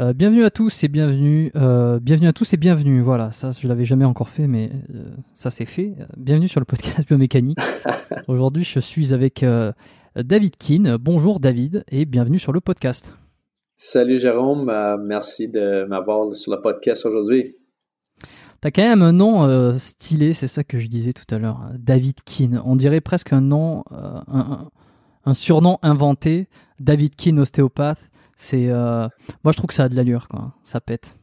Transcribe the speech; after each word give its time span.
Euh, 0.00 0.14
bienvenue 0.14 0.44
à 0.44 0.50
tous 0.50 0.82
et 0.82 0.88
bienvenue, 0.88 1.50
euh, 1.56 2.00
bienvenue 2.00 2.28
à 2.28 2.32
tous 2.32 2.54
et 2.54 2.56
bienvenue. 2.56 3.02
Voilà, 3.02 3.32
ça 3.32 3.50
je 3.50 3.68
l'avais 3.68 3.84
jamais 3.84 4.06
encore 4.06 4.30
fait, 4.30 4.46
mais 4.46 4.70
euh, 4.94 5.04
ça 5.34 5.50
c'est 5.50 5.66
fait. 5.66 5.94
Bienvenue 6.16 6.48
sur 6.48 6.60
le 6.60 6.64
podcast 6.64 7.06
biomécanique. 7.08 7.58
Aujourd'hui, 8.26 8.64
je 8.64 8.80
suis 8.80 9.12
avec 9.12 9.44
David 10.16 10.56
Keane. 10.56 10.96
Bonjour 10.96 11.38
David 11.38 11.84
et 11.90 12.06
bienvenue 12.06 12.38
sur 12.38 12.52
le 12.52 12.60
podcast. 12.60 13.14
Salut 13.76 14.18
Jérôme, 14.18 14.72
merci 15.06 15.48
de 15.48 15.84
m'avoir 15.86 16.34
sur 16.36 16.52
le 16.54 16.60
podcast 16.62 17.04
aujourd'hui. 17.04 17.56
T'as 18.62 18.70
quand 18.70 18.82
même 18.82 19.02
un 19.02 19.12
nom 19.12 19.76
stylé, 19.78 20.32
c'est 20.34 20.46
ça 20.48 20.64
que 20.64 20.78
je 20.78 20.86
disais 20.86 21.12
tout 21.12 21.34
à 21.34 21.38
l'heure. 21.38 21.60
David 21.78 22.16
Keane. 22.24 22.60
On 22.64 22.76
dirait 22.76 23.00
presque 23.00 23.32
un 23.32 23.40
nom, 23.40 23.84
un, 23.90 24.22
un- 24.28 24.68
un 25.24 25.34
surnom 25.34 25.78
inventé. 25.82 26.48
David 26.78 27.14
Keane, 27.16 27.38
ostéopathe. 27.40 28.09
C'est, 28.40 28.70
euh, 28.70 29.06
moi 29.44 29.52
je 29.52 29.58
trouve 29.58 29.68
que 29.68 29.74
ça 29.74 29.84
a 29.84 29.88
de 29.90 29.94
l'allure, 29.94 30.26
quoi. 30.26 30.54
Ça 30.64 30.80
pète. 30.80 31.14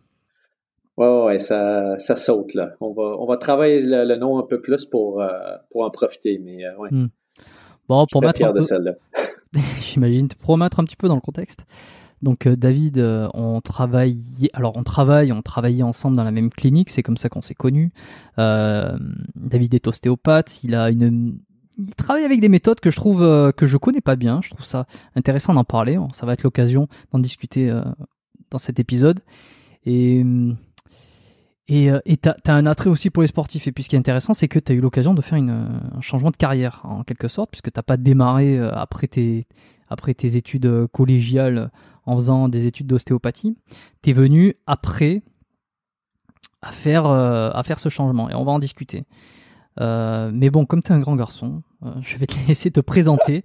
Ouais, 0.97 1.23
ouais, 1.25 1.39
ça, 1.39 1.97
ça 1.97 2.15
saute 2.15 2.53
là. 2.53 2.73
On 2.79 2.93
va, 2.93 3.15
on 3.17 3.25
va 3.25 3.37
travailler 3.37 3.81
le, 3.81 4.05
le 4.05 4.15
nom 4.17 4.37
un 4.37 4.43
peu 4.43 4.61
plus 4.61 4.85
pour, 4.85 5.19
euh, 5.19 5.29
pour 5.71 5.83
en 5.83 5.89
profiter, 5.89 6.37
mais 6.37 6.63
euh, 6.63 6.77
ouais, 6.77 6.89
Mm. 6.91 7.07
Bon, 7.89 8.05
je 8.07 8.11
pour 8.11 8.21
suis 8.21 8.27
mettre 8.27 8.37
fier 8.37 8.49
un 8.49 8.53
de 8.53 8.59
peu, 8.59 8.61
celle-là. 8.61 8.91
j'imagine, 9.79 10.27
pour 10.27 10.49
remettre 10.49 10.79
un 10.79 10.83
petit 10.83 10.95
peu 10.95 11.07
dans 11.07 11.15
le 11.15 11.21
contexte. 11.21 11.65
Donc 12.21 12.47
David, 12.47 12.99
on 13.33 13.61
travaille, 13.61 14.49
alors 14.53 14.73
on 14.75 14.83
travaille, 14.83 15.31
on 15.31 15.41
travaillait 15.41 15.83
ensemble 15.83 16.17
dans 16.17 16.23
la 16.23 16.31
même 16.31 16.51
clinique, 16.51 16.89
c'est 16.91 17.03
comme 17.03 17.17
ça 17.17 17.29
qu'on 17.29 17.41
s'est 17.41 17.55
connus. 17.55 17.91
David 18.37 19.73
est 19.73 19.87
ostéopathe, 19.87 20.63
il 20.63 20.75
a 20.75 20.89
une, 20.89 21.39
il 21.77 21.95
travaille 21.95 22.23
avec 22.23 22.41
des 22.41 22.49
méthodes 22.49 22.79
que 22.79 22.91
je 22.91 22.95
trouve 22.95 23.23
euh, 23.23 23.51
que 23.51 23.65
je 23.65 23.77
connais 23.77 24.01
pas 24.01 24.15
bien. 24.15 24.41
Je 24.43 24.49
trouve 24.49 24.65
ça 24.65 24.85
intéressant 25.15 25.53
d'en 25.53 25.63
parler. 25.63 25.97
Ça 26.13 26.25
va 26.25 26.33
être 26.33 26.43
l'occasion 26.43 26.87
d'en 27.11 27.19
discuter 27.19 27.69
euh, 27.69 27.81
dans 28.49 28.57
cet 28.57 28.79
épisode. 28.79 29.19
Et 29.85 30.23
euh, 30.23 31.99
et 32.05 32.17
t'as 32.17 32.35
as 32.45 32.53
un 32.53 32.65
attrait 32.65 32.89
aussi 32.89 33.09
pour 33.09 33.21
les 33.21 33.27
sportifs. 33.27 33.67
Et 33.67 33.71
puis 33.71 33.83
ce 33.83 33.89
qui 33.89 33.95
est 33.95 33.99
intéressant, 33.99 34.33
c'est 34.33 34.47
que 34.47 34.59
tu 34.59 34.71
as 34.71 34.75
eu 34.75 34.79
l'occasion 34.79 35.13
de 35.13 35.21
faire 35.21 35.37
un 35.37 36.01
changement 36.01 36.31
de 36.31 36.37
carrière 36.37 36.81
en 36.85 37.03
quelque 37.03 37.27
sorte, 37.27 37.51
puisque 37.51 37.71
t'as 37.71 37.83
pas 37.83 37.97
démarré 37.97 38.57
après 38.57 39.07
tes 39.07 39.47
après 39.89 40.13
tes 40.13 40.35
études 40.37 40.87
collégiales 40.93 41.71
en 42.05 42.15
faisant 42.15 42.47
des 42.47 42.67
études 42.67 42.87
d'ostéopathie. 42.87 43.57
Tu 44.01 44.11
es 44.11 44.13
venu 44.13 44.55
après 44.65 45.23
à 46.61 46.71
faire, 46.71 47.05
à 47.05 47.61
faire 47.63 47.79
ce 47.79 47.89
changement 47.89 48.29
et 48.29 48.33
on 48.33 48.45
va 48.45 48.53
en 48.53 48.59
discuter. 48.59 49.03
Euh, 49.79 50.31
mais 50.33 50.49
bon, 50.49 50.65
comme 50.65 50.81
tu 50.81 50.91
es 50.91 50.95
un 50.95 50.99
grand 50.99 51.15
garçon, 51.15 51.61
euh, 51.83 51.89
je 52.01 52.17
vais 52.17 52.25
te 52.25 52.35
laisser 52.47 52.71
te 52.71 52.79
présenter 52.79 53.43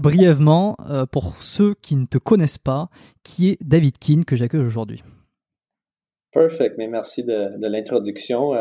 brièvement 0.00 0.76
euh, 0.88 1.06
pour 1.06 1.42
ceux 1.42 1.74
qui 1.74 1.96
ne 1.96 2.06
te 2.06 2.18
connaissent 2.18 2.58
pas, 2.58 2.88
qui 3.22 3.50
est 3.50 3.58
David 3.60 3.98
Keane 3.98 4.24
que 4.24 4.36
j'accueille 4.36 4.64
aujourd'hui. 4.64 5.02
Perfect, 6.32 6.76
mais 6.78 6.88
merci 6.88 7.22
de, 7.22 7.66
l'introduction. 7.68 8.54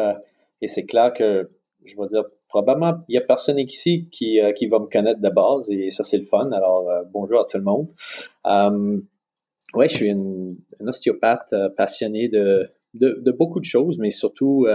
Et 0.61 0.67
c'est 0.67 0.85
clair 0.85 1.11
que, 1.11 1.49
je 1.83 1.95
vais 1.97 2.07
dire, 2.07 2.23
probablement, 2.47 2.99
il 3.09 3.15
y 3.15 3.17
a 3.17 3.21
personne 3.21 3.57
ici 3.57 4.09
qui, 4.11 4.39
va 4.39 4.79
me 4.79 4.85
connaître 4.85 5.19
de 5.19 5.29
base 5.29 5.71
et 5.71 5.89
ça, 5.89 6.03
c'est 6.03 6.19
le 6.19 6.25
fun. 6.25 6.51
Alors, 6.51 6.87
bonjour 7.11 7.39
à 7.39 7.45
tout 7.45 7.57
le 7.57 7.63
monde. 7.63 7.87
ouais, 9.73 9.89
je 9.89 9.95
suis 9.95 10.05
une, 10.05 10.55
un 10.79 10.87
ostéopathe 10.87 11.55
passionné 11.75 12.29
de, 12.29 12.69
de, 12.93 13.19
de, 13.25 13.31
beaucoup 13.31 13.59
de 13.59 13.65
choses, 13.65 13.97
mais 13.97 14.11
surtout, 14.11 14.67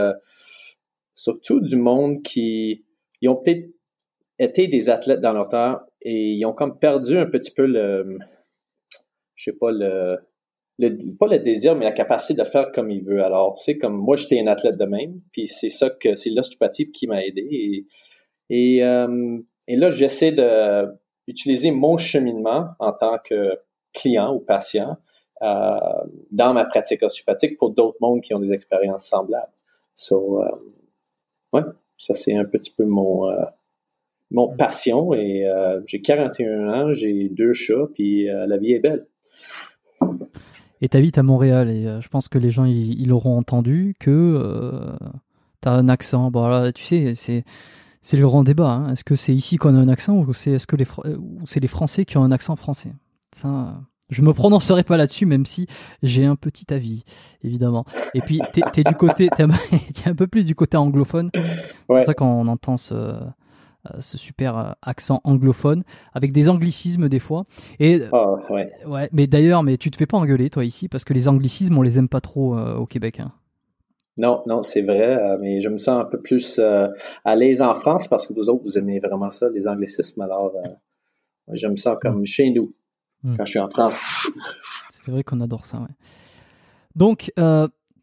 surtout 1.18 1.60
du 1.60 1.76
monde 1.76 2.22
qui, 2.22 2.84
ils 3.20 3.28
ont 3.28 3.34
peut-être 3.34 3.68
été 4.38 4.68
des 4.68 4.88
athlètes 4.88 5.20
dans 5.20 5.32
leur 5.32 5.48
temps 5.48 5.80
et 6.00 6.30
ils 6.32 6.46
ont 6.46 6.52
comme 6.52 6.78
perdu 6.78 7.18
un 7.18 7.26
petit 7.26 7.50
peu 7.50 7.66
le, 7.66 8.18
je 9.34 9.44
sais 9.50 9.56
pas, 9.56 9.72
le, 9.72 10.18
le, 10.78 10.96
pas 11.18 11.26
le 11.26 11.40
désir, 11.40 11.74
mais 11.74 11.84
la 11.84 11.92
capacité 11.92 12.40
de 12.40 12.46
faire 12.46 12.70
comme 12.72 12.88
il 12.90 13.02
veut. 13.02 13.24
Alors, 13.24 13.58
c'est 13.58 13.78
comme 13.78 13.96
moi, 13.96 14.14
j'étais 14.14 14.40
un 14.40 14.46
athlète 14.46 14.76
de 14.76 14.84
même, 14.84 15.20
puis 15.32 15.48
c'est 15.48 15.68
ça 15.68 15.90
que 15.90 16.14
c'est 16.14 16.30
l'ostéopathie 16.30 16.92
qui 16.92 17.08
m'a 17.08 17.24
aidé. 17.24 17.48
Et, 17.50 17.86
et, 18.50 18.84
euh, 18.84 19.38
et 19.66 19.76
là, 19.76 19.90
j'essaie 19.90 20.30
de 20.30 20.86
utiliser 21.26 21.72
mon 21.72 21.98
cheminement 21.98 22.68
en 22.78 22.92
tant 22.92 23.18
que 23.18 23.58
client 23.92 24.32
ou 24.32 24.38
patient 24.38 24.96
euh, 25.42 25.78
dans 26.30 26.54
ma 26.54 26.64
pratique 26.64 27.02
ostéopathique 27.02 27.58
pour 27.58 27.70
d'autres 27.70 27.98
mondes 28.00 28.20
qui 28.20 28.34
ont 28.34 28.40
des 28.40 28.52
expériences 28.52 29.06
semblables. 29.06 29.52
So, 29.96 30.42
euh, 30.42 30.48
ouais, 31.52 31.62
ça 31.98 32.14
c'est 32.14 32.36
un 32.36 32.44
petit 32.44 32.70
peu 32.70 32.86
mon 32.86 33.28
euh, 33.28 33.44
mon 34.30 34.54
passion 34.56 35.14
et 35.14 35.46
euh, 35.46 35.80
j'ai 35.86 36.00
41 36.00 36.68
ans, 36.68 36.92
j'ai 36.92 37.28
deux 37.28 37.54
chats, 37.54 37.88
puis 37.94 38.28
euh, 38.28 38.46
la 38.46 38.58
vie 38.58 38.72
est 38.72 38.80
belle. 38.80 39.06
Et 40.80 40.88
t'habites 40.88 41.18
à 41.18 41.22
Montréal 41.22 41.70
et 41.70 42.00
je 42.00 42.08
pense 42.08 42.28
que 42.28 42.38
les 42.38 42.50
gens 42.50 42.64
ils, 42.64 43.10
auront 43.12 43.36
entendu 43.36 43.96
que 43.98 44.92
t'as 45.60 45.72
un 45.72 45.88
accent. 45.88 46.30
Bon 46.30 46.46
là, 46.46 46.70
tu 46.72 46.84
sais, 46.84 47.14
c'est 47.14 47.44
c'est 48.00 48.16
le 48.16 48.24
grand 48.24 48.44
débat. 48.44 48.70
Hein. 48.70 48.92
Est-ce 48.92 49.02
que 49.02 49.16
c'est 49.16 49.34
ici 49.34 49.56
qu'on 49.56 49.74
a 49.74 49.78
un 49.78 49.88
accent 49.88 50.16
ou 50.16 50.32
c'est 50.32 50.52
est-ce 50.52 50.68
que 50.68 50.76
les 50.76 50.86
c'est 51.46 51.58
les 51.58 51.68
Français 51.68 52.04
qui 52.04 52.16
ont 52.16 52.22
un 52.22 52.30
accent 52.30 52.54
français? 52.54 52.92
Ça, 53.32 53.80
je 54.10 54.22
me 54.22 54.32
prononcerai 54.32 54.84
pas 54.84 54.96
là-dessus, 54.96 55.26
même 55.26 55.46
si 55.46 55.66
j'ai 56.02 56.24
un 56.24 56.36
petit 56.36 56.72
avis, 56.72 57.04
évidemment. 57.42 57.84
Et 58.14 58.20
puis, 58.20 58.40
t'es 58.52 58.62
es 58.80 58.84
du 58.84 58.94
côté, 58.94 59.28
t'es 59.36 59.44
un 60.06 60.14
peu 60.14 60.26
plus 60.26 60.44
du 60.44 60.54
côté 60.54 60.76
anglophone. 60.76 61.30
C'est 61.34 61.86
pour 61.86 62.04
ça 62.04 62.14
qu'on 62.14 62.46
entend 62.48 62.76
ce, 62.76 63.14
euh, 63.86 64.00
ce 64.00 64.18
super 64.18 64.58
euh, 64.58 64.72
accent 64.82 65.20
anglophone 65.22 65.84
avec 66.12 66.32
des 66.32 66.48
anglicismes 66.48 67.08
des 67.08 67.20
fois. 67.20 67.44
Et 67.78 68.00
oh, 68.12 68.38
ouais. 68.50 68.72
ouais. 68.86 69.08
mais 69.12 69.28
d'ailleurs, 69.28 69.62
mais 69.62 69.76
tu 69.76 69.90
te 69.92 69.96
fais 69.96 70.06
pas 70.06 70.18
engueuler 70.18 70.50
toi 70.50 70.64
ici 70.64 70.88
parce 70.88 71.04
que 71.04 71.14
les 71.14 71.28
anglicismes 71.28 71.78
on 71.78 71.82
les 71.82 71.96
aime 71.96 72.08
pas 72.08 72.20
trop 72.20 72.58
euh, 72.58 72.74
au 72.74 72.86
Québec. 72.86 73.20
Hein. 73.20 73.32
Non, 74.16 74.42
non, 74.46 74.64
c'est 74.64 74.82
vrai, 74.82 75.16
mais 75.40 75.60
je 75.60 75.68
me 75.68 75.76
sens 75.76 76.00
un 76.00 76.04
peu 76.04 76.18
plus 76.18 76.58
à 76.58 77.36
l'aise 77.36 77.62
en 77.62 77.76
France 77.76 78.08
parce 78.08 78.26
que 78.26 78.32
vous 78.32 78.50
autres 78.50 78.64
vous 78.64 78.76
aimez 78.76 78.98
vraiment 78.98 79.30
ça, 79.30 79.48
les 79.48 79.68
anglicismes. 79.68 80.20
Alors, 80.22 80.52
je 81.52 81.68
me 81.68 81.76
sens 81.76 81.96
comme 82.00 82.26
chez 82.26 82.50
nous 82.50 82.72
hmm. 83.22 83.36
quand 83.36 83.44
je 83.44 83.50
suis 83.50 83.58
en 83.58 83.70
France. 83.70 83.98
C'est 84.90 85.10
vrai 85.10 85.22
qu'on 85.22 85.40
adore 85.40 85.66
ça. 85.66 85.78
Ouais. 85.78 85.94
Donc, 86.94 87.32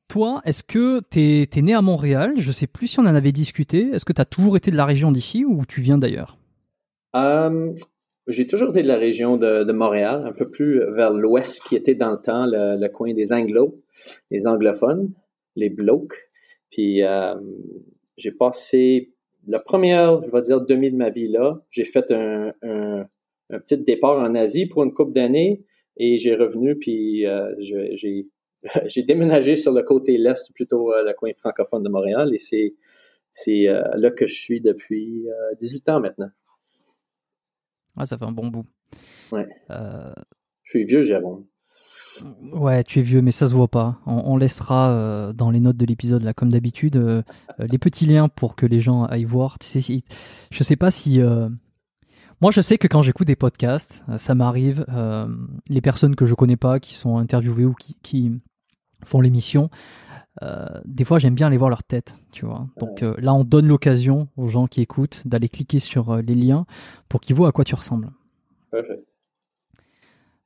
toi, 0.07 0.41
est-ce 0.45 0.63
que 0.63 1.01
tu 1.09 1.19
es, 1.19 1.62
né 1.62 1.73
à 1.73 1.81
Montréal? 1.81 2.33
Je 2.38 2.51
sais 2.51 2.67
plus 2.67 2.88
si 2.88 3.00
on 3.00 3.03
en 3.03 3.15
avait 3.15 3.31
discuté. 3.31 3.89
Est-ce 3.94 4.06
que 4.06 4.13
tu 4.13 4.21
as 4.21 4.25
toujours 4.25 4.56
été 4.56 4.71
de 4.71 4.75
la 4.75 4.85
région 4.85 5.12
d'ici 5.12 5.45
ou 5.45 5.65
tu 5.65 5.81
viens 5.81 5.97
d'ailleurs? 5.97 6.38
Euh, 7.15 7.73
J'ai 8.27 8.47
toujours 8.47 8.69
été 8.69 8.83
de 8.83 8.88
la 8.88 8.97
région 8.97 9.38
de, 9.38 9.71
Montréal, 9.71 10.25
un 10.27 10.31
peu 10.31 10.50
plus 10.50 10.79
vers 10.94 11.12
l'ouest, 11.12 11.63
qui 11.63 11.75
était 11.75 11.95
dans 11.95 12.12
le 12.12 12.17
temps 12.17 12.45
le, 12.47 12.88
coin 12.88 13.13
des 13.13 13.33
Anglo, 13.33 13.81
les 14.31 14.47
anglophones, 14.47 15.12
les 15.56 15.69
blocs. 15.69 16.29
Puis 16.71 17.03
euh, 17.03 17.35
j'ai 18.17 18.31
passé 18.31 19.12
la 19.47 19.59
première, 19.59 20.23
je 20.23 20.31
vais 20.31 20.41
dire, 20.41 20.62
demi 20.62 20.91
de 20.91 20.97
ma 20.97 21.09
vie 21.09 21.27
là. 21.27 21.62
J'ai 21.69 21.85
fait 21.85 22.12
un, 22.12 23.07
petit 23.50 23.77
départ 23.77 24.18
en 24.18 24.36
Asie 24.36 24.68
pour 24.68 24.83
une 24.83 24.94
couple 24.94 25.13
d'années 25.13 25.63
et 25.97 26.18
j'ai 26.18 26.36
revenu 26.36 26.75
puis 26.77 27.25
euh, 27.25 27.53
j'ai 27.59 28.27
j'ai 28.88 29.03
déménagé 29.03 29.56
sur 29.56 29.74
le 29.74 29.83
côté 29.83 30.18
l'est, 30.18 30.51
plutôt 30.53 30.92
euh, 30.92 31.03
le 31.03 31.13
coin 31.13 31.31
francophone 31.38 31.83
de 31.83 31.89
Montréal, 31.89 32.33
et 32.33 32.38
c'est 32.38 32.74
c'est 33.31 33.68
euh, 33.68 33.83
là 33.95 34.12
que 34.12 34.27
je 34.27 34.33
suis 34.33 34.62
depuis 34.62 35.25
18 35.59 35.89
euh, 35.89 35.94
ans 35.94 36.00
maintenant. 36.00 36.30
Ah, 37.97 38.06
ça 38.06 38.18
fait 38.18 38.25
un 38.25 38.31
bon 38.31 38.47
bout. 38.47 38.65
Ouais. 39.31 39.48
Je 40.63 40.69
suis 40.69 40.86
vieux, 40.86 41.01
Jérôme. 41.01 41.45
Ouais, 42.53 42.83
tu 42.83 43.00
es 43.00 43.01
vieux, 43.01 43.21
mais 43.21 43.31
ça 43.31 43.48
se 43.48 43.53
voit 43.53 43.68
pas. 43.68 44.00
On, 44.06 44.38
laissera 44.38 45.31
dans 45.33 45.50
les 45.50 45.59
notes 45.59 45.77
de 45.77 45.86
l'épisode, 45.86 46.24
là, 46.24 46.33
comme 46.33 46.50
d'habitude, 46.50 47.24
les 47.59 47.77
petits 47.77 48.06
liens 48.06 48.27
pour 48.30 48.56
que 48.56 48.65
les 48.65 48.80
gens 48.80 49.03
aillent 49.06 49.25
voir. 49.25 49.59
Tu 49.59 49.81
sais, 49.81 50.03
je 50.51 50.63
sais 50.63 50.75
pas 50.75 50.91
si. 50.91 51.21
Moi, 52.42 52.52
je 52.52 52.62
sais 52.62 52.78
que 52.78 52.88
quand 52.88 53.02
j'écoute 53.02 53.28
des 53.28 53.36
podcasts, 53.36 54.04
ça 54.18 54.36
m'arrive, 54.36 54.86
les 55.70 55.82
personnes 55.82 56.16
que 56.16 56.26
je 56.26 56.36
connais 56.36 56.58
pas, 56.58 56.80
qui 56.80 56.94
sont 56.94 57.18
interviewées 57.18 57.66
ou 57.66 57.74
qui, 57.74 57.96
qui, 58.04 58.32
font 59.06 59.22
l'émission, 59.22 59.70
euh, 60.44 60.66
des 60.84 61.06
fois 61.06 61.18
j'aime 61.20 61.36
bien 61.36 61.48
aller 61.48 61.58
voir 61.58 61.70
leur 61.70 61.84
tête, 61.84 62.16
tu 62.32 62.46
vois. 62.46 62.68
Donc 62.78 63.04
euh, 63.04 63.16
là, 63.20 63.34
on 63.34 63.44
donne 63.44 63.68
l'occasion 63.68 64.28
aux 64.36 64.48
gens 64.48 64.68
qui 64.68 64.82
écoutent 64.82 65.22
d'aller 65.26 65.48
cliquer 65.48 65.80
sur 65.80 66.12
euh, 66.12 66.22
les 66.22 66.36
liens 66.36 66.66
pour 67.08 67.22
qu'ils 67.22 67.36
voient 67.36 67.48
à 67.50 67.52
quoi 67.52 67.64
tu 67.64 67.76
ressembles. 67.76 68.10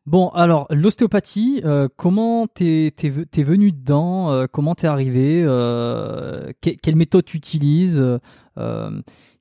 Bon, 0.05 0.29
alors 0.29 0.67
l'ostéopathie, 0.69 1.63
comment 1.95 2.47
t'es 2.47 2.87
es, 2.87 3.43
venu 3.43 3.71
dedans 3.71 4.47
Comment 4.51 4.73
t'es 4.73 4.87
arrivé 4.87 5.43
Quelle 6.61 6.95
méthode 6.95 7.25
tu 7.25 7.37
utilises 7.37 8.01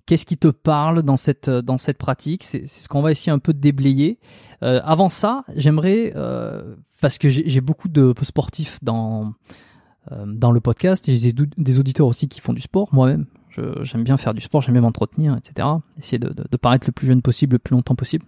Qu'est-ce 0.08 0.24
qui 0.24 0.38
te 0.38 0.48
parle 0.48 1.02
dans 1.02 1.18
cette 1.18 1.50
dans 1.50 1.76
cette 1.76 1.98
pratique? 1.98 2.42
C'est 2.42 2.66
ce 2.66 2.88
qu'on 2.88 3.02
va 3.02 3.10
essayer 3.10 3.30
un 3.30 3.38
peu 3.38 3.52
de 3.52 3.60
déblayer. 3.60 4.18
avant 4.62 5.10
ça, 5.10 5.44
j'aimerais 5.54 6.14
parce 7.00 7.18
que 7.18 7.28
j'ai 7.28 7.60
beaucoup 7.60 7.88
de 7.88 8.14
sportifs 8.22 8.78
dans, 8.82 9.34
euh, 10.12 10.24
dans 10.26 10.52
le 10.52 10.60
podcast 10.60 11.08
et 11.08 11.16
j'ai 11.16 11.32
des 11.32 11.78
auditeurs 11.78 12.06
aussi 12.06 12.28
qui 12.28 12.40
font 12.40 12.52
du 12.52 12.60
sport 12.60 12.88
moi-même. 12.92 13.26
J'aime 13.82 14.04
bien 14.04 14.16
faire 14.16 14.34
du 14.34 14.40
sport, 14.40 14.62
j'aime 14.62 14.74
bien 14.74 14.82
m'entretenir, 14.82 15.36
etc. 15.36 15.66
Essayer 15.98 16.20
de, 16.20 16.28
de, 16.28 16.56
paraître 16.56 16.86
le 16.86 16.92
plus 16.92 17.08
jeune 17.08 17.22
possible, 17.22 17.54
le 17.54 17.58
plus 17.58 17.74
longtemps 17.74 17.96
possible. 17.96 18.24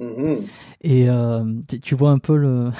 Mm-hmm. 0.00 0.38
Et 0.80 1.10
euh, 1.10 1.44
tu, 1.82 1.94
vois 1.94 2.10
un 2.10 2.18
peu 2.18 2.34
le. 2.34 2.70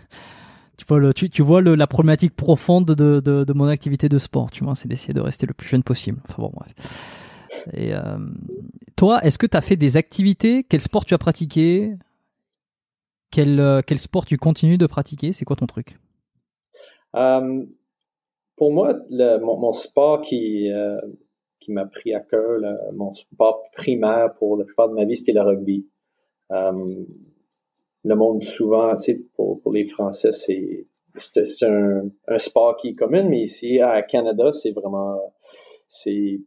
tu 0.78 0.86
vois, 0.88 0.98
le, 0.98 1.12
tu, 1.12 1.28
tu 1.28 1.42
vois 1.42 1.60
le, 1.60 1.74
la 1.74 1.86
problématique 1.86 2.34
profonde 2.34 2.86
de, 2.86 3.20
de, 3.20 3.44
de, 3.44 3.52
mon 3.52 3.66
activité 3.66 4.08
de 4.08 4.16
sport, 4.16 4.50
tu 4.50 4.64
vois, 4.64 4.74
c'est 4.76 4.88
d'essayer 4.88 5.12
de 5.12 5.20
rester 5.20 5.46
le 5.46 5.52
plus 5.52 5.68
jeune 5.68 5.82
possible. 5.82 6.20
Enfin 6.26 6.42
bon, 6.42 6.50
bref. 6.54 6.72
Et 7.72 7.94
euh, 7.94 8.18
toi, 8.96 9.20
est-ce 9.22 9.38
que 9.38 9.46
tu 9.46 9.56
as 9.56 9.60
fait 9.60 9.76
des 9.76 9.96
activités? 9.96 10.64
Quel 10.64 10.80
sport 10.80 11.04
tu 11.04 11.14
as 11.14 11.18
pratiqué? 11.18 11.94
Quel, 13.30 13.60
euh, 13.60 13.80
quel 13.86 13.98
sport 13.98 14.24
tu 14.24 14.36
continues 14.36 14.78
de 14.78 14.86
pratiquer? 14.86 15.32
C'est 15.32 15.44
quoi 15.44 15.56
ton 15.56 15.66
truc? 15.66 15.98
Euh, 17.14 17.64
Pour 18.56 18.72
moi, 18.72 18.94
mon, 19.10 19.72
sport 19.72 20.22
qui, 20.22 20.70
m'a 21.68 21.86
pris 21.86 22.14
à 22.14 22.20
cœur, 22.20 22.60
mon 22.94 23.12
sport 23.14 23.64
primaire 23.72 24.34
pour 24.34 24.56
la 24.56 24.64
plupart 24.64 24.88
de 24.88 24.94
ma 24.94 25.04
vie, 25.04 25.16
c'était 25.16 25.32
le 25.32 25.42
rugby. 25.42 25.86
le 26.50 28.14
monde, 28.14 28.42
souvent, 28.42 28.94
pour 29.36 29.72
les 29.72 29.88
Français, 29.88 30.32
c'est 30.32 30.86
c'est 31.18 31.66
un, 31.66 32.10
un, 32.28 32.38
sport 32.38 32.76
qui 32.76 32.88
est 32.88 32.94
commun, 32.94 33.22
mais 33.22 33.40
ici, 33.40 33.80
à 33.80 34.02
Canada, 34.02 34.52
c'est 34.52 34.72
vraiment, 34.72 35.18
c'est 35.88 36.40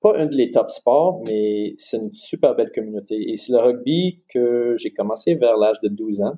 pas 0.00 0.16
un 0.16 0.26
des 0.26 0.50
top 0.50 0.70
sports, 0.70 1.22
mais 1.26 1.74
c'est 1.76 1.98
une 1.98 2.14
super 2.14 2.54
belle 2.54 2.72
communauté. 2.72 3.30
Et 3.30 3.36
c'est 3.36 3.52
le 3.52 3.58
rugby 3.58 4.22
que 4.28 4.74
j'ai 4.76 4.92
commencé 4.92 5.34
vers 5.34 5.56
l'âge 5.56 5.80
de 5.82 5.88
12 5.88 6.22
ans. 6.22 6.34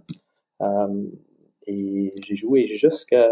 Euh, 0.62 1.04
et 1.66 2.12
j'ai 2.24 2.34
joué 2.34 2.64
jusqu'à 2.64 3.30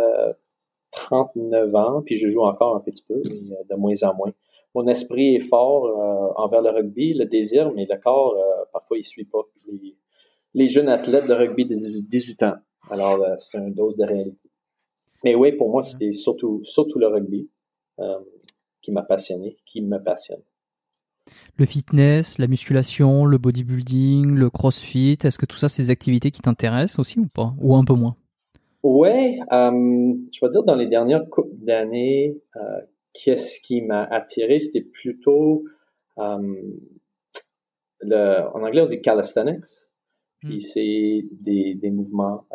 39 0.93 1.75
ans, 1.75 2.03
puis 2.03 2.17
je 2.17 2.29
joue 2.29 2.43
encore 2.43 2.77
un 2.77 2.81
petit 2.81 3.03
peu, 3.03 3.21
mais 3.25 3.57
de 3.69 3.75
moins 3.75 4.03
en 4.05 4.15
moins. 4.15 4.33
Mon 4.75 4.87
esprit 4.87 5.35
est 5.35 5.41
fort 5.41 5.87
euh, 5.87 6.33
envers 6.37 6.63
le 6.63 6.71
rugby, 6.71 7.13
le 7.15 7.25
désir, 7.25 7.73
mais 7.75 7.87
le 7.91 7.97
corps, 8.01 8.35
euh, 8.35 8.65
parfois, 8.73 8.99
il 8.99 9.05
suit 9.05 9.25
pas 9.25 9.41
les, 9.67 9.97
les, 10.55 10.69
jeunes 10.69 10.89
athlètes 10.89 11.27
de 11.27 11.35
rugby 11.35 11.65
de 11.65 11.75
18 11.75 12.45
ans. 12.45 12.55
Alors, 12.89 13.25
c'est 13.41 13.59
une 13.59 13.75
dose 13.75 13.97
de 13.97 14.05
réalité. 14.05 14.49
Mais 15.25 15.35
oui, 15.35 15.53
pour 15.53 15.71
moi, 15.71 15.83
c'était 15.83 16.13
surtout, 16.13 16.61
surtout 16.63 17.01
le 17.01 17.09
rugby 17.09 17.51
qui 18.83 18.93
m'a 18.93 19.03
passionné, 19.03 19.57
qui 19.67 19.83
me 19.83 19.99
passionne. 19.99 20.43
Le 21.59 21.67
fitness, 21.67 22.39
la 22.39 22.47
musculation, 22.47 23.25
le 23.25 23.39
bodybuilding, 23.39 24.35
le 24.35 24.51
crossfit, 24.51 25.19
est-ce 25.23 25.39
que 25.39 25.47
tout 25.47 25.57
ça, 25.57 25.69
c'est 25.69 25.85
des 25.85 25.91
activités 25.91 26.31
qui 26.31 26.41
t'intéressent 26.41 26.99
aussi 26.99 27.19
ou 27.19 27.27
pas? 27.27 27.55
Ou 27.61 27.77
un 27.77 27.85
peu 27.85 27.95
moins? 27.95 28.17
Ouais, 28.83 29.39
euh, 29.53 30.15
je 30.33 30.41
vais 30.41 30.51
dire 30.51 30.63
dans 30.65 30.75
les 30.75 30.87
dernières 30.89 31.29
coupes 31.29 31.53
d'années, 31.63 32.41
euh, 32.57 32.81
qu'est-ce 33.13 33.61
qui 33.61 33.83
m'a 33.83 34.05
attiré, 34.05 34.59
c'était 34.59 34.81
plutôt 34.81 35.65
euh, 36.19 36.55
le, 38.01 38.41
en 38.55 38.63
anglais 38.63 38.81
on 38.81 38.87
dit 38.87 39.03
calisthenics, 39.03 39.87
puis 40.39 40.57
hmm. 40.57 40.61
c'est 40.61 41.23
des, 41.31 41.75
des 41.75 41.91
mouvements 41.91 42.47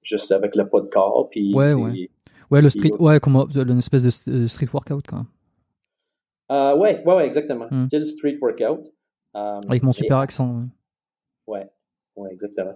juste 0.00 0.32
avec 0.32 0.56
le 0.56 0.66
poids 0.66 0.80
de 0.80 0.88
corps, 0.88 1.28
puis 1.30 1.54
ouais, 1.54 1.74
ouais. 1.74 2.08
ouais, 2.50 2.62
le 2.62 2.70
street, 2.70 2.92
ouais, 2.98 3.20
comme 3.20 3.36
une 3.36 3.78
espèce 3.78 4.24
de 4.26 4.46
street 4.46 4.68
workout 4.72 5.06
quoi. 5.06 5.26
Euh, 6.52 6.76
ouais, 6.76 7.02
ouais, 7.04 7.14
ouais, 7.14 7.26
exactement. 7.26 7.66
Hmm. 7.70 7.80
Still 7.80 8.04
street 8.06 8.38
workout. 8.40 8.92
Euh, 9.34 9.60
Avec 9.68 9.82
mon 9.82 9.90
et- 9.90 9.94
super 9.94 10.18
accent. 10.18 10.62
Ouais, 11.46 11.68
ouais, 12.16 12.30
exactement. 12.32 12.74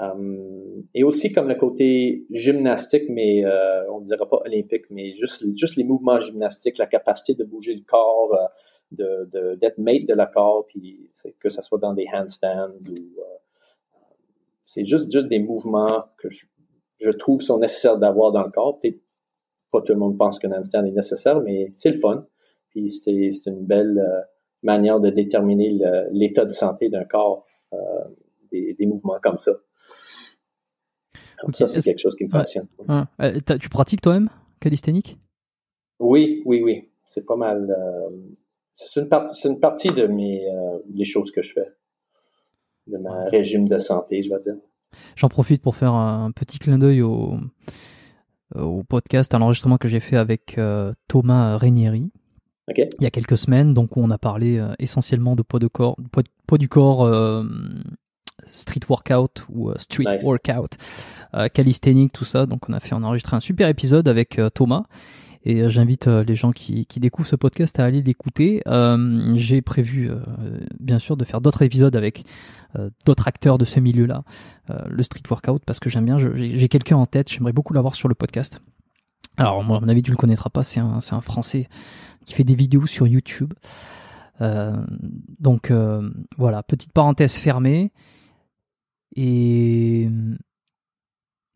Euh, 0.00 0.80
et 0.94 1.02
aussi 1.04 1.32
comme 1.32 1.48
le 1.48 1.56
côté 1.56 2.24
gymnastique, 2.30 3.04
mais 3.10 3.44
euh, 3.44 3.90
on 3.90 4.00
ne 4.00 4.06
dira 4.06 4.26
pas 4.26 4.38
olympique, 4.44 4.84
mais 4.90 5.14
juste, 5.14 5.44
juste 5.56 5.76
les 5.76 5.84
mouvements 5.84 6.20
gymnastiques, 6.20 6.78
la 6.78 6.86
capacité 6.86 7.34
de 7.34 7.44
bouger 7.44 7.74
le 7.74 7.82
corps, 7.82 8.32
euh, 8.32 8.46
de, 8.92 9.28
de, 9.32 9.54
d'être 9.56 9.78
maître 9.78 10.06
de 10.06 10.14
le 10.14 10.24
corps, 10.32 10.66
puis 10.68 11.10
que 11.40 11.48
ce 11.50 11.60
soit 11.62 11.78
dans 11.78 11.92
des 11.94 12.06
handstands 12.12 12.70
ou 12.88 12.94
euh, 12.94 13.24
c'est 14.64 14.84
juste, 14.84 15.10
juste 15.12 15.26
des 15.28 15.40
mouvements 15.40 16.04
que 16.18 16.30
je, 16.30 16.46
je 17.00 17.10
trouve 17.10 17.40
sont 17.40 17.58
nécessaires 17.58 17.98
d'avoir 17.98 18.32
dans 18.32 18.44
le 18.44 18.50
corps. 18.50 18.78
Peut-être 18.80 19.00
pas 19.72 19.82
tout 19.82 19.92
le 19.92 19.98
monde 19.98 20.16
pense 20.16 20.38
qu'un 20.38 20.52
handstand 20.52 20.84
est 20.84 20.92
nécessaire, 20.92 21.40
mais 21.40 21.72
c'est 21.76 21.90
le 21.90 21.98
fun. 21.98 22.26
Puis 22.70 22.88
c'est, 22.88 23.30
une 23.46 23.64
belle 23.66 23.98
euh, 23.98 24.20
manière 24.62 25.00
de 25.00 25.10
déterminer 25.10 25.78
l'état 26.12 26.44
de 26.44 26.50
santé 26.50 26.88
d'un 26.88 27.04
corps, 27.04 27.46
euh, 27.72 27.76
des, 28.52 28.74
des 28.74 28.86
mouvements 28.86 29.18
comme 29.22 29.38
ça. 29.38 29.52
Ça, 31.52 31.66
c'est 31.68 31.82
quelque 31.82 32.00
chose 32.00 32.16
qui 32.16 32.24
me 32.24 32.30
passionne. 32.30 32.66
Euh, 33.20 33.32
tu 33.60 33.68
pratiques 33.68 34.00
toi-même 34.00 34.28
calisthénique 34.60 35.18
Oui, 36.00 36.42
oui, 36.44 36.62
oui. 36.62 36.88
C'est 37.06 37.24
pas 37.24 37.36
mal. 37.36 37.70
euh, 37.70 38.10
c'est 38.74 39.00
une 39.00 39.08
une 39.44 39.60
partie 39.60 39.90
de 39.90 40.06
mes 40.06 40.48
euh, 40.48 40.78
des 40.86 41.04
choses 41.04 41.32
que 41.32 41.42
je 41.42 41.52
fais, 41.52 41.72
de 42.86 42.98
mon 42.98 43.28
régime 43.30 43.68
de 43.68 43.78
santé, 43.78 44.22
je 44.22 44.30
vais 44.30 44.38
dire. 44.40 44.56
J'en 45.16 45.28
profite 45.28 45.62
pour 45.62 45.74
faire 45.76 45.94
un 45.94 46.30
petit 46.32 46.58
clin 46.58 46.78
d'œil 46.78 47.02
au, 47.02 47.36
au 48.54 48.82
podcast, 48.84 49.32
à 49.34 49.38
l'enregistrement 49.38 49.78
que 49.78 49.88
j'ai 49.88 50.00
fait 50.00 50.16
avec 50.16 50.58
euh, 50.58 50.92
Thomas 51.08 51.56
Régnieri 51.56 52.10
Il 52.76 53.02
y 53.04 53.06
a 53.06 53.10
quelques 53.10 53.38
semaines, 53.38 53.74
donc 53.74 53.96
on 53.96 54.10
a 54.10 54.18
parlé 54.18 54.58
euh, 54.58 54.72
essentiellement 54.78 55.36
de 55.36 55.42
poids 55.42 55.60
de 55.60 55.66
corps, 55.68 55.96
poids, 56.12 56.22
poids 56.46 56.58
du 56.58 56.68
corps, 56.68 57.02
euh, 57.04 57.44
street 58.46 58.80
workout 58.88 59.44
ou 59.50 59.70
euh, 59.70 59.74
street 59.78 60.04
Nice. 60.06 60.24
workout, 60.24 60.76
euh, 61.34 61.48
calisthénique, 61.48 62.12
tout 62.12 62.24
ça. 62.24 62.46
Donc 62.46 62.68
on 62.68 62.72
a 62.72 62.80
fait, 62.80 62.94
on 62.94 63.02
a 63.02 63.06
enregistré 63.06 63.36
un 63.36 63.40
super 63.40 63.68
épisode 63.68 64.08
avec 64.08 64.38
euh, 64.38 64.50
Thomas. 64.50 64.84
Et 65.44 65.70
j'invite 65.70 66.08
les 66.08 66.34
gens 66.34 66.50
qui, 66.50 66.84
qui 66.84 66.98
découvrent 67.00 67.28
ce 67.28 67.36
podcast 67.36 67.78
à 67.78 67.84
aller 67.84 68.02
l'écouter. 68.02 68.60
Euh, 68.66 69.34
J'ai 69.36 69.62
prévu, 69.62 70.10
euh, 70.10 70.16
bien 70.80 70.98
sûr, 70.98 71.16
de 71.16 71.24
faire 71.24 71.40
d'autres 71.40 71.62
épisodes 71.62 71.94
avec 71.94 72.24
euh, 72.76 72.90
d'autres 73.06 73.28
acteurs 73.28 73.56
de 73.56 73.64
ce 73.64 73.78
milieu-là, 73.80 74.24
euh, 74.68 74.76
le 74.90 75.02
street 75.02 75.22
workout, 75.30 75.62
parce 75.64 75.78
que 75.78 75.88
j'aime 75.88 76.04
bien. 76.04 76.18
j'ai 76.18 76.68
quelqu'un 76.68 76.96
en 76.96 77.06
tête, 77.06 77.30
j'aimerais 77.32 77.52
beaucoup 77.52 77.72
l'avoir 77.72 77.94
sur 77.94 78.08
le 78.08 78.14
podcast. 78.16 78.60
Alors, 79.38 79.62
moi, 79.62 79.76
à 79.76 79.80
mon 79.80 79.88
avis, 79.88 80.02
tu 80.02 80.10
le 80.10 80.16
connaîtras 80.16 80.50
pas, 80.50 80.64
c'est 80.64 80.80
un, 80.80 81.00
Français 81.20 81.68
qui 82.26 82.34
fait 82.34 82.42
des 82.42 82.56
vidéos 82.56 82.86
sur 82.86 83.06
YouTube. 83.06 83.54
Euh, 84.40 84.76
donc, 85.38 85.70
euh, 85.70 86.10
voilà, 86.36 86.64
petite 86.64 86.92
parenthèse 86.92 87.34
fermée. 87.34 87.92
Et. 89.14 90.08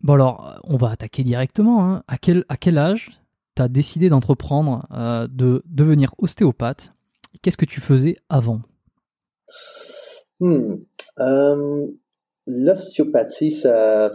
Bon, 0.00 0.14
alors, 0.14 0.60
on 0.64 0.76
va 0.76 0.90
attaquer 0.90 1.24
directement. 1.24 1.84
hein. 1.84 2.04
À, 2.06 2.18
quel, 2.18 2.44
à 2.48 2.56
quel 2.56 2.78
âge 2.78 3.10
tu 3.56 3.62
as 3.62 3.68
décidé 3.68 4.08
d'entreprendre, 4.08 4.86
euh, 4.92 5.26
de 5.28 5.62
devenir 5.66 6.14
ostéopathe? 6.18 6.94
Qu'est-ce 7.42 7.56
que 7.56 7.64
tu 7.66 7.80
faisais 7.80 8.16
avant? 8.28 8.62
Hmm. 10.38 10.76
L'ostéopathie, 12.46 13.50
ça, 13.50 14.12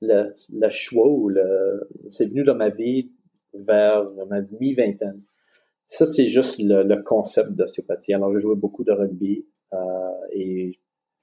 le, 0.00 0.32
le 0.52 0.70
choix 0.70 1.08
ou 1.08 1.28
le, 1.28 1.88
c'est 2.10 2.26
venu 2.26 2.42
dans 2.42 2.54
ma 2.54 2.68
vie 2.68 3.12
vers 3.54 4.04
ma 4.28 4.40
mi-vingtaine. 4.60 5.22
Ça, 5.86 6.04
c'est 6.04 6.26
juste 6.26 6.60
le, 6.60 6.82
le 6.82 7.02
concept 7.02 7.52
d'ostéopathie. 7.52 8.14
Alors, 8.14 8.32
j'ai 8.32 8.40
joué 8.40 8.56
beaucoup 8.56 8.84
de 8.84 8.92
rugby 8.92 9.46
euh, 9.72 9.76
et 10.32 10.80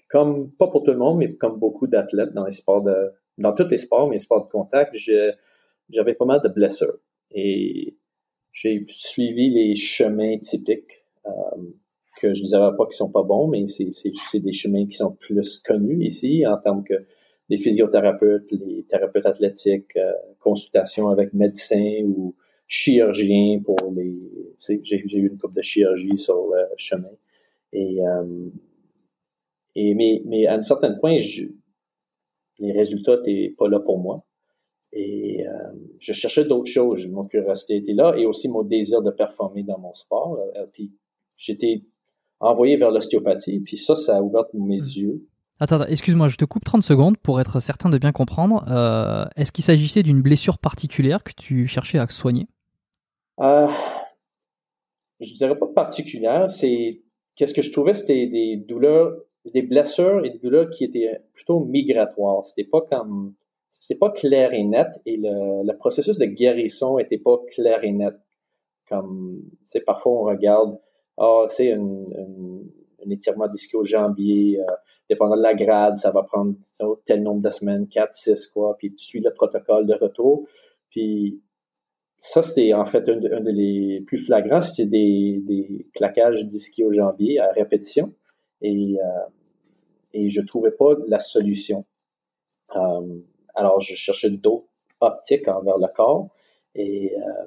comme, 0.09 0.51
pas 0.51 0.67
pour 0.67 0.83
tout 0.83 0.91
le 0.91 0.97
monde, 0.97 1.17
mais 1.17 1.33
comme 1.35 1.59
beaucoup 1.59 1.87
d'athlètes 1.87 2.33
dans 2.33 2.45
les 2.45 2.51
sports 2.51 2.83
de, 2.83 3.11
dans 3.37 3.53
tous 3.53 3.67
les 3.69 3.77
sports, 3.77 4.07
mais 4.07 4.15
les 4.15 4.19
sports 4.19 4.45
de 4.45 4.51
contact, 4.51 4.95
j'avais 5.89 6.13
pas 6.13 6.25
mal 6.25 6.41
de 6.41 6.49
blessures. 6.49 6.99
Et 7.31 7.97
j'ai 8.51 8.85
suivi 8.87 9.49
les 9.49 9.75
chemins 9.75 10.37
typiques 10.37 11.03
euh, 11.25 11.31
que 12.21 12.33
je 12.33 12.43
ne 12.43 12.47
dirais 12.47 12.75
pas 12.77 12.85
qu'ils 12.85 12.95
sont 12.95 13.11
pas 13.11 13.23
bons, 13.23 13.47
mais 13.47 13.65
c'est, 13.65 13.89
des 14.39 14.51
chemins 14.51 14.85
qui 14.85 14.95
sont 14.95 15.13
plus 15.13 15.57
connus 15.57 16.05
ici 16.05 16.45
en 16.45 16.57
termes 16.57 16.83
que 16.83 16.93
les 17.53 17.59
physiothérapeutes, 17.59 18.51
les 18.51 18.83
thérapeutes 18.83 19.27
athlétiques, 19.27 19.95
euh, 19.95 20.11
consultations 20.39 21.09
avec 21.09 21.33
médecins 21.33 22.01
ou 22.03 22.35
chirurgiens 22.67 23.61
pour 23.63 23.77
les. 23.95 24.17
J'ai, 24.59 25.03
eu 25.17 25.27
une 25.27 25.37
coupe 25.37 25.53
de 25.53 25.61
chirurgie 25.61 26.17
sur 26.17 26.47
le 26.47 26.65
chemin. 26.77 27.15
Et, 27.71 27.99
euh, 28.01 28.49
et 29.75 29.93
mais, 29.93 30.23
mais 30.25 30.47
à 30.47 30.55
un 30.55 30.61
certain 30.63 30.93
point, 30.93 31.17
je, 31.17 31.43
les 32.57 32.71
résultats 32.71 33.17
n'étaient 33.17 33.53
pas 33.55 33.67
là 33.67 33.79
pour 33.79 33.99
moi. 33.99 34.17
Et 34.91 35.45
euh, 35.47 35.51
je 35.99 36.13
cherchais 36.13 36.45
d'autres 36.45 36.71
choses. 36.71 37.07
Mon 37.07 37.25
curiosité 37.25 37.77
était 37.77 37.93
là 37.93 38.15
et 38.17 38.25
aussi 38.25 38.47
mon 38.49 38.63
désir 38.63 39.03
de 39.03 39.11
performer 39.11 39.61
dans 39.63 39.77
mon 39.77 39.93
sport. 39.93 40.39
Euh, 40.55 40.65
puis 40.73 40.91
j'étais 41.35 41.83
envoyé 42.39 42.77
vers 42.77 42.89
l'ostéopathie. 42.89 43.59
Puis 43.59 43.77
ça, 43.77 43.95
ça 43.95 44.17
a 44.17 44.21
ouvert 44.21 44.45
mes 44.53 44.75
yeux. 44.75 45.27
Attends, 45.59 45.85
excuse-moi, 45.85 46.27
je 46.27 46.37
te 46.37 46.45
coupe 46.45 46.63
30 46.65 46.83
secondes 46.83 47.17
pour 47.17 47.39
être 47.39 47.59
certain 47.59 47.89
de 47.89 47.97
bien 47.97 48.11
comprendre. 48.11 48.65
Euh, 48.69 49.25
Est-ce 49.35 49.51
qu'il 49.51 49.63
s'agissait 49.63 50.03
d'une 50.03 50.21
blessure 50.21 50.57
particulière 50.57 51.23
que 51.23 51.31
tu 51.31 51.67
cherchais 51.67 51.99
à 51.99 52.07
soigner? 52.07 52.47
Euh, 53.39 53.67
je 55.19 55.33
dirais 55.35 55.57
pas 55.57 55.67
particulière. 55.67 56.49
C'est 56.49 57.01
qu'est-ce 57.35 57.53
que 57.53 57.61
je 57.61 57.71
trouvais, 57.71 57.93
c'était 57.93 58.27
des 58.27 58.57
douleurs, 58.57 59.13
des 59.53 59.61
blessures 59.61 60.25
et 60.25 60.31
des 60.31 60.39
douleurs 60.39 60.69
qui 60.69 60.85
étaient 60.85 61.19
plutôt 61.33 61.59
migratoires. 61.59 62.45
C'était 62.45 62.67
pas 62.67 62.81
comme, 62.81 63.35
pas 63.99 64.11
clair 64.11 64.53
et 64.53 64.63
net 64.63 64.87
et 65.05 65.17
le, 65.17 65.77
processus 65.77 66.17
de 66.17 66.25
guérison 66.25 66.97
était 66.97 67.17
pas 67.17 67.37
clair 67.49 67.83
et 67.83 67.91
net. 67.91 68.15
Comme, 68.89 69.33
c'est 69.65 69.81
parfois 69.81 70.11
on 70.13 70.23
regarde, 70.23 70.79
ah, 71.17 71.45
c'est 71.47 71.71
un, 71.71 71.79
un, 71.81 72.61
un 73.05 73.09
étirement 73.09 73.47
d'ischio-jambier, 73.47 74.59
euh, 74.59 74.73
dépendant 75.09 75.37
de 75.37 75.41
la 75.41 75.53
grade, 75.53 75.97
ça 75.97 76.11
va 76.11 76.23
prendre 76.23 76.55
tel 77.05 77.23
nombre 77.23 77.41
de 77.41 77.49
semaines, 77.49 77.87
4, 77.87 78.13
6, 78.13 78.47
quoi, 78.47 78.75
puis 78.77 78.93
tu 78.93 79.03
suis 79.03 79.19
le 79.19 79.33
protocole 79.33 79.85
de 79.85 79.93
retour. 79.93 80.47
Puis 80.89 81.41
ça, 82.17 82.41
c'était 82.41 82.73
en 82.73 82.85
fait 82.85 83.07
un, 83.09 83.17
de- 83.17 83.51
des 83.51 84.03
plus 84.07 84.17
flagrants, 84.17 84.61
c'était 84.61 84.87
des, 84.87 85.87
claquages 85.93 86.47
d'ischio-jambier 86.47 87.39
à 87.39 87.51
répétition. 87.51 88.13
Et, 88.61 88.97
euh, 88.99 89.25
et 90.13 90.29
je 90.29 90.41
trouvais 90.41 90.71
pas 90.71 90.93
la 91.07 91.19
solution. 91.19 91.85
Euh, 92.75 93.19
alors, 93.55 93.79
je 93.81 93.95
cherchais 93.95 94.29
d'autres 94.29 94.67
optiques 95.01 95.47
envers 95.47 95.77
le 95.77 95.87
corps. 95.93 96.29
Et, 96.75 97.13
euh, 97.17 97.45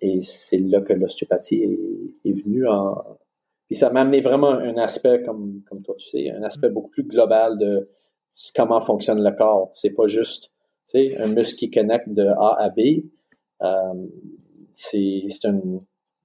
et 0.00 0.20
c'est 0.22 0.58
là 0.58 0.80
que 0.80 0.92
l'ostéopathie 0.92 1.62
est, 1.62 2.28
est 2.28 2.42
venue 2.44 2.66
en... 2.68 3.18
Puis 3.66 3.74
ça 3.76 3.90
m'a 3.90 4.02
amené 4.02 4.20
vraiment 4.20 4.50
un 4.50 4.76
aspect, 4.76 5.22
comme, 5.24 5.62
comme 5.68 5.82
toi 5.82 5.94
tu 5.98 6.06
sais, 6.06 6.30
un 6.30 6.42
aspect 6.42 6.68
beaucoup 6.70 6.90
plus 6.90 7.04
global 7.04 7.58
de 7.58 7.88
comment 8.54 8.80
fonctionne 8.80 9.22
le 9.22 9.32
corps. 9.32 9.70
C'est 9.74 9.90
pas 9.90 10.06
juste, 10.06 10.52
tu 10.88 10.98
sais, 11.10 11.16
un 11.18 11.28
muscle 11.28 11.58
qui 11.58 11.70
connecte 11.70 12.08
de 12.08 12.26
A 12.26 12.56
à 12.60 12.70
B. 12.70 12.80
Euh, 13.62 14.06
c'est 14.74 15.24
c'est 15.28 15.48
un, 15.48 15.60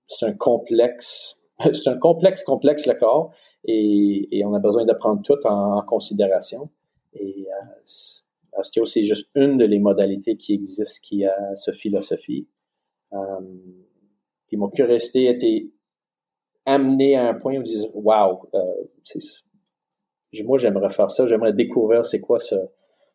c'est 0.08 0.26
un 0.28 0.34
complexe, 0.34 1.40
c'est 1.74 1.88
un 1.90 1.98
complexe 1.98 2.44
complexe 2.44 2.86
le 2.88 2.94
corps 2.96 3.32
et, 3.66 4.28
et 4.38 4.46
on 4.46 4.54
a 4.54 4.60
besoin 4.60 4.86
de 4.86 4.94
prendre 4.94 5.22
tout 5.24 5.40
en, 5.46 5.78
en 5.78 5.82
considération. 5.84 6.70
Et 7.14 7.48
euh, 7.50 7.66
c'est- 7.86 8.22
osteo, 8.54 8.86
c'est 8.86 9.04
juste 9.04 9.30
une 9.36 9.58
de 9.58 9.66
les 9.66 9.80
modalités 9.80 10.36
qui 10.36 10.54
existent 10.54 11.00
qui 11.08 11.26
a 11.26 11.56
cette 11.56 11.76
philosophie. 11.76 12.50
Euh, 13.14 13.18
puis 14.48 14.58
mon 14.58 14.70
curiosité 14.70 15.30
était 15.30 15.70
amenée 16.66 17.16
à 17.16 17.30
un 17.30 17.34
point 17.34 17.54
où 17.56 17.60
je 17.60 17.64
disais, 17.64 17.90
wow, 17.94 18.50
euh, 18.54 18.60
moi 20.46 20.58
j'aimerais 20.58 20.90
faire 20.90 21.10
ça, 21.12 21.26
j'aimerais 21.26 21.54
découvrir 21.54 22.06
c'est 22.06 22.20
quoi 22.22 22.40
ce, 22.40 22.56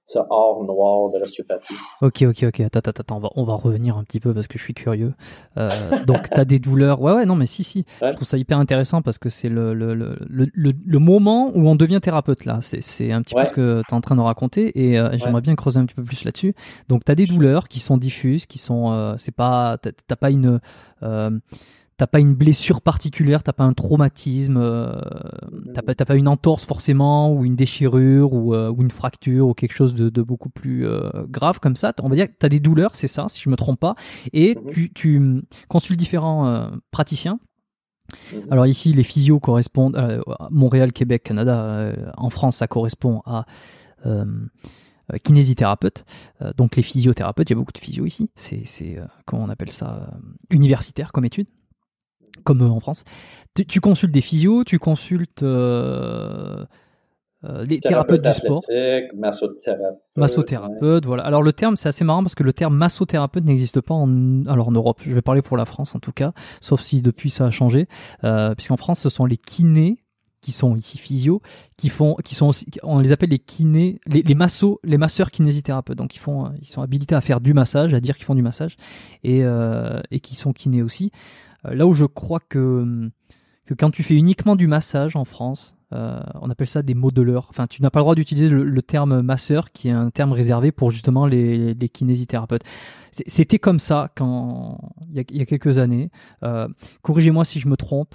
ce 0.08 0.18
art 0.18 0.62
noir 0.62 1.10
de 1.12 1.18
l'ostéopathie. 1.18 1.74
Ok, 2.00 2.22
ok, 2.22 2.44
ok. 2.44 2.60
Attends, 2.60 2.78
attends, 2.78 2.90
attends. 3.00 3.16
On 3.16 3.20
va, 3.20 3.30
on 3.34 3.44
va 3.44 3.54
revenir 3.54 3.96
un 3.96 4.04
petit 4.04 4.20
peu 4.20 4.32
parce 4.34 4.46
que 4.46 4.56
je 4.58 4.62
suis 4.62 4.74
curieux. 4.74 5.14
Euh, 5.56 5.70
donc, 6.06 6.28
t'as 6.30 6.44
des 6.44 6.58
douleurs. 6.60 7.00
Ouais, 7.00 7.12
ouais, 7.12 7.26
non, 7.26 7.34
mais 7.34 7.46
si, 7.46 7.64
si. 7.64 7.84
Ouais. 8.00 8.10
Je 8.10 8.16
trouve 8.16 8.28
ça 8.28 8.36
hyper 8.38 8.58
intéressant 8.58 9.02
parce 9.02 9.18
que 9.18 9.30
c'est 9.30 9.48
le, 9.48 9.74
le, 9.74 9.94
le, 9.94 10.16
le, 10.28 10.46
le- 10.54 10.98
moment 11.00 11.50
où 11.54 11.66
on 11.68 11.74
devient 11.74 12.00
thérapeute 12.00 12.44
là. 12.44 12.60
C'est, 12.62 13.10
un 13.10 13.22
petit 13.22 13.34
Ouais. 13.34 13.42
peu 13.44 13.48
ce 13.48 13.54
que 13.54 13.82
t'es 13.88 13.94
en 13.94 14.00
train 14.00 14.14
de 14.14 14.20
raconter 14.20 14.78
et 14.86 14.98
euh, 14.98 15.08
j'aimerais 15.18 15.40
bien 15.40 15.56
creuser 15.56 15.80
un 15.80 15.86
petit 15.86 15.96
peu 15.96 16.04
plus 16.04 16.22
là-dessus. 16.24 16.54
Donc, 16.88 17.04
t'as 17.04 17.14
des 17.16 17.26
douleurs 17.26 17.66
qui 17.68 17.80
sont 17.80 17.96
diffuses, 17.96 18.46
qui 18.46 18.58
sont. 18.58 18.92
euh, 18.92 19.14
c'est 19.18 19.34
pas. 19.34 19.78
T'as 19.78 20.16
pas 20.16 20.30
une. 20.30 20.60
T'as 21.98 22.06
pas 22.06 22.20
une 22.20 22.34
blessure 22.34 22.82
particulière, 22.82 23.42
t'as 23.42 23.54
pas 23.54 23.64
un 23.64 23.72
traumatisme, 23.72 24.58
euh, 24.58 25.00
t'as 25.72 26.04
pas, 26.04 26.14
une 26.14 26.28
entorse 26.28 26.66
forcément, 26.66 27.32
ou 27.32 27.46
une 27.46 27.56
déchirure, 27.56 28.34
ou, 28.34 28.52
euh, 28.54 28.70
ou 28.70 28.82
une 28.82 28.90
fracture, 28.90 29.48
ou 29.48 29.54
quelque 29.54 29.72
chose 29.72 29.94
de, 29.94 30.10
de 30.10 30.22
beaucoup 30.22 30.50
plus 30.50 30.86
euh, 30.86 31.08
grave 31.28 31.58
comme 31.58 31.74
ça. 31.74 31.94
On 32.02 32.10
va 32.10 32.14
dire 32.16 32.26
que 32.26 32.34
t'as 32.38 32.50
des 32.50 32.60
douleurs, 32.60 32.96
c'est 32.96 33.08
ça, 33.08 33.26
si 33.30 33.40
je 33.40 33.48
me 33.48 33.56
trompe 33.56 33.80
pas, 33.80 33.94
et 34.34 34.56
Mhm. 34.56 34.72
tu, 34.72 34.92
tu 34.92 35.42
consultes 35.68 35.98
différents 35.98 36.70
praticiens 36.90 37.38
Mhm. 38.32 38.52
Alors 38.52 38.66
ici, 38.66 38.92
les 38.92 39.02
physios 39.02 39.40
correspondent 39.40 39.96
à 39.96 40.48
Montréal, 40.50 40.92
Québec, 40.92 41.24
Canada. 41.24 41.92
en 42.16 42.30
France, 42.30 42.56
ça 42.58 42.68
correspond 42.68 43.20
à 43.24 43.46
kinésithérapeute. 45.24 46.04
donc 46.56 46.76
les 46.76 46.82
physiothérapeutes, 46.82 47.50
il 47.50 47.54
y 47.54 47.56
a 47.56 47.58
beaucoup 47.58 47.72
de 47.72 47.78
physio 47.78 48.06
ici. 48.06 48.30
C'est, 48.36 48.98
comment 49.24 49.42
on 49.44 49.48
appelle 49.48 49.70
ça, 49.70 50.10
universitaire 50.50 51.10
comme 51.10 51.24
étude 51.24 51.48
comme 52.44 52.62
en 52.62 52.80
France. 52.80 53.04
Tu, 53.68 53.80
consultes 53.80 54.12
des 54.12 54.20
physios, 54.20 54.64
tu 54.64 54.78
consultes 54.78 55.42
euh, 55.42 56.64
euh, 57.44 57.64
les 57.64 57.80
thérapeutes 57.80 58.22
du 58.22 58.32
sport. 58.32 58.60
Massothérapeute. 59.14 60.00
Massothérapeute, 60.16 61.06
voilà. 61.06 61.24
Alors 61.24 61.42
le 61.42 61.52
terme, 61.52 61.76
c'est 61.76 61.88
assez 61.88 62.04
marrant 62.04 62.22
parce 62.22 62.34
que 62.34 62.42
le 62.42 62.52
terme 62.52 62.76
massothérapeute 62.76 63.44
n'existe 63.44 63.80
pas 63.80 63.94
en, 63.94 64.46
alors 64.46 64.68
en 64.68 64.72
Europe. 64.72 65.00
Je 65.06 65.14
vais 65.14 65.22
parler 65.22 65.42
pour 65.42 65.56
la 65.56 65.64
France 65.64 65.94
en 65.94 66.00
tout 66.00 66.12
cas, 66.12 66.32
sauf 66.60 66.80
si 66.80 67.02
depuis 67.02 67.30
ça 67.30 67.46
a 67.46 67.50
changé. 67.50 67.88
Euh, 68.24 68.54
puisqu'en 68.54 68.76
France, 68.76 69.00
ce 69.00 69.08
sont 69.08 69.26
les 69.26 69.36
kinés 69.36 69.98
qui 70.42 70.52
sont 70.52 70.76
ici 70.76 70.96
physio, 70.96 71.42
qui 71.76 71.88
font, 71.88 72.14
qui 72.24 72.36
sont 72.36 72.46
aussi, 72.46 72.66
on 72.84 73.00
les 73.00 73.10
appelle 73.10 73.30
les 73.30 73.38
kinés, 73.38 73.98
les, 74.06 74.22
les 74.22 74.34
massos, 74.36 74.78
les 74.84 74.96
masseurs 74.96 75.32
kinésithérapeutes. 75.32 75.98
Donc 75.98 76.14
ils 76.14 76.20
font, 76.20 76.52
ils 76.60 76.68
sont 76.68 76.82
habilités 76.82 77.16
à 77.16 77.20
faire 77.20 77.40
du 77.40 77.52
massage, 77.52 77.94
à 77.94 78.00
dire 78.00 78.14
qu'ils 78.16 78.26
font 78.26 78.34
du 78.36 78.42
massage, 78.42 78.76
et, 79.24 79.40
euh, 79.42 80.00
et 80.12 80.20
qui 80.20 80.36
sont 80.36 80.52
kinés 80.52 80.82
aussi. 80.82 81.10
Euh, 81.66 81.74
là 81.74 81.86
où 81.86 81.92
je 81.92 82.04
crois 82.04 82.40
que, 82.40 83.10
quand 83.78 83.90
tu 83.90 84.02
fais 84.02 84.14
uniquement 84.14 84.56
du 84.56 84.66
massage 84.66 85.16
en 85.16 85.24
France, 85.24 85.76
euh, 85.92 86.20
on 86.40 86.50
appelle 86.50 86.66
ça 86.66 86.82
des 86.82 86.94
modeleurs. 86.94 87.46
Enfin, 87.50 87.66
tu 87.66 87.82
n'as 87.82 87.90
pas 87.90 88.00
le 88.00 88.04
droit 88.04 88.14
d'utiliser 88.14 88.48
le, 88.48 88.82
terme 88.82 89.22
masseur, 89.22 89.70
qui 89.72 89.88
est 89.88 89.92
un 89.92 90.10
terme 90.10 90.32
réservé 90.32 90.72
pour 90.72 90.90
justement 90.90 91.26
les, 91.26 91.76
kinésithérapeutes. 91.92 92.64
C'était 93.10 93.58
comme 93.58 93.78
ça 93.78 94.10
quand 94.16 94.92
il 95.08 95.16
y 95.16 95.40
a, 95.40 95.46
quelques 95.46 95.78
années. 95.78 96.10
Euh, 96.42 96.68
corrigez-moi 97.02 97.44
si 97.44 97.60
je 97.60 97.68
me 97.68 97.76
trompe. 97.76 98.14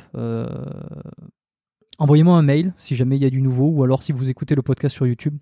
Envoyez-moi 1.97 2.35
un 2.35 2.41
mail 2.41 2.73
si 2.77 2.95
jamais 2.95 3.15
il 3.15 3.21
y 3.21 3.25
a 3.25 3.29
du 3.29 3.41
nouveau, 3.41 3.69
ou 3.69 3.83
alors 3.83 4.03
si 4.03 4.11
vous 4.11 4.29
écoutez 4.29 4.55
le 4.55 4.63
podcast 4.63 4.95
sur 4.95 5.05
YouTube, 5.05 5.37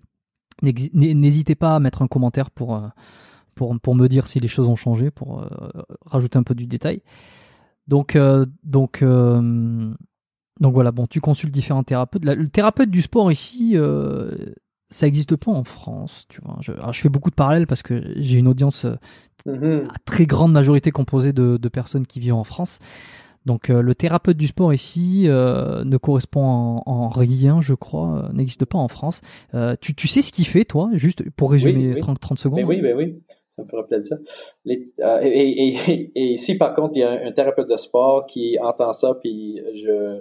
n'hésitez 0.62 1.54
pas 1.54 1.76
à 1.76 1.80
mettre 1.80 2.02
un 2.02 2.06
commentaire 2.06 2.50
pour, 2.50 2.80
pour 3.54 3.94
me 3.94 4.08
dire 4.08 4.26
si 4.26 4.40
les 4.40 4.48
choses 4.48 4.68
ont 4.68 4.76
changé, 4.76 5.10
pour 5.10 5.44
rajouter 6.04 6.38
un 6.38 6.42
peu 6.42 6.54
du 6.54 6.66
détail. 6.66 7.02
Donc, 7.90 8.14
euh, 8.14 8.46
donc, 8.62 9.02
euh, 9.02 9.92
donc 10.60 10.74
voilà, 10.74 10.92
bon, 10.92 11.08
tu 11.08 11.20
consultes 11.20 11.52
différents 11.52 11.82
thérapeutes. 11.82 12.24
le 12.24 12.48
thérapeute 12.48 12.88
du 12.88 13.02
sport 13.02 13.32
ici, 13.32 13.72
euh, 13.74 14.30
ça 14.90 15.06
n'existe 15.06 15.34
pas 15.34 15.50
en 15.50 15.64
France. 15.64 16.26
Tu 16.28 16.40
vois. 16.40 16.58
Je, 16.60 16.70
je, 16.92 17.00
fais 17.00 17.08
beaucoup 17.08 17.30
de 17.30 17.34
parallèles 17.34 17.66
parce 17.66 17.82
que 17.82 18.00
j'ai 18.14 18.38
une 18.38 18.46
audience 18.46 18.86
mm-hmm. 19.44 19.88
à 19.88 19.98
très 20.04 20.24
grande 20.24 20.52
majorité 20.52 20.92
composée 20.92 21.32
de, 21.32 21.56
personnes 21.68 22.06
qui 22.06 22.20
vivent 22.20 22.34
en 22.34 22.44
France. 22.44 22.78
Donc 23.44 23.68
le 23.68 23.94
thérapeute 23.94 24.36
du 24.36 24.46
sport 24.46 24.72
ici 24.72 25.24
ne 25.26 25.96
correspond 25.96 26.82
en, 26.86 27.08
rien, 27.08 27.60
je 27.60 27.74
crois, 27.74 28.28
n'existe 28.32 28.66
pas 28.66 28.78
en 28.78 28.86
France. 28.86 29.20
Tu, 29.80 29.94
tu, 29.96 30.06
sais 30.06 30.22
ce 30.22 30.30
qu'il 30.30 30.46
fait, 30.46 30.64
toi, 30.64 30.90
juste 30.92 31.28
pour 31.30 31.50
résumer 31.50 31.96
30, 31.96 32.20
30, 32.20 32.38
secondes 32.38 32.64
Oui, 32.64 32.80
oui, 32.80 32.92
oui 32.94 33.16
ça 33.60 33.64
me 33.64 33.68
fera 33.68 33.86
plaisir. 33.86 34.18
Euh, 34.66 35.20
et, 35.22 36.10
et, 36.14 36.36
si 36.36 36.56
par 36.56 36.74
contre 36.74 36.96
il 36.96 37.00
y 37.00 37.04
a 37.04 37.10
un, 37.10 37.32
thérapeute 37.32 37.68
de 37.68 37.76
sport 37.76 38.26
qui 38.26 38.58
entend 38.60 38.92
ça, 38.92 39.14
puis 39.14 39.60
je, 39.74 40.20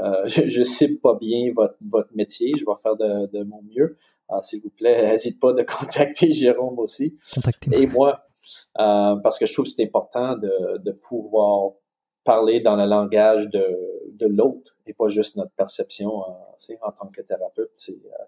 euh, 0.00 0.26
je, 0.26 0.62
sais 0.62 0.96
pas 0.96 1.14
bien 1.14 1.52
votre, 1.54 1.76
votre 1.88 2.14
métier, 2.14 2.52
je 2.58 2.64
vais 2.64 2.72
faire 2.82 2.96
de, 2.96 3.26
de 3.30 3.44
mon 3.44 3.62
mieux. 3.62 3.96
Euh, 4.30 4.36
s'il 4.42 4.62
vous 4.62 4.70
plaît, 4.70 5.02
n'hésite 5.10 5.40
pas 5.40 5.52
de 5.52 5.62
contacter 5.62 6.32
Jérôme 6.32 6.78
aussi. 6.78 7.16
Et 7.72 7.86
moi, 7.86 8.24
euh, 8.78 9.16
parce 9.16 9.38
que 9.38 9.46
je 9.46 9.52
trouve 9.52 9.66
que 9.66 9.70
c'est 9.70 9.84
important 9.84 10.36
de, 10.36 10.78
de 10.78 10.92
pouvoir 10.92 11.72
parler 12.24 12.60
dans 12.60 12.76
le 12.76 12.86
langage 12.86 13.48
de, 13.50 13.64
de 14.12 14.26
l'autre 14.26 14.72
et 14.86 14.94
pas 14.94 15.08
juste 15.08 15.36
notre 15.36 15.52
perception 15.52 16.22
euh, 16.22 16.74
en 16.82 16.92
tant 16.92 17.08
que 17.08 17.22
thérapeute. 17.22 17.70
C'est, 17.76 17.92
euh, 17.92 18.24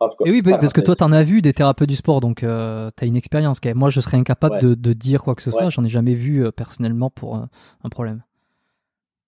en 0.00 0.08
tout 0.08 0.16
cas, 0.16 0.28
et 0.28 0.30
oui, 0.30 0.42
parce 0.42 0.72
que 0.72 0.80
toi, 0.80 0.94
tu 0.94 1.02
en 1.02 1.12
as 1.12 1.22
vu 1.22 1.42
des 1.42 1.52
thérapeutes 1.52 1.88
du 1.88 1.96
sport, 1.96 2.20
donc 2.20 2.42
euh, 2.42 2.90
tu 2.96 3.04
as 3.04 3.06
une 3.06 3.16
expérience. 3.16 3.60
Moi, 3.74 3.90
je 3.90 4.00
serais 4.00 4.16
incapable 4.16 4.60
de, 4.60 4.74
de, 4.74 4.92
dire 4.92 5.24
quoi 5.24 5.34
que 5.34 5.42
ce 5.42 5.50
soit. 5.50 5.70
J'en 5.70 5.84
ai 5.84 5.88
jamais 5.88 6.14
vu 6.14 6.44
euh, 6.44 6.52
personnellement 6.52 7.10
pour 7.10 7.36
un 7.36 7.88
problème. 7.90 8.22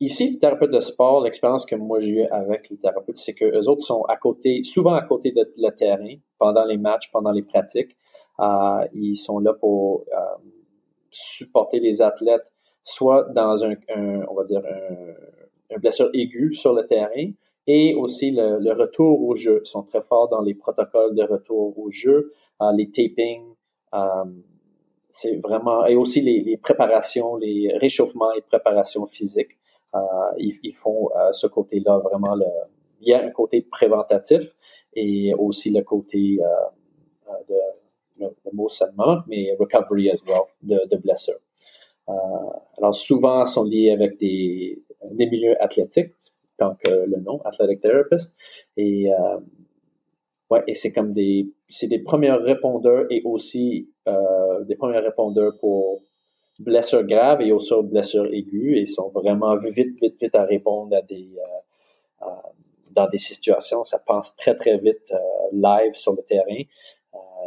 Ici, 0.02 0.30
les 0.30 0.38
thérapeutes 0.38 0.70
de 0.70 0.80
sport, 0.80 1.22
l'expérience 1.22 1.66
que 1.66 1.76
moi 1.76 2.00
j'ai 2.00 2.10
eue 2.10 2.24
avec 2.26 2.70
les 2.70 2.78
thérapeutes, 2.78 3.18
c'est 3.18 3.34
que 3.34 3.44
eux 3.44 3.68
autres 3.68 3.82
sont 3.82 4.02
à 4.04 4.16
côté, 4.16 4.64
souvent 4.64 4.94
à 4.94 5.02
côté 5.02 5.30
de 5.30 5.52
le 5.58 5.70
terrain 5.74 6.14
pendant 6.38 6.64
les 6.64 6.78
matchs, 6.78 7.10
pendant 7.12 7.32
les 7.32 7.42
pratiques. 7.42 7.96
Euh, 8.38 8.86
ils 8.94 9.16
sont 9.16 9.40
là 9.40 9.52
pour 9.52 10.04
supporter 11.10 11.80
les 11.80 12.00
athlètes, 12.00 12.49
soit 12.82 13.28
dans 13.34 13.64
un, 13.64 13.74
un 13.94 14.24
on 14.28 14.34
va 14.34 14.44
dire 14.44 14.62
un, 14.64 15.74
un 15.74 15.78
blessure 15.78 16.10
aiguë 16.12 16.54
sur 16.54 16.72
le 16.74 16.86
terrain 16.86 17.32
et 17.66 17.94
aussi 17.94 18.30
le, 18.30 18.72
retour 18.72 19.22
au 19.22 19.36
jeu. 19.36 19.60
Ils 19.64 19.68
sont 19.68 19.82
très 19.82 20.02
forts 20.02 20.28
dans 20.28 20.42
les 20.42 20.54
protocoles 20.54 21.14
de 21.14 21.22
retour 21.22 21.78
au 21.78 21.90
jeu, 21.90 22.32
euh, 22.62 22.72
les 22.72 22.90
tapings, 22.90 23.54
euh, 23.94 24.24
c'est 25.10 25.36
vraiment 25.36 25.86
et 25.86 25.96
aussi 25.96 26.20
les, 26.20 26.56
préparations, 26.56 27.36
les 27.36 27.76
réchauffements 27.76 28.32
et 28.32 28.40
préparations 28.42 29.06
physiques. 29.06 29.56
Euh, 29.94 29.98
ils, 30.38 30.74
font 30.74 31.10
ce 31.32 31.48
côté-là 31.48 31.98
vraiment. 31.98 32.34
Le, 32.36 32.46
il 33.00 33.08
y 33.08 33.14
a 33.14 33.24
un 33.24 33.30
côté 33.30 33.62
préventatif 33.62 34.42
et 34.94 35.34
aussi 35.34 35.70
le 35.70 35.82
côté 35.82 36.38
de 37.48 37.54
le, 38.18 38.28
mot 38.52 38.68
seulement, 38.68 39.18
mais 39.26 39.56
recovery 39.58 40.10
as 40.10 40.22
well 40.26 40.42
de, 40.62 40.78
de 40.88 40.96
blessures. 40.96 41.40
Alors 42.78 42.94
souvent, 42.94 43.44
sont 43.46 43.64
liés 43.64 43.90
avec 43.90 44.18
des 44.18 44.82
milieux 45.12 45.60
athlétiques, 45.62 46.14
tant 46.60 46.76
que 46.76 46.92
le 47.06 47.18
nom, 47.20 47.40
athletic 47.44 47.80
therapist. 47.80 48.36
Et 48.76 49.12
euh, 49.12 49.38
ouais, 50.50 50.62
et 50.68 50.74
c'est 50.74 50.92
comme 50.92 51.12
des, 51.12 51.48
c'est 51.68 51.88
des 51.88 51.98
premiers 51.98 52.32
répondeurs 52.32 53.06
et 53.10 53.22
aussi 53.24 53.90
euh, 54.06 54.64
des 54.64 54.76
premiers 54.76 54.98
répondeurs 55.00 55.58
pour 55.58 56.02
blessures 56.58 57.04
graves 57.04 57.40
et 57.40 57.50
aussi 57.52 57.74
blessures 57.82 58.26
aiguës. 58.32 58.76
Et 58.76 58.82
ils 58.82 58.88
sont 58.88 59.08
vraiment 59.08 59.56
vite, 59.56 59.98
vite, 60.00 60.16
vite 60.20 60.34
à 60.34 60.44
répondre 60.44 60.94
à 60.96 61.02
des 61.02 61.28
euh, 62.22 62.26
dans 62.92 63.08
des 63.08 63.18
situations. 63.18 63.82
Ça 63.84 63.98
passe 63.98 64.36
très, 64.36 64.54
très 64.56 64.76
vite 64.76 65.12
live 65.52 65.94
sur 65.94 66.12
le 66.12 66.22
terrain. 66.22 66.62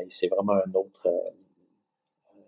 et 0.05 0.09
c'est 0.09 0.27
vraiment 0.27 0.53
un 0.53 0.73
autre 0.73 1.07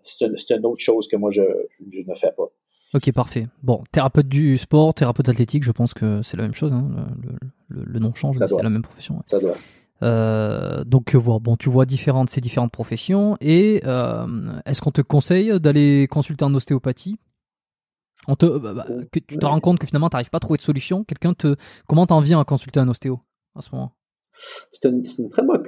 c'est 0.06 0.50
une, 0.50 0.66
autre 0.66 0.82
chose 0.82 1.08
que 1.08 1.16
moi 1.16 1.30
je, 1.30 1.42
je 1.90 2.00
ne 2.06 2.14
fais 2.14 2.32
pas. 2.36 2.50
Ok, 2.94 3.12
parfait. 3.12 3.48
Bon, 3.62 3.82
thérapeute 3.92 4.28
du 4.28 4.56
sport, 4.58 4.94
thérapeute 4.94 5.28
athlétique, 5.28 5.64
je 5.64 5.72
pense 5.72 5.92
que 5.92 6.22
c'est 6.22 6.36
la 6.36 6.44
même 6.44 6.54
chose. 6.54 6.72
Hein. 6.72 7.08
Le, 7.68 7.98
nom 7.98 8.14
change, 8.14 8.36
mais 8.38 8.46
c'est 8.46 8.62
la 8.62 8.70
même 8.70 8.82
profession. 8.82 9.20
Ça 9.26 9.38
doit. 9.38 9.56
Euh, 10.02 10.84
donc 10.84 11.14
euh, 11.14 11.18
bon, 11.18 11.56
tu 11.56 11.70
vois 11.70 11.86
différentes 11.86 12.28
ces 12.28 12.42
différentes 12.42 12.70
professions 12.70 13.38
et 13.40 13.80
euh, 13.86 14.26
est-ce 14.66 14.82
qu'on 14.82 14.90
te 14.90 15.00
conseille 15.00 15.58
d'aller 15.58 16.06
consulter 16.08 16.44
en 16.44 16.54
ostéopathie? 16.54 17.18
On 18.28 18.34
te, 18.34 18.58
bah, 18.58 18.74
bah, 18.74 18.86
que 19.10 19.20
tu 19.20 19.38
te 19.38 19.46
rends 19.46 19.60
compte 19.60 19.78
que 19.78 19.86
finalement 19.86 20.10
tu 20.10 20.16
n'arrives 20.16 20.30
pas 20.30 20.36
à 20.36 20.40
trouver 20.40 20.58
de 20.58 20.62
solution. 20.62 21.04
Quelqu'un 21.04 21.32
te, 21.32 21.56
comment 21.86 22.06
t'en 22.06 22.20
viens 22.20 22.40
à 22.40 22.44
consulter 22.44 22.80
un 22.80 22.88
ostéo 22.88 23.20
à 23.54 23.62
ce 23.62 23.74
moment? 23.74 23.92
C'est 24.70 24.84
une, 24.84 25.02
très 25.30 25.42
bonne, 25.42 25.62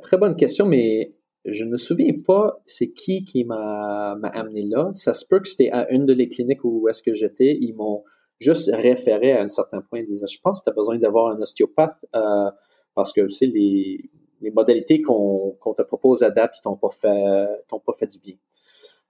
très 0.00 0.16
bonne 0.16 0.36
question, 0.36 0.66
mais 0.66 1.14
je 1.44 1.64
ne 1.64 1.70
me 1.70 1.76
souviens 1.76 2.14
pas 2.26 2.60
c'est 2.66 2.90
qui 2.90 3.24
qui 3.24 3.44
m'a 3.44 4.12
amené 4.32 4.62
là. 4.62 4.90
Ça 4.94 5.14
se 5.14 5.26
peut 5.26 5.40
que 5.40 5.48
c'était 5.48 5.70
à 5.70 5.90
une 5.90 6.06
de 6.06 6.12
les 6.12 6.28
cliniques 6.28 6.64
où 6.64 6.88
est-ce 6.88 7.02
que 7.02 7.12
j'étais. 7.12 7.56
Ils 7.60 7.74
m'ont 7.74 8.04
juste 8.38 8.70
référé 8.72 9.32
à 9.32 9.42
un 9.42 9.48
certain 9.48 9.80
point. 9.82 10.00
Ils 10.00 10.06
disaient, 10.06 10.26
je 10.26 10.40
pense 10.40 10.60
que 10.60 10.64
tu 10.64 10.70
as 10.70 10.74
besoin 10.74 10.98
d'avoir 10.98 11.34
un 11.34 11.40
ostéopathe 11.40 12.06
euh, 12.14 12.50
parce 12.94 13.12
que 13.12 13.26
tu 13.26 13.46
les, 13.46 14.10
les 14.40 14.50
modalités 14.50 15.02
qu'on 15.02 15.56
te 15.76 15.82
propose 15.82 16.22
à 16.22 16.30
date 16.30 16.54
t'ont 16.62 16.76
pas 16.76 16.90
fait 16.90 17.46
t'ont 17.68 17.80
pas 17.80 17.94
fait 17.98 18.06
du 18.06 18.18
bien. 18.18 18.36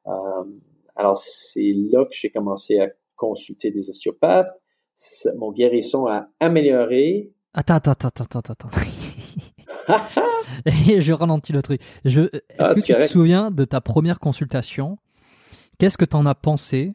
Euh, 0.06 0.44
alors 0.96 1.16
c'est 1.16 1.72
là 1.72 2.04
que 2.04 2.12
j'ai 2.12 2.30
commencé 2.30 2.80
à 2.80 2.88
consulter 3.16 3.70
des 3.70 3.90
ostéopathes. 3.90 4.60
Mon 5.36 5.52
guérisson 5.52 6.06
a 6.06 6.28
amélioré. 6.40 7.32
Attends, 7.52 7.74
attends, 7.74 7.92
attends, 7.92 8.24
attends, 8.24 8.52
attends. 8.52 8.68
Et 10.90 11.00
je 11.00 11.12
ralentis 11.12 11.52
le 11.52 11.62
truc. 11.62 11.80
Je, 12.04 12.22
est-ce 12.22 12.40
ah, 12.58 12.74
que 12.74 12.80
tu 12.80 12.94
te 12.94 13.06
souviens 13.06 13.50
de 13.50 13.64
ta 13.64 13.80
première 13.80 14.20
consultation? 14.20 14.98
Qu'est-ce 15.78 15.98
que 15.98 16.04
tu 16.04 16.16
en 16.16 16.26
as 16.26 16.34
pensé? 16.34 16.94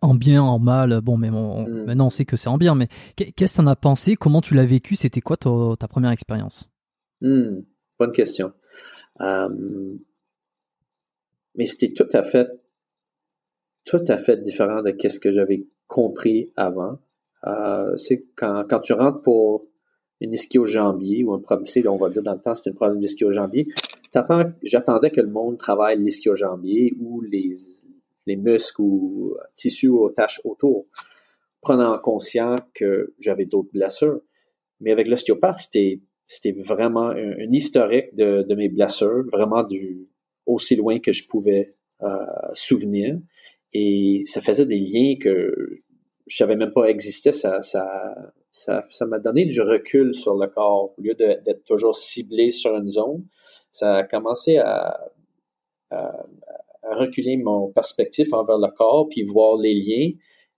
En 0.00 0.14
bien, 0.14 0.42
en 0.42 0.58
mal, 0.58 1.00
bon, 1.00 1.16
mais 1.16 1.30
hmm. 1.30 1.84
maintenant 1.84 2.06
on 2.06 2.10
sait 2.10 2.24
que 2.24 2.36
c'est 2.36 2.48
en 2.48 2.56
bien, 2.56 2.74
mais 2.74 2.88
qu'est-ce 3.14 3.56
que 3.56 3.56
tu 3.56 3.60
en 3.60 3.66
as 3.66 3.76
pensé? 3.76 4.16
Comment 4.16 4.40
tu 4.40 4.54
l'as 4.54 4.64
vécu? 4.64 4.96
C'était 4.96 5.20
quoi 5.20 5.36
ta, 5.36 5.88
première 5.88 6.10
expérience? 6.10 6.70
Hmm, 7.20 7.60
Bonne 7.98 8.12
question. 8.12 8.52
Euh, 9.20 9.48
mais 11.54 11.64
c'était 11.64 11.92
tout 11.92 12.08
à 12.12 12.22
fait, 12.22 12.48
tout 13.84 14.04
à 14.08 14.18
fait 14.18 14.36
différent 14.42 14.82
de 14.82 14.94
ce 15.08 15.20
que 15.20 15.32
j'avais 15.32 15.66
compris 15.86 16.52
avant. 16.56 16.98
Euh, 17.46 17.96
c'est 17.96 18.26
quand, 18.36 18.64
quand 18.68 18.80
tu 18.80 18.92
rentres 18.92 19.22
pour 19.22 19.66
une 20.20 20.32
ischio-jambier 20.32 21.24
ou 21.24 21.34
un 21.34 21.40
problème, 21.40 21.66
on 21.88 21.96
va 21.96 22.08
dire 22.08 22.22
dans 22.22 22.34
le 22.34 22.40
temps, 22.40 22.54
c'était 22.54 22.70
un 22.70 22.74
problème 22.74 23.00
d'ischio-jambier. 23.00 23.68
J'attendais 24.62 25.10
que 25.10 25.20
le 25.20 25.30
monde 25.30 25.58
travaille 25.58 25.98
l'ischio-jambier 25.98 26.94
ou 26.98 27.20
les, 27.20 27.52
les 28.26 28.36
muscles 28.36 28.80
ou 28.80 29.36
tissus 29.56 29.88
aux 29.88 30.10
tâches 30.10 30.40
autour. 30.44 30.86
prenant 31.60 31.98
conscience 31.98 32.60
que 32.74 33.14
j'avais 33.18 33.44
d'autres 33.44 33.70
blessures. 33.72 34.20
Mais 34.80 34.92
avec 34.92 35.08
l'ostéopathe, 35.08 35.58
c'était 35.58 36.00
c'était 36.26 36.52
vraiment 36.52 37.10
un, 37.10 37.52
historique 37.52 38.14
de, 38.14 38.42
de, 38.42 38.54
mes 38.56 38.68
blessures, 38.68 39.24
vraiment 39.32 39.62
du 39.62 40.08
aussi 40.44 40.74
loin 40.74 40.98
que 40.98 41.12
je 41.12 41.26
pouvais 41.28 41.72
euh, 42.02 42.08
souvenir. 42.52 43.18
Et 43.72 44.22
ça 44.26 44.42
faisait 44.42 44.66
des 44.66 44.78
liens 44.78 45.16
que 45.20 45.80
je 46.26 46.36
savais 46.36 46.56
même 46.56 46.72
pas 46.72 46.86
existaient. 46.86 47.32
Ça, 47.32 47.62
ça, 47.62 48.14
ça, 48.56 48.86
ça 48.88 49.04
m'a 49.04 49.18
donné 49.18 49.44
du 49.44 49.60
recul 49.60 50.14
sur 50.14 50.34
le 50.34 50.46
corps. 50.46 50.94
Au 50.96 51.02
lieu 51.02 51.14
d'être 51.14 51.64
toujours 51.64 51.94
ciblé 51.94 52.50
sur 52.50 52.74
une 52.74 52.88
zone, 52.88 53.26
ça 53.70 53.96
a 53.96 54.02
commencé 54.02 54.56
à, 54.56 54.98
à, 55.90 56.24
à, 56.82 56.94
reculer 56.94 57.36
mon 57.36 57.70
perspective 57.70 58.32
envers 58.32 58.56
le 58.56 58.70
corps, 58.70 59.08
puis 59.10 59.24
voir 59.24 59.58
les 59.58 59.74
liens 59.74 60.10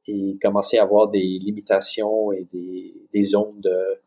et 0.06 0.38
commencer 0.40 0.78
à 0.78 0.84
avoir 0.84 1.08
des 1.08 1.40
limitations 1.40 2.30
et 2.30 2.44
des, 2.44 2.94
des 3.12 3.22
zones 3.22 3.60
de... 3.60 3.98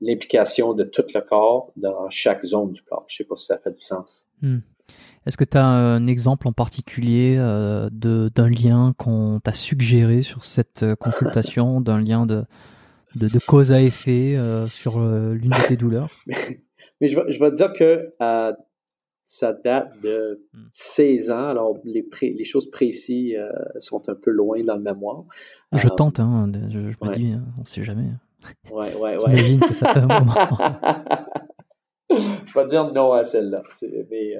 L'implication 0.00 0.72
de 0.72 0.84
tout 0.84 1.04
le 1.14 1.20
corps 1.20 1.70
dans 1.76 2.08
chaque 2.08 2.44
zone 2.44 2.72
du 2.72 2.82
corps. 2.82 3.04
Je 3.08 3.16
sais 3.18 3.24
pas 3.24 3.36
si 3.36 3.46
ça 3.46 3.58
fait 3.58 3.72
du 3.72 3.82
sens. 3.82 4.26
Hmm. 4.40 4.58
Est-ce 5.26 5.36
que 5.36 5.44
tu 5.44 5.56
as 5.56 5.64
un 5.64 6.06
exemple 6.06 6.48
en 6.48 6.52
particulier 6.52 7.36
euh, 7.38 7.88
d'un 7.90 8.48
lien 8.48 8.92
qu'on 8.98 9.40
t'a 9.40 9.52
suggéré 9.52 10.22
sur 10.22 10.44
cette 10.44 10.82
euh, 10.82 10.96
consultation, 10.96 11.80
d'un 11.80 12.00
lien 12.00 12.26
de, 12.26 12.44
de, 13.14 13.28
de, 13.28 13.38
cause 13.46 13.72
à 13.72 13.80
effet 13.80 14.36
euh, 14.36 14.66
sur 14.66 14.98
euh, 14.98 15.34
l'une 15.34 15.50
de 15.50 15.68
tes 15.68 15.76
douleurs? 15.76 16.10
Mais 17.00 17.08
je 17.08 17.16
vais, 17.16 17.30
je 17.30 17.38
vais 17.38 17.50
dire 17.52 17.72
que 17.72 18.12
euh, 18.20 18.52
ça 19.26 19.52
date 19.52 19.92
de 20.02 20.46
16 20.72 21.28
hmm. 21.28 21.32
ans, 21.32 21.48
alors 21.48 21.78
les, 21.84 22.02
pré, 22.02 22.30
les 22.30 22.44
choses 22.44 22.70
précises 22.70 23.38
sont 23.80 24.08
un 24.08 24.14
peu 24.14 24.30
loin 24.30 24.62
dans 24.64 24.76
le 24.76 24.82
mémoire. 24.82 25.24
Je 25.72 25.88
tente, 25.88 26.20
hein, 26.20 26.50
je, 26.68 26.90
je 26.90 26.96
me 27.00 27.08
ouais. 27.08 27.16
dis, 27.16 27.34
on 27.56 27.60
ne 27.60 27.66
sait 27.66 27.82
jamais. 27.82 28.08
Ouais, 28.70 28.94
ouais, 28.94 29.16
ouais. 29.16 29.36
J'imagine 29.36 29.60
que 29.60 29.74
ça 29.74 29.92
fait 29.92 30.00
un 30.00 30.06
moment. 30.06 30.58
je 32.10 32.54
vais 32.58 32.66
dire 32.66 32.92
non 32.92 33.12
à 33.12 33.24
celle-là. 33.24 33.62
Mais, 34.10 34.36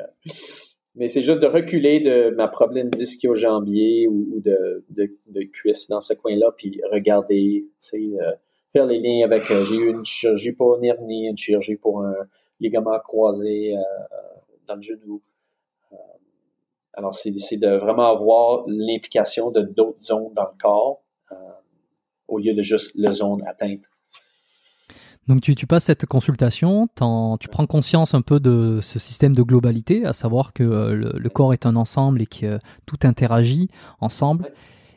mais 0.94 1.09
c'est 1.09 1.22
juste 1.22 1.40
de 1.40 1.46
reculer 1.46 2.00
de 2.00 2.31
ma 2.37 2.48
problème 2.48 2.90
d'ischio-jambier 2.90 4.09
ou, 4.09 4.28
ou 4.35 4.40
de, 4.40 4.85
de, 4.90 5.11
de, 5.28 5.42
cuisse 5.42 5.88
dans 5.88 6.00
ce 6.00 6.14
coin-là, 6.14 6.52
puis 6.57 6.81
regarder, 6.90 7.66
euh, 7.94 8.33
faire 8.72 8.87
les 8.87 8.98
liens 8.98 9.24
avec, 9.24 9.50
euh, 9.50 9.64
j'ai 9.64 9.76
eu 9.76 9.90
une 9.90 10.05
chirurgie 10.05 10.52
pour 10.52 10.76
une 10.76 10.85
hernie, 10.85 11.28
une 11.28 11.37
chirurgie 11.37 11.76
pour 11.76 12.02
un 12.02 12.14
ligament 12.61 12.98
croisé 13.00 13.76
euh, 13.76 13.81
dans 14.66 14.76
le 14.76 14.83
genou. 14.83 15.22
Euh, 15.92 15.96
alors, 16.94 17.14
c'est 17.14 17.31
de 17.31 17.76
vraiment 17.76 18.11
avoir 18.11 18.64
l'implication 18.66 19.50
de 19.50 19.62
d'autres 19.62 20.02
zones 20.02 20.33
dans 20.35 20.44
le 20.44 20.59
corps 20.61 21.02
euh, 21.33 21.37
au 22.28 22.38
lieu 22.38 22.55
de 22.55 22.62
juste 22.62 22.92
la 22.94 23.12
zone 23.12 23.42
atteinte. 23.46 23.85
Donc 25.29 25.41
tu, 25.41 25.55
tu 25.55 25.67
passes 25.67 25.85
cette 25.85 26.07
consultation, 26.07 26.89
tu 27.39 27.49
prends 27.49 27.67
conscience 27.67 28.15
un 28.15 28.23
peu 28.23 28.41
de 28.41 28.81
ce 28.83 28.99
système 28.99 29.35
de 29.35 29.43
globalité, 29.43 30.05
à 30.05 30.13
savoir 30.13 30.53
que 30.53 30.65
euh, 30.65 30.95
le, 30.95 31.13
le, 31.17 31.29
corps 31.29 31.53
est 31.53 31.65
un 31.65 31.77
ensemble 31.77 32.23
et 32.23 32.27
que 32.27 32.47
euh, 32.47 32.59
tout 32.87 32.99
interagit 33.05 33.69
ensemble 34.01 34.51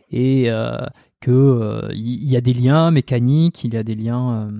et 0.09 0.49
euh, 0.49 0.77
que 1.21 1.31
euh, 1.31 1.89
il 1.93 2.27
y 2.27 2.35
a 2.35 2.41
des 2.41 2.53
liens 2.53 2.89
mécaniques, 2.89 3.63
il 3.63 3.75
y 3.75 3.77
a 3.77 3.83
des 3.83 3.95
liens 3.95 4.51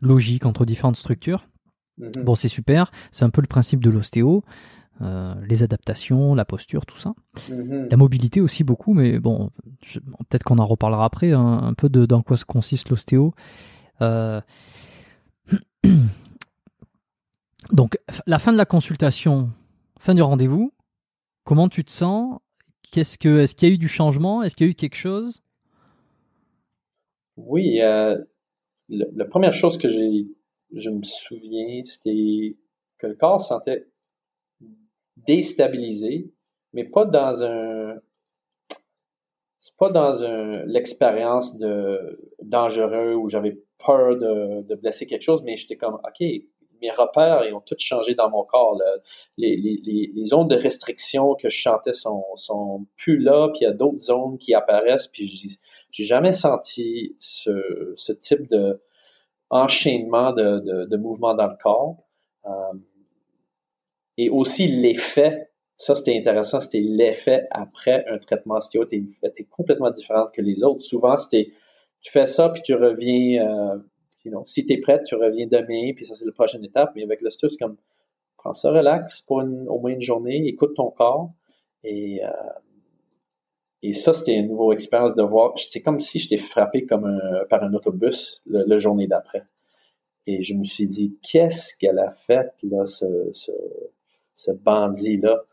logiques 0.00 0.46
entre 0.46 0.64
différentes 0.64 0.96
structures. 0.96 1.48
Mm-hmm. 2.00 2.22
Bon, 2.22 2.36
c'est 2.36 2.48
super, 2.48 2.92
c'est 3.10 3.24
un 3.24 3.30
peu 3.30 3.40
le 3.40 3.48
principe 3.48 3.82
de 3.82 3.90
l'ostéo. 3.90 4.44
les 5.00 5.64
adaptations, 5.64 6.36
la 6.36 6.44
posture, 6.44 6.86
tout 6.86 6.98
ça. 6.98 7.14
Mm-hmm. 7.50 7.90
La 7.90 7.96
mobilité 7.96 8.40
aussi 8.40 8.62
beaucoup, 8.62 8.94
mais 8.94 9.18
bon, 9.18 9.50
peut-être 10.30 10.44
qu'on 10.44 10.58
en 10.58 10.66
reparlera 10.66 11.04
après, 11.04 11.32
hein, 11.32 11.60
un 11.64 11.74
peu 11.74 11.88
de 11.88 12.06
dans 12.06 12.22
quoi 12.22 12.36
consiste 12.46 12.90
l'ostéo. 12.90 13.34
Euh... 14.00 14.40
Donc, 17.72 17.98
la 18.26 18.38
fin 18.38 18.52
de 18.52 18.56
la 18.56 18.64
consultation, 18.64 19.50
fin 19.98 20.14
du 20.14 20.22
rendez-vous, 20.22 20.72
comment 21.44 21.68
tu 21.68 21.84
te 21.84 21.90
sens? 21.90 22.38
Qu'est-ce 22.90 23.18
que, 23.18 23.40
est-ce 23.40 23.54
qu'il 23.54 23.68
y 23.68 23.70
a 23.72 23.74
eu 23.74 23.78
du 23.78 23.88
changement? 23.88 24.42
Est-ce 24.42 24.56
qu'il 24.56 24.66
y 24.66 24.70
a 24.70 24.72
eu 24.72 24.74
quelque 24.74 24.96
chose? 24.96 25.42
Oui, 27.36 27.80
euh, 27.80 28.18
la 28.88 29.24
première 29.24 29.54
chose 29.54 29.78
que 29.78 29.88
j'ai, 29.88 30.26
je 30.74 30.90
me 30.90 31.02
souviens, 31.02 31.82
c'était 31.84 32.56
que 32.98 33.06
le 33.06 33.14
corps 33.14 33.40
sentait 33.40 33.86
déstabilisé, 35.16 36.30
mais 36.72 36.84
pas 36.84 37.04
dans 37.04 37.42
un, 37.42 37.96
c'est 39.60 39.76
pas 39.76 39.90
dans 39.90 40.24
un 40.24 40.64
l'expérience 40.66 41.58
de 41.58 42.20
dangereux 42.42 43.14
où 43.14 43.28
j'avais 43.28 43.58
peur 43.84 44.16
de, 44.16 44.62
de, 44.62 44.74
blesser 44.74 45.06
quelque 45.06 45.22
chose, 45.22 45.42
mais 45.42 45.56
j'étais 45.56 45.76
comme, 45.76 45.94
OK, 45.94 46.26
mes 46.82 46.90
repères, 46.90 47.44
ils 47.44 47.54
ont 47.54 47.60
tout 47.60 47.76
changé 47.78 48.14
dans 48.14 48.28
mon 48.28 48.44
corps. 48.44 48.78
Les, 49.38 49.56
les, 49.56 50.10
les, 50.14 50.26
zones 50.26 50.48
de 50.48 50.56
restriction 50.56 51.34
que 51.34 51.48
je 51.48 51.56
chantais 51.56 51.92
sont, 51.92 52.24
sont 52.34 52.86
plus 52.96 53.18
là, 53.18 53.48
puis 53.48 53.60
il 53.60 53.64
y 53.64 53.66
a 53.66 53.72
d'autres 53.72 54.00
zones 54.00 54.36
qui 54.38 54.52
apparaissent, 54.54 55.06
puis 55.06 55.26
j'ai 55.90 56.04
jamais 56.04 56.32
senti 56.32 57.14
ce, 57.18 57.92
ce 57.96 58.12
type 58.12 58.48
de 58.48 58.80
enchaînement 59.50 60.32
de, 60.32 60.86
de, 60.86 60.96
mouvements 60.96 61.34
dans 61.34 61.46
le 61.46 61.56
corps. 61.62 61.96
Euh, 62.46 62.50
et 64.16 64.30
aussi 64.30 64.66
l'effet, 64.66 65.50
ça 65.76 65.94
c'était 65.94 66.16
intéressant, 66.16 66.60
c'était 66.60 66.80
l'effet 66.80 67.46
après 67.50 68.04
un 68.08 68.18
traitement 68.18 68.56
ostéo 68.56 68.84
était 68.84 69.44
complètement 69.50 69.90
différent 69.90 70.28
que 70.32 70.40
les 70.40 70.64
autres. 70.64 70.80
Souvent, 70.80 71.16
c'était 71.16 71.52
tu 72.02 72.10
fais 72.10 72.26
ça, 72.26 72.48
puis 72.50 72.62
tu 72.62 72.74
reviens, 72.74 73.48
euh, 73.48 73.78
know, 74.24 74.42
si 74.44 74.66
tu 74.66 74.74
es 74.74 74.80
prête, 74.80 75.04
tu 75.04 75.14
reviens 75.14 75.46
demain, 75.46 75.92
puis 75.94 76.04
ça, 76.04 76.14
c'est 76.14 76.26
la 76.26 76.32
prochaine 76.32 76.64
étape. 76.64 76.92
Mais 76.94 77.04
avec 77.04 77.22
l'ostéo, 77.22 77.48
c'est 77.48 77.58
comme, 77.58 77.76
prends 78.36 78.52
ça 78.52 78.70
relax 78.70 79.22
pour 79.22 79.40
une, 79.40 79.68
au 79.68 79.78
moins 79.78 79.92
une 79.92 80.02
journée, 80.02 80.46
écoute 80.46 80.74
ton 80.74 80.90
corps. 80.90 81.32
Et, 81.84 82.24
euh, 82.24 82.30
et 83.82 83.92
ça, 83.92 84.12
c'était 84.12 84.34
une 84.34 84.48
nouvelle 84.48 84.74
expérience 84.74 85.14
de 85.14 85.22
voir, 85.22 85.58
c'était 85.58 85.80
comme 85.80 86.00
si 86.00 86.18
j'étais 86.18 86.38
frappé 86.38 86.86
comme 86.86 87.04
un, 87.04 87.44
par 87.48 87.62
un 87.62 87.72
autobus 87.74 88.42
le 88.46 88.78
journée 88.78 89.06
d'après. 89.06 89.44
Et 90.26 90.42
je 90.42 90.54
me 90.54 90.62
suis 90.62 90.86
dit, 90.86 91.18
qu'est-ce 91.22 91.76
qu'elle 91.76 91.98
a 91.98 92.10
fait, 92.12 92.52
là, 92.62 92.86
ce, 92.86 93.30
ce, 93.32 93.52
ce 94.36 94.52
bandit-là? 94.52 95.44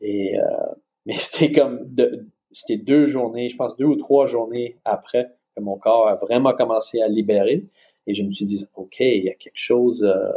Et, 0.00 0.38
euh, 0.38 0.44
mais 1.06 1.14
c'était 1.14 1.52
comme, 1.52 1.94
de, 1.94 2.26
c'était 2.50 2.82
deux 2.82 3.06
journées, 3.06 3.48
je 3.48 3.56
pense 3.56 3.76
deux 3.76 3.84
ou 3.84 3.96
trois 3.96 4.26
journées 4.26 4.78
après 4.84 5.34
que 5.56 5.60
mon 5.60 5.78
corps 5.78 6.08
a 6.08 6.16
vraiment 6.16 6.52
commencé 6.52 7.00
à 7.00 7.08
libérer. 7.08 7.64
Et 8.06 8.14
je 8.14 8.22
me 8.22 8.30
suis 8.30 8.44
dit, 8.44 8.64
OK, 8.74 8.96
il 9.00 9.24
y 9.24 9.30
a 9.30 9.34
quelque 9.34 9.52
chose 9.56 10.04
euh, 10.04 10.32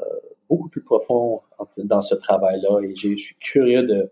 beaucoup 0.49 0.69
plus 0.69 0.84
profond 0.84 1.41
dans 1.77 2.01
ce 2.01 2.15
travail-là. 2.15 2.80
Et 2.84 2.95
je 2.95 3.15
suis 3.15 3.36
curieux 3.36 3.84
de, 3.84 4.12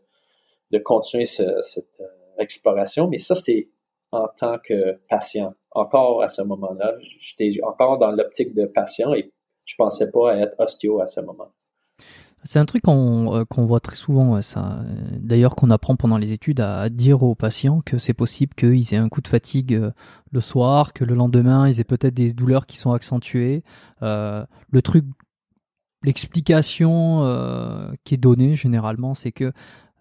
de 0.72 0.78
continuer 0.80 1.26
ce, 1.26 1.44
cette 1.62 2.00
euh, 2.02 2.08
exploration. 2.40 3.08
Mais 3.08 3.18
ça, 3.18 3.36
c'était 3.36 3.68
en 4.12 4.28
tant 4.28 4.58
que 4.60 4.98
patient. 5.10 5.54
Encore 5.72 6.22
à 6.22 6.28
ce 6.28 6.42
moment-là, 6.42 6.96
j'étais 7.02 7.62
encore 7.64 7.98
dans 7.98 8.12
l'optique 8.12 8.54
de 8.54 8.66
patient 8.66 9.14
et 9.14 9.32
je 9.66 9.76
pensais 9.76 10.12
pas 10.12 10.34
à 10.34 10.38
être 10.38 10.56
ostéo 10.60 11.02
à 11.02 11.08
ce 11.08 11.22
moment. 11.22 11.52
C'est 12.48 12.60
un 12.60 12.66
truc 12.66 12.84
qu'on 12.84 13.36
euh, 13.36 13.44
voit 13.66 13.80
très 13.80 13.96
souvent, 13.96 14.42
ça. 14.42 14.84
D'ailleurs, 15.20 15.56
qu'on 15.56 15.72
apprend 15.72 15.96
pendant 15.96 16.18
les 16.18 16.32
études 16.32 16.60
à, 16.60 16.90
dire 16.90 17.24
aux 17.24 17.36
patients 17.36 17.82
que 17.82 17.98
c'est 17.98 18.14
possible 18.14 18.54
qu'ils 18.56 18.94
aient 18.94 18.98
un 18.98 19.10
coup 19.10 19.22
de 19.22 19.28
fatigue 19.28 19.74
euh, 19.74 19.92
le 20.32 20.42
soir, 20.42 20.94
que 20.94 21.04
le 21.04 21.16
lendemain 21.16 21.68
ils 21.68 21.80
aient 21.80 21.86
peut-être 21.86 22.14
des 22.14 22.34
douleurs 22.34 22.68
qui 22.68 22.78
sont 22.78 22.92
accentuées. 22.92 23.64
Euh, 24.04 24.46
le 24.70 24.82
truc, 24.82 25.06
l'explication 26.04 27.24
euh, 27.24 27.92
qui 28.04 28.14
est 28.14 28.18
donnée 28.18 28.56
généralement, 28.56 29.14
c'est 29.14 29.32
que 29.32 29.52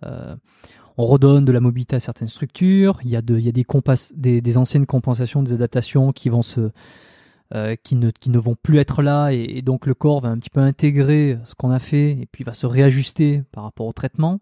euh, 0.04 0.36
on 0.96 1.06
redonne 1.06 1.44
de 1.44 1.52
la 1.52 1.60
mobilité 1.60 1.96
à 1.96 2.00
certaines 2.00 2.28
structures. 2.28 3.00
Il 3.04 3.10
y 3.10 3.16
a, 3.16 3.22
des 3.22 4.58
anciennes 4.58 4.86
compensations, 4.86 5.42
des 5.42 5.54
adaptations 5.54 6.12
qui 6.12 6.28
vont 6.28 6.42
se 6.42 6.70
euh, 7.54 7.76
qui, 7.82 7.94
ne, 7.94 8.10
qui 8.10 8.30
ne 8.30 8.38
vont 8.38 8.56
plus 8.60 8.78
être 8.78 9.02
là 9.02 9.30
et, 9.30 9.62
donc 9.62 9.86
le 9.86 9.94
corps 9.94 10.20
va 10.20 10.28
un 10.28 10.38
petit 10.38 10.50
peu 10.50 10.60
intégrer 10.60 11.38
ce 11.44 11.54
qu'on 11.54 11.70
a 11.70 11.78
fait 11.78 12.10
et 12.10 12.28
puis 12.30 12.42
va 12.44 12.52
se 12.52 12.66
réajuster 12.66 13.42
par 13.52 13.64
rapport 13.64 13.86
au 13.86 13.92
traitement. 13.92 14.40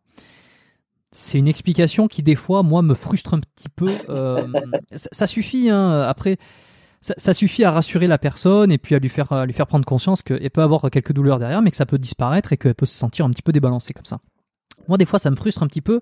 C'est 1.11 1.39
une 1.39 1.49
explication 1.49 2.09
qui 2.09 2.23
des 2.23 2.37
fois 2.37 2.63
moi 2.63 2.81
me 2.81 2.95
frustre 2.95 3.35
un 3.35 3.41
petit 3.41 3.69
peu. 3.69 3.91
Euh, 4.09 4.47
ça, 4.95 5.27
suffit 5.27 5.69
hein, 5.69 6.03
après. 6.03 6.39
Ça, 7.03 7.15
ça, 7.17 7.35
suffit 7.35 7.65
à 7.65 7.73
rassurer 7.73 8.07
la 8.07 8.17
personne 8.17 8.71
et 8.71 8.79
puis 8.79 8.95
à 8.95 8.99
lui 8.99 9.09
faire, 9.09 9.31
à 9.33 9.45
lui 9.45 9.53
faire 9.53 9.67
prendre 9.67 9.85
conscience 9.85 10.23
qu'elle 10.23 10.51
peut 10.51 10.63
avoir 10.63 10.89
quelques 10.91 11.13
douleurs 11.13 11.41
derrière, 11.41 11.61
mais 11.61 11.71
que 11.71 11.77
ça 11.77 11.85
peut 11.85 11.99
disparaître 11.99 12.53
et 12.53 12.57
qu'elle 12.57 12.77
peut 12.77 12.87
se 12.87 12.97
sentir 12.97 13.27
un 13.27 13.31
petit 13.31 13.43
peu 13.43 13.51
débalancée 13.51 13.93
comme 13.93 14.05
ça. 14.05 14.21
Moi, 14.89 14.99
des 14.99 15.05
fois, 15.05 15.19
ça 15.19 15.31
me 15.31 15.37
frustre 15.37 15.63
un 15.63 15.67
petit 15.67 15.81
peu 15.81 16.01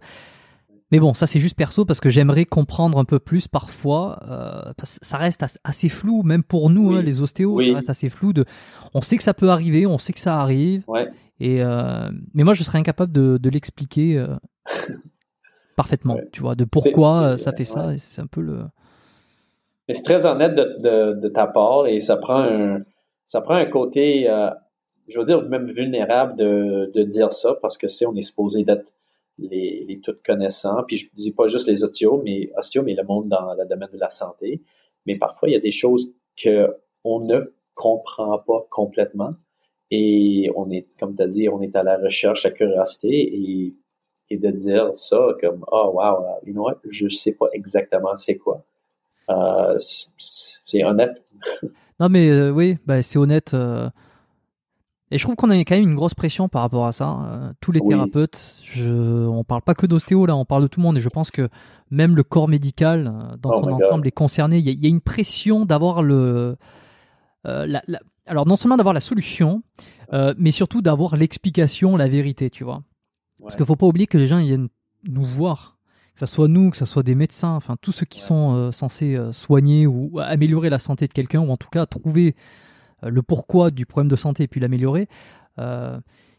mais 0.90 0.98
bon, 0.98 1.14
ça 1.14 1.26
c'est 1.26 1.38
juste 1.38 1.57
perso 1.57 1.85
parce 1.85 2.00
que 2.00 2.11
j'aimerais 2.11 2.44
comprendre 2.44 2.98
un 2.98 3.05
peu 3.05 3.18
plus 3.20 3.46
parfois. 3.46 4.18
Euh, 4.29 4.72
ça 4.83 5.18
reste 5.18 5.44
assez 5.62 5.88
flou, 5.88 6.22
même 6.22 6.42
pour 6.42 6.68
nous, 6.68 6.90
oui. 6.90 6.96
hein, 6.96 7.03
les 7.03 7.22
ostéos, 7.22 7.55
oui. 7.55 7.68
ça 7.68 7.76
reste 7.76 7.90
assez 7.90 8.09
flou. 8.09 8.33
De, 8.33 8.44
on 8.92 9.00
sait 9.00 9.16
que 9.16 9.22
ça 9.22 9.35
peut 9.35 9.50
arriver, 9.50 9.87
on 9.87 9.98
sait 9.98 10.12
que 10.12 10.18
ça 10.18 10.40
arrive. 10.40 10.83
Ouais. 10.88 11.09
Et 11.38 11.62
euh, 11.62 12.11
mais 12.35 12.42
moi, 12.42 12.55
je 12.55 12.64
serais 12.64 12.79
incapable 12.79 13.12
de, 13.12 13.38
de 13.38 13.50
l'expliquer. 13.50 14.18
Euh. 14.18 14.35
parfaitement, 15.76 16.18
tu 16.33 16.42
vois, 16.42 16.55
de 16.57 16.64
pourquoi 16.64 17.38
ça 17.38 17.53
fait 17.53 17.64
ça. 17.64 17.96
C'est 17.96 18.20
un 18.20 18.26
peu 18.26 18.40
le. 18.40 18.64
c'est 19.88 20.03
très 20.03 20.26
honnête 20.26 20.55
de, 20.55 21.14
de, 21.14 21.29
ta 21.29 21.46
part 21.46 21.87
et 21.87 22.00
ça 22.00 22.18
prend 22.18 22.42
un, 22.42 22.81
ça 23.26 23.40
prend 23.40 23.55
un 23.55 23.64
côté, 23.64 24.29
je 25.09 25.18
veux 25.18 25.24
dire, 25.24 25.40
même 25.48 25.70
vulnérable 25.70 26.37
de, 26.37 26.90
de 26.94 27.03
dire 27.03 27.33
ça 27.33 27.55
parce 27.62 27.79
que 27.79 27.88
c'est, 27.88 28.05
on 28.05 28.14
est 28.14 28.20
supposé 28.20 28.62
d'être 28.64 28.92
les, 29.40 30.00
tout 30.03 30.16
connaissants. 30.24 30.83
Puis 30.87 30.96
je 30.96 31.09
dis 31.14 31.33
pas 31.33 31.46
juste 31.46 31.68
les 31.68 31.85
osteos, 31.85 32.22
mais 32.24 32.50
ostéos, 32.57 32.83
mais 32.83 32.94
le 32.94 33.05
monde 33.05 33.29
dans 33.29 33.55
le 33.55 33.66
domaine 33.66 33.90
de 33.92 33.98
la 33.98 34.11
santé. 34.11 34.62
Mais 35.07 35.16
parfois, 35.16 35.48
il 35.48 35.53
y 35.53 35.57
a 35.57 35.61
des 35.61 35.72
choses 35.72 36.14
que 36.37 36.74
on 37.05 37.20
ne 37.20 37.40
comprend 37.74 38.38
pas 38.38 38.66
complètement. 38.70 39.35
Et 39.90 40.50
on 40.55 40.70
est, 40.70 40.87
comme 40.98 41.16
tu 41.16 41.22
as 41.22 41.26
dit, 41.26 41.48
on 41.48 41.61
est 41.62 41.74
à 41.74 41.83
la 41.83 41.96
recherche, 41.96 42.44
la 42.44 42.50
curiosité 42.50 43.09
et, 43.11 43.74
et 44.31 44.38
de 44.38 44.50
dire 44.50 44.90
ça 44.94 45.35
comme, 45.40 45.64
oh 45.70 45.92
wow, 45.94 46.38
you 46.46 46.53
know 46.53 46.64
what, 46.64 46.79
je 46.88 47.09
sais 47.09 47.33
pas 47.33 47.46
exactement 47.53 48.16
c'est 48.16 48.37
quoi. 48.37 48.62
Euh, 49.29 49.76
c'est 49.79 50.85
honnête. 50.85 51.24
non 52.00 52.09
mais 52.09 52.29
euh, 52.31 52.50
oui, 52.50 52.76
bah, 52.87 53.03
c'est 53.03 53.18
honnête. 53.18 53.55
Euh, 53.55 53.88
et 55.12 55.18
je 55.18 55.25
trouve 55.25 55.35
qu'on 55.35 55.51
a 55.51 55.57
quand 55.57 55.75
même 55.75 55.88
une 55.88 55.96
grosse 55.96 56.14
pression 56.14 56.49
par 56.49 56.62
rapport 56.62 56.87
à 56.87 56.92
ça. 56.92 57.18
Euh, 57.25 57.53
tous 57.61 57.73
les 57.73 57.81
thérapeutes, 57.81 58.57
je, 58.62 59.27
on 59.27 59.42
parle 59.42 59.62
pas 59.62 59.75
que 59.75 59.87
d'ostéo 59.87 60.25
là, 60.25 60.37
on 60.37 60.44
parle 60.44 60.62
de 60.62 60.68
tout 60.68 60.79
le 60.79 60.85
monde. 60.85 60.99
Et 60.99 61.01
je 61.01 61.09
pense 61.09 61.33
que 61.33 61.49
même 61.90 62.14
le 62.14 62.23
corps 62.23 62.46
médical, 62.46 63.09
euh, 63.09 63.37
dans 63.37 63.51
oh 63.51 63.62
son 63.64 63.73
ensemble, 63.73 64.07
est 64.07 64.12
concerné. 64.12 64.59
Il 64.59 64.68
y, 64.68 64.87
a, 64.87 64.88
une 64.88 65.01
pression 65.01 65.64
d'avoir 65.66 66.05
le. 66.05 66.57
Euh, 67.46 67.79
alors 68.27 68.46
non 68.46 68.55
seulement 68.55 68.77
d'avoir 68.77 68.94
la 68.94 69.01
solution, 69.01 69.62
mais 70.37 70.53
surtout 70.53 70.81
d'avoir 70.81 71.16
l'explication, 71.16 71.96
la 71.96 72.07
vérité, 72.07 72.49
tu 72.49 72.62
vois. 72.62 72.83
Parce 73.40 73.57
qu'il 73.57 73.66
faut 73.66 73.77
pas 73.77 73.87
oublier 73.87 74.07
que 74.07 74.18
les 74.18 74.29
gens 74.29 74.38
ils 74.38 74.46
viennent 74.46 74.68
nous 75.09 75.25
voir, 75.25 75.79
que 76.14 76.20
ce 76.20 76.27
soit 76.27 76.46
nous, 76.46 76.70
que 76.70 76.77
ce 76.77 76.85
soit 76.85 77.03
des 77.03 77.16
médecins, 77.16 77.55
enfin 77.55 77.77
tous 77.81 77.90
ceux 77.90 78.07
qui 78.07 78.20
sont 78.20 78.70
censés 78.70 79.18
soigner 79.33 79.87
ou 79.87 80.20
améliorer 80.20 80.70
la 80.70 80.79
santé 80.79 81.09
de 81.09 81.12
quelqu'un, 81.12 81.40
ou 81.40 81.51
en 81.51 81.57
tout 81.57 81.70
cas 81.70 81.87
trouver 81.87 82.37
le 83.03 83.23
pourquoi 83.23 83.71
du 83.71 83.87
problème 83.87 84.09
de 84.09 84.17
santé 84.17 84.45
et 84.45 84.49
puis 84.49 84.61
l'améliorer. 84.61 85.09
Euh, 85.59 85.99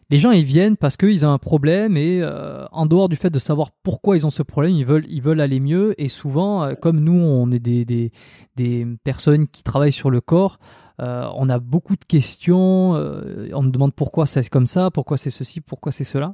les 0.10 0.18
gens 0.18 0.32
ils 0.32 0.44
viennent 0.44 0.76
parce 0.76 0.98
qu'ils 0.98 1.26
ont 1.26 1.32
un 1.32 1.38
problème 1.38 1.96
et 1.96 2.20
euh, 2.22 2.66
en 2.72 2.86
dehors 2.86 3.08
du 3.08 3.16
fait 3.16 3.30
de 3.30 3.40
savoir 3.40 3.72
pourquoi 3.84 4.18
ils 4.18 4.28
ont 4.28 4.30
ce 4.30 4.44
problème, 4.44 4.74
ils 4.74 4.86
veulent, 4.86 5.06
ils 5.08 5.22
veulent 5.22 5.40
aller 5.40 5.60
mieux 5.62 6.00
et 6.02 6.10
souvent, 6.10 6.74
comme 6.76 7.00
nous 7.00 7.14
on 7.14 7.50
est 7.52 7.60
des, 7.60 7.86
des, 7.86 8.12
des, 8.58 8.86
personnes 9.06 9.48
qui 9.48 9.64
travaillent 9.64 9.94
sur 9.94 10.10
le 10.10 10.20
corps, 10.20 10.60
on 11.00 11.50
a 11.50 11.58
beaucoup 11.58 11.96
de 11.96 12.06
questions, 12.06 12.92
on 12.92 13.64
nous 13.64 13.72
demande 13.72 13.94
pourquoi 13.94 14.28
c'est 14.28 14.48
comme 14.50 14.68
ça, 14.68 14.92
pourquoi 14.92 15.18
c'est 15.18 15.32
ceci, 15.32 15.60
pourquoi 15.62 15.92
c'est 15.92 16.04
cela. 16.04 16.34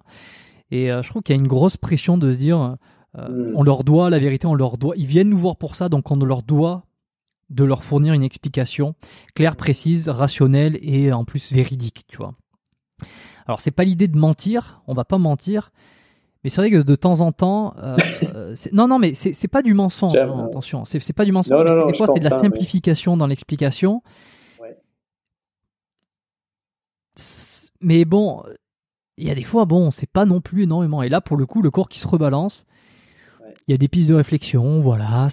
Et 0.71 0.87
je 0.87 1.07
trouve 1.07 1.21
qu'il 1.21 1.35
y 1.35 1.39
a 1.39 1.41
une 1.41 1.47
grosse 1.47 1.77
pression 1.77 2.17
de 2.17 2.33
se 2.33 2.37
dire, 2.37 2.75
mm. 3.15 3.53
on 3.55 3.63
leur 3.63 3.85
doit 3.85 4.09
la 4.09 4.19
vérité, 4.19 4.45
on 4.47 4.55
leur 4.55 4.77
doit, 4.77 4.95
ils 4.97 5.05
viennent 5.05 5.29
nous 5.29 5.37
voir 5.37 5.55
pour 5.55 5.75
ça, 5.75 5.87
donc 5.87 6.11
on 6.11 6.17
leur 6.17 6.41
doit 6.41 6.86
de 7.49 7.63
leur 7.63 7.83
fournir 7.83 8.13
une 8.13 8.23
explication 8.23 8.95
claire, 9.35 9.55
précise, 9.55 10.09
rationnelle 10.09 10.77
et 10.81 11.11
en 11.11 11.25
plus 11.25 11.51
véridique, 11.51 12.05
tu 12.07 12.17
vois. 12.17 12.33
Alors 13.45 13.61
c'est 13.61 13.71
pas 13.71 13.83
l'idée 13.83 14.07
de 14.07 14.17
mentir, 14.17 14.81
on 14.87 14.93
va 14.93 15.05
pas 15.05 15.17
mentir, 15.17 15.71
mais 16.43 16.49
c'est 16.49 16.61
vrai 16.61 16.71
que 16.71 16.81
de 16.81 16.95
temps 16.95 17.21
en 17.21 17.31
temps, 17.31 17.75
euh, 17.81 17.95
non 18.73 18.87
non 18.87 18.99
mais 18.99 19.13
c'est 19.13 19.47
pas 19.47 19.61
du 19.61 19.73
mensonge, 19.73 20.15
hein, 20.17 20.45
attention, 20.45 20.83
c'est 20.85 21.13
pas 21.13 21.25
du 21.25 21.31
mensonge. 21.31 21.63
des 21.87 21.93
fois 21.93 22.07
c'est 22.07 22.19
de 22.19 22.29
la 22.29 22.37
simplification 22.37 23.17
dans 23.17 23.27
l'explication. 23.27 24.01
Mais 27.79 28.05
bon, 28.05 28.43
il 29.17 29.27
y 29.27 29.31
a 29.31 29.35
des 29.35 29.43
fois 29.43 29.65
bon, 29.65 29.91
c'est 29.91 30.09
pas 30.09 30.25
non 30.25 30.41
plus 30.41 30.63
énormément. 30.63 31.01
Et 31.03 31.09
là 31.09 31.21
pour 31.21 31.37
le 31.37 31.45
coup, 31.45 31.61
le 31.61 31.71
corps 31.71 31.89
qui 31.89 31.99
se 31.99 32.07
rebalance 32.07 32.65
il 33.67 33.71
y 33.71 33.73
a 33.73 33.77
des 33.77 33.89
pistes 33.89 34.09
de 34.09 34.15
réflexion, 34.15 34.79
voilà, 34.79 35.27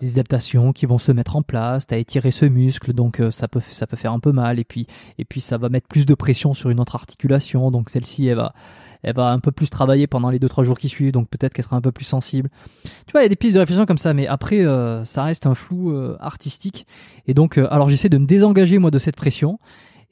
des 0.00 0.12
adaptations 0.12 0.72
qui 0.74 0.84
vont 0.84 0.98
se 0.98 1.12
mettre 1.12 1.36
en 1.36 1.42
place. 1.42 1.86
Tu 1.86 1.94
as 1.94 1.98
étiré 1.98 2.30
ce 2.30 2.44
muscle, 2.44 2.92
donc 2.92 3.20
euh, 3.20 3.30
ça 3.30 3.48
peut 3.48 3.60
faire 3.60 4.12
un 4.12 4.20
peu 4.20 4.32
mal, 4.32 4.58
et 4.58 4.64
puis 4.64 4.86
et 5.18 5.26
ça 5.40 5.56
va 5.56 5.70
mettre 5.70 5.88
plus 5.88 6.04
de 6.04 6.12
pression 6.12 6.52
sur 6.52 6.68
une 6.68 6.78
autre 6.78 6.94
articulation, 6.94 7.70
donc 7.70 7.88
celle-ci 7.88 8.26
elle 8.26 9.14
va 9.16 9.30
un 9.30 9.40
peu 9.40 9.50
plus 9.50 9.70
travailler 9.70 10.06
pendant 10.06 10.28
les 10.28 10.38
2-3 10.38 10.64
jours 10.64 10.78
qui 10.78 10.90
suivent, 10.90 11.12
donc 11.12 11.30
peut-être 11.30 11.54
qu'elle 11.54 11.64
sera 11.64 11.76
un 11.76 11.80
peu 11.80 11.90
plus 11.90 12.04
sensible. 12.04 12.50
Tu 13.06 13.12
vois, 13.12 13.22
il 13.22 13.24
y 13.24 13.26
a 13.26 13.30
des 13.30 13.36
pistes 13.36 13.54
de 13.54 13.60
réflexion 13.60 13.86
comme 13.86 13.98
ça, 13.98 14.12
mais 14.12 14.26
après 14.26 14.60
euh, 14.60 15.02
ça 15.04 15.24
reste 15.24 15.46
un 15.46 15.54
flou 15.54 15.90
euh, 15.90 16.18
artistique, 16.20 16.86
et 17.26 17.32
donc 17.32 17.56
alors 17.56 17.88
j'essaie 17.88 18.10
de 18.10 18.18
me 18.18 18.26
désengager 18.26 18.78
moi 18.78 18.90
de 18.90 18.98
cette 18.98 19.16
pression. 19.16 19.58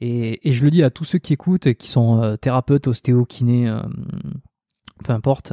Et, 0.01 0.47
et, 0.47 0.53
je 0.53 0.63
le 0.63 0.71
dis 0.71 0.81
à 0.81 0.89
tous 0.89 1.03
ceux 1.03 1.19
qui 1.19 1.33
écoutent, 1.33 1.73
qui 1.73 1.89
sont 1.89 2.37
thérapeutes, 2.39 2.87
ostéo, 2.87 3.25
kiné, 3.25 3.69
peu 5.03 5.11
importe, 5.11 5.51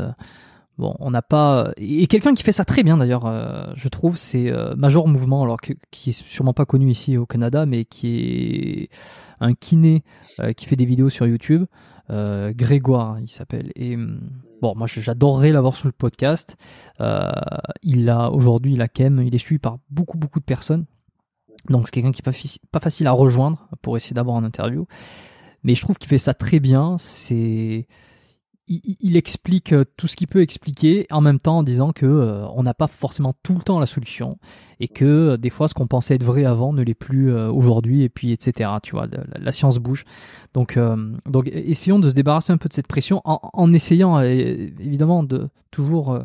Bon, 0.78 0.94
on 0.98 1.10
n'a 1.10 1.22
pas 1.22 1.72
et 1.78 2.06
quelqu'un 2.06 2.34
qui 2.34 2.42
fait 2.42 2.52
ça 2.52 2.66
très 2.66 2.82
bien 2.82 2.98
d'ailleurs, 2.98 3.24
euh, 3.24 3.72
je 3.76 3.88
trouve, 3.88 4.18
c'est 4.18 4.50
euh, 4.50 4.74
Major 4.76 5.08
Mouvement, 5.08 5.42
alors 5.42 5.58
qui 5.60 6.10
est 6.10 6.12
sûrement 6.12 6.52
pas 6.52 6.66
connu 6.66 6.90
ici 6.90 7.16
au 7.16 7.24
Canada, 7.24 7.64
mais 7.64 7.86
qui 7.86 8.18
est 8.18 8.88
un 9.40 9.54
kiné 9.54 10.04
euh, 10.40 10.52
qui 10.52 10.66
fait 10.66 10.76
des 10.76 10.84
vidéos 10.84 11.08
sur 11.08 11.26
YouTube. 11.26 11.64
Grégoire, 12.08 13.18
il 13.18 13.28
s'appelle. 13.28 13.72
Et 13.74 13.96
hum, 13.96 14.20
bon, 14.62 14.74
moi 14.76 14.86
j'adorerais 14.86 15.50
l'avoir 15.50 15.74
sur 15.74 15.88
le 15.88 15.92
podcast. 15.92 16.56
il 17.82 18.10
a 18.10 18.30
aujourd'hui, 18.30 18.74
il 18.74 18.82
a 18.82 18.88
Kem, 18.88 19.22
il 19.22 19.34
est 19.34 19.38
suivi 19.38 19.58
par 19.58 19.78
beaucoup 19.90 20.18
beaucoup 20.18 20.40
de 20.40 20.44
personnes. 20.44 20.84
Donc 21.70 21.86
c'est 21.86 21.92
quelqu'un 21.92 22.12
qui 22.12 22.20
est 22.20 22.60
pas, 22.70 22.80
facile 22.80 23.06
à 23.06 23.12
rejoindre 23.12 23.68
pour 23.82 23.96
essayer 23.96 24.14
d'avoir 24.14 24.38
une 24.38 24.44
interview. 24.44 24.86
Mais 25.64 25.74
je 25.74 25.80
trouve 25.80 25.98
qu'il 25.98 26.08
fait 26.08 26.18
ça 26.18 26.34
très 26.34 26.60
bien. 26.60 26.96
C'est 26.98 27.88
il, 28.68 29.16
explique 29.16 29.72
euh, 29.72 29.84
tout 29.96 30.08
ce 30.08 30.16
qu'il 30.16 30.26
peut 30.26 30.40
expliquer 30.40 31.06
en 31.10 31.20
même 31.20 31.38
temps 31.38 31.58
en 31.58 31.62
disant 31.62 31.92
que 31.92 32.06
euh, 32.06 32.44
on 32.48 32.64
n'a 32.64 32.74
pas 32.74 32.88
forcément 32.88 33.32
tout 33.42 33.54
le 33.54 33.60
temps 33.60 33.78
la 33.78 33.86
solution 33.86 34.38
et 34.80 34.88
que 34.88 35.04
euh, 35.04 35.36
des 35.36 35.50
fois 35.50 35.68
ce 35.68 35.74
qu'on 35.74 35.86
pensait 35.86 36.16
être 36.16 36.24
vrai 36.24 36.44
avant 36.44 36.72
ne 36.72 36.82
l'est 36.82 36.94
plus 36.94 37.32
aujourd'hui 37.32 38.02
et 38.02 38.08
puis 38.08 38.32
etc 38.32 38.70
tu 38.82 38.92
vois 38.92 39.06
la, 39.36 39.52
science 39.52 39.78
bouge. 39.78 40.04
Donc 40.54 40.78
donc 41.26 41.48
essayons 41.48 41.98
de 41.98 42.08
se 42.08 42.14
débarrasser 42.14 42.52
un 42.52 42.56
peu 42.56 42.68
de 42.68 42.74
cette 42.74 42.86
pression 42.86 43.20
en, 43.24 43.72
essayant 43.72 44.20
évidemment 44.20 45.22
de 45.22 45.48
toujours 45.70 46.18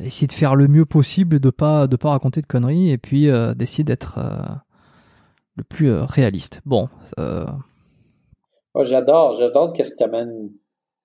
essayer 0.00 0.26
de 0.26 0.32
faire 0.32 0.54
le 0.54 0.68
mieux 0.68 0.86
possible 0.86 1.40
de 1.40 1.50
pas 1.50 1.86
de 1.86 1.96
pas 1.96 2.10
raconter 2.10 2.40
de 2.40 2.46
conneries 2.46 2.90
et 2.90 2.98
puis 2.98 3.28
d'essayer 3.56 3.84
d'être 3.84 4.18
le 5.56 5.64
plus 5.64 5.92
réaliste. 5.92 6.62
Bon 6.64 6.88
j'adore 8.82 9.34
j'adore 9.34 9.72
qu'est-ce 9.72 9.92
que 9.92 9.98
tu 9.98 10.04
amènes 10.04 10.50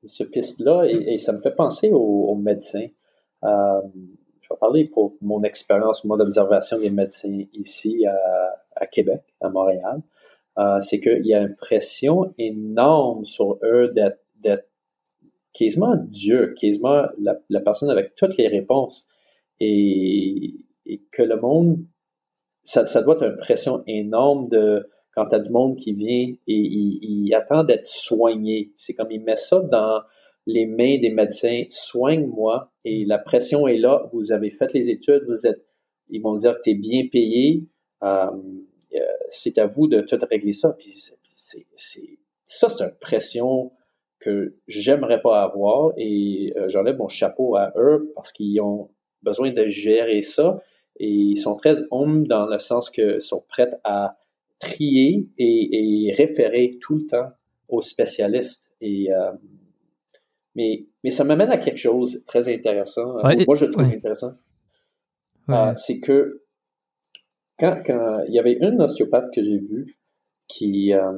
ce 0.07 0.23
piste-là 0.23 0.83
et, 0.85 1.17
ça 1.17 1.31
me 1.31 1.39
fait 1.39 1.55
penser 1.55 1.91
aux, 1.91 2.35
médecins. 2.35 2.87
Euh, 3.43 3.81
je 4.41 4.49
vais 4.49 4.59
parler 4.59 4.85
pour 4.85 5.15
mon 5.21 5.43
expérience, 5.43 6.03
moi, 6.03 6.17
d'observation 6.17 6.79
des 6.79 6.89
médecins 6.89 7.43
ici 7.53 8.05
à, 8.75 8.87
Québec, 8.87 9.21
à 9.41 9.49
Montréal. 9.49 10.01
Euh, 10.57 10.79
c'est 10.79 10.99
qu'il 11.01 11.25
y 11.25 11.33
a 11.33 11.41
une 11.41 11.55
pression 11.55 12.33
énorme 12.37 13.25
sur 13.25 13.57
eux 13.63 13.93
d'être 13.93 14.69
quasiment 15.53 15.95
Dieu, 15.95 16.53
quasiment 16.59 17.05
la, 17.19 17.61
personne 17.61 17.89
avec 17.89 18.15
toutes 18.15 18.37
les 18.37 18.47
réponses. 18.47 19.07
Et, 19.59 20.55
que 21.11 21.23
le 21.23 21.37
monde, 21.37 21.79
ça 22.63 23.01
doit 23.01 23.15
être 23.15 23.23
une 23.23 23.37
pression 23.37 23.83
énorme 23.87 24.49
de 24.49 24.87
quand 25.15 25.25
t'as 25.27 25.39
du 25.39 25.51
monde 25.51 25.77
qui 25.77 25.93
vient 25.93 26.33
et 26.47 26.53
il, 26.53 27.33
attend 27.33 27.63
d'être 27.63 27.85
soigné. 27.85 28.71
C'est 28.75 28.93
comme 28.93 29.11
il 29.11 29.21
met 29.21 29.37
ça 29.37 29.59
dans 29.61 30.01
les 30.45 30.65
mains 30.65 30.99
des 30.99 31.09
médecins, 31.09 31.63
soigne-moi. 31.69 32.71
Et 32.83 33.05
la 33.05 33.17
pression 33.17 33.67
est 33.67 33.77
là, 33.77 34.09
vous 34.13 34.31
avez 34.31 34.51
fait 34.51 34.73
les 34.73 34.89
études, 34.89 35.23
vous 35.27 35.47
êtes, 35.47 35.65
ils 36.09 36.21
vont 36.21 36.35
dire 36.35 36.57
que 36.57 36.61
tu 36.63 36.71
es 36.71 36.75
bien 36.75 37.07
payé, 37.11 37.67
euh, 38.03 38.27
euh, 38.93 38.99
c'est 39.29 39.57
à 39.57 39.65
vous 39.65 39.87
de 39.87 40.01
tout 40.01 40.17
régler 40.29 40.53
ça. 40.53 40.75
Puis 40.77 40.89
c'est, 40.89 41.17
c'est, 41.75 42.17
ça, 42.45 42.69
c'est 42.69 42.83
une 42.83 42.95
pression 42.99 43.71
que 44.19 44.55
j'aimerais 44.67 45.21
pas 45.21 45.43
avoir. 45.43 45.93
Et 45.97 46.53
euh, 46.57 46.67
j'enlève 46.67 46.97
mon 46.97 47.07
chapeau 47.07 47.55
à 47.55 47.71
eux 47.77 48.11
parce 48.15 48.31
qu'ils 48.33 48.61
ont 48.61 48.89
besoin 49.23 49.51
de 49.51 49.65
gérer 49.65 50.21
ça. 50.21 50.61
Et 50.99 51.09
ils 51.09 51.37
sont 51.37 51.55
très 51.55 51.75
humbles 51.91 52.27
dans 52.27 52.45
le 52.45 52.59
sens 52.59 52.89
que 52.89 53.19
sont 53.19 53.43
prêts 53.47 53.71
à 53.83 54.17
trier 54.59 55.27
et, 55.37 56.13
référer 56.17 56.77
tout 56.81 56.95
le 56.95 57.07
temps 57.07 57.29
aux 57.67 57.81
spécialistes. 57.81 58.69
Et, 58.81 59.11
euh, 59.11 59.31
mais, 60.55 60.85
mais 61.03 61.09
ça 61.09 61.23
m'amène 61.23 61.51
à 61.51 61.57
quelque 61.57 61.77
chose 61.77 62.13
de 62.13 62.19
très 62.19 62.53
intéressant. 62.53 63.15
Moi, 63.23 63.55
je 63.55 63.65
trouve 63.65 63.83
intéressant. 63.83 64.33
Euh, 65.49 65.73
c'est 65.75 65.99
que 65.99 66.43
quand, 67.59 67.81
quand, 67.85 68.23
il 68.27 68.33
y 68.33 68.39
avait 68.39 68.53
une 68.53 68.81
ostéopathe 68.81 69.31
que 69.33 69.43
j'ai 69.43 69.59
vue 69.59 69.99
qui, 70.47 70.93
euh, 70.93 71.11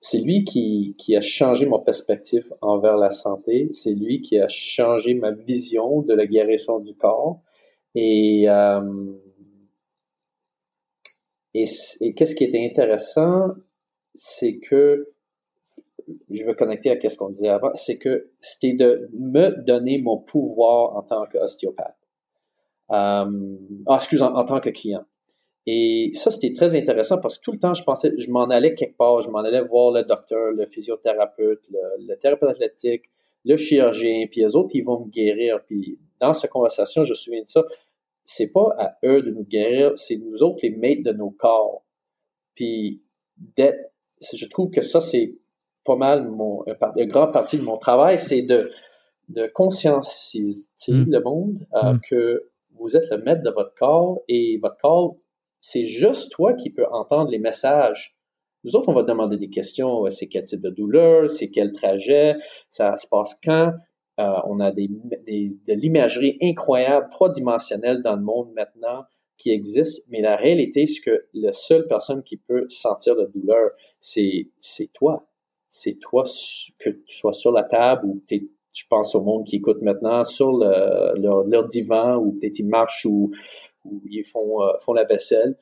c'est 0.00 0.20
lui 0.20 0.44
qui, 0.44 0.94
qui 0.98 1.16
a 1.16 1.20
changé 1.20 1.66
mon 1.66 1.80
perspective 1.80 2.52
envers 2.60 2.96
la 2.96 3.10
santé. 3.10 3.68
C'est 3.72 3.92
lui 3.92 4.22
qui 4.22 4.38
a 4.38 4.48
changé 4.48 5.14
ma 5.14 5.30
vision 5.30 6.02
de 6.02 6.14
la 6.14 6.26
guérison 6.26 6.80
du 6.80 6.94
corps. 6.94 7.40
Et 7.94 8.46
et, 11.54 11.64
qu'est-ce 12.14 12.34
qui 12.34 12.44
était 12.44 12.64
intéressant, 12.64 13.48
c'est 14.14 14.58
que 14.58 15.12
je 16.30 16.44
veux 16.44 16.54
connecter 16.54 16.90
à 16.90 17.08
ce 17.08 17.18
qu'on 17.18 17.30
disait 17.30 17.48
avant, 17.48 17.70
c'est 17.74 17.98
que 17.98 18.30
c'était 18.40 18.72
de 18.72 19.08
me 19.12 19.50
donner 19.64 20.00
mon 20.00 20.18
pouvoir 20.18 20.96
en 20.96 21.02
tant 21.02 21.26
qu'ostéopathe. 21.26 21.96
Euh, 22.90 23.56
ah, 23.86 23.96
excuse, 23.96 24.22
en, 24.22 24.44
tant 24.44 24.60
que 24.60 24.70
client. 24.70 25.04
Et 25.66 26.10
ça, 26.14 26.30
c'était 26.30 26.54
très 26.54 26.76
intéressant 26.76 27.18
parce 27.18 27.36
que 27.36 27.44
tout 27.44 27.52
le 27.52 27.58
temps, 27.58 27.74
je 27.74 27.82
pensais, 27.82 28.12
je 28.16 28.30
m'en 28.30 28.48
allais 28.48 28.74
quelque 28.74 28.96
part, 28.96 29.20
je 29.20 29.28
m'en 29.28 29.40
allais 29.40 29.60
voir 29.60 29.90
le 29.90 30.02
docteur, 30.02 30.52
le 30.52 30.64
physiothérapeute, 30.64 31.68
le, 31.70 32.06
le 32.06 32.16
thérapeute 32.16 32.48
athlétique, 32.48 33.02
le 33.44 33.56
chirurgien, 33.58 34.26
puis 34.30 34.40
les 34.40 34.56
autres, 34.56 34.70
ils 34.74 34.82
vont 34.82 35.04
me 35.04 35.10
guérir. 35.10 35.60
Puis 35.66 35.98
dans 36.20 36.32
cette 36.32 36.50
conversation, 36.50 37.04
je 37.04 37.10
me 37.10 37.14
souviens 37.14 37.42
de 37.42 37.46
ça, 37.48 37.64
c'est 38.28 38.52
pas 38.52 38.74
à 38.78 38.98
eux 39.06 39.22
de 39.22 39.30
nous 39.30 39.44
guérir, 39.44 39.92
c'est 39.96 40.16
nous 40.16 40.42
autres 40.42 40.58
les 40.62 40.70
maîtres 40.70 41.02
de 41.02 41.12
nos 41.12 41.30
corps. 41.30 41.82
Puis 42.54 43.02
d'être, 43.56 43.90
je 44.20 44.46
trouve 44.48 44.68
que 44.68 44.82
ça, 44.82 45.00
c'est 45.00 45.38
pas 45.82 45.96
mal 45.96 46.28
mon, 46.28 46.62
une 46.96 47.08
grande 47.08 47.32
partie 47.32 47.56
de 47.56 47.62
mon 47.62 47.78
travail, 47.78 48.18
c'est 48.18 48.42
de, 48.42 48.70
de 49.30 49.46
conscientiser 49.46 50.68
mm. 50.88 51.10
le 51.10 51.20
monde 51.22 51.66
euh, 51.72 51.94
mm. 51.94 52.00
que 52.06 52.50
vous 52.78 52.94
êtes 52.96 53.10
le 53.10 53.16
maître 53.22 53.42
de 53.42 53.50
votre 53.50 53.72
corps 53.74 54.20
et 54.28 54.58
votre 54.58 54.76
corps, 54.76 55.16
c'est 55.60 55.86
juste 55.86 56.30
toi 56.30 56.52
qui 56.52 56.68
peux 56.68 56.86
entendre 56.90 57.30
les 57.30 57.38
messages. 57.38 58.14
Nous 58.62 58.76
autres, 58.76 58.90
on 58.90 58.94
va 58.94 59.04
demander 59.04 59.38
des 59.38 59.48
questions. 59.48 60.04
C'est 60.10 60.28
quel 60.28 60.44
type 60.44 60.60
de 60.60 60.68
douleur? 60.68 61.30
C'est 61.30 61.48
quel 61.48 61.72
trajet? 61.72 62.36
Ça 62.68 62.94
se 62.98 63.08
passe 63.08 63.38
quand? 63.42 63.72
Euh, 64.18 64.40
on 64.46 64.60
a 64.60 64.72
des, 64.72 64.88
des, 65.26 65.48
de 65.66 65.74
l'imagerie 65.74 66.38
incroyable, 66.42 67.08
trois 67.10 67.30
dimensionnelle 67.30 68.02
dans 68.02 68.16
le 68.16 68.22
monde 68.22 68.52
maintenant 68.54 69.04
qui 69.36 69.50
existe, 69.50 70.04
mais 70.08 70.20
la 70.20 70.36
réalité, 70.36 70.86
c'est 70.86 71.00
que 71.00 71.26
la 71.32 71.52
seule 71.52 71.86
personne 71.86 72.24
qui 72.24 72.36
peut 72.36 72.66
sentir 72.68 73.14
la 73.14 73.26
douleur, 73.26 73.70
c'est 74.00 74.48
toi. 74.92 75.28
C'est 75.70 75.98
toi 76.00 76.24
que 76.78 76.90
tu 76.90 77.16
sois 77.16 77.32
sur 77.32 77.52
la 77.52 77.62
table 77.62 78.06
ou 78.06 78.22
tu 78.26 78.50
je 78.74 78.84
pense 78.88 79.14
au 79.14 79.22
monde 79.22 79.44
qui 79.44 79.56
écoute 79.56 79.82
maintenant 79.82 80.22
sur 80.22 80.52
le, 80.52 81.20
leur, 81.20 81.42
leur, 81.44 81.64
divan 81.64 82.16
ou 82.16 82.32
peut-être 82.32 82.60
ils 82.60 82.68
marchent 82.68 83.06
ou, 83.06 83.32
ou 83.84 84.00
ils 84.08 84.24
font 84.24 84.62
euh, 84.62 84.72
font 84.80 84.92
la 84.92 85.04
vaisselle. 85.04 85.58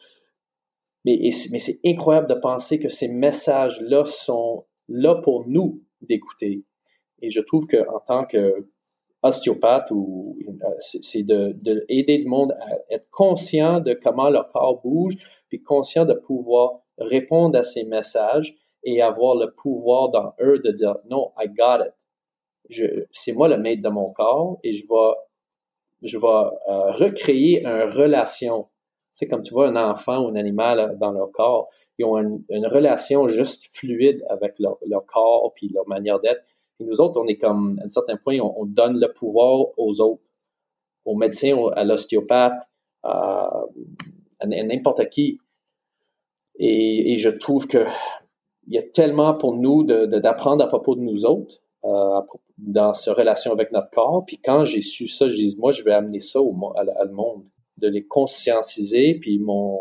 Mais, 1.07 1.19
mais 1.51 1.59
c'est 1.59 1.81
incroyable 1.87 2.29
de 2.29 2.35
penser 2.35 2.79
que 2.79 2.89
ces 2.89 3.09
messages-là 3.09 4.05
sont 4.05 4.67
là 4.89 5.15
pour 5.15 5.49
nous 5.49 5.83
d'écouter. 6.03 6.66
Et 7.23 7.31
je 7.31 7.41
trouve 7.41 7.67
que 7.67 7.89
en 7.89 8.01
tant 8.01 8.25
que 8.25 8.69
ostéopathe 9.23 9.91
ou 9.91 10.37
euh, 10.49 10.69
c'est 10.81 11.23
de, 11.23 11.53
de, 11.61 11.85
aider 11.89 12.19
le 12.19 12.29
monde 12.29 12.53
à 12.61 12.95
être 12.95 13.09
conscient 13.11 13.81
de 13.81 13.95
comment 13.95 14.31
leur 14.31 14.51
corps 14.53 14.81
bouge, 14.83 15.17
puis 15.49 15.63
conscient 15.63 16.05
de 16.05 16.15
pouvoir 16.15 16.81
répondre 16.99 17.59
à 17.59 17.63
ces 17.63 17.85
messages 17.85 18.57
et 18.85 19.03
avoir 19.03 19.37
le 19.37 19.53
pouvoir 19.53 20.11
dans 20.11 20.35
eux 20.41 20.59
de 20.61 20.71
dire 20.71 20.97
non, 21.11 21.33
I 21.39 21.49
got 21.49 21.85
it. 21.85 21.93
C'est 23.13 23.33
moi 23.33 23.49
le 23.49 23.59
maître 23.59 23.83
de 23.83 23.89
mon 23.89 24.11
corps 24.11 24.59
et 24.63 24.73
je 24.73 24.87
vais, 24.87 25.15
je 26.03 26.19
vais 26.19 26.27
euh, 26.27 26.91
recréer 26.93 27.65
une 27.65 27.91
relation. 27.91 28.69
C'est 29.13 29.29
comme 29.29 29.43
tu 29.43 29.55
vois 29.55 29.69
un 29.69 29.77
enfant 29.77 30.25
ou 30.25 30.29
un 30.29 30.37
animal 30.37 30.97
dans 30.99 31.13
leur 31.13 31.31
corps, 31.33 31.69
ils 31.99 32.05
ont 32.05 32.19
une, 32.19 32.45
une 32.51 32.67
relation 32.67 33.29
juste 33.29 33.75
fluide 33.75 34.23
avec 34.29 34.59
leur, 34.59 34.79
leur 34.87 35.07
corps 35.07 35.53
puis 35.55 35.69
leur 35.73 35.89
manière 35.89 36.21
d'être 36.21 36.43
et 36.81 36.85
nous 36.85 37.01
autres, 37.01 37.21
on 37.21 37.27
est 37.27 37.39
comme, 37.39 37.79
à 37.81 37.87
un 37.87 37.89
certain 37.89 38.17
point, 38.17 38.39
on, 38.39 38.67
donne 38.67 38.99
le 39.01 39.13
pouvoir 39.13 39.67
aux 39.79 40.01
autres, 40.01 40.23
aux 41.05 41.17
médecins, 41.17 41.57
à 41.75 41.85
l'ostéopathe, 41.85 42.63
à, 43.03 43.65
n'importe 44.45 45.09
qui. 45.09 45.39
Et, 46.59 47.17
je 47.19 47.31
trouve 47.31 47.67
que 47.67 47.87
il 48.67 48.75
y 48.75 48.79
a 48.79 48.83
tellement 48.83 49.35
pour 49.35 49.55
nous 49.55 49.85
d'apprendre 49.85 50.65
à 50.65 50.67
propos 50.67 50.97
de 50.97 51.01
nous 51.01 51.25
autres, 51.25 51.63
euh, 51.85 52.21
dans 52.59 52.93
ce 52.93 53.11
relation 53.11 53.53
avec 53.53 53.71
notre 53.71 53.91
corps. 53.91 54.25
Puis 54.27 54.39
quand 54.43 54.65
j'ai 54.65 54.83
su 54.83 55.09
ça, 55.09 55.29
je 55.29 55.37
dis, 55.37 55.57
moi, 55.57 55.73
je 55.73 55.83
vais 55.83 55.93
amener 55.93 56.21
ça 56.21 56.41
au, 56.41 56.53
à, 56.77 57.05
le 57.05 57.13
monde, 57.13 57.45
de 57.77 57.89
les 57.89 58.05
conscientiser. 58.05 59.15
Puis 59.15 59.39
mon, 59.39 59.81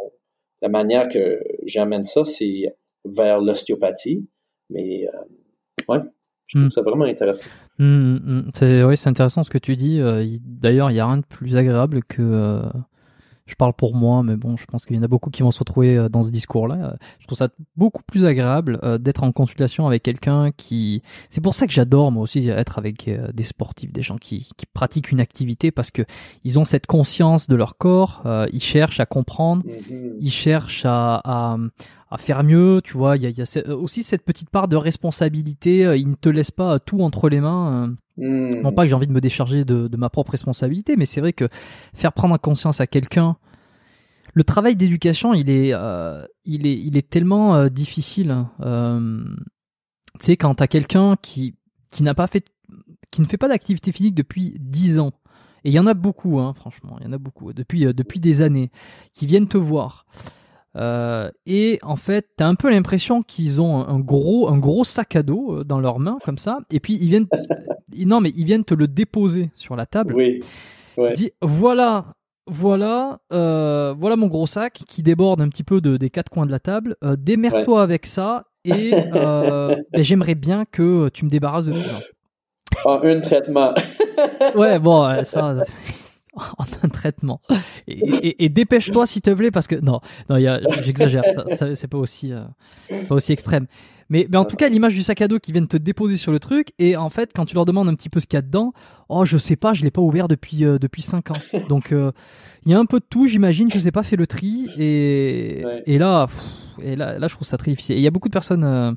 la 0.61 0.69
manière 0.69 1.09
que 1.09 1.41
j'amène 1.63 2.03
ça, 2.03 2.25
c'est 2.25 2.75
vers 3.05 3.41
l'ostéopathie. 3.41 4.27
Mais, 4.69 5.07
euh, 5.07 5.87
ouais. 5.89 5.99
Je 6.47 6.57
trouve 6.57 6.67
hmm. 6.67 6.71
ça 6.71 6.81
vraiment 6.81 7.05
intéressant. 7.05 7.45
Hmm, 7.79 8.15
hmm, 8.15 8.51
c'est 8.53 8.83
oui, 8.83 8.97
c'est 8.97 9.09
intéressant 9.09 9.43
ce 9.43 9.49
que 9.49 9.57
tu 9.57 9.75
dis. 9.75 9.99
Euh, 9.99 10.25
d'ailleurs, 10.45 10.91
il 10.91 10.93
n'y 10.93 10.99
a 10.99 11.07
rien 11.07 11.17
de 11.17 11.25
plus 11.25 11.57
agréable 11.57 12.03
que 12.03 12.21
euh, 12.21 12.61
je 13.45 13.55
parle 13.55 13.73
pour 13.73 13.95
moi, 13.95 14.23
mais 14.23 14.35
bon, 14.35 14.57
je 14.57 14.65
pense 14.65 14.85
qu'il 14.85 14.95
y 14.95 14.99
en 14.99 15.03
a 15.03 15.07
beaucoup 15.07 15.29
qui 15.29 15.43
vont 15.43 15.51
se 15.51 15.59
retrouver 15.59 15.97
euh, 15.97 16.09
dans 16.09 16.23
ce 16.23 16.31
discours-là. 16.31 16.97
Je 17.19 17.27
trouve 17.27 17.37
ça 17.37 17.49
beaucoup 17.75 18.01
plus 18.03 18.25
agréable 18.25 18.79
d'être 18.99 19.23
en 19.23 19.31
consultation 19.31 19.87
avec 19.87 20.03
quelqu'un 20.03 20.51
qui. 20.51 21.01
C'est 21.29 21.41
pour 21.41 21.55
ça 21.55 21.67
que 21.67 21.73
j'adore 21.73 22.11
moi 22.11 22.23
aussi 22.23 22.47
être 22.49 22.77
avec 22.77 23.09
des 23.33 23.43
sportifs, 23.43 23.91
des 23.91 24.01
gens 24.01 24.17
qui, 24.17 24.49
qui, 24.57 24.65
pratiquent 24.65 25.11
une 25.11 25.19
activité 25.19 25.71
parce 25.71 25.91
que 25.91 26.03
ils 26.43 26.59
ont 26.59 26.65
cette 26.65 26.87
conscience 26.87 27.47
de 27.47 27.55
leur 27.55 27.77
corps, 27.77 28.23
ils 28.51 28.61
cherchent 28.61 28.99
à 28.99 29.05
comprendre, 29.05 29.63
mm-hmm. 29.65 30.15
ils 30.19 30.31
cherchent 30.31 30.85
à, 30.85 31.21
à, 31.23 31.57
à 32.09 32.17
faire 32.17 32.43
mieux, 32.43 32.81
tu 32.83 32.93
vois. 32.93 33.17
Il 33.17 33.23
y 33.23 33.27
a, 33.27 33.29
y 33.29 33.41
a, 33.41 33.75
aussi 33.75 34.03
cette 34.03 34.23
petite 34.23 34.49
part 34.49 34.67
de 34.67 34.75
responsabilité. 34.75 35.85
Euh, 35.85 35.97
il 35.97 36.09
ne 36.09 36.15
te 36.15 36.29
laisse 36.29 36.51
pas 36.51 36.79
tout 36.79 37.01
entre 37.01 37.29
les 37.29 37.41
mains. 37.41 37.95
Euh. 38.19 38.57
Hmm. 38.57 38.61
Non 38.61 38.71
pas 38.71 38.83
que 38.83 38.89
j'ai 38.89 38.95
envie 38.95 39.07
de 39.07 39.13
me 39.13 39.21
décharger 39.21 39.65
de, 39.65 39.95
ma 39.97 40.09
propre 40.09 40.31
responsabilité, 40.31 40.95
mais 40.95 41.05
c'est 41.05 41.21
vrai 41.21 41.33
que 41.33 41.47
faire 41.93 42.13
prendre 42.13 42.37
conscience 42.37 42.81
à 42.81 42.87
quelqu'un. 42.87 43.37
Le 44.33 44.43
travail 44.43 44.75
d'éducation, 44.75 45.33
il 45.33 45.49
est, 45.49 45.71
euh, 45.73 46.25
il 46.43 46.67
est, 46.67 46.77
il 46.77 46.97
est 46.97 47.09
tellement 47.09 47.67
difficile. 47.67 48.45
Euh, 48.61 49.23
tu 50.19 50.25
sais, 50.25 50.37
quand 50.37 50.55
t'as 50.55 50.67
quelqu'un 50.67 51.15
qui, 51.21 51.55
qui 51.89 52.03
n'a 52.03 52.13
pas 52.13 52.27
fait, 52.27 52.45
qui 53.11 53.21
ne 53.21 53.25
fait 53.25 53.37
pas 53.37 53.47
d'activité 53.47 53.91
physique 53.91 54.15
depuis 54.15 54.53
10 54.59 54.99
ans, 54.99 55.11
et 55.63 55.69
il 55.69 55.73
y 55.73 55.79
en 55.79 55.87
a 55.87 55.93
beaucoup, 55.93 56.39
hein, 56.39 56.53
franchement, 56.53 56.97
il 56.99 57.05
y 57.05 57.09
en 57.09 57.13
a 57.13 57.17
beaucoup, 57.17 57.53
depuis, 57.53 57.85
depuis 57.93 58.19
des 58.19 58.41
années, 58.41 58.71
qui 59.13 59.25
viennent 59.25 59.47
te 59.47 59.57
voir. 59.57 60.05
Euh, 60.75 61.29
et 61.45 61.79
en 61.83 61.95
fait, 61.95 62.27
t'as 62.37 62.47
un 62.47 62.55
peu 62.55 62.69
l'impression 62.69 63.23
qu'ils 63.23 63.61
ont 63.61 63.87
un 63.87 63.99
gros, 63.99 64.49
un 64.49 64.57
gros 64.57 64.83
sac 64.83 65.15
à 65.15 65.23
dos 65.23 65.59
euh, 65.59 65.63
dans 65.63 65.79
leurs 65.79 65.99
mains 65.99 66.17
comme 66.23 66.37
ça, 66.37 66.59
et 66.71 66.79
puis 66.79 66.97
ils 67.01 67.07
viennent, 67.07 67.27
non 68.05 68.19
mais 68.19 68.31
ils 68.35 68.45
viennent 68.45 68.65
te 68.65 68.73
le 68.73 68.87
déposer 68.87 69.51
sur 69.55 69.75
la 69.75 69.85
table. 69.85 70.13
Oui. 70.15 70.41
Ouais. 70.97 71.13
Dis, 71.13 71.31
voilà, 71.41 72.13
voilà, 72.47 73.19
euh, 73.31 73.93
voilà 73.97 74.15
mon 74.15 74.27
gros 74.27 74.47
sac 74.47 74.81
qui 74.87 75.01
déborde 75.01 75.41
un 75.41 75.49
petit 75.49 75.63
peu 75.63 75.81
de, 75.81 75.97
des 75.97 76.09
quatre 76.09 76.29
coins 76.29 76.45
de 76.45 76.51
la 76.51 76.59
table. 76.59 76.95
Euh, 77.03 77.15
Démerde-toi 77.17 77.81
avec 77.81 78.05
ça 78.05 78.45
et 78.65 78.91
ben, 79.13 79.75
j'aimerais 79.93 80.35
bien 80.35 80.65
que 80.65 81.09
tu 81.09 81.23
me 81.23 81.29
débarrasses 81.29 81.67
de 81.67 81.73
tout 81.73 81.79
ça. 81.79 81.99
En 82.83 83.01
un 83.03 83.21
traitement. 83.21 83.73
ouais, 84.55 84.79
bon, 84.79 85.23
ça. 85.23 85.57
en 86.57 86.65
un 86.83 86.89
traitement. 86.89 87.41
Et, 87.87 88.49
dépêche-toi 88.49 89.07
s'il 89.07 89.21
te 89.21 89.31
plaît 89.31 89.51
parce 89.51 89.67
que 89.67 89.75
non, 89.75 90.01
non, 90.29 90.37
j'exagère, 90.83 91.23
ça, 91.55 91.75
c'est 91.75 91.87
pas 91.87 91.97
aussi, 91.97 92.33
euh, 92.33 92.43
pas 93.07 93.15
aussi 93.15 93.31
extrême. 93.31 93.67
Mais, 94.09 94.27
mais 94.29 94.37
en 94.37 94.45
tout 94.45 94.55
cas, 94.55 94.69
l'image 94.69 94.93
du 94.93 95.01
sac 95.01 95.21
à 95.21 95.27
dos 95.27 95.39
qui 95.39 95.51
vient 95.51 95.65
te 95.65 95.77
déposer 95.77 96.17
sur 96.17 96.31
le 96.31 96.39
truc 96.39 96.73
et 96.77 96.95
en 96.95 97.09
fait, 97.09 97.31
quand 97.33 97.45
tu 97.45 97.55
leur 97.55 97.65
demandes 97.65 97.89
un 97.89 97.95
petit 97.95 98.09
peu 98.09 98.19
ce 98.19 98.27
qu'il 98.27 98.37
y 98.37 98.39
a 98.39 98.43
dedans, 98.43 98.71
oh 99.09 99.25
je 99.25 99.37
sais 99.37 99.55
pas, 99.55 99.73
je 99.73 99.83
l'ai 99.83 99.89
pas 99.89 100.01
ouvert 100.01 100.27
depuis 100.27 100.63
euh, 100.63 100.77
depuis 100.77 101.01
cinq 101.01 101.31
ans. 101.31 101.39
Donc 101.69 101.91
euh, 101.91 102.11
il 102.65 102.71
y 102.71 102.75
a 102.75 102.79
un 102.79 102.85
peu 102.85 102.99
de 102.99 103.05
tout, 103.09 103.25
j'imagine, 103.25 103.71
je 103.71 103.79
sais 103.79 103.91
pas 103.91 104.03
fait 104.03 104.15
le 104.15 104.27
tri 104.27 104.69
et 104.77 105.63
et 105.87 105.97
là, 105.97 106.27
et 106.81 106.95
là, 106.95 107.17
là, 107.17 107.27
je 107.27 107.33
trouve 107.33 107.47
ça 107.47 107.57
très 107.57 107.71
difficile. 107.71 107.95
Et 107.95 107.99
il 107.99 108.03
y 108.03 108.07
a 108.07 108.11
beaucoup 108.11 108.29
de 108.29 108.33
personnes. 108.33 108.95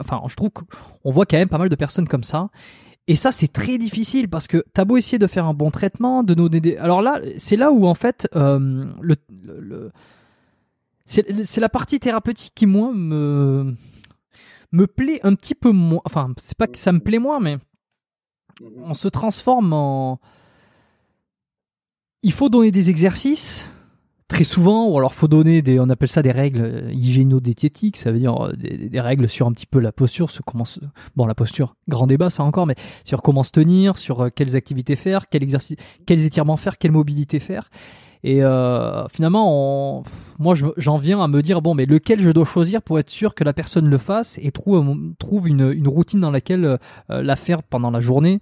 Enfin, 0.00 0.22
je 0.28 0.34
trouve 0.34 0.50
qu'on 0.50 1.10
voit 1.12 1.26
quand 1.26 1.36
même 1.36 1.48
pas 1.48 1.58
mal 1.58 1.68
de 1.68 1.76
personnes 1.76 2.08
comme 2.08 2.24
ça. 2.24 2.48
Et 3.06 3.16
ça, 3.16 3.32
c'est 3.32 3.52
très 3.52 3.76
difficile 3.76 4.28
parce 4.28 4.46
que 4.46 4.64
t'as 4.72 4.84
beau 4.84 4.96
essayer 4.96 5.18
de 5.18 5.26
faire 5.26 5.44
un 5.44 5.52
bon 5.52 5.70
traitement, 5.70 6.22
de 6.22 6.34
nous 6.34 6.46
aider. 6.46 6.76
Alors 6.78 7.02
là, 7.02 7.20
c'est 7.38 7.56
là 7.56 7.70
où 7.70 7.86
en 7.86 7.94
fait 7.94 8.26
euh, 8.34 8.84
le, 9.00 9.14
le, 9.28 9.92
c'est 11.06 11.58
la 11.58 11.68
partie 11.68 12.00
thérapeutique 12.00 12.52
qui 12.54 12.66
moi 12.66 12.92
me 12.94 13.74
me 14.72 14.86
plaît 14.86 15.20
un 15.22 15.34
petit 15.34 15.54
peu 15.54 15.70
moins. 15.70 16.00
Enfin, 16.04 16.32
c'est 16.38 16.56
pas 16.56 16.66
que 16.66 16.78
ça 16.78 16.92
me 16.92 17.00
plaît 17.00 17.18
moins, 17.18 17.40
mais 17.40 17.58
on 18.76 18.94
se 18.94 19.08
transforme 19.08 19.72
en. 19.72 20.20
Il 22.22 22.32
faut 22.32 22.48
donner 22.48 22.70
des 22.70 22.88
exercices 22.88 23.70
très 24.34 24.42
souvent, 24.42 24.88
ou 24.88 24.98
alors 24.98 25.14
faut 25.14 25.28
donner 25.28 25.62
des, 25.62 25.78
on 25.78 25.88
appelle 25.88 26.08
ça 26.08 26.20
des 26.20 26.32
règles 26.32 26.60
euh, 26.60 26.92
hygiéno-diététiques, 26.92 27.96
ça 27.96 28.10
veut 28.10 28.18
dire 28.18 28.34
euh, 28.46 28.52
des, 28.56 29.00
règles 29.00 29.28
sur 29.28 29.46
un 29.46 29.52
petit 29.52 29.64
peu 29.64 29.78
la 29.78 29.92
posture, 29.92 30.28
ce 30.28 30.42
comment 30.42 30.64
bon 31.14 31.26
la 31.26 31.36
posture, 31.36 31.76
grand 31.86 32.08
débat 32.08 32.30
ça 32.30 32.42
encore, 32.42 32.66
mais 32.66 32.74
sur 33.04 33.22
comment 33.22 33.44
se 33.44 33.52
tenir, 33.52 33.96
sur 33.96 34.22
euh, 34.22 34.28
quelles 34.34 34.56
activités 34.56 34.96
faire, 34.96 35.28
quel 35.28 35.44
exercice, 35.44 35.76
quels 36.04 36.24
étirements 36.24 36.56
faire, 36.56 36.78
quelle 36.78 36.90
mobilité 36.90 37.38
faire. 37.38 37.70
Et 38.24 38.40
finalement, 39.12 40.02
moi 40.38 40.54
j'en 40.78 40.96
viens 40.96 41.22
à 41.22 41.28
me 41.28 41.42
dire 41.42 41.60
bon, 41.60 41.74
mais 41.74 41.84
lequel 41.84 42.22
je 42.22 42.30
dois 42.30 42.46
choisir 42.46 42.80
pour 42.80 42.98
être 42.98 43.10
sûr 43.10 43.34
que 43.34 43.44
la 43.44 43.52
personne 43.52 43.86
le 43.86 43.98
fasse 43.98 44.38
et 44.40 44.50
trouve 44.50 44.96
trouve 45.18 45.46
une, 45.46 45.70
une 45.72 45.88
routine 45.88 46.20
dans 46.20 46.30
laquelle 46.30 46.78
la 47.10 47.36
faire 47.36 47.62
pendant 47.62 47.90
la 47.90 48.00
journée 48.00 48.40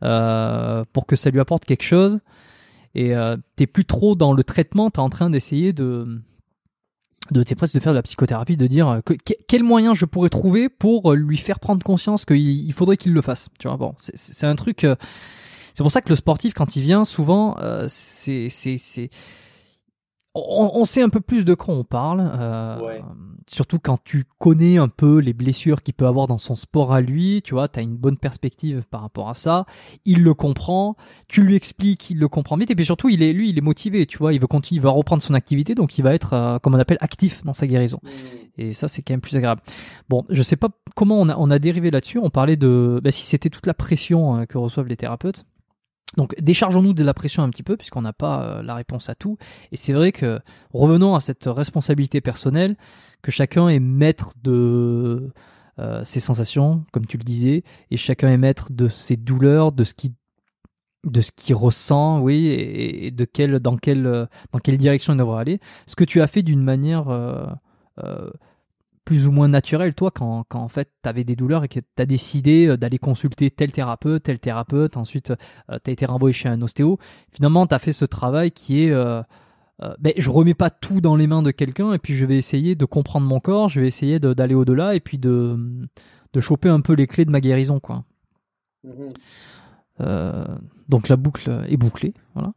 pour 0.00 1.06
que 1.06 1.16
ça 1.16 1.30
lui 1.30 1.40
apporte 1.40 1.64
quelque 1.64 1.82
chose 1.82 2.20
et 2.94 3.14
euh, 3.14 3.36
t'es 3.56 3.66
plus 3.66 3.84
trop 3.84 4.14
dans 4.14 4.32
le 4.32 4.44
traitement, 4.44 4.90
t'es 4.90 5.00
en 5.00 5.10
train 5.10 5.30
d'essayer 5.30 5.72
de 5.72 6.20
de 7.30 7.44
c'est 7.46 7.54
presque 7.54 7.74
de 7.74 7.80
faire 7.80 7.92
de 7.92 7.98
la 7.98 8.02
psychothérapie, 8.02 8.56
de 8.56 8.66
dire 8.66 9.00
que, 9.06 9.14
quel 9.48 9.62
moyen 9.62 9.94
je 9.94 10.04
pourrais 10.04 10.28
trouver 10.28 10.68
pour 10.68 11.12
lui 11.12 11.36
faire 11.36 11.60
prendre 11.60 11.82
conscience 11.82 12.24
qu'il 12.24 12.38
il 12.38 12.72
faudrait 12.72 12.96
qu'il 12.96 13.12
le 13.12 13.22
fasse. 13.22 13.48
Tu 13.58 13.68
vois, 13.68 13.76
bon, 13.76 13.94
c'est 13.98 14.46
un 14.46 14.56
truc. 14.56 14.80
c'est 14.80 15.82
pour 15.82 15.92
ça 15.92 16.00
que 16.00 16.08
le 16.08 16.16
sportif, 16.16 16.52
quand 16.52 16.74
il 16.74 16.82
vient, 16.82 17.04
souvent, 17.04 17.56
c'est 17.88 18.48
c'est 18.50 19.08
on, 20.34 20.84
sait 20.86 21.02
un 21.02 21.10
peu 21.10 21.20
plus 21.20 21.44
de 21.44 21.52
quoi 21.52 21.74
on 21.74 21.84
parle, 21.84 22.30
euh, 22.34 23.00
surtout 23.46 23.78
quand 23.78 23.98
tu 24.02 24.24
connais 24.38 24.78
un 24.78 24.88
peu 24.88 25.18
les 25.18 25.34
blessures 25.34 25.82
qu'il 25.82 25.92
peut 25.92 26.06
avoir 26.06 26.26
dans 26.26 26.38
son 26.38 26.54
sport 26.54 26.92
à 26.94 27.02
lui, 27.02 27.42
tu 27.42 27.52
vois, 27.52 27.68
tu 27.68 27.78
as 27.78 27.82
une 27.82 27.96
bonne 27.96 28.16
perspective 28.16 28.82
par 28.90 29.02
rapport 29.02 29.28
à 29.28 29.34
ça, 29.34 29.66
il 30.06 30.22
le 30.22 30.32
comprend, 30.32 30.96
tu 31.28 31.42
lui 31.42 31.54
expliques, 31.54 32.08
il 32.08 32.18
le 32.18 32.28
comprend 32.28 32.56
vite, 32.56 32.70
et 32.70 32.74
puis 32.74 32.86
surtout, 32.86 33.10
il 33.10 33.22
est, 33.22 33.34
lui, 33.34 33.50
il 33.50 33.58
est 33.58 33.62
motivé, 33.62 34.06
tu 34.06 34.16
vois, 34.16 34.32
il 34.32 34.40
veut 34.40 34.46
continuer, 34.46 34.78
il 34.78 34.82
va 34.82 34.90
reprendre 34.90 35.22
son 35.22 35.34
activité, 35.34 35.74
donc 35.74 35.98
il 35.98 36.02
va 36.02 36.14
être, 36.14 36.32
euh, 36.32 36.58
comme 36.58 36.74
on 36.74 36.78
appelle, 36.78 36.98
actif 37.00 37.44
dans 37.44 37.52
sa 37.52 37.66
guérison. 37.66 38.00
Mmh. 38.02 38.08
Et 38.58 38.72
ça, 38.72 38.88
c'est 38.88 39.02
quand 39.02 39.12
même 39.12 39.20
plus 39.20 39.36
agréable. 39.36 39.60
Bon, 40.08 40.24
je 40.30 40.42
sais 40.42 40.56
pas 40.56 40.68
comment 40.94 41.20
on 41.20 41.28
a, 41.28 41.36
on 41.36 41.50
a 41.50 41.58
dérivé 41.58 41.90
là-dessus, 41.90 42.18
on 42.18 42.30
parlait 42.30 42.56
de, 42.56 43.00
bah, 43.04 43.10
si 43.10 43.26
c'était 43.26 43.50
toute 43.50 43.66
la 43.66 43.74
pression 43.74 44.36
euh, 44.36 44.44
que 44.46 44.56
reçoivent 44.56 44.88
les 44.88 44.96
thérapeutes, 44.96 45.44
donc 46.16 46.34
déchargeons-nous 46.40 46.92
de 46.92 47.02
la 47.02 47.14
pression 47.14 47.42
un 47.42 47.50
petit 47.50 47.62
peu 47.62 47.76
puisqu'on 47.76 48.02
n'a 48.02 48.12
pas 48.12 48.42
euh, 48.42 48.62
la 48.62 48.74
réponse 48.74 49.08
à 49.08 49.14
tout. 49.14 49.38
Et 49.70 49.76
c'est 49.76 49.92
vrai 49.92 50.12
que 50.12 50.40
revenons 50.72 51.14
à 51.14 51.20
cette 51.20 51.44
responsabilité 51.46 52.20
personnelle, 52.20 52.76
que 53.22 53.30
chacun 53.30 53.68
est 53.68 53.80
maître 53.80 54.34
de 54.42 55.30
euh, 55.78 56.04
ses 56.04 56.20
sensations, 56.20 56.84
comme 56.92 57.06
tu 57.06 57.16
le 57.16 57.24
disais, 57.24 57.64
et 57.90 57.96
chacun 57.96 58.28
est 58.28 58.38
maître 58.38 58.68
de 58.70 58.88
ses 58.88 59.16
douleurs, 59.16 59.72
de 59.72 59.84
ce 59.84 59.94
qui 59.94 60.14
qu'il 61.36 61.56
ressent, 61.56 62.20
oui, 62.20 62.46
et, 62.46 63.10
de 63.10 63.24
quelle 63.24 63.58
dans 63.58 63.76
quelle 63.76 64.28
direction 64.76 65.14
il 65.14 65.16
devrait 65.16 65.40
aller. 65.40 65.60
Ce 65.88 65.96
que 65.96 66.04
tu 66.04 66.20
as 66.20 66.28
fait 66.28 66.42
d'une 66.42 66.62
manière 66.62 67.08
euh, 67.08 68.30
plus 69.04 69.26
ou 69.26 69.32
moins 69.32 69.48
naturel, 69.48 69.94
toi, 69.94 70.10
quand, 70.10 70.44
quand 70.48 70.60
en 70.60 70.68
fait 70.68 70.88
tu 71.02 71.08
avais 71.08 71.24
des 71.24 71.34
douleurs 71.34 71.64
et 71.64 71.68
que 71.68 71.80
tu 71.80 72.02
as 72.02 72.06
décidé 72.06 72.68
euh, 72.68 72.76
d'aller 72.76 72.98
consulter 72.98 73.50
tel 73.50 73.72
thérapeute, 73.72 74.22
tel 74.22 74.38
thérapeute, 74.38 74.96
ensuite 74.96 75.30
euh, 75.30 75.78
tu 75.84 75.90
as 75.90 75.92
été 75.92 76.06
renvoyé 76.06 76.32
chez 76.32 76.48
un 76.48 76.62
ostéo. 76.62 76.98
Finalement, 77.32 77.66
tu 77.66 77.74
as 77.74 77.78
fait 77.78 77.92
ce 77.92 78.04
travail 78.04 78.52
qui 78.52 78.84
est 78.84 78.90
euh, 78.90 79.22
ben, 79.98 80.12
je 80.16 80.30
remets 80.30 80.54
pas 80.54 80.70
tout 80.70 81.00
dans 81.00 81.16
les 81.16 81.26
mains 81.26 81.42
de 81.42 81.50
quelqu'un 81.50 81.92
et 81.92 81.98
puis 81.98 82.14
je 82.14 82.24
vais 82.24 82.36
essayer 82.36 82.76
de 82.76 82.84
comprendre 82.84 83.26
mon 83.26 83.40
corps, 83.40 83.68
je 83.68 83.80
vais 83.80 83.88
essayer 83.88 84.20
d'aller 84.20 84.54
au-delà 84.54 84.94
et 84.94 85.00
puis 85.00 85.18
de, 85.18 85.56
de 86.32 86.40
choper 86.40 86.68
un 86.68 86.80
peu 86.80 86.92
les 86.92 87.08
clés 87.08 87.24
de 87.24 87.30
ma 87.30 87.40
guérison. 87.40 87.80
quoi. 87.80 88.04
Mm-hmm. 88.86 90.46
donc 90.88 91.08
la 91.08 91.16
boucle 91.16 91.64
est 91.68 91.76
bouclée. 91.76 92.14
Voilà 92.34 92.52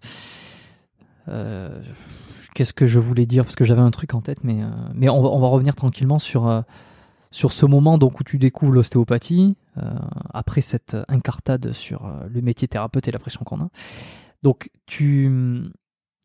qu'est-ce 2.55 2.73
que 2.73 2.87
je 2.87 2.97
voulais 2.99 3.27
dire 3.27 3.43
parce 3.43 3.55
que 3.55 3.65
j'avais 3.65 3.81
un 3.81 3.91
truc 3.91 4.15
en 4.15 4.21
tête, 4.21 4.43
mais, 4.43 4.63
euh, 4.63 4.69
mais 4.95 5.09
on, 5.09 5.21
va, 5.21 5.29
on 5.29 5.39
va 5.39 5.47
revenir 5.47 5.75
tranquillement 5.75 6.17
sur, 6.17 6.47
euh, 6.47 6.61
sur 7.29 7.51
ce 7.51 7.67
moment 7.67 7.99
donc 7.99 8.19
où 8.19 8.23
tu 8.23 8.39
découvres 8.39 8.71
l'ostéopathie 8.71 9.55
euh, 9.77 9.93
après 10.33 10.61
cette 10.61 10.97
incartade 11.07 11.73
sur 11.73 12.11
le 12.27 12.41
métier 12.41 12.67
thérapeute 12.67 13.07
et 13.07 13.11
la 13.11 13.19
pression 13.19 13.43
qu'on 13.43 13.61
a. 13.61 13.69
Donc 14.41 14.71
tu 14.87 15.29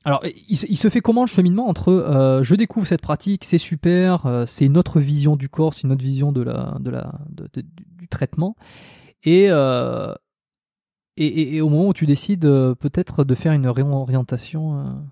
alors, 0.06 0.24
il, 0.48 0.78
se 0.78 0.88
fait 0.88 1.02
comment 1.02 1.20
le 1.20 1.26
cheminement 1.26 1.68
entre 1.68 2.40
je 2.42 2.54
découvre 2.54 2.86
cette 2.86 3.02
pratique, 3.02 3.44
c'est 3.44 3.58
super, 3.58 4.44
c'est 4.46 4.64
une 4.64 4.78
autre 4.78 4.98
vision 4.98 5.36
du 5.36 5.50
corps, 5.50 5.74
c'est 5.74 5.82
une 5.82 5.92
autre 5.92 6.02
vision 6.02 6.32
de 6.32 6.40
la, 6.40 6.78
de 6.80 6.88
la, 6.88 7.12
du 7.98 8.08
traitement, 8.08 8.56
et, 9.24 9.48
et, 11.18 11.56
et, 11.56 11.60
au 11.60 11.68
moment 11.68 11.88
où 11.88 11.92
tu 11.92 12.06
décides 12.06 12.46
peut-être 12.46 13.24
de 13.24 13.34
faire 13.34 13.52
une 13.52 13.68
réorientation 13.68 15.02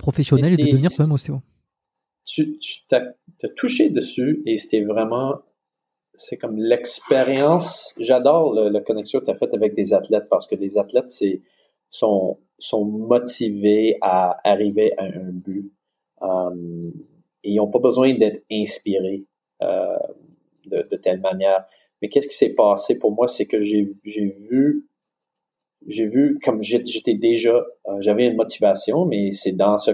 professionnel 0.00 0.54
et, 0.54 0.64
de 0.64 0.70
devenir 0.70 0.90
quand 0.96 1.04
même 1.04 1.12
ostéo. 1.12 1.40
Tu, 2.24 2.58
tu 2.58 2.82
as, 2.92 3.48
touché 3.56 3.90
dessus 3.90 4.42
et 4.46 4.56
c'était 4.56 4.82
vraiment, 4.82 5.40
c'est 6.14 6.36
comme 6.36 6.56
l'expérience. 6.56 7.94
J'adore 7.98 8.54
la 8.54 8.80
connexion 8.80 9.20
que 9.20 9.26
tu 9.26 9.30
as 9.30 9.36
faite 9.36 9.54
avec 9.54 9.74
des 9.74 9.94
athlètes 9.94 10.28
parce 10.28 10.46
que 10.46 10.54
les 10.54 10.78
athlètes, 10.78 11.08
c'est, 11.08 11.42
sont, 11.90 12.38
sont 12.58 12.84
motivés 12.84 13.96
à 14.00 14.38
arriver 14.44 14.92
à 14.98 15.04
un 15.04 15.32
but. 15.32 15.72
Um, 16.20 16.92
et 17.42 17.52
ils 17.52 17.56
n'ont 17.56 17.70
pas 17.70 17.78
besoin 17.78 18.14
d'être 18.14 18.44
inspirés 18.50 19.24
euh, 19.62 19.96
de, 20.66 20.86
de, 20.90 20.96
telle 20.96 21.20
manière. 21.20 21.64
Mais 22.00 22.08
qu'est-ce 22.08 22.28
qui 22.28 22.36
s'est 22.36 22.54
passé 22.54 22.98
pour 22.98 23.12
moi, 23.12 23.28
c'est 23.28 23.46
que 23.46 23.62
j'ai 23.62 23.88
vu 24.04 24.86
j'ai 25.86 26.06
vu, 26.06 26.38
comme 26.44 26.62
j'étais 26.62 27.14
déjà, 27.14 27.54
euh, 27.88 28.00
j'avais 28.00 28.26
une 28.26 28.36
motivation, 28.36 29.06
mais 29.06 29.32
c'est 29.32 29.52
dans 29.52 29.78
ce 29.78 29.92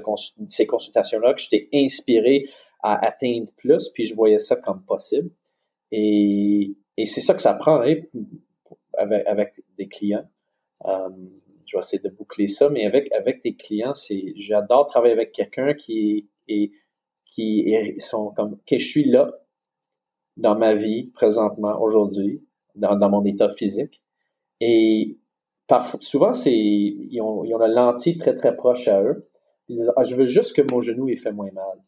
ces 0.49 0.66
consultations-là 0.66 1.34
que 1.34 1.41
j'étais 1.41 1.68
inspiré 1.72 2.49
à 2.82 3.05
atteindre 3.07 3.49
plus, 3.57 3.89
puis 3.91 4.05
je 4.05 4.14
voyais 4.14 4.39
ça 4.39 4.57
comme 4.57 4.82
possible. 4.84 5.30
Et, 5.93 6.76
et 6.97 7.07
c'est 7.07 7.20
ça 7.20 7.34
que 7.34 7.43
ça 7.43 7.55
prend 7.55 7.80
hein, 7.80 7.95
avec, 8.99 9.26
avec 9.26 9.55
des 9.78 9.89
clients. 9.89 10.28
Euh, 10.84 11.09
je 11.66 11.76
vais 11.76 11.80
essayer 11.80 12.03
de 12.03 12.09
boucler 12.09 12.49
ça, 12.49 12.68
mais 12.68 12.87
avec 12.87 13.11
avec 13.12 13.43
des 13.43 13.55
clients, 13.55 13.95
c'est 13.95 14.32
j'adore 14.37 14.87
travailler 14.89 15.14
avec 15.14 15.32
quelqu'un 15.32 15.74
qui 15.74 16.28
est 16.49 16.72
qui 17.26 17.72
est, 17.72 18.01
sont 18.01 18.30
comme 18.30 18.59
que 18.66 18.78
je 18.78 18.87
suis 18.87 19.05
là 19.05 19.32
dans 20.37 20.57
ma 20.57 20.74
vie 20.74 21.09
présentement 21.14 21.80
aujourd'hui, 21.80 22.45
dans, 22.74 22.97
dans 22.97 23.11
mon 23.11 23.24
état 23.24 23.53
physique. 23.55 24.03
Et 24.61 25.18
souvent, 26.00 26.32
c'est, 26.32 26.56
ils 26.56 27.20
ont, 27.20 27.44
ils 27.44 27.54
ont 27.54 27.58
la 27.58 27.68
lentille 27.68 28.18
très, 28.18 28.36
très 28.36 28.54
proche 28.56 28.88
à 28.88 29.02
eux. 29.02 29.28
Ils 29.68 29.76
disent, 29.76 29.92
ah, 29.96 30.02
je 30.02 30.14
veux 30.14 30.26
juste 30.26 30.54
que 30.54 30.62
mon 30.72 30.80
genou 30.80 31.08
ait 31.08 31.16
fait 31.16 31.32
moins 31.32 31.50
mal. 31.52 31.82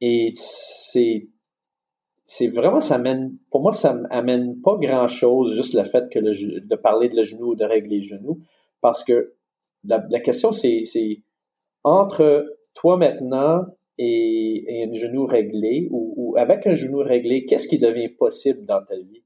Et 0.00 0.30
c'est, 0.34 1.28
c'est 2.26 2.48
vraiment, 2.48 2.80
ça 2.80 2.96
amène, 2.96 3.36
pour 3.50 3.62
moi, 3.62 3.72
ça 3.72 4.00
amène 4.10 4.60
pas 4.60 4.76
grand 4.76 5.08
chose, 5.08 5.54
juste 5.54 5.74
le 5.74 5.84
fait 5.84 6.10
que 6.10 6.18
de 6.18 6.76
parler 6.76 7.08
de 7.08 7.16
le 7.16 7.24
genou 7.24 7.52
ou 7.52 7.54
de 7.54 7.64
régler 7.64 7.96
le 7.96 8.02
genou. 8.02 8.40
Parce 8.80 9.04
que 9.04 9.34
la, 9.84 10.20
question, 10.20 10.52
c'est, 10.52 10.82
c'est 10.84 11.22
entre 11.84 12.56
toi 12.74 12.96
maintenant 12.96 13.66
et, 13.98 14.64
et 14.66 14.84
un 14.84 14.92
genou 14.92 15.26
réglé 15.26 15.88
ou, 15.90 16.14
ou 16.16 16.36
avec 16.36 16.66
un 16.66 16.74
genou 16.74 16.98
réglé, 16.98 17.46
qu'est-ce 17.46 17.68
qui 17.68 17.78
devient 17.78 18.08
possible 18.08 18.64
dans 18.66 18.82
ta 18.84 18.96
vie? 18.96 19.22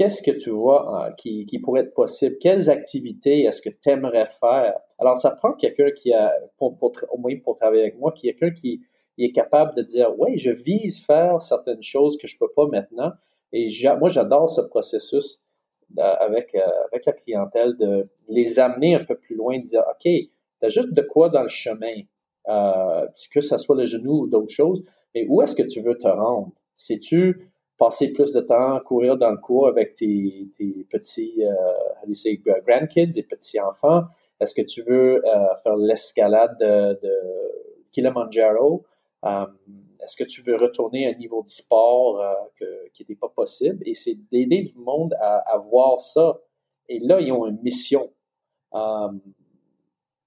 Qu'est-ce 0.00 0.22
que 0.22 0.30
tu 0.30 0.48
vois 0.48 1.08
euh, 1.08 1.10
qui, 1.12 1.58
pourrait 1.62 1.82
être 1.82 1.92
possible? 1.92 2.38
Quelles 2.40 2.70
activités 2.70 3.42
est-ce 3.42 3.60
que 3.60 3.68
tu 3.68 3.90
aimerais 3.90 4.28
faire? 4.40 4.80
Alors, 4.98 5.18
ça 5.18 5.32
prend 5.32 5.52
quelqu'un 5.52 5.90
qui 5.90 6.14
a, 6.14 6.32
au 6.58 7.18
moins 7.18 7.36
pour 7.44 7.58
travailler 7.58 7.82
avec 7.82 7.98
moi, 7.98 8.10
quelqu'un 8.12 8.50
qui, 8.50 8.80
est 9.18 9.32
capable 9.32 9.74
de 9.76 9.82
dire, 9.82 10.18
oui, 10.18 10.38
je 10.38 10.50
vise 10.50 11.04
faire 11.04 11.42
certaines 11.42 11.82
choses 11.82 12.16
que 12.16 12.26
je 12.26 12.38
peux 12.38 12.48
pas 12.56 12.66
maintenant. 12.66 13.12
Et 13.52 13.66
moi, 13.98 14.08
j'adore 14.08 14.48
ce 14.48 14.62
processus 14.62 15.42
avec, 15.98 16.54
euh, 16.54 16.60
avec 16.90 17.04
la 17.04 17.12
clientèle 17.12 17.76
de 17.76 18.08
les 18.28 18.58
amener 18.58 18.94
un 18.94 19.04
peu 19.04 19.16
plus 19.16 19.36
loin, 19.36 19.58
de 19.58 19.64
dire, 19.64 19.84
OK, 19.90 20.04
tu 20.04 20.30
as 20.62 20.70
juste 20.70 20.94
de 20.94 21.02
quoi 21.02 21.28
dans 21.28 21.42
le 21.42 21.48
chemin, 21.48 21.96
euh, 22.48 23.06
que 23.30 23.42
ce 23.42 23.58
soit 23.58 23.76
le 23.76 23.84
genou 23.84 24.22
ou 24.22 24.26
d'autres 24.26 24.54
choses, 24.54 24.82
mais 25.14 25.26
où 25.28 25.42
est-ce 25.42 25.54
que 25.54 25.68
tu 25.68 25.82
veux 25.82 25.98
te 25.98 26.08
rendre? 26.08 26.52
Sais-tu 26.76 27.49
passer 27.80 28.12
plus 28.12 28.30
de 28.30 28.40
temps 28.40 28.74
à 28.74 28.80
courir 28.80 29.16
dans 29.16 29.30
le 29.30 29.38
cours 29.38 29.66
avec 29.66 29.96
tes, 29.96 30.50
tes 30.58 30.86
petits 30.90 31.42
euh, 31.42 32.60
grandkids 32.66 33.18
et 33.18 33.22
petits 33.22 33.58
enfants? 33.58 34.04
Est-ce 34.38 34.54
que 34.54 34.60
tu 34.62 34.82
veux 34.82 35.26
euh, 35.26 35.56
faire 35.62 35.76
l'escalade 35.76 36.58
de, 36.60 37.00
de, 37.02 37.14
Kilimanjaro? 37.92 38.84
Euh, 39.24 39.46
est-ce 40.02 40.14
que 40.14 40.24
tu 40.24 40.42
veux 40.42 40.56
retourner 40.56 41.06
à 41.06 41.10
un 41.10 41.18
niveau 41.18 41.42
de 41.42 41.48
sport 41.48 42.20
euh, 42.20 42.34
que, 42.56 42.88
qui 42.92 43.02
n'était 43.02 43.18
pas 43.18 43.30
possible? 43.30 43.82
Et 43.86 43.94
c'est 43.94 44.18
d'aider 44.30 44.70
le 44.76 44.82
monde 44.82 45.14
à, 45.18 45.38
à, 45.38 45.56
voir 45.56 46.00
ça. 46.00 46.38
Et 46.90 46.98
là, 46.98 47.18
ils 47.18 47.32
ont 47.32 47.46
une 47.46 47.62
mission. 47.62 48.10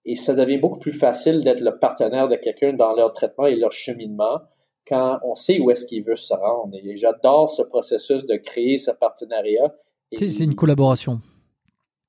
et 0.05 0.15
ça 0.15 0.33
devient 0.33 0.57
beaucoup 0.57 0.79
plus 0.79 0.91
facile 0.91 1.43
d'être 1.43 1.61
le 1.61 1.77
partenaire 1.77 2.27
de 2.27 2.35
quelqu'un 2.35 2.73
dans 2.73 2.93
leur 2.93 3.13
traitement 3.13 3.45
et 3.45 3.55
leur 3.55 3.71
cheminement 3.71 4.41
quand 4.87 5.19
on 5.23 5.35
sait 5.35 5.59
où 5.59 5.71
est-ce 5.71 5.85
qu'il 5.85 6.03
veut 6.03 6.15
se 6.15 6.33
rendre. 6.33 6.75
Et 6.75 6.95
j'adore 6.95 7.49
ce 7.49 7.61
processus 7.63 8.25
de 8.25 8.35
créer 8.35 8.77
ce 8.77 8.91
partenariat. 8.91 9.73
C'est 10.13 10.39
une 10.39 10.55
collaboration. 10.55 11.21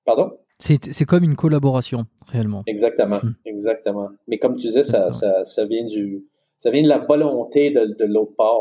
Pardon? 0.05 0.39
C'est 0.59 1.05
comme 1.05 1.25
une 1.25 1.37
collaboration, 1.37 2.07
réellement. 2.27 2.63
Exactement, 2.67 3.21
hmm. 3.23 3.35
exactement. 3.45 4.09
Mais 4.29 4.39
comme 4.39 4.57
tu 4.57 4.69
disais, 4.69 4.83
ça, 4.83 5.11
ça. 5.13 5.45
ça, 5.45 5.65
vient 5.65 5.85
du, 5.85 6.25
ça 6.59 6.71
vient 6.71 6.83
de 6.83 6.89
la 6.89 6.99
volonté 6.99 7.71
de, 7.71 7.87
de 7.87 8.05
l'autre 8.05 8.35
part. 8.37 8.61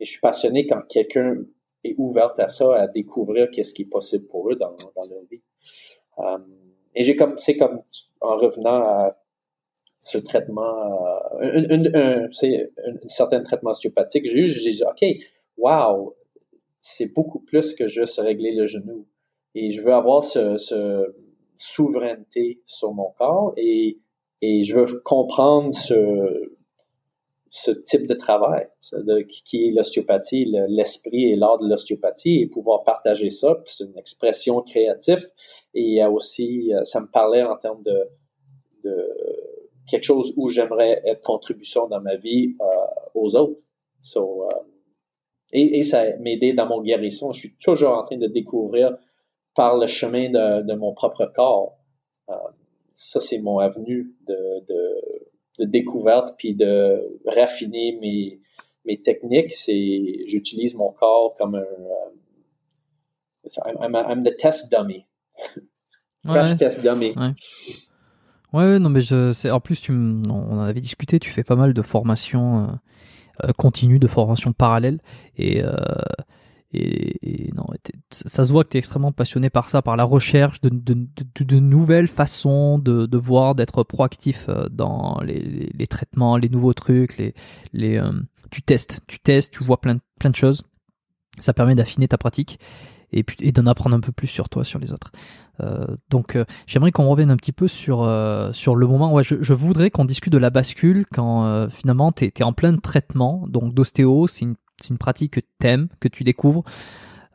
Et 0.00 0.04
je 0.04 0.10
suis 0.10 0.20
passionné 0.20 0.66
quand 0.66 0.80
quelqu'un 0.88 1.36
est 1.84 1.94
ouvert 1.98 2.34
à 2.38 2.48
ça, 2.48 2.74
à 2.74 2.88
découvrir 2.88 3.50
qu'est-ce 3.50 3.74
qui 3.74 3.82
est 3.82 3.90
possible 3.90 4.26
pour 4.26 4.50
eux 4.50 4.56
dans, 4.56 4.74
dans 4.96 5.08
leur 5.08 5.22
vie. 5.30 5.42
Euh, 6.18 6.38
et 6.94 7.02
j'ai 7.02 7.16
comme, 7.16 7.36
c'est 7.38 7.56
comme, 7.56 7.80
en 8.20 8.36
revenant 8.36 8.82
à 8.82 9.16
ce 10.04 10.18
traitement, 10.18 11.08
euh, 11.40 11.66
un, 11.94 12.28
c'est 12.32 12.70
un, 12.86 13.08
certain 13.08 13.42
traitement 13.42 13.70
osteopathique, 13.70 14.28
j'ai 14.28 14.40
eu, 14.40 14.48
je 14.48 14.60
dis, 14.60 14.82
OK, 14.84 15.02
wow, 15.56 16.14
c'est 16.82 17.06
beaucoup 17.14 17.40
plus 17.40 17.74
que 17.74 17.86
juste 17.86 18.20
régler 18.20 18.52
le 18.52 18.66
genou. 18.66 19.06
Et 19.54 19.70
je 19.70 19.80
veux 19.80 19.94
avoir 19.94 20.22
ce, 20.22 20.58
ce 20.58 21.14
souveraineté 21.56 22.60
sur 22.66 22.92
mon 22.92 23.12
corps 23.16 23.54
et, 23.56 23.98
et 24.42 24.62
je 24.62 24.78
veux 24.78 25.00
comprendre 25.00 25.72
ce, 25.72 26.52
ce 27.48 27.70
type 27.70 28.06
de 28.06 28.14
travail, 28.14 28.68
de, 28.92 29.22
qui 29.22 29.68
est 29.68 29.70
l'ostéopathie, 29.70 30.44
l'esprit 30.68 31.30
et 31.30 31.36
l'art 31.36 31.58
de 31.58 31.66
l'ostéopathie, 31.66 32.42
et 32.42 32.46
pouvoir 32.46 32.84
partager 32.84 33.30
ça. 33.30 33.62
C'est 33.64 33.84
une 33.84 33.96
expression 33.96 34.60
créative. 34.60 35.26
Et 35.72 35.80
il 35.80 35.94
y 35.94 36.02
a 36.02 36.10
aussi, 36.10 36.74
euh, 36.74 36.84
ça 36.84 37.00
me 37.00 37.06
parlait 37.06 37.42
en 37.42 37.56
termes 37.56 37.82
de, 37.82 38.06
de 38.84 39.43
quelque 39.88 40.04
chose 40.04 40.32
où 40.36 40.48
j'aimerais 40.48 41.02
être 41.04 41.22
contribution 41.22 41.88
dans 41.88 42.00
ma 42.00 42.16
vie 42.16 42.56
euh, 42.60 42.64
aux 43.14 43.36
autres. 43.36 43.60
So, 44.00 44.44
euh, 44.44 44.48
et, 45.52 45.78
et, 45.78 45.82
ça 45.82 46.16
m'aidé 46.18 46.52
dans 46.52 46.66
mon 46.66 46.82
guérison. 46.82 47.32
Je 47.32 47.40
suis 47.40 47.56
toujours 47.56 47.92
en 47.92 48.04
train 48.04 48.16
de 48.16 48.26
découvrir 48.26 48.96
par 49.54 49.78
le 49.78 49.86
chemin 49.86 50.30
de, 50.30 50.62
de 50.62 50.74
mon 50.74 50.92
propre 50.92 51.26
corps. 51.26 51.78
Euh, 52.28 52.34
ça, 52.94 53.20
c'est 53.20 53.38
mon 53.38 53.58
avenue 53.58 54.14
de, 54.26 54.64
de, 54.68 55.28
de, 55.60 55.64
découverte 55.64 56.34
puis 56.38 56.54
de 56.54 57.18
raffiner 57.26 57.98
mes, 58.00 58.40
mes 58.84 59.00
techniques. 59.00 59.54
C'est, 59.54 60.26
j'utilise 60.26 60.74
mon 60.74 60.92
corps 60.92 61.36
comme 61.36 61.54
un, 61.54 61.60
euh, 61.60 62.10
I'm, 63.64 63.94
I'm, 63.94 64.24
the 64.24 64.36
test 64.36 64.70
dummy. 64.70 65.06
Crash 66.24 66.56
test 66.56 66.82
dummy. 66.82 67.12
Ouais. 67.16 67.32
Ouais, 68.54 68.78
non, 68.78 68.88
mais 68.88 69.00
je, 69.00 69.50
en 69.50 69.58
plus, 69.58 69.80
tu, 69.80 69.90
on 69.90 70.22
en 70.30 70.60
avait 70.60 70.80
discuté, 70.80 71.18
tu 71.18 71.28
fais 71.30 71.42
pas 71.42 71.56
mal 71.56 71.74
de 71.74 71.82
formations 71.82 72.62
euh, 72.62 73.46
euh 73.48 73.52
continues, 73.52 73.98
de 73.98 74.06
formations 74.06 74.52
parallèles, 74.52 75.00
et, 75.36 75.60
euh, 75.60 75.74
et, 76.72 77.50
non, 77.56 77.66
ça 78.12 78.44
se 78.44 78.52
voit 78.52 78.62
que 78.62 78.68
tu 78.68 78.76
es 78.76 78.78
extrêmement 78.78 79.10
passionné 79.10 79.50
par 79.50 79.70
ça, 79.70 79.82
par 79.82 79.96
la 79.96 80.04
recherche 80.04 80.60
de, 80.60 80.70
de, 80.70 81.58
nouvelles 81.58 82.06
façons 82.06 82.78
de, 82.78 83.18
voir, 83.18 83.56
d'être 83.56 83.82
proactif 83.82 84.48
dans 84.70 85.20
les, 85.24 85.70
les, 85.74 85.86
traitements, 85.88 86.36
les 86.36 86.48
nouveaux 86.48 86.74
trucs, 86.74 87.18
les, 87.18 87.34
les, 87.72 88.00
tu 88.52 88.62
testes, 88.62 89.00
tu 89.08 89.18
testes, 89.18 89.52
tu 89.52 89.64
vois 89.64 89.80
plein, 89.80 89.98
plein 90.20 90.30
de 90.30 90.36
choses. 90.36 90.62
Ça 91.40 91.52
permet 91.52 91.74
d'affiner 91.74 92.06
ta 92.06 92.18
pratique 92.18 92.60
et, 93.14 93.52
d'en 93.52 93.66
apprendre 93.66 93.96
un 93.96 94.00
peu 94.00 94.12
plus 94.12 94.26
sur 94.26 94.48
toi, 94.48 94.64
sur 94.64 94.78
les 94.78 94.92
autres. 94.92 95.12
Euh, 95.60 95.84
donc 96.10 96.34
euh, 96.34 96.44
j'aimerais 96.66 96.90
qu'on 96.90 97.08
revienne 97.08 97.30
un 97.30 97.36
petit 97.36 97.52
peu 97.52 97.68
sur, 97.68 98.02
euh, 98.02 98.52
sur 98.52 98.76
le 98.76 98.86
moment. 98.86 99.12
Ouais, 99.12 99.24
je, 99.24 99.36
je 99.40 99.54
voudrais 99.54 99.90
qu'on 99.90 100.04
discute 100.04 100.32
de 100.32 100.38
la 100.38 100.50
bascule 100.50 101.04
quand 101.12 101.68
finalement 101.70 102.12
tu 102.12 102.24
es, 102.24 102.42
en 102.42 102.52
plein 102.52 102.76
traitement. 102.76 103.44
Donc 103.48 103.74
d'ostéo, 103.74 104.26
c'est 104.26 104.44
une, 104.44 104.56
une 104.90 104.98
pratique 104.98 105.34
que 105.34 105.40
tu 105.40 105.66
aimes, 105.66 105.88
que 106.00 106.08
tu 106.08 106.24
découvres 106.24 106.64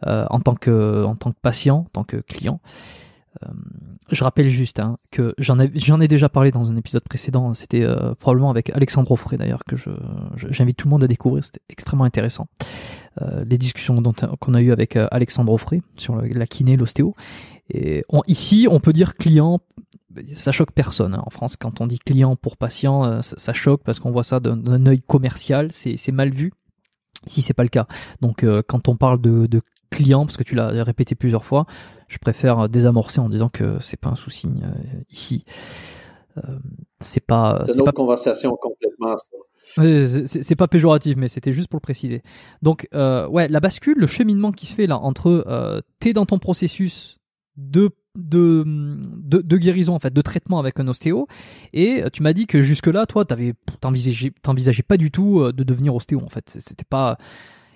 en, 0.06 0.40
tant 0.40 0.56
que, 0.56 1.04
en 1.04 1.16
tant 1.16 1.32
que 1.32 1.40
patient, 1.42 1.80
en 1.80 1.90
tant 1.92 2.04
que 2.04 2.18
client. 2.18 2.60
Je 4.12 4.24
rappelle 4.24 4.50
juste 4.50 4.80
hein, 4.80 4.98
que 5.12 5.34
j'en 5.38 5.60
ai, 5.60 5.72
ai 5.76 6.08
déjà 6.08 6.30
parlé 6.30 6.52
dans 6.52 6.70
un 6.70 6.76
épisode 6.76 7.04
précédent, 7.04 7.54
c'était 7.54 7.86
probablement 8.20 8.50
avec 8.50 8.70
Alexandre 8.72 9.12
Offray 9.12 9.38
d'ailleurs, 9.38 9.64
que 9.64 9.76
je, 9.76 9.92
j'invite 10.36 10.78
tout 10.78 10.88
le 10.88 10.92
monde 10.92 11.04
à 11.04 11.08
découvrir, 11.08 11.44
c'était 11.44 11.62
extrêmement 11.70 12.06
intéressant. 12.06 12.48
Euh, 13.22 13.44
les 13.46 13.58
discussions 13.58 14.02
qu'on 14.40 14.54
a 14.54 14.62
eues 14.62 14.72
avec 14.72 14.96
Alexandre 14.96 15.52
Offray 15.52 15.82
sur 15.98 16.16
la 16.16 16.48
kiné, 16.48 16.78
l'ostéo. 16.78 17.16
Et 17.70 18.04
ici, 18.28 18.68
on 18.70 18.80
peut 18.80 18.94
dire 18.94 19.14
client, 19.14 19.60
ça 20.34 20.52
choque 20.52 20.72
personne. 20.72 21.14
Hein. 21.14 21.24
En 21.26 21.30
France, 21.30 21.56
quand 21.56 21.82
on 21.82 21.88
dit 21.88 22.00
client 22.00 22.36
pour 22.36 22.58
patient, 22.58 23.22
ça, 23.22 23.54
choque 23.54 23.84
parce 23.84 24.00
qu'on 24.00 24.12
voit 24.12 24.24
ça 24.24 24.40
d'un, 24.40 24.86
œil 24.86 25.02
commercial, 25.02 25.70
c'est, 25.72 26.12
mal 26.12 26.32
vu. 26.32 26.54
Si 27.28 27.42
c'est 27.42 27.54
pas 27.54 27.64
le 27.64 27.70
cas. 27.70 27.86
Donc, 28.22 28.46
quand 28.68 28.88
on 28.88 28.96
parle 28.96 29.22
de, 29.22 29.46
de 29.46 29.62
client, 29.90 30.26
parce 30.26 30.38
que 30.38 30.44
tu 30.44 30.56
l'as 30.56 30.84
répété 30.84 31.16
plusieurs 31.16 31.44
fois, 31.44 31.66
je 32.10 32.18
préfère 32.18 32.68
désamorcer 32.70 33.20
en 33.22 33.30
disant 33.30 33.50
que 33.50 33.80
c'est 33.80 34.00
pas 34.00 34.10
un 34.10 34.16
souci 34.16 34.50
euh, 34.64 34.72
ici. 35.10 35.46
Euh, 36.38 36.42
c'est 37.00 37.26
pas. 37.26 37.64
C'est 37.66 37.76
une 37.76 37.82
autre 37.82 37.92
conversation 37.92 38.58
complètement. 38.60 39.16
C'est 39.76 40.56
pas 40.56 40.68
péjoratif, 40.68 41.16
mais 41.18 41.28
c'était 41.28 41.54
juste 41.54 41.70
pour 41.70 41.78
le 41.78 41.82
préciser. 41.82 42.22
Donc, 42.62 42.88
euh, 42.94 43.28
ouais, 43.28 43.48
la 43.48 43.60
bascule, 43.60 43.98
le 43.98 44.08
cheminement 44.08 44.52
qui 44.52 44.66
se 44.66 44.76
fait 44.76 44.88
là 44.88 44.98
entre 44.98 45.46
euh, 45.48 45.82
t'es 46.00 46.14
dans 46.14 46.26
ton 46.26 46.40
processus 46.40 47.18
de 47.58 47.90
de, 48.16 48.66
de, 48.66 49.58
guérison 49.58 49.94
en 49.94 50.00
fait 50.00 50.12
de 50.12 50.22
traitement 50.22 50.60
avec 50.60 50.80
un 50.80 50.88
ostéo 50.88 51.28
et 51.74 52.04
tu 52.12 52.24
m'as 52.24 52.34
dit 52.34 52.48
que 52.48 52.62
jusque 52.62 52.88
là 52.88 53.06
toi 53.06 53.24
t'envisageais 53.24 54.84
pas 54.86 54.98
du 54.98 55.12
tout 55.12 55.52
de 55.52 55.64
devenir 55.64 55.96
ostéo 55.96 56.20
en 56.20 56.28
fait. 56.28 56.50
C'était 56.50 56.84
pas 56.90 57.18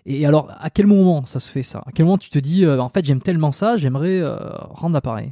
et 0.06 0.26
alors, 0.26 0.52
à 0.60 0.70
quel 0.70 0.88
moment 0.88 1.26
ça 1.26 1.40
se 1.40 1.50
fait 1.50 1.64
ça? 1.64 1.80
À 1.86 1.92
quel 1.94 2.06
moment 2.06 2.18
tu 2.18 2.30
te 2.30 2.40
dis, 2.40 2.66
euh, 2.66 2.80
en 2.80 2.90
fait, 2.90 3.06
j'aime 3.06 3.22
tellement 3.22 3.52
ça, 3.52 3.78
j'aimerais 3.78 4.20
euh, 4.20 4.36
rendre 4.70 4.98
appareil? 4.98 5.32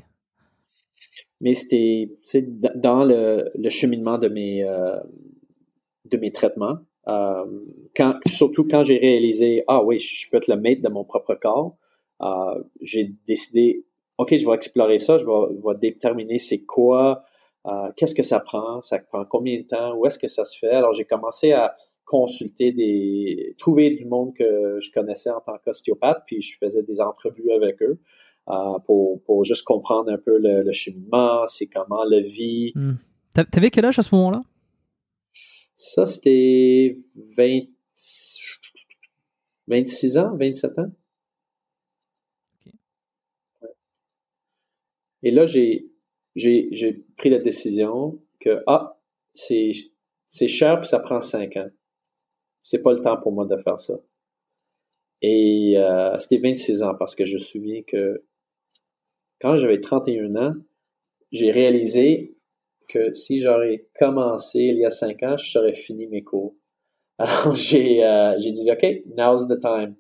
Mais 1.42 1.56
c'était 1.56 2.10
dans 2.76 3.04
le, 3.04 3.50
le, 3.56 3.70
cheminement 3.70 4.18
de 4.18 4.30
mes, 4.30 4.64
euh, 4.64 4.96
de 6.06 6.18
mes 6.18 6.32
traitements. 6.32 6.78
quand, 7.06 8.20
surtout 8.26 8.68
quand 8.70 8.84
j'ai 8.84 8.98
réalisé, 8.98 9.64
ah 9.68 9.84
oui, 9.84 10.00
je, 10.00 10.30
peux 10.30 10.38
être 10.38 10.48
le 10.48 10.58
maître 10.58 10.82
de 10.82 10.90
mon 10.90 11.04
propre 11.04 11.36
corps, 11.36 11.78
j'ai 12.82 13.14
décidé, 13.28 13.86
OK, 14.18 14.36
je 14.36 14.46
vais 14.46 14.56
explorer 14.56 15.00
ça, 15.00 15.18
je 15.18 15.26
vais, 15.26 15.80
déterminer 15.80 16.38
c'est 16.38 16.64
quoi, 16.64 17.24
qu'est-ce 17.98 18.16
que 18.16 18.24
ça 18.24 18.40
prend, 18.40 18.82
ça 18.82 19.00
prend 19.00 19.26
combien 19.26 19.58
de 19.60 19.68
temps, 19.68 19.96
où 19.96 20.06
est-ce 20.06 20.20
que 20.20 20.28
ça 20.28 20.46
se 20.46 20.58
fait. 20.58 20.72
Alors, 20.72 20.94
j'ai 20.94 21.06
commencé 21.06 21.52
à 21.52 21.76
consulter 22.12 22.74
des, 22.74 23.56
trouver 23.58 23.92
du 23.92 24.06
monde 24.06 24.34
que 24.36 24.78
je 24.82 24.92
connaissais 24.92 25.30
en 25.30 25.40
tant 25.40 25.58
qu'ostéopathe, 25.64 26.24
puis 26.28 26.42
je 26.42 26.58
faisais 26.58 26.84
des 26.84 27.00
entrevues 27.00 27.52
avec 27.52 27.82
eux 27.82 28.00
euh, 28.50 28.80
pour, 28.86 29.24
pour 29.24 29.46
juste 29.46 29.64
comprendre 29.64 30.12
un 30.12 30.18
peu 30.18 30.38
le, 30.38 30.70
cheminement, 30.74 31.48
c'est 31.48 31.68
comment 31.68 32.04
la 32.04 32.20
vie. 32.20 32.74
Hmm. 32.76 32.96
T'avais 33.34 33.70
quel 33.70 33.86
âge 33.86 33.98
à 33.98 34.02
ce 34.02 34.14
moment-là? 34.16 34.42
Ça, 35.82 36.06
c'était 36.06 37.00
20, 37.16 37.62
26 39.68 40.18
ans, 40.20 40.36
27 40.38 40.78
ans. 40.78 40.92
Et 45.24 45.32
là, 45.32 45.46
j'ai, 45.46 45.90
j'ai, 46.36 46.70
j'ai 46.72 46.94
pris 47.18 47.30
la 47.30 47.40
décision 47.40 48.22
que, 48.40 48.64
ah, 48.68 49.00
c'est, 49.34 49.72
c'est 50.30 50.48
cher 50.48 50.82
puis 50.82 50.88
ça 50.88 51.00
prend 51.00 51.20
5 51.20 51.58
ans 51.58 51.70
c'est 52.64 52.82
pas 52.82 52.94
le 52.94 53.00
temps 53.00 53.18
pour 53.18 53.32
moi 53.32 53.46
de 53.46 53.58
faire 53.58 53.80
ça. 53.80 54.00
Et 55.22 55.78
euh, 55.78 56.18
c'était 56.20 56.38
26 56.38 56.84
ans 56.84 56.96
parce 56.96 57.16
que 57.16 57.26
je 57.26 57.34
me 57.34 57.40
souviens 57.40 57.82
que 57.84 58.24
quand 59.40 59.58
j'avais 59.58 59.80
31 59.80 60.36
ans, 60.36 60.54
j'ai 61.32 61.52
réalisé 61.52 62.36
que 62.92 63.14
si 63.14 63.42
j'aurais 63.42 63.88
commencé 64.00 64.60
il 64.60 64.78
y 64.78 64.86
a 64.86 64.90
5 64.90 65.24
ans, 65.24 65.38
je 65.38 65.50
serais 65.50 65.74
fini 65.74 66.08
mes 66.08 66.24
cours. 66.24 66.56
Alors 67.18 67.56
j'ai 67.56 68.04
euh, 68.04 68.38
j'ai 68.40 68.52
dit 68.52 68.70
OK, 68.72 68.86
now's 69.18 69.48
the 69.48 69.60
time. 69.60 69.96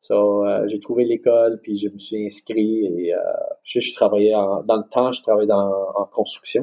So 0.00 0.46
euh, 0.46 0.66
j'ai 0.68 0.80
trouvé 0.80 1.04
l'école 1.04 1.60
puis 1.62 1.76
je 1.76 1.88
me 1.88 1.98
suis 1.98 2.24
inscrit 2.24 2.86
et 2.86 3.14
euh, 3.14 3.18
je, 3.64 3.94
travaillais 3.94 4.32
dans 4.32 4.76
le 4.76 4.88
temps, 4.88 5.12
je 5.12 5.22
travaillais 5.22 5.48
dans, 5.48 5.72
en 5.94 6.06
construction 6.06 6.62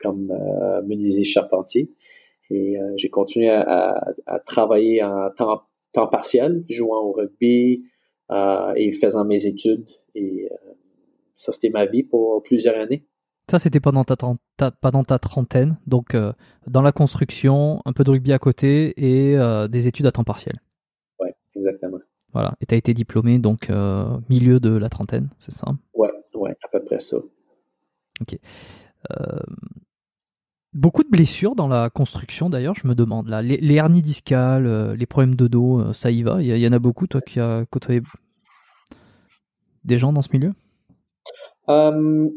comme 0.00 0.32
menuisier 0.86 1.24
charpentier. 1.24 1.90
Et 2.50 2.76
j'ai 2.96 3.08
continué 3.08 3.48
à, 3.48 4.04
à, 4.26 4.38
travailler 4.38 5.02
en 5.02 5.30
temps, 5.30 5.62
temps 5.94 6.08
partiel, 6.08 6.62
jouant 6.68 7.00
au 7.00 7.12
rugby 7.12 7.86
et 8.76 8.92
faisant 8.92 9.24
mes 9.24 9.46
études. 9.46 9.86
Et 10.14 10.50
ça, 11.36 11.52
c'était 11.52 11.70
ma 11.70 11.86
vie 11.86 12.02
pour 12.02 12.42
plusieurs 12.42 12.76
années. 12.76 13.06
Ça, 13.50 13.58
c'était 13.58 13.80
pendant 13.80 14.04
ta, 14.04 14.16
ta, 14.16 14.70
pendant 14.70 15.04
ta 15.04 15.18
trentaine, 15.18 15.76
donc 15.86 16.16
dans 16.66 16.82
la 16.82 16.92
construction, 16.92 17.82
un 17.84 17.92
peu 17.92 18.02
de 18.02 18.10
rugby 18.10 18.32
à 18.32 18.38
côté 18.38 18.94
et 18.96 19.36
des 19.68 19.86
études 19.86 20.06
à 20.06 20.12
temps 20.12 20.24
partiel. 20.24 20.60
Oui, 21.20 21.28
exactement. 21.54 21.98
Voilà, 22.32 22.54
et 22.60 22.66
tu 22.66 22.74
as 22.74 22.78
été 22.78 22.94
diplômé 22.94 23.38
donc 23.38 23.70
milieu 24.30 24.60
de 24.60 24.70
la 24.70 24.88
trentaine, 24.88 25.28
c'est 25.38 25.52
ça? 25.52 25.66
Ouais, 25.92 26.10
ouais, 26.34 26.56
à 26.64 26.68
peu 26.72 26.82
près 26.84 27.00
ça. 27.00 27.18
Ok. 28.22 28.38
Beaucoup 30.74 31.04
de 31.04 31.08
blessures 31.08 31.54
dans 31.54 31.68
la 31.68 31.88
construction 31.88 32.50
d'ailleurs, 32.50 32.74
je 32.74 32.88
me 32.88 32.96
demande 32.96 33.28
là. 33.28 33.42
Les, 33.42 33.74
hernies 33.74 34.02
discales, 34.02 34.66
euh, 34.66 34.96
les 34.96 35.06
problèmes 35.06 35.36
de 35.36 35.46
dos, 35.46 35.78
euh, 35.78 35.92
ça 35.92 36.10
y 36.10 36.24
va? 36.24 36.42
Il 36.42 36.48
y, 36.48 36.66
en 36.66 36.72
a 36.72 36.80
beaucoup, 36.80 37.06
toi 37.06 37.20
qui 37.20 37.38
as 37.38 37.64
côtoyé 37.70 38.02
des 39.84 39.98
gens 39.98 40.12
dans 40.12 40.20
ce 40.20 40.30
milieu? 40.32 40.52
Euh, 41.68 42.28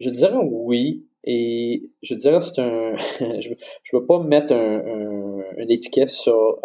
Je 0.00 0.10
dirais 0.10 0.38
oui. 0.42 1.06
Et 1.24 1.90
je 2.02 2.14
dirais 2.14 2.40
c'est 2.40 2.60
un. 2.60 2.96
je 3.20 3.50
ne 3.50 3.98
veux 3.98 4.06
pas 4.06 4.20
mettre 4.20 4.54
un, 4.54 5.42
une 5.58 5.70
étiquette 5.70 6.10
sur 6.10 6.60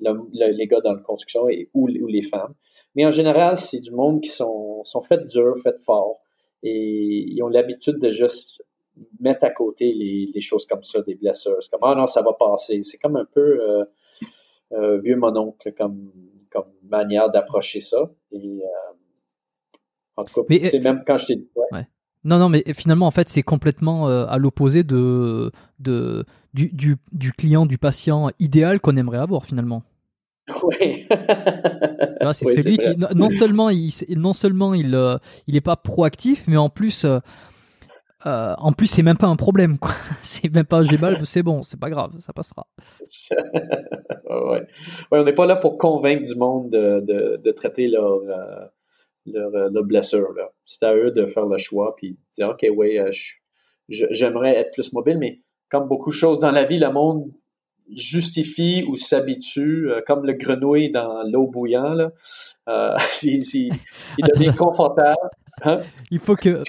les 0.00 0.66
gars 0.66 0.80
dans 0.80 0.94
la 0.94 1.00
construction 1.00 1.48
et, 1.48 1.68
ou, 1.74 1.86
les 1.86 2.22
femmes. 2.22 2.54
Mais 2.96 3.06
en 3.06 3.10
général, 3.10 3.56
c'est 3.56 3.80
du 3.80 3.92
monde 3.92 4.20
qui 4.20 4.30
sont, 4.30 4.82
sont 4.84 5.02
faits 5.02 5.26
durs, 5.26 5.56
faits 5.62 5.80
forts. 5.84 6.20
Et 6.62 7.24
ils 7.28 7.42
ont 7.42 7.48
l'habitude 7.48 7.98
de 7.98 8.10
juste 8.10 8.62
mettre 9.20 9.44
à 9.44 9.50
côté 9.50 9.92
les, 9.92 10.40
choses 10.40 10.66
comme 10.66 10.82
ça, 10.82 11.00
des 11.02 11.14
blessures. 11.14 11.56
C'est 11.60 11.70
comme, 11.70 11.84
ah 11.84 11.94
non, 11.94 12.06
ça 12.06 12.22
va 12.22 12.32
passer. 12.32 12.82
C'est 12.82 12.98
comme 12.98 13.16
un 13.16 13.24
peu 13.24 13.40
euh, 13.40 13.84
euh, 14.72 15.00
vieux 15.00 15.16
mononcle 15.16 15.72
comme, 15.74 16.10
comme 16.50 16.70
manière 16.82 17.30
d'approcher 17.30 17.80
ça. 17.80 18.10
Et, 18.32 18.62
euh, 18.62 19.76
en 20.16 20.24
tout 20.24 20.42
cas, 20.42 20.68
c'est 20.68 20.80
même 20.80 21.02
quand 21.06 21.16
je 21.16 21.26
t'ai 21.26 21.48
ouais. 21.72 21.86
Non, 22.24 22.38
non, 22.38 22.48
mais 22.48 22.62
finalement, 22.76 23.06
en 23.06 23.10
fait, 23.10 23.28
c'est 23.28 23.42
complètement 23.42 24.06
à 24.06 24.36
l'opposé 24.36 24.84
de, 24.84 25.50
de, 25.78 26.24
du, 26.52 26.70
du, 26.72 26.96
du, 27.12 27.32
client, 27.32 27.64
du 27.64 27.78
patient 27.78 28.30
idéal 28.38 28.80
qu'on 28.80 28.96
aimerait 28.96 29.18
avoir 29.18 29.44
finalement. 29.46 29.82
Oui. 30.62 31.06
c'est 32.32 32.60
celui 32.60 32.76
qui, 32.76 32.88
non 33.14 33.30
seulement 33.30 33.70
il, 33.70 33.90
non 34.16 34.32
seulement 34.32 34.74
il, 34.74 34.98
il 35.46 35.56
est 35.56 35.60
pas 35.60 35.76
proactif, 35.76 36.44
mais 36.48 36.56
en 36.56 36.68
plus, 36.68 37.06
euh, 38.26 38.54
en 38.58 38.72
plus, 38.72 38.86
c'est 38.86 39.02
même 39.02 39.16
pas 39.16 39.28
un 39.28 39.36
problème, 39.36 39.78
quoi. 39.78 39.92
C'est 40.22 40.52
même 40.52 40.66
pas 40.66 40.82
j'ai 40.84 40.98
mal, 40.98 41.24
c'est 41.24 41.42
bon, 41.42 41.62
c'est 41.62 41.80
pas 41.80 41.88
grave, 41.88 42.12
ça 42.18 42.32
passera. 42.32 42.66
ouais. 44.30 44.66
on 45.10 45.24
n'est 45.24 45.32
pas 45.32 45.46
là 45.46 45.56
pour 45.56 45.78
convaincre 45.78 46.24
du 46.24 46.34
monde 46.38 46.70
de, 46.70 47.00
de, 47.00 47.40
de 47.42 47.50
traiter 47.50 47.86
leur, 47.86 48.12
euh, 48.12 48.66
leur, 49.26 49.54
euh, 49.54 49.70
leur, 49.70 49.84
blessure. 49.84 50.34
C'est 50.64 50.84
à 50.84 50.94
eux 50.94 51.10
de 51.10 51.26
faire 51.26 51.46
le 51.46 51.58
choix 51.58 51.94
puis 51.96 52.18
dire 52.36 52.50
ok, 52.50 52.66
oui, 52.76 52.98
j'aimerais 53.88 54.56
être 54.56 54.72
plus 54.72 54.92
mobile, 54.92 55.18
mais 55.18 55.40
comme 55.68 55.88
beaucoup 55.88 56.10
de 56.10 56.14
choses 56.14 56.38
dans 56.38 56.50
la 56.50 56.64
vie, 56.64 56.78
le 56.78 56.90
monde 56.90 57.30
justifie 57.92 58.84
ou 58.88 58.96
s'habitue, 58.96 59.88
comme 60.06 60.24
le 60.24 60.34
grenouille 60.34 60.90
dans 60.90 61.22
l'eau 61.24 61.48
bouillante. 61.48 62.12
Euh, 62.68 62.96
il, 63.22 63.42
il 64.18 64.24
devient 64.34 64.54
confortable. 64.58 65.16
Hein 65.62 65.80
il 66.10 66.18
faut 66.18 66.34
que. 66.34 66.62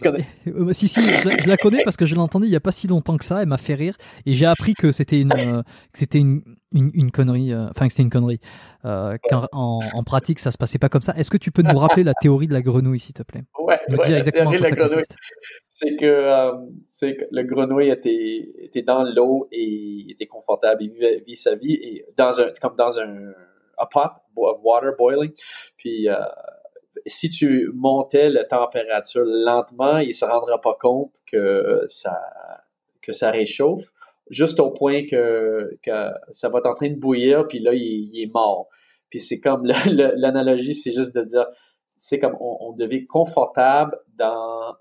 Euh, 0.47 0.73
si, 0.73 0.87
si, 0.87 1.01
je, 1.01 1.47
la 1.47 1.57
connais 1.57 1.83
parce 1.83 1.97
que 1.97 2.05
je 2.05 2.13
l'ai 2.13 2.21
entendue 2.21 2.45
il 2.45 2.51
y 2.51 2.55
a 2.55 2.59
pas 2.59 2.71
si 2.71 2.87
longtemps 2.87 3.17
que 3.17 3.25
ça. 3.25 3.41
Elle 3.41 3.47
m'a 3.47 3.57
fait 3.57 3.73
rire 3.73 3.95
et 4.25 4.33
j'ai 4.33 4.45
appris 4.45 4.73
que 4.73 4.91
c'était 4.91 5.21
une, 5.21 5.31
euh, 5.33 5.61
que 5.93 5.99
c'était 5.99 6.19
une, 6.19 6.43
une, 6.73 7.11
connerie. 7.11 7.53
Euh, 7.53 7.67
enfin, 7.69 7.87
que 7.87 7.93
c'est 7.93 8.03
une 8.03 8.09
connerie. 8.09 8.39
Euh, 8.85 9.17
en, 9.51 9.79
en, 9.93 10.03
pratique, 10.03 10.39
ça 10.39 10.51
se 10.51 10.57
passait 10.57 10.79
pas 10.79 10.89
comme 10.89 11.01
ça. 11.01 11.13
Est-ce 11.17 11.29
que 11.29 11.37
tu 11.37 11.51
peux 11.51 11.61
nous 11.61 11.77
rappeler 11.77 12.03
la 12.03 12.13
théorie 12.13 12.47
de 12.47 12.53
la 12.53 12.61
grenouille, 12.61 12.99
s'il 12.99 13.13
te 13.13 13.23
plaît? 13.23 13.43
Ouais, 13.59 13.79
ouais 13.89 14.09
la 14.09 14.23
théorie 14.23 14.57
de 14.57 14.63
la 14.63 14.71
grenouille. 14.71 15.03
C'est 15.69 15.95
que, 15.95 16.51
c'est 16.89 17.15
que 17.15 17.23
le 17.31 17.43
grenouille 17.43 17.89
était, 17.89 18.51
était 18.59 18.83
dans 18.83 19.03
l'eau 19.03 19.47
et 19.51 19.63
il 19.63 20.11
était 20.11 20.27
confortable. 20.27 20.83
Il 20.83 20.91
vivait, 20.91 21.23
vit 21.25 21.35
sa 21.35 21.55
vie 21.55 21.73
et 21.73 22.05
dans 22.17 22.39
un, 22.41 22.51
comme 22.61 22.75
dans 22.75 22.99
un, 22.99 23.31
a 23.77 23.85
pot 23.87 24.11
water 24.35 24.91
boiling. 24.97 25.31
Puis, 25.77 26.07
si 27.05 27.29
tu 27.29 27.71
montais 27.73 28.29
la 28.29 28.43
température 28.43 29.23
lentement, 29.25 29.97
il 29.97 30.13
se 30.13 30.25
rendra 30.25 30.59
pas 30.59 30.75
compte 30.79 31.13
que 31.25 31.83
ça 31.87 32.19
que 33.01 33.13
ça 33.13 33.31
réchauffe, 33.31 33.91
juste 34.29 34.59
au 34.59 34.71
point 34.71 35.05
que, 35.07 35.77
que 35.83 36.11
ça 36.29 36.49
va 36.49 36.59
être 36.59 36.67
en 36.67 36.75
train 36.75 36.89
de 36.89 36.99
bouillir, 36.99 37.47
puis 37.47 37.59
là, 37.59 37.73
il, 37.73 38.11
est 38.21 38.31
mort. 38.31 38.67
Puis 39.09 39.19
c'est 39.19 39.39
comme 39.39 39.65
l'analogie, 39.65 40.75
c'est 40.75 40.91
juste 40.91 41.15
de 41.15 41.23
dire, 41.23 41.47
c'est 41.97 42.19
comme 42.19 42.37
on, 42.39 42.73
devient 42.73 43.05
confortable 43.05 43.97
dans 44.15 44.75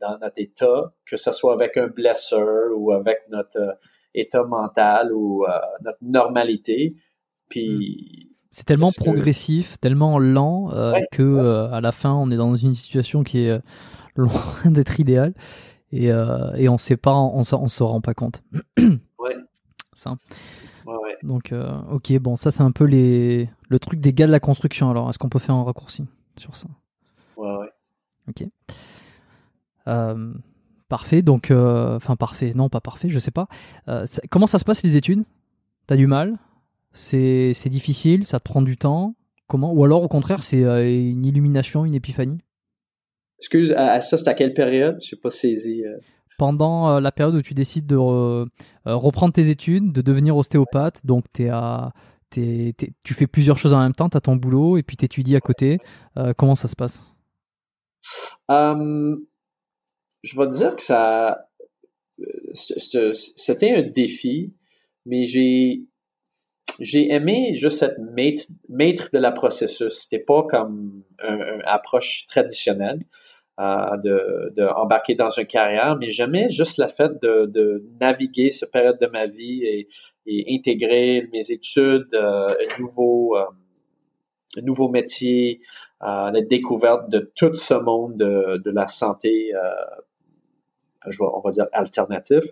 dans 0.00 0.18
notre 0.18 0.38
état, 0.38 0.92
que 1.06 1.16
ce 1.16 1.32
soit 1.32 1.54
avec 1.54 1.78
un 1.78 1.86
blessure 1.86 2.70
ou 2.76 2.92
avec 2.92 3.20
notre 3.30 3.58
euh, 3.58 3.72
état 4.14 4.44
mental 4.44 5.10
ou 5.10 5.46
euh, 5.46 5.58
notre 5.82 5.98
normalité. 6.02 6.92
Puis 7.48 8.35
c'est 8.56 8.64
tellement 8.64 8.88
progressif, 8.96 9.78
tellement 9.80 10.18
lent 10.18 10.70
euh, 10.72 10.94
que 11.12 11.22
euh, 11.22 11.70
à 11.70 11.82
la 11.82 11.92
fin 11.92 12.14
on 12.14 12.30
est 12.30 12.38
dans 12.38 12.54
une 12.54 12.72
situation 12.72 13.22
qui 13.22 13.40
est 13.40 13.50
euh, 13.50 13.58
loin 14.16 14.32
d'être 14.64 14.98
idéale 14.98 15.34
et, 15.92 16.06
et 16.06 16.68
on 16.70 16.78
sait 16.78 16.96
pas, 16.96 17.14
on, 17.14 17.40
on 17.40 17.68
se 17.68 17.82
rend 17.82 18.00
pas 18.00 18.14
compte. 18.14 18.42
ouais. 18.78 19.36
Ça. 19.92 20.16
Donc 21.22 21.52
ok, 21.90 22.18
bon 22.18 22.34
ça 22.34 22.50
c'est 22.50 22.62
un 22.62 22.70
peu 22.70 22.84
les 22.84 23.50
le 23.68 23.78
truc 23.78 24.00
des 24.00 24.14
gars 24.14 24.26
de 24.26 24.32
la 24.32 24.40
construction. 24.40 24.90
Alors 24.90 25.10
est-ce 25.10 25.18
qu'on 25.18 25.28
peut 25.28 25.38
faire 25.38 25.54
un 25.54 25.64
raccourci 25.64 26.06
sur 26.38 26.56
ça? 26.56 26.68
Ouais 27.36 27.54
ouais. 27.56 27.70
Ok. 28.28 28.48
parfait. 30.88 31.20
Donc 31.20 31.50
enfin 31.50 32.16
parfait. 32.16 32.52
Non 32.54 32.70
pas 32.70 32.80
parfait. 32.80 33.10
Je 33.10 33.18
sais 33.18 33.30
pas. 33.30 33.48
comment 34.30 34.46
ça 34.46 34.58
se 34.58 34.64
passe 34.64 34.82
les 34.82 34.96
études? 34.96 35.24
T'as 35.86 35.96
du 35.96 36.06
mal? 36.06 36.38
C'est 36.96 37.68
difficile, 37.68 38.26
ça 38.26 38.38
te 38.38 38.44
prend 38.44 38.62
du 38.62 38.76
temps. 38.76 39.14
Comment? 39.46 39.72
Ou 39.72 39.84
alors 39.84 40.02
au 40.02 40.08
contraire, 40.08 40.42
c'est 40.42 40.64
euh, 40.64 40.82
une 40.82 41.24
illumination, 41.24 41.84
une 41.84 41.94
épiphanie? 41.94 42.38
Excuse, 43.38 43.72
à, 43.72 44.00
ça, 44.00 44.16
c'est 44.16 44.28
à 44.28 44.34
quelle 44.34 44.54
période? 44.54 44.98
Je 45.02 45.14
n'ai 45.14 45.20
pas 45.20 45.30
saisi. 45.30 45.84
Euh. 45.84 45.98
Pendant 46.38 46.96
euh, 46.96 47.00
la 47.00 47.12
période 47.12 47.34
où 47.34 47.42
tu 47.42 47.54
décides 47.54 47.86
de 47.86 47.96
reprendre 48.84 49.32
tes 49.32 49.50
études, 49.50 49.92
de 49.92 50.02
devenir 50.02 50.36
ostéopathe, 50.36 51.04
donc 51.04 51.24
es 51.38 51.48
à, 51.48 51.92
tu 52.30 53.14
fais 53.14 53.26
plusieurs 53.26 53.58
choses 53.58 53.72
en 53.72 53.80
même 53.80 53.94
temps, 53.94 54.08
tu 54.08 54.16
as 54.16 54.20
ton 54.20 54.36
boulot 54.36 54.76
et 54.76 54.82
puis 54.82 54.96
tu 54.96 55.04
étudies 55.04 55.36
à 55.36 55.40
côté. 55.40 55.78
comment 56.36 56.54
ça 56.54 56.68
se 56.68 56.76
passe? 56.76 57.02
Hum, 58.48 59.24
Je 60.22 60.38
vais 60.38 60.46
te 60.46 60.56
dire 60.56 60.76
que 60.76 60.82
ça. 60.82 61.48
C'était 62.54 63.74
un 63.74 63.82
défi, 63.82 64.54
mais 65.04 65.26
j'ai 65.26 65.86
j'ai 66.80 67.12
aimé 67.12 67.54
juste 67.54 67.82
être 67.82 67.98
maître, 67.98 68.44
maître 68.68 69.08
de 69.12 69.18
la 69.18 69.32
processus. 69.32 69.94
C'était 69.94 70.22
pas 70.22 70.42
comme 70.42 71.02
une 71.22 71.62
approche 71.64 72.26
traditionnelle 72.26 73.00
euh, 73.58 73.96
de, 74.04 75.14
dans 75.14 75.30
une 75.30 75.46
carrière, 75.46 75.96
mais 75.96 76.10
j'aimais 76.10 76.48
juste 76.50 76.78
le 76.78 76.88
fait 76.88 77.12
de, 77.22 77.46
de, 77.46 77.84
naviguer 78.00 78.50
cette 78.50 78.70
période 78.70 78.98
de 79.00 79.06
ma 79.06 79.26
vie 79.26 79.64
et, 79.64 79.88
et 80.26 80.54
intégrer 80.54 81.28
mes 81.32 81.50
études, 81.50 82.12
euh, 82.14 82.48
un 82.48 82.80
nouveau, 82.82 83.36
euh, 83.36 83.44
un 84.58 84.62
nouveau 84.62 84.88
métier, 84.88 85.60
euh, 86.02 86.30
la 86.30 86.42
découverte 86.42 87.08
de 87.08 87.32
tout 87.34 87.54
ce 87.54 87.74
monde 87.74 88.18
de, 88.18 88.60
de 88.62 88.70
la 88.70 88.86
santé, 88.86 89.54
euh, 89.54 91.10
on 91.20 91.40
va 91.40 91.50
dire 91.50 91.66
alternatif. 91.72 92.44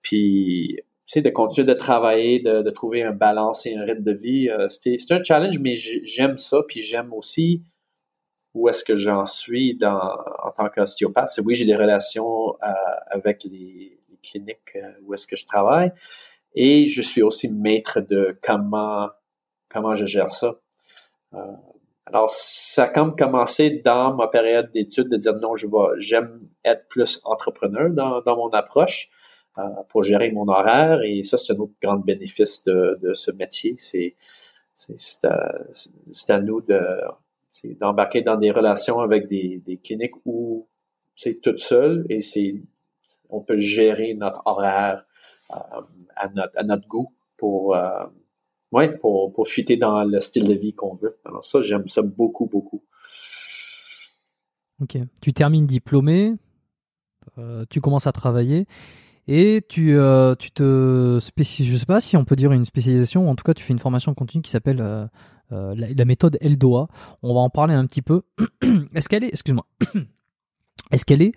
Puis 0.00 0.80
sais, 1.08 1.22
de 1.22 1.30
continuer 1.30 1.66
de 1.66 1.74
travailler, 1.74 2.40
de, 2.40 2.62
de, 2.62 2.70
trouver 2.70 3.02
un 3.02 3.12
balance 3.12 3.66
et 3.66 3.74
un 3.74 3.84
rythme 3.84 4.04
de 4.04 4.12
vie. 4.12 4.48
Euh, 4.48 4.68
c'est 4.68 5.10
un 5.10 5.22
challenge, 5.22 5.58
mais 5.60 5.74
j'aime 5.76 6.38
ça, 6.38 6.62
puis 6.66 6.80
j'aime 6.80 7.12
aussi 7.12 7.62
où 8.54 8.68
est-ce 8.68 8.84
que 8.84 8.96
j'en 8.96 9.26
suis 9.26 9.76
dans, 9.76 10.16
en 10.42 10.50
tant 10.50 10.68
qu'ostéopathe. 10.68 11.30
Oui, 11.44 11.54
j'ai 11.54 11.64
des 11.64 11.76
relations 11.76 12.54
euh, 12.62 12.66
avec 13.10 13.44
les, 13.44 13.98
les 14.10 14.18
cliniques 14.22 14.76
euh, 14.76 14.90
où 15.04 15.14
est-ce 15.14 15.26
que 15.26 15.36
je 15.36 15.46
travaille, 15.46 15.92
et 16.54 16.86
je 16.86 17.02
suis 17.02 17.22
aussi 17.22 17.52
maître 17.52 18.00
de 18.00 18.38
comment 18.42 19.10
comment 19.68 19.94
je 19.94 20.06
gère 20.06 20.32
ça. 20.32 20.56
Euh, 21.34 21.38
alors, 22.06 22.30
ça 22.30 22.84
a 22.84 22.88
comme 22.88 23.16
commencé 23.16 23.82
dans 23.84 24.14
ma 24.14 24.28
période 24.28 24.70
d'études 24.72 25.10
de 25.10 25.16
dire 25.16 25.34
non, 25.34 25.56
je 25.56 25.66
vais, 25.66 26.00
j'aime 26.00 26.40
être 26.64 26.88
plus 26.88 27.20
entrepreneur 27.24 27.90
dans, 27.90 28.22
dans 28.22 28.36
mon 28.36 28.48
approche. 28.50 29.10
Pour 29.88 30.02
gérer 30.02 30.30
mon 30.30 30.48
horaire. 30.48 31.02
Et 31.02 31.22
ça, 31.22 31.36
c'est 31.36 31.52
un 31.52 31.56
autre 31.56 31.74
grand 31.82 31.96
bénéfice 31.96 32.62
de, 32.64 33.12
ce 33.14 33.30
métier. 33.32 33.74
C'est 33.78 34.14
c'est 34.74 35.24
à, 35.24 35.56
à, 36.28 36.40
nous 36.40 36.60
de 36.60 36.80
d'embarquer 37.80 38.22
dans 38.22 38.36
des 38.36 38.52
relations 38.52 39.00
avec 39.00 39.26
des, 39.26 39.80
cliniques 39.82 40.14
où 40.24 40.68
c'est 41.16 41.40
toute 41.40 41.58
seule 41.58 42.06
et 42.08 42.20
c'est 42.20 42.62
on 43.28 43.40
peut 43.40 43.58
gérer 43.58 44.14
notre 44.14 44.42
horaire 44.46 45.04
euh, 45.50 45.56
à, 46.14 46.28
notre, 46.28 46.56
à 46.56 46.62
notre 46.62 46.86
goût 46.86 47.12
pour 47.36 47.74
euh, 47.74 48.06
ouais, 48.70 48.96
pour 48.98 49.48
fuiter 49.48 49.76
dans 49.76 50.04
le 50.04 50.20
style 50.20 50.44
de 50.44 50.54
vie 50.54 50.74
qu'on 50.74 50.94
veut. 50.94 51.18
Alors 51.24 51.44
ça, 51.44 51.60
j'aime 51.60 51.88
ça 51.88 52.02
beaucoup, 52.02 52.46
beaucoup. 52.46 52.84
Ok. 54.80 54.96
Tu 55.20 55.32
termines 55.32 55.64
diplômé, 55.64 56.34
euh, 57.36 57.64
tu 57.68 57.80
commences 57.80 58.06
à 58.06 58.12
travailler 58.12 58.66
et 59.30 59.62
tu, 59.68 59.94
euh, 59.98 60.34
tu 60.34 60.50
te 60.50 61.18
spécialises, 61.20 61.70
je 61.70 61.76
sais 61.76 61.86
pas 61.86 62.00
si 62.00 62.16
on 62.16 62.24
peut 62.24 62.34
dire 62.34 62.50
une 62.50 62.64
spécialisation, 62.64 63.28
en 63.28 63.36
tout 63.36 63.44
cas 63.44 63.52
tu 63.52 63.62
fais 63.62 63.74
une 63.74 63.78
formation 63.78 64.14
continue 64.14 64.40
qui 64.40 64.50
s'appelle 64.50 64.80
euh, 64.80 65.06
euh, 65.52 65.74
la, 65.76 66.04
méthode 66.06 66.38
Eldoa. 66.40 66.88
On 67.22 67.34
va 67.34 67.40
en 67.40 67.50
parler 67.50 67.74
un 67.74 67.86
petit 67.86 68.00
peu. 68.00 68.22
est-ce 68.94 69.06
qu'elle 69.10 69.24
est, 69.24 69.28
excuse-moi, 69.28 69.66
est-ce 70.92 71.04
qu'elle 71.04 71.20
est 71.20 71.32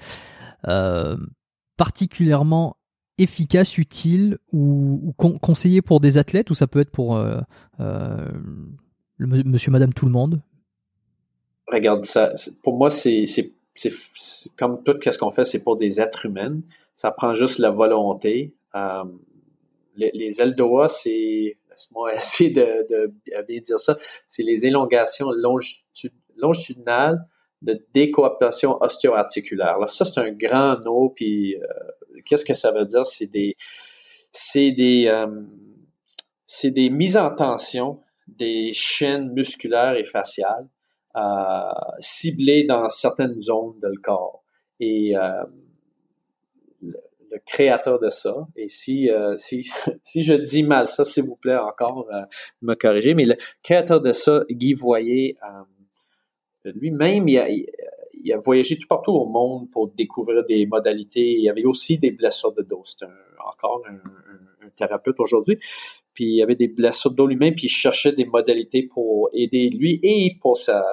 particulièrement 1.75 2.77
efficace, 3.17 3.77
utile 3.77 4.37
ou, 4.53 5.13
conseillée 5.17 5.81
pour 5.81 5.99
des 5.99 6.17
athlètes 6.17 6.49
ou 6.49 6.55
ça 6.55 6.67
peut 6.67 6.79
être 6.79 6.91
pour 6.91 7.17
le 7.77 8.33
monsieur, 9.27 9.71
madame, 9.71 9.93
tout 9.93 10.05
le 10.05 10.11
monde? 10.11 10.41
Regarde, 11.67 12.05
ça, 12.05 12.33
pour 12.63 12.77
moi, 12.77 12.89
c'est 12.89 13.25
comme 14.57 14.81
tout 14.83 14.97
ce 15.03 15.17
qu'on 15.17 15.31
fait, 15.31 15.43
c'est 15.43 15.63
pour 15.63 15.77
des 15.77 15.99
êtres 15.99 16.25
humains 16.25 16.61
ça 17.01 17.09
prend 17.09 17.33
juste 17.33 17.57
la 17.57 17.71
volonté. 17.71 18.53
Euh, 18.75 19.03
les, 19.95 20.11
les 20.13 20.51
d'oa, 20.51 20.87
c'est, 20.87 21.57
laisse-moi 21.71 22.13
essayer 22.15 22.51
de, 22.51 22.85
de, 22.91 23.11
bien 23.47 23.59
dire 23.59 23.79
ça, 23.79 23.97
c'est 24.27 24.43
les 24.43 24.67
élongations 24.67 25.29
longitudinales 26.37 27.25
de 27.63 27.83
décooptation 27.95 28.77
ostéoarticulaire. 28.81 29.79
Là, 29.79 29.87
ça, 29.87 30.05
c'est 30.05 30.19
un 30.19 30.31
grand 30.31 30.77
mot, 30.85 31.09
puis 31.09 31.55
euh, 31.55 32.21
qu'est-ce 32.23 32.45
que 32.45 32.53
ça 32.53 32.71
veut 32.71 32.85
dire? 32.85 33.07
C'est 33.07 33.25
des, 33.25 33.55
c'est 34.31 34.71
des, 34.71 35.07
euh, 35.07 35.41
c'est 36.45 36.69
des 36.69 36.91
mises 36.91 37.17
en 37.17 37.33
tension 37.33 37.99
des 38.27 38.73
chaînes 38.75 39.33
musculaires 39.33 39.95
et 39.95 40.05
faciales 40.05 40.67
ciblées 41.99 42.63
dans 42.63 42.89
certaines 42.89 43.41
zones 43.41 43.79
de 43.81 43.87
le 43.87 43.99
corps. 44.01 44.43
Et 44.79 45.13
créateur 47.45 47.99
de 47.99 48.09
ça. 48.09 48.47
Et 48.55 48.69
si, 48.69 49.09
euh, 49.09 49.35
si, 49.37 49.69
si 50.03 50.21
je 50.21 50.33
dis 50.33 50.63
mal 50.63 50.87
ça, 50.87 51.05
s'il 51.05 51.23
vous 51.23 51.35
plaît 51.35 51.57
encore, 51.57 52.07
euh, 52.13 52.21
me 52.61 52.75
corriger. 52.75 53.13
Mais 53.13 53.25
le 53.25 53.35
créateur 53.63 54.01
de 54.01 54.13
ça, 54.13 54.43
Guy 54.49 54.73
Voyer, 54.73 55.37
lui-même, 56.65 57.27
il 57.27 58.33
a, 58.33 58.37
voyagé 58.37 58.77
tout 58.77 58.87
partout 58.87 59.11
au 59.11 59.25
monde 59.25 59.69
pour 59.71 59.89
découvrir 59.89 60.45
des 60.45 60.65
modalités. 60.65 61.37
Il 61.39 61.49
avait 61.49 61.65
aussi 61.65 61.97
des 61.97 62.11
blessures 62.11 62.53
de 62.53 62.61
dos. 62.61 62.83
C'est 62.85 63.05
encore 63.45 63.83
un, 63.87 63.99
thérapeute 64.75 65.19
aujourd'hui. 65.19 65.59
Puis 66.13 66.35
il 66.35 66.41
avait 66.41 66.55
des 66.55 66.67
blessures 66.67 67.11
de 67.11 67.15
dos 67.15 67.27
lui-même, 67.27 67.55
puis 67.55 67.65
il 67.65 67.69
cherchait 67.69 68.13
des 68.13 68.25
modalités 68.25 68.83
pour 68.83 69.29
aider 69.33 69.69
lui 69.69 69.99
et 70.03 70.37
pour 70.39 70.57
sa, 70.57 70.83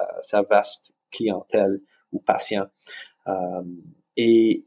vaste 0.49 0.95
clientèle 1.11 1.81
ou 2.11 2.19
patient. 2.19 2.67
Euh, 3.27 3.63
et 4.17 4.65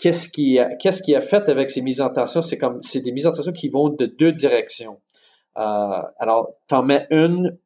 qu'est-ce 0.00 0.28
qui 0.28 0.58
a, 0.58 0.74
qu'est-ce 0.76 1.02
qui 1.02 1.14
a 1.14 1.20
fait 1.20 1.48
avec 1.48 1.70
ces 1.70 1.82
mises 1.82 2.00
en 2.00 2.10
tension? 2.10 2.42
C'est 2.42 2.58
comme 2.58 2.82
c'est 2.82 3.00
des 3.00 3.12
mises 3.12 3.26
en 3.26 3.32
tension 3.32 3.52
qui 3.52 3.68
vont 3.68 3.90
de 3.90 4.06
deux 4.06 4.32
directions. 4.32 5.00
Euh, 5.56 6.02
alors, 6.18 6.54
t'en 6.68 6.82
mets 6.82 7.06
une 7.10 7.58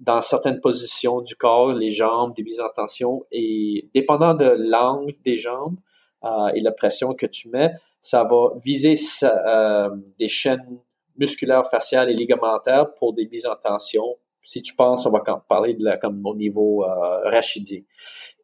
dans 0.00 0.20
certaines 0.20 0.60
positions 0.60 1.22
du 1.22 1.34
corps, 1.34 1.72
les 1.72 1.90
jambes, 1.90 2.34
des 2.34 2.42
mises 2.42 2.60
en 2.60 2.68
tension, 2.68 3.24
et 3.32 3.88
dépendant 3.94 4.34
de 4.34 4.54
l'angle 4.70 5.14
des 5.24 5.36
jambes 5.36 5.76
euh, 6.24 6.48
et 6.54 6.60
la 6.60 6.72
pression 6.72 7.14
que 7.14 7.26
tu 7.26 7.48
mets, 7.48 7.72
ça 8.00 8.24
va 8.24 8.52
viser 8.62 8.94
euh, 9.24 9.90
des 10.18 10.28
chaînes 10.28 10.78
musculaires, 11.16 11.68
faciales 11.68 12.10
et 12.10 12.14
ligamentaires 12.14 12.94
pour 12.94 13.12
des 13.12 13.26
mises 13.26 13.46
en 13.46 13.56
tension. 13.56 14.04
Si 14.44 14.62
tu 14.62 14.74
penses, 14.74 15.04
on 15.06 15.10
va 15.10 15.20
parler 15.48 15.74
de 15.74 15.84
la, 15.84 15.96
comme 15.96 16.24
au 16.24 16.34
niveau 16.34 16.84
euh, 16.84 17.28
rachidien. 17.28 17.80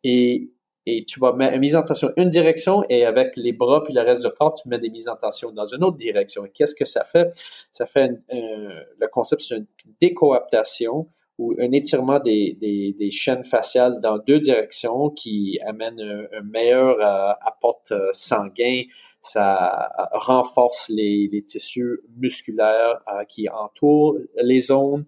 Et, 0.02 0.50
et 0.86 1.04
tu 1.04 1.20
vas 1.20 1.32
mettre 1.32 1.54
une 1.54 1.60
mise 1.60 1.76
en 1.76 1.82
tension 1.82 2.10
une 2.16 2.28
direction 2.28 2.84
et 2.88 3.04
avec 3.04 3.36
les 3.36 3.52
bras 3.52 3.82
puis 3.82 3.94
le 3.94 4.02
reste 4.02 4.24
du 4.24 4.30
corps, 4.32 4.54
tu 4.54 4.68
mets 4.68 4.78
des 4.78 4.90
mises 4.90 5.08
en 5.08 5.16
tension 5.16 5.50
dans 5.50 5.66
une 5.66 5.82
autre 5.82 5.96
direction. 5.96 6.44
Et 6.44 6.50
qu'est-ce 6.50 6.74
que 6.74 6.84
ça 6.84 7.04
fait? 7.04 7.30
Ça 7.72 7.86
fait 7.86 8.10
le 8.30 9.06
concept, 9.06 9.42
c'est 9.42 9.56
une 9.56 9.66
décoaptation 10.00 11.08
ou 11.38 11.54
un 11.58 11.72
étirement 11.72 12.20
des, 12.20 12.56
des, 12.60 12.94
des, 12.96 13.10
chaînes 13.10 13.44
faciales 13.44 14.00
dans 14.00 14.18
deux 14.18 14.38
directions 14.38 15.10
qui 15.10 15.58
amène 15.66 16.00
un, 16.00 16.42
meilleur 16.42 17.00
euh, 17.00 17.32
apport 17.44 17.82
euh, 17.90 18.10
sanguin, 18.12 18.82
ça 19.20 19.90
euh, 19.98 20.04
renforce 20.12 20.90
les, 20.90 21.28
les 21.32 21.42
tissus 21.42 22.00
musculaires 22.16 23.00
qui 23.28 23.48
entourent 23.48 24.16
les 24.36 24.60
zones, 24.60 25.06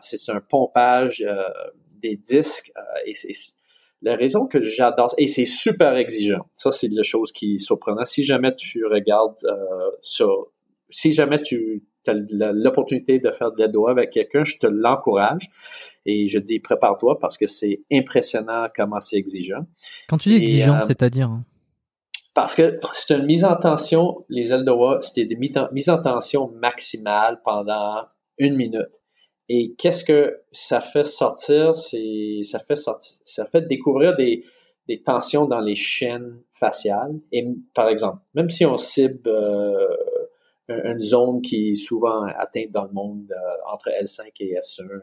c'est 0.00 0.32
un 0.32 0.40
pompage 0.40 1.26
des 2.02 2.16
disques 2.16 2.72
et 3.04 3.12
c'est 3.12 3.32
la 4.04 4.16
raison 4.16 4.46
que 4.46 4.60
j'adore 4.60 5.14
et 5.18 5.26
c'est 5.26 5.44
super 5.44 5.96
exigeant. 5.96 6.46
Ça 6.54 6.70
c'est 6.70 6.88
la 6.92 7.02
chose 7.02 7.32
qui 7.32 7.54
est 7.54 7.58
surprenante. 7.58 8.06
Si 8.06 8.22
jamais 8.22 8.54
tu 8.54 8.84
regardes 8.86 9.36
sur 10.00 10.48
si 10.88 11.12
jamais 11.12 11.42
tu 11.42 11.82
as 12.06 12.12
l'opportunité 12.14 13.18
de 13.18 13.30
faire 13.30 13.52
des 13.52 13.68
doigts 13.68 13.90
avec 13.90 14.10
quelqu'un, 14.10 14.44
je 14.44 14.58
te 14.58 14.66
l'encourage. 14.66 15.50
Et 16.06 16.28
je 16.28 16.38
dis, 16.38 16.60
prépare-toi 16.60 17.18
parce 17.18 17.38
que 17.38 17.46
c'est 17.46 17.82
impressionnant 17.90 18.68
comment 18.76 19.00
c'est 19.00 19.16
exigeant. 19.16 19.66
Quand 20.08 20.18
tu 20.18 20.28
dis 20.28 20.36
exigeant, 20.36 20.76
euh, 20.76 20.86
c'est-à-dire? 20.86 21.28
Hein? 21.28 21.44
Parce 22.34 22.54
que 22.54 22.78
c'est 22.94 23.14
une 23.14 23.26
mise 23.26 23.44
en 23.44 23.56
tension, 23.56 24.24
les 24.28 24.50
de 24.50 24.62
doigts, 24.62 24.98
c'était 25.02 25.24
des 25.24 25.36
mises 25.36 25.88
en 25.88 26.02
tension 26.02 26.50
maximales 26.60 27.40
pendant 27.44 28.02
une 28.38 28.56
minute. 28.56 29.02
Et 29.48 29.74
qu'est-ce 29.74 30.04
que 30.04 30.40
ça 30.52 30.80
fait 30.80 31.04
sortir? 31.04 31.76
C'est, 31.76 32.40
ça 32.42 32.58
fait 32.58 32.76
sortir, 32.76 33.18
ça 33.24 33.44
fait 33.44 33.62
découvrir 33.62 34.16
des, 34.16 34.44
des 34.88 35.02
tensions 35.02 35.46
dans 35.46 35.60
les 35.60 35.74
chaînes 35.74 36.40
faciales. 36.52 37.20
Et 37.32 37.46
par 37.74 37.88
exemple, 37.88 38.18
même 38.34 38.48
si 38.48 38.64
on 38.64 38.78
cible 38.78 39.28
euh, 39.28 39.88
une 40.68 41.02
zone 41.02 41.42
qui 41.42 41.70
est 41.70 41.74
souvent 41.74 42.24
atteinte 42.24 42.70
dans 42.70 42.84
le 42.84 42.92
monde 42.92 43.32
euh, 43.32 43.72
entre 43.72 43.90
L5 43.90 44.30
et 44.40 44.54
S1, 44.54 44.82
euh, 44.82 45.00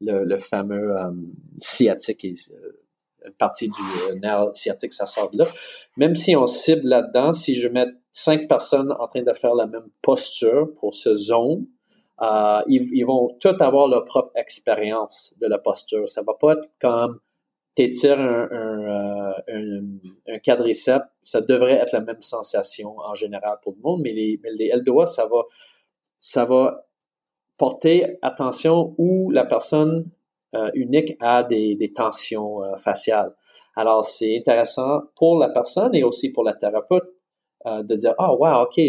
le, 0.00 0.12
le, 0.12 0.24
le, 0.24 0.38
fameux 0.38 0.96
euh, 0.96 1.10
sciatique 1.56 2.24
et 2.24 2.34
une 3.24 3.32
partie 3.32 3.68
du 3.68 4.18
nerf 4.20 4.50
sciatique, 4.54 4.92
ça 4.92 5.06
sort 5.06 5.30
de 5.30 5.38
là. 5.38 5.48
Même 5.96 6.14
si 6.14 6.36
on 6.36 6.46
cible 6.46 6.86
là-dedans, 6.86 7.32
si 7.32 7.54
je 7.54 7.68
mets 7.68 7.86
cinq 8.12 8.48
personnes 8.48 8.92
en 8.92 9.08
train 9.08 9.22
de 9.22 9.32
faire 9.32 9.54
la 9.54 9.66
même 9.66 9.88
posture 10.02 10.74
pour 10.78 10.94
ce 10.94 11.14
zone, 11.14 11.66
euh, 12.22 12.62
ils, 12.66 12.88
ils, 12.92 13.04
vont 13.04 13.36
tous 13.40 13.60
avoir 13.60 13.88
leur 13.88 14.04
propre 14.04 14.30
expérience 14.36 15.34
de 15.40 15.46
la 15.46 15.58
posture. 15.58 16.08
Ça 16.08 16.22
va 16.22 16.34
pas 16.34 16.52
être 16.52 16.70
comme 16.80 17.20
t'étires 17.74 18.20
un, 18.20 18.48
un, 18.50 18.82
euh, 18.82 19.32
un, 19.48 20.34
un, 20.34 20.38
quadriceps, 20.38 21.06
ça 21.22 21.40
devrait 21.40 21.72
être 21.72 21.92
la 21.92 22.00
même 22.00 22.22
sensation 22.22 22.98
en 22.98 23.14
général 23.14 23.58
pour 23.62 23.74
le 23.76 23.82
monde, 23.82 24.00
mais 24.02 24.12
les, 24.12 24.38
mais 24.42 24.50
les 24.52 24.68
L2A, 24.68 25.06
ça 25.06 25.26
va, 25.26 25.42
ça 26.20 26.44
va 26.44 26.86
porter 27.56 28.18
attention 28.22 28.94
où 28.98 29.30
la 29.30 29.44
personne 29.44 30.08
euh, 30.54 30.70
unique 30.74 31.16
a 31.20 31.42
des, 31.42 31.74
des 31.74 31.92
tensions 31.92 32.62
euh, 32.62 32.76
faciales. 32.76 33.34
Alors, 33.76 34.04
c'est 34.04 34.36
intéressant 34.38 35.02
pour 35.16 35.38
la 35.38 35.48
personne 35.48 35.94
et 35.94 36.04
aussi 36.04 36.30
pour 36.30 36.44
la 36.44 36.54
thérapeute 36.54 37.13
de 37.64 37.94
dire, 37.96 38.14
ah, 38.18 38.32
oh, 38.32 38.36
wow, 38.40 38.64
OK, 38.64 38.80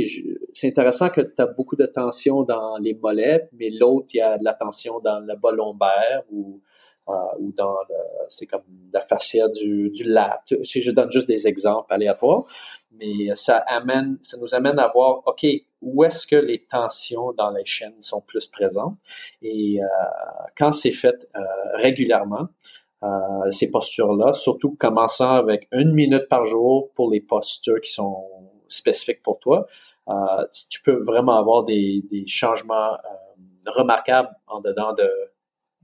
c'est 0.54 0.68
intéressant 0.68 1.10
que 1.10 1.22
tu 1.22 1.42
as 1.42 1.46
beaucoup 1.46 1.78
de 1.78 1.86
tension 1.86 2.44
dans 2.44 2.78
les 2.78 2.94
mollets, 2.94 3.48
mais 3.54 3.70
l'autre, 3.70 4.08
il 4.14 4.18
y 4.18 4.22
a 4.22 4.38
de 4.38 4.44
la 4.44 4.54
tension 4.54 5.00
dans 5.00 5.20
le 5.20 5.36
bas 5.36 5.52
lombaire 5.52 6.24
ou 6.30 6.62
euh, 7.08 7.14
ou 7.40 7.52
dans 7.52 7.76
c'est 8.30 8.48
comme 8.48 8.64
la 8.92 9.00
fascia 9.00 9.48
du, 9.50 9.92
du. 9.92 10.06
Si 10.64 10.82
je 10.82 10.92
donne 10.92 11.12
juste 11.12 11.28
des 11.28 11.48
exemples 11.48 11.94
aléatoires, 11.94 12.46
mais 12.92 13.36
ça 13.36 13.58
amène, 13.58 14.18
ça 14.24 14.38
nous 14.40 14.56
amène 14.56 14.80
à 14.80 14.88
voir, 14.88 15.22
ok, 15.26 15.46
où 15.82 16.04
est-ce 16.04 16.26
que 16.26 16.36
les 16.36 16.60
tensions 16.60 17.32
dans 17.34 17.52
les 17.52 17.66
chaînes 17.66 18.02
sont 18.02 18.22
plus 18.22 18.48
présentes? 18.48 18.98
Et 19.42 19.80
euh, 19.82 19.86
quand 20.58 20.72
c'est 20.72 20.92
fait 20.92 21.28
euh, 21.36 21.40
régulièrement, 21.76 22.48
euh, 23.04 23.52
ces 23.52 23.70
postures-là, 23.70 24.34
surtout 24.34 24.76
commençant 24.76 25.34
avec 25.34 25.68
une 25.72 25.94
minute 25.94 26.28
par 26.28 26.46
jour 26.46 26.90
pour 26.96 27.12
les 27.12 27.22
postures 27.22 27.80
qui 27.82 27.92
sont 27.92 28.26
spécifiques 28.68 29.22
pour 29.22 29.40
toi, 29.40 29.68
euh, 30.08 30.46
tu 30.70 30.82
peux 30.82 31.04
vraiment 31.04 31.38
avoir 31.38 31.64
des, 31.64 32.04
des 32.12 32.28
changements 32.28 32.94
euh, 32.94 32.98
remarquables 33.66 34.30
en 34.48 34.62
dedans 34.62 34.94
de 34.94 35.10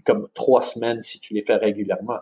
comme 0.05 0.27
trois 0.33 0.61
semaines 0.61 1.01
si 1.01 1.19
tu 1.19 1.33
les 1.33 1.43
fais 1.43 1.55
régulièrement. 1.55 2.19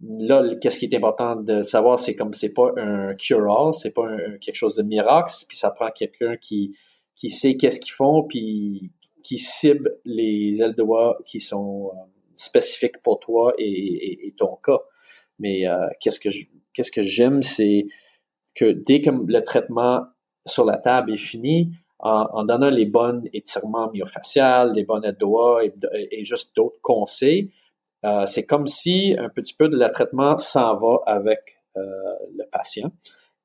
Là, 0.00 0.42
qu'est-ce 0.60 0.78
qui 0.78 0.86
est 0.86 0.96
important 0.96 1.36
de 1.36 1.62
savoir, 1.62 1.98
c'est 1.98 2.16
comme 2.16 2.32
c'est 2.32 2.52
pas 2.52 2.72
un 2.76 3.14
cure-all, 3.14 3.72
c'est 3.72 3.92
pas 3.92 4.08
quelque 4.40 4.56
chose 4.56 4.76
de 4.76 4.82
miracle, 4.82 5.32
puis 5.48 5.56
ça 5.56 5.70
prend 5.70 5.90
quelqu'un 5.90 6.36
qui 6.36 6.76
qui 7.14 7.30
sait 7.30 7.56
qu'est-ce 7.56 7.80
qu'ils 7.80 7.92
font, 7.92 8.24
puis 8.24 8.90
qui 9.22 9.38
cible 9.38 9.96
les 10.04 10.60
ailes 10.60 10.74
de 10.74 10.82
bois 10.82 11.18
qui 11.26 11.38
sont 11.38 11.92
euh, 11.94 11.98
spécifiques 12.34 13.00
pour 13.02 13.20
toi 13.20 13.54
et, 13.58 14.34
ton 14.36 14.56
cas. 14.56 14.80
Mais 15.38 15.64
qu'est-ce 16.00 16.20
que 16.20 16.28
qu'est-ce 16.74 16.90
que 16.90 17.02
j'aime, 17.02 17.42
c'est 17.42 17.86
que 18.54 18.72
dès 18.72 19.00
que 19.00 19.10
le 19.10 19.40
traitement 19.42 20.06
sur 20.46 20.64
la 20.64 20.76
table 20.76 21.12
est 21.12 21.16
fini, 21.16 21.72
en, 22.02 22.44
donnant 22.44 22.70
les 22.70 22.84
bonnes 22.84 23.28
étirements 23.32 23.90
myofaciales, 23.92 24.72
les 24.72 24.84
bonnes 24.84 25.08
doigts 25.12 25.64
et, 25.64 25.72
et, 26.10 26.24
juste 26.24 26.50
d'autres 26.56 26.80
conseils, 26.82 27.52
euh, 28.04 28.26
c'est 28.26 28.44
comme 28.44 28.66
si 28.66 29.14
un 29.16 29.28
petit 29.28 29.54
peu 29.54 29.68
de 29.68 29.76
la 29.76 29.88
traitement 29.88 30.36
s'en 30.36 30.76
va 30.76 30.98
avec 31.06 31.38
euh, 31.76 31.82
le 32.36 32.44
patient. 32.50 32.90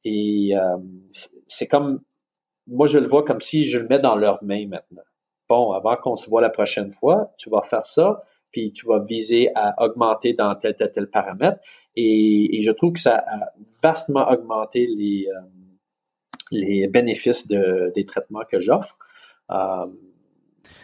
Et 0.03 0.57
euh, 0.57 0.77
c'est 1.47 1.67
comme, 1.67 2.01
moi 2.65 2.87
je 2.87 2.97
le 2.97 3.07
vois 3.07 3.23
comme 3.23 3.41
si 3.41 3.65
je 3.65 3.77
le 3.77 3.87
mets 3.87 3.99
dans 3.99 4.15
leurs 4.15 4.43
mains 4.43 4.67
maintenant. 4.67 5.03
Bon, 5.47 5.71
avant 5.71 5.95
qu'on 5.95 6.15
se 6.15 6.29
voit 6.29 6.41
la 6.41 6.49
prochaine 6.49 6.91
fois, 6.91 7.31
tu 7.37 7.49
vas 7.49 7.61
faire 7.61 7.85
ça, 7.85 8.21
puis 8.51 8.71
tu 8.71 8.87
vas 8.87 9.03
viser 9.03 9.49
à 9.55 9.83
augmenter 9.83 10.33
dans 10.33 10.55
tel, 10.55 10.75
tel, 10.75 10.91
tel 10.91 11.09
paramètre. 11.09 11.59
Et, 11.95 12.57
et 12.57 12.61
je 12.61 12.71
trouve 12.71 12.93
que 12.93 12.99
ça 12.99 13.17
a 13.17 13.51
vastement 13.81 14.29
augmenté 14.29 14.87
les, 14.87 15.27
euh, 15.27 15.41
les 16.51 16.87
bénéfices 16.87 17.47
de, 17.47 17.91
des 17.95 18.05
traitements 18.05 18.43
que 18.49 18.59
j'offre. 18.59 18.97
Euh, 19.51 19.85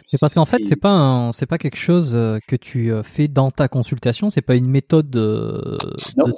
c'est 0.06 0.18
parce 0.20 0.34
qu'en 0.34 0.44
fait, 0.44 0.64
c'est 0.64 0.76
pas 0.76 1.30
c'est 1.32 1.46
pas 1.46 1.58
quelque 1.58 1.76
chose 1.76 2.14
euh, 2.14 2.38
que 2.46 2.56
tu 2.56 2.90
fais 3.02 3.28
dans 3.28 3.50
ta 3.50 3.68
consultation. 3.68 4.30
C'est 4.30 4.42
pas 4.42 4.54
une 4.54 4.68
méthode 4.68 5.10
de, 5.10 5.76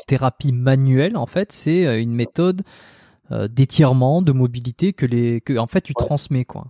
thérapie 0.07 0.53
manuelle. 0.53 1.17
En 1.17 1.27
fait, 1.27 1.53
c'est 1.53 2.01
une 2.01 2.13
méthode 2.13 2.63
d'étirement, 3.51 4.23
de 4.23 4.31
mobilité 4.31 4.93
que 4.93 5.05
les 5.07 5.41
que 5.41 5.57
en 5.59 5.67
fait 5.67 5.81
tu 5.81 5.95
transmets 5.95 6.45
quoi. 6.45 6.67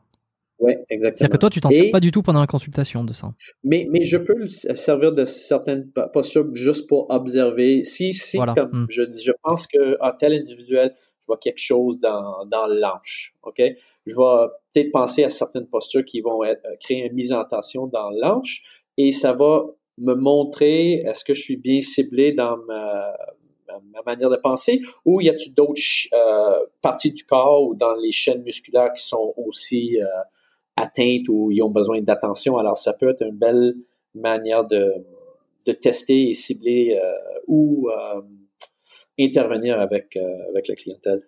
Oui, 0.58 0.72
exactement. 0.88 1.18
C'est-à-dire 1.18 1.32
que 1.32 1.40
toi, 1.40 1.50
tu 1.50 1.60
t'en 1.60 1.70
sers 1.70 1.90
pas 1.90 2.00
du 2.00 2.10
tout 2.10 2.22
pendant 2.22 2.40
la 2.40 2.46
consultation 2.46 3.04
de 3.04 3.12
ça. 3.12 3.32
Mais, 3.62 3.86
mais 3.90 4.02
je 4.02 4.16
peux 4.16 4.46
servir 4.46 5.12
de 5.12 5.24
certaines 5.24 5.90
postures 6.12 6.54
juste 6.54 6.88
pour 6.88 7.10
observer. 7.10 7.84
Si, 7.84 8.14
si 8.14 8.38
comme 8.38 8.70
hmm. 8.72 8.86
je 8.88 9.02
dis, 9.02 9.22
je 9.22 9.32
pense 9.42 9.66
que 9.66 9.96
à 10.00 10.12
tel 10.12 10.32
individuel, 10.32 10.94
je 11.20 11.26
vois 11.26 11.38
quelque 11.38 11.60
chose 11.60 11.98
dans, 11.98 12.46
dans 12.46 12.66
l'anche, 12.66 13.34
OK? 13.42 13.60
Je 14.06 14.14
vais 14.14 14.48
peut-être 14.72 14.92
penser 14.92 15.24
à 15.24 15.28
certaines 15.28 15.66
postures 15.66 16.04
qui 16.04 16.20
vont 16.20 16.44
être, 16.44 16.64
euh, 16.64 16.76
créer 16.80 17.04
une 17.04 17.14
mise 17.14 17.32
en 17.32 17.44
tension 17.44 17.86
dans 17.88 18.10
l'anche 18.10 18.62
et 18.96 19.10
ça 19.10 19.32
va 19.32 19.66
me 19.98 20.14
montrer 20.14 20.94
est-ce 21.04 21.24
que 21.24 21.34
je 21.34 21.42
suis 21.42 21.56
bien 21.56 21.80
ciblé 21.80 22.32
dans 22.32 22.56
ma, 22.68 23.16
ma, 23.92 24.02
manière 24.04 24.30
de 24.30 24.36
penser, 24.36 24.82
ou 25.04 25.20
y 25.20 25.28
a-t-il 25.28 25.54
d'autres 25.54 25.80
euh, 26.12 26.66
parties 26.82 27.12
du 27.12 27.24
corps 27.24 27.62
ou 27.64 27.74
dans 27.74 27.94
les 27.94 28.12
chaînes 28.12 28.42
musculaires 28.42 28.92
qui 28.94 29.04
sont 29.04 29.34
aussi 29.36 30.00
euh, 30.00 30.06
atteintes 30.76 31.28
ou 31.28 31.50
ils 31.50 31.62
ont 31.62 31.70
besoin 31.70 32.00
d'attention? 32.02 32.56
Alors, 32.58 32.76
ça 32.76 32.92
peut 32.92 33.10
être 33.10 33.22
une 33.22 33.36
belle 33.36 33.74
manière 34.14 34.64
de, 34.64 34.92
de 35.66 35.72
tester 35.72 36.30
et 36.30 36.34
cibler 36.34 36.98
euh, 37.02 37.40
ou 37.46 37.88
intervenir 39.18 39.80
avec, 39.80 40.16
avec 40.50 40.68
la 40.68 40.74
clientèle. 40.74 41.22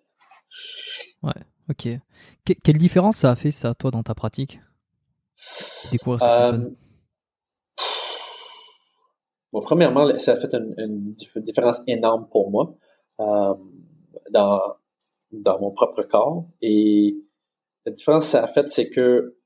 Ouais, 1.23 1.33
ok. 1.69 1.89
quelle 2.63 2.79
différence 2.79 3.19
ça 3.19 3.31
a 3.31 3.37
fait, 3.37 3.51
ça, 3.51 3.75
toi, 3.75 3.91
dans 3.91 4.03
ta 4.03 4.15
pratique? 4.15 4.61
Découvrir 5.93 6.21
Bon, 9.53 9.63
premièrement, 9.63 10.19
ça 10.19 10.33
a 10.33 10.37
fait 10.37 10.55
une, 10.55 11.15
différence 11.37 11.83
énorme 11.87 12.29
pour 12.31 12.51
moi 12.51 12.77
euh, 13.21 13.55
dans, 14.31 14.61
dans 15.33 15.59
mon 15.59 15.71
propre 15.71 16.03
corps. 16.03 16.45
Et 16.61 17.17
la 17.87 17.93
différence 17.93 18.27
que 18.27 18.31
ça 18.31 18.45
a 18.45 18.49
fait, 18.49 18.69
c'est 18.69 18.91
que 18.91 19.38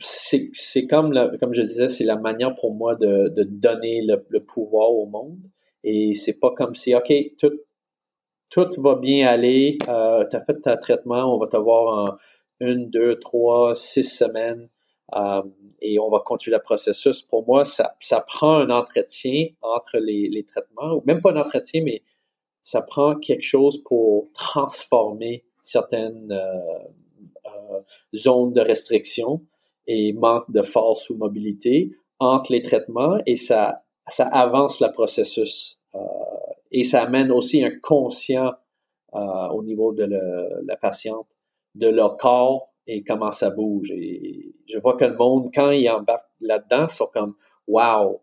c'est 0.00 0.86
comme, 0.86 1.12
comme 1.38 1.52
je 1.52 1.62
disais, 1.62 1.88
c'est 1.88 2.04
la 2.04 2.16
manière 2.16 2.54
pour 2.54 2.74
moi 2.74 2.94
de, 2.96 3.28
de 3.28 3.42
donner 3.44 4.00
le, 4.02 4.24
le, 4.28 4.40
pouvoir 4.40 4.90
au 4.90 5.06
monde. 5.06 5.38
Et 5.84 6.14
c'est 6.14 6.38
pas 6.38 6.50
comme 6.50 6.74
si, 6.74 6.94
OK, 6.94 7.12
tout, 7.38 7.52
tout 8.50 8.68
va 8.78 8.96
bien 8.96 9.28
aller, 9.28 9.78
euh, 9.88 10.24
tu 10.28 10.36
as 10.36 10.44
fait 10.44 10.60
ta 10.60 10.76
traitement, 10.76 11.34
on 11.34 11.38
va 11.38 11.46
te 11.46 11.56
voir 11.56 12.12
en 12.12 12.16
une, 12.60 12.90
deux, 12.90 13.18
trois, 13.18 13.74
six 13.74 14.04
semaines. 14.04 14.68
Euh, 15.14 15.42
et 15.80 15.98
on 15.98 16.08
va 16.08 16.20
continuer 16.20 16.56
le 16.56 16.62
processus. 16.62 17.22
Pour 17.22 17.46
moi, 17.46 17.64
ça, 17.64 17.96
ça 18.00 18.20
prend 18.20 18.58
un 18.58 18.70
entretien 18.70 19.48
entre 19.62 19.98
les, 19.98 20.28
les, 20.28 20.44
traitements, 20.44 20.94
ou 20.94 21.02
même 21.04 21.20
pas 21.20 21.32
un 21.32 21.36
entretien, 21.40 21.82
mais 21.82 22.02
ça 22.62 22.82
prend 22.82 23.16
quelque 23.16 23.42
chose 23.42 23.82
pour 23.82 24.30
transformer 24.32 25.44
certaines 25.62 26.30
euh, 26.30 26.78
euh, 27.46 27.80
zones 28.14 28.52
de 28.52 28.60
restriction 28.60 29.42
et 29.86 30.12
manque 30.12 30.50
de 30.50 30.62
force 30.62 31.10
ou 31.10 31.16
mobilité 31.16 31.90
entre 32.18 32.52
les 32.52 32.62
traitements 32.62 33.18
et 33.26 33.36
ça, 33.36 33.82
ça 34.06 34.26
avance 34.26 34.80
le 34.80 34.92
processus. 34.92 35.78
Euh, 35.94 35.98
et 36.70 36.84
ça 36.84 37.02
amène 37.02 37.32
aussi 37.32 37.64
un 37.64 37.72
conscient 37.80 38.52
euh, 39.14 39.48
au 39.48 39.62
niveau 39.62 39.92
de 39.92 40.04
la 40.04 40.76
patiente 40.76 41.26
de 41.74 41.88
leur 41.88 42.16
corps 42.16 42.70
et 42.86 43.02
comment 43.02 43.30
ça 43.30 43.50
bouge. 43.50 43.90
Et 43.92 44.54
je 44.66 44.78
vois 44.78 44.96
que 44.96 45.04
le 45.04 45.16
monde, 45.16 45.50
quand 45.54 45.70
il 45.70 45.88
embarque 45.90 46.28
là-dedans, 46.40 46.88
sont 46.88 47.08
comme 47.12 47.34
Wow! 47.66 48.20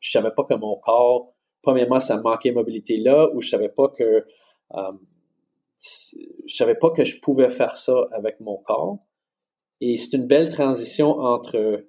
Je 0.00 0.10
savais 0.10 0.30
pas 0.30 0.44
que 0.44 0.54
mon 0.54 0.76
corps, 0.76 1.32
premièrement, 1.62 2.00
ça 2.00 2.20
manquait 2.20 2.52
mobilité 2.52 2.96
là, 2.96 3.28
ou 3.32 3.40
je 3.40 3.48
savais 3.48 3.68
pas 3.68 3.88
que 3.88 4.26
euh, 4.74 4.92
je 5.82 6.54
savais 6.54 6.74
pas 6.74 6.90
que 6.90 7.04
je 7.04 7.20
pouvais 7.20 7.50
faire 7.50 7.76
ça 7.76 8.08
avec 8.12 8.40
mon 8.40 8.56
corps. 8.56 8.98
Et 9.82 9.96
c'est 9.96 10.16
une 10.16 10.28
belle 10.28 10.48
transition 10.48 11.18
entre 11.18 11.82
tu 11.82 11.86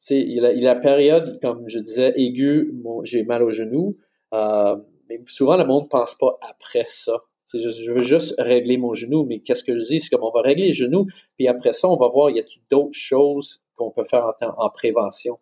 sais, 0.00 0.20
il 0.20 0.44
a 0.44 0.52
la 0.52 0.74
période, 0.74 1.38
comme 1.40 1.68
je 1.68 1.78
disais, 1.78 2.12
aiguë, 2.16 2.72
j'ai 3.04 3.22
mal 3.22 3.42
au 3.42 3.52
genou. 3.52 3.98
Euh, 4.32 4.76
mais 5.08 5.20
souvent, 5.28 5.56
le 5.58 5.64
monde 5.64 5.88
pense 5.90 6.16
pas 6.16 6.38
après 6.40 6.86
ça. 6.88 7.22
Je, 7.52 7.70
je, 7.70 7.92
veux 7.92 8.02
juste 8.02 8.34
régler 8.38 8.78
mon 8.78 8.94
genou, 8.94 9.24
mais 9.24 9.40
qu'est-ce 9.40 9.62
que 9.62 9.78
je 9.78 9.86
dis? 9.86 10.00
C'est 10.00 10.08
comme 10.08 10.24
on 10.24 10.32
va 10.32 10.40
régler 10.40 10.68
les 10.68 10.72
genoux, 10.72 11.06
puis 11.36 11.48
après 11.48 11.74
ça, 11.74 11.88
on 11.88 11.96
va 11.96 12.08
voir, 12.08 12.30
y 12.30 12.40
a-t-il 12.40 12.62
d'autres 12.70 12.98
choses 12.98 13.60
qu'on 13.76 13.90
peut 13.90 14.04
faire 14.04 14.32
en, 14.40 14.64
en 14.64 14.70
prévention? 14.70 15.38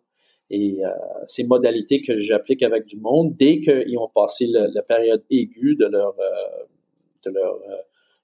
Et 0.51 0.85
euh, 0.85 0.89
ces 1.27 1.45
modalités 1.45 2.01
que 2.01 2.17
j'applique 2.17 2.63
avec 2.63 2.85
du 2.85 2.97
monde, 2.97 3.37
dès 3.37 3.61
qu'ils 3.61 3.97
ont 3.97 4.11
passé 4.13 4.45
la 4.47 4.83
période 4.83 5.23
aiguë 5.29 5.77
de 5.77 5.85
leur, 5.85 6.13
euh, 6.19 6.65
de 7.25 7.31
leur, 7.31 7.55
euh, 7.55 7.77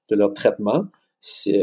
de 0.09 0.15
leur 0.17 0.33
traitement 0.33 0.83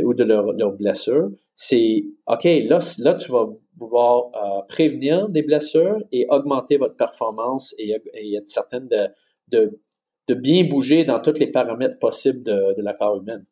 ou 0.02 0.14
de 0.14 0.24
leur, 0.24 0.52
leur 0.54 0.72
blessure, 0.72 1.30
c'est 1.56 2.04
OK, 2.26 2.44
là, 2.44 2.80
là, 2.98 3.14
tu 3.14 3.30
vas 3.32 3.46
pouvoir 3.78 4.30
euh, 4.34 4.62
prévenir 4.68 5.28
des 5.28 5.42
blessures 5.42 6.02
et 6.12 6.26
augmenter 6.28 6.76
votre 6.76 6.96
performance 6.96 7.74
et, 7.78 7.96
et 8.14 8.36
être 8.36 8.48
certaine 8.48 8.88
de, 8.88 9.08
de 9.48 9.80
de 10.28 10.34
bien 10.34 10.64
bouger 10.64 11.04
dans 11.04 11.20
tous 11.20 11.38
les 11.38 11.46
paramètres 11.46 11.98
possibles 11.98 12.42
de, 12.42 12.74
la 12.78 12.94
part 12.94 13.16
humaine. 13.16 13.44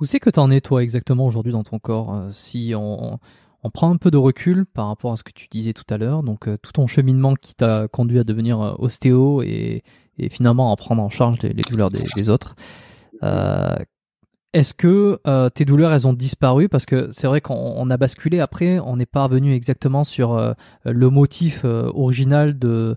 Où 0.00 0.04
c'est 0.04 0.18
que 0.18 0.30
tu 0.30 0.40
en 0.40 0.50
es, 0.50 0.60
toi, 0.60 0.82
exactement 0.82 1.26
aujourd'hui 1.26 1.52
dans 1.52 1.62
ton 1.62 1.78
corps 1.78 2.14
euh, 2.14 2.28
Si 2.32 2.72
on, 2.76 3.18
prend 3.72 3.90
un 3.90 3.96
peu 3.96 4.10
de 4.10 4.18
recul 4.18 4.66
par 4.66 4.88
rapport 4.88 5.12
à 5.12 5.16
ce 5.16 5.22
que 5.22 5.32
tu 5.32 5.46
disais 5.50 5.72
tout 5.72 5.84
à 5.88 5.96
l'heure, 5.96 6.22
donc 6.22 6.48
euh, 6.48 6.58
tout 6.60 6.72
ton 6.72 6.86
cheminement 6.86 7.34
qui 7.34 7.54
t'a 7.54 7.88
conduit 7.88 8.18
à 8.18 8.24
devenir 8.24 8.76
ostéo 8.78 9.42
et, 9.42 9.82
finalement 10.30 10.72
à 10.72 10.76
prendre 10.76 11.02
en 11.02 11.10
charge 11.10 11.38
les, 11.42 11.54
douleurs 11.54 11.90
des, 11.90 12.28
autres, 12.28 12.54
est-ce 14.54 14.72
que 14.72 15.18
tes 15.50 15.64
douleurs, 15.66 15.92
elles 15.92 16.08
ont 16.08 16.14
disparu? 16.14 16.68
Parce 16.68 16.86
que 16.86 17.10
c'est 17.12 17.26
vrai 17.26 17.42
qu'on 17.42 17.90
a 17.90 17.96
basculé 17.96 18.40
après, 18.40 18.78
on 18.78 18.96
n'est 18.96 19.04
pas 19.04 19.24
revenu 19.24 19.52
exactement 19.52 20.04
sur 20.04 20.54
le 20.84 21.10
motif 21.10 21.64
original 21.64 22.58
de 22.58 22.96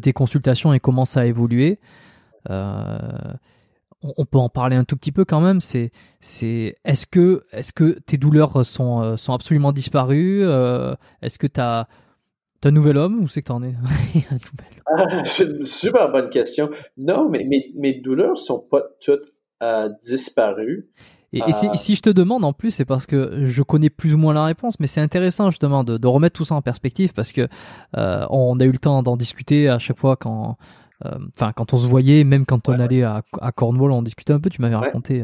tes 0.00 0.12
consultations 0.12 0.72
et 0.72 0.78
comment 0.80 1.04
ça 1.04 1.20
a 1.20 1.24
évolué. 1.24 1.80
Euh, 2.50 2.98
on, 4.02 4.24
peut 4.24 4.38
en 4.38 4.48
parler 4.48 4.76
un 4.76 4.84
tout 4.84 4.96
petit 4.96 5.12
peu 5.12 5.24
quand 5.24 5.40
même. 5.40 5.60
C'est, 5.60 5.92
est-ce 6.20 7.06
que, 7.06 7.42
est-ce 7.52 7.72
que 7.72 7.98
tes 8.00 8.18
douleurs 8.18 8.66
sont, 8.66 9.02
euh, 9.02 9.16
absolument 9.28 9.72
disparues? 9.72 10.42
Euh, 10.42 10.94
Est-ce 11.22 11.38
que 11.38 11.46
tu 11.46 11.60
as, 11.60 11.88
un 12.64 12.70
nouvel 12.70 12.96
homme? 12.96 13.22
Ou 13.22 13.28
c'est 13.28 13.42
que 13.42 13.52
ah, 14.86 15.24
super 15.24 16.10
bonne 16.10 16.30
question. 16.30 16.70
Non, 16.96 17.28
mais 17.28 17.44
mes, 17.44 17.72
mes 17.76 17.94
douleurs 17.94 18.38
sont 18.38 18.60
pas 18.60 18.82
toutes 19.00 19.32
disparues. 20.00 20.88
Et, 21.32 21.42
euh. 21.42 21.76
si, 21.76 21.94
je 21.94 22.02
te 22.02 22.10
demande 22.10 22.44
en 22.44 22.52
plus, 22.52 22.70
c'est 22.70 22.84
parce 22.84 23.06
que 23.06 23.46
je 23.46 23.62
connais 23.62 23.88
plus 23.88 24.14
ou 24.14 24.18
moins 24.18 24.34
la 24.34 24.44
réponse, 24.44 24.78
mais 24.80 24.86
c'est 24.86 25.00
intéressant 25.00 25.50
justement 25.50 25.82
de, 25.82 26.06
remettre 26.06 26.36
tout 26.36 26.44
ça 26.44 26.54
en 26.54 26.62
perspective 26.62 27.14
parce 27.14 27.32
que 27.32 27.48
euh, 27.96 28.26
on 28.28 28.60
a 28.60 28.64
eu 28.64 28.72
le 28.72 28.78
temps 28.78 29.02
d'en 29.02 29.16
discuter 29.16 29.68
à 29.68 29.78
chaque 29.78 29.98
fois 29.98 30.16
quand, 30.16 30.58
euh, 31.06 31.18
enfin 31.34 31.52
quand 31.52 31.72
on 31.72 31.78
se 31.78 31.86
voyait, 31.86 32.24
même 32.24 32.44
quand 32.44 32.68
on 32.68 32.72
allait 32.72 33.02
à, 33.02 33.22
Cornwall, 33.54 33.92
on 33.92 34.02
discutait 34.02 34.34
un 34.34 34.40
peu. 34.40 34.50
Tu 34.50 34.60
m'avais 34.60 34.74
raconté 34.74 35.22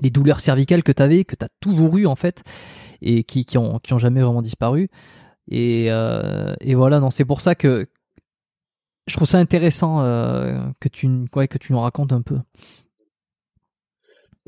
les 0.00 0.10
douleurs 0.10 0.38
cervicales 0.38 0.84
que 0.84 0.92
tu 0.92 1.02
avais, 1.02 1.24
que 1.24 1.34
tu 1.34 1.44
as 1.44 1.48
toujours 1.60 1.98
eu 1.98 2.06
en 2.06 2.14
fait, 2.14 2.44
et 3.02 3.24
qui, 3.24 3.44
qui, 3.44 3.58
ont, 3.58 3.80
qui 3.80 3.94
ont 3.94 3.98
jamais 3.98 4.22
vraiment 4.22 4.42
disparu. 4.42 4.88
Et, 5.50 5.86
et 5.86 6.74
voilà, 6.76 7.00
non, 7.00 7.10
c'est 7.10 7.24
pour 7.24 7.40
ça 7.40 7.56
que 7.56 7.88
je 9.08 9.14
trouve 9.16 9.26
ça 9.26 9.38
intéressant 9.38 9.98
que 10.78 10.88
tu, 10.88 11.08
ouais, 11.34 11.48
que 11.48 11.58
tu 11.58 11.72
nous 11.72 11.80
racontes 11.80 12.12
un 12.12 12.22
peu 12.22 12.38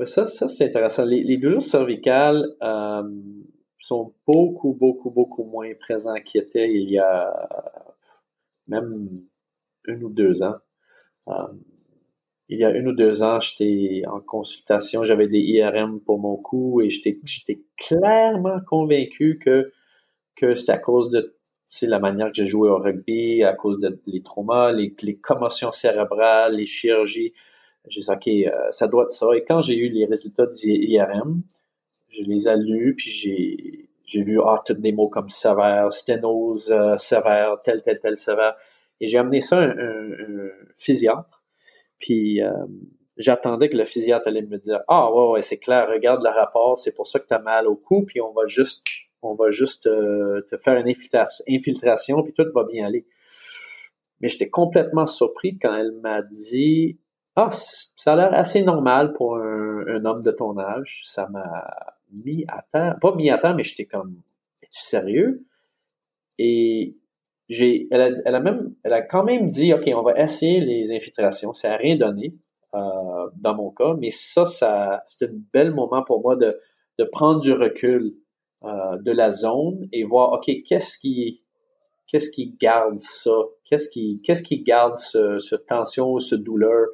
ça, 0.05 0.25
ça 0.25 0.47
c'est 0.47 0.65
intéressant. 0.65 1.05
Les, 1.05 1.37
douleurs 1.37 1.61
cervicales 1.61 2.45
euh, 2.61 3.03
sont 3.79 4.13
beaucoup, 4.27 4.73
beaucoup, 4.73 5.09
beaucoup 5.09 5.43
moins 5.43 5.71
présentes 5.79 6.23
qu'ils 6.23 6.41
étaient 6.41 6.71
il 6.71 6.89
y 6.89 6.99
a 6.99 7.33
même 8.67 9.09
une 9.85 10.03
ou 10.03 10.09
deux 10.09 10.43
ans. 10.43 10.57
Euh, 11.27 11.47
il 12.49 12.59
y 12.59 12.65
a 12.65 12.71
une 12.71 12.89
ou 12.89 12.91
deux 12.91 13.23
ans, 13.23 13.39
j'étais 13.39 14.03
en 14.07 14.19
consultation, 14.19 15.03
j'avais 15.03 15.27
des 15.27 15.39
IRM 15.39 16.01
pour 16.01 16.19
mon 16.19 16.35
cou 16.35 16.81
et 16.81 16.89
j'étais, 16.89 17.17
j'étais 17.23 17.61
clairement 17.77 18.59
convaincu 18.67 19.39
que, 19.39 19.71
que 20.35 20.55
c'était 20.55 20.73
à 20.73 20.77
cause 20.77 21.09
de 21.09 21.33
la 21.83 21.99
manière 21.99 22.27
que 22.27 22.33
j'ai 22.33 22.45
joué 22.45 22.69
au 22.69 22.77
rugby, 22.77 23.43
à 23.43 23.53
cause 23.53 23.79
de 23.79 24.01
les 24.05 24.21
traumas, 24.21 24.73
les, 24.73 24.93
les 25.01 25.17
commotions 25.17 25.71
cérébrales, 25.71 26.55
les 26.57 26.65
chirurgies. 26.65 27.33
J'ai 27.87 28.01
dit, 28.01 28.09
OK, 28.09 28.27
euh, 28.27 28.67
ça 28.71 28.87
doit 28.87 29.03
être 29.03 29.11
ça. 29.11 29.27
Et 29.35 29.43
quand 29.43 29.61
j'ai 29.61 29.75
eu 29.75 29.89
les 29.89 30.05
résultats 30.05 30.45
d'IRM, 30.45 31.41
je 32.09 32.23
les 32.23 32.47
ai 32.47 32.57
lus, 32.57 32.95
puis 32.95 33.09
j'ai, 33.09 33.89
j'ai 34.05 34.23
vu, 34.23 34.39
ah, 34.45 34.61
tous 34.65 34.73
des 34.73 34.91
mots 34.91 35.09
comme 35.09 35.29
sévère, 35.29 35.91
sténose 35.91 36.71
euh, 36.71 36.95
sévère, 36.97 37.57
tel, 37.63 37.81
tel, 37.81 37.99
tel 37.99 38.17
sévère. 38.17 38.55
Et 38.99 39.07
j'ai 39.07 39.17
amené 39.17 39.41
ça 39.41 39.59
à 39.59 39.63
un, 39.63 40.11
un, 40.11 40.49
physiatre. 40.77 41.43
Puis 41.99 42.41
euh, 42.43 42.51
j'attendais 43.17 43.69
que 43.69 43.77
le 43.77 43.85
physiatre 43.85 44.27
allait 44.27 44.43
me 44.43 44.57
dire, 44.57 44.81
ah, 44.87 45.11
ouais, 45.11 45.31
ouais, 45.31 45.41
c'est 45.41 45.57
clair, 45.57 45.87
regarde 45.89 46.23
le 46.23 46.29
rapport, 46.29 46.77
c'est 46.77 46.93
pour 46.93 47.07
ça 47.07 47.19
que 47.19 47.27
tu 47.27 47.33
as 47.33 47.39
mal 47.39 47.67
au 47.67 47.75
cou, 47.75 48.03
puis 48.03 48.21
on 48.21 48.31
va 48.31 48.45
juste, 48.45 48.83
on 49.23 49.33
va 49.33 49.49
juste 49.49 49.83
te 49.83 50.57
faire 50.57 50.75
une 50.75 50.87
infiltration, 50.87 52.23
puis 52.23 52.33
tout 52.33 52.45
va 52.53 52.63
bien 52.63 52.85
aller. 52.85 53.05
Mais 54.19 54.27
j'étais 54.27 54.49
complètement 54.49 55.07
surpris 55.07 55.57
quand 55.57 55.75
elle 55.75 55.93
m'a 55.93 56.21
dit, 56.21 56.99
ah, 57.35 57.49
ça 57.51 58.13
a 58.13 58.15
l'air 58.15 58.33
assez 58.33 58.63
normal 58.63 59.13
pour 59.13 59.37
un, 59.37 60.05
homme 60.05 60.21
de 60.21 60.31
ton 60.31 60.57
âge. 60.57 61.01
Ça 61.05 61.27
m'a 61.27 61.95
mis 62.11 62.45
à 62.47 62.63
terre. 62.71 62.97
Pas 62.99 63.15
mis 63.15 63.29
à 63.29 63.37
terre, 63.37 63.55
mais 63.55 63.63
j'étais 63.63 63.85
comme, 63.85 64.21
es-tu 64.61 64.81
sérieux? 64.81 65.45
Et 66.37 66.97
j'ai, 67.49 67.87
elle 67.91 68.01
a, 68.01 68.09
elle 68.25 68.35
a 68.35 68.39
même, 68.39 68.73
elle 68.83 68.93
a 68.93 69.01
quand 69.01 69.23
même 69.23 69.47
dit, 69.47 69.73
OK, 69.73 69.89
on 69.93 70.03
va 70.03 70.13
essayer 70.17 70.59
les 70.61 70.91
infiltrations. 70.91 71.53
Ça 71.53 71.69
n'a 71.69 71.77
rien 71.77 71.95
donné, 71.95 72.35
euh, 72.73 73.29
dans 73.35 73.55
mon 73.55 73.69
cas, 73.69 73.93
mais 73.99 74.11
ça, 74.11 74.45
ça, 74.45 75.01
c'est 75.05 75.29
un 75.29 75.33
bel 75.53 75.73
moment 75.73 76.03
pour 76.03 76.21
moi 76.21 76.35
de, 76.35 76.59
de 76.99 77.03
prendre 77.03 77.39
du 77.39 77.51
recul, 77.51 78.15
euh, 78.63 78.97
de 78.97 79.11
la 79.11 79.31
zone 79.31 79.87
et 79.91 80.03
voir, 80.03 80.33
OK, 80.33 80.49
qu'est-ce 80.65 80.97
qui, 80.97 81.43
qu'est-ce 82.07 82.29
qui 82.29 82.55
garde 82.59 82.99
ça? 82.99 83.31
Qu'est-ce 83.65 83.89
qui, 83.89 84.21
qu'est-ce 84.23 84.43
qui 84.43 84.63
garde 84.63 84.97
ce, 84.97 85.39
ce 85.39 85.55
tension, 85.55 86.19
ce 86.19 86.35
douleur 86.35 86.87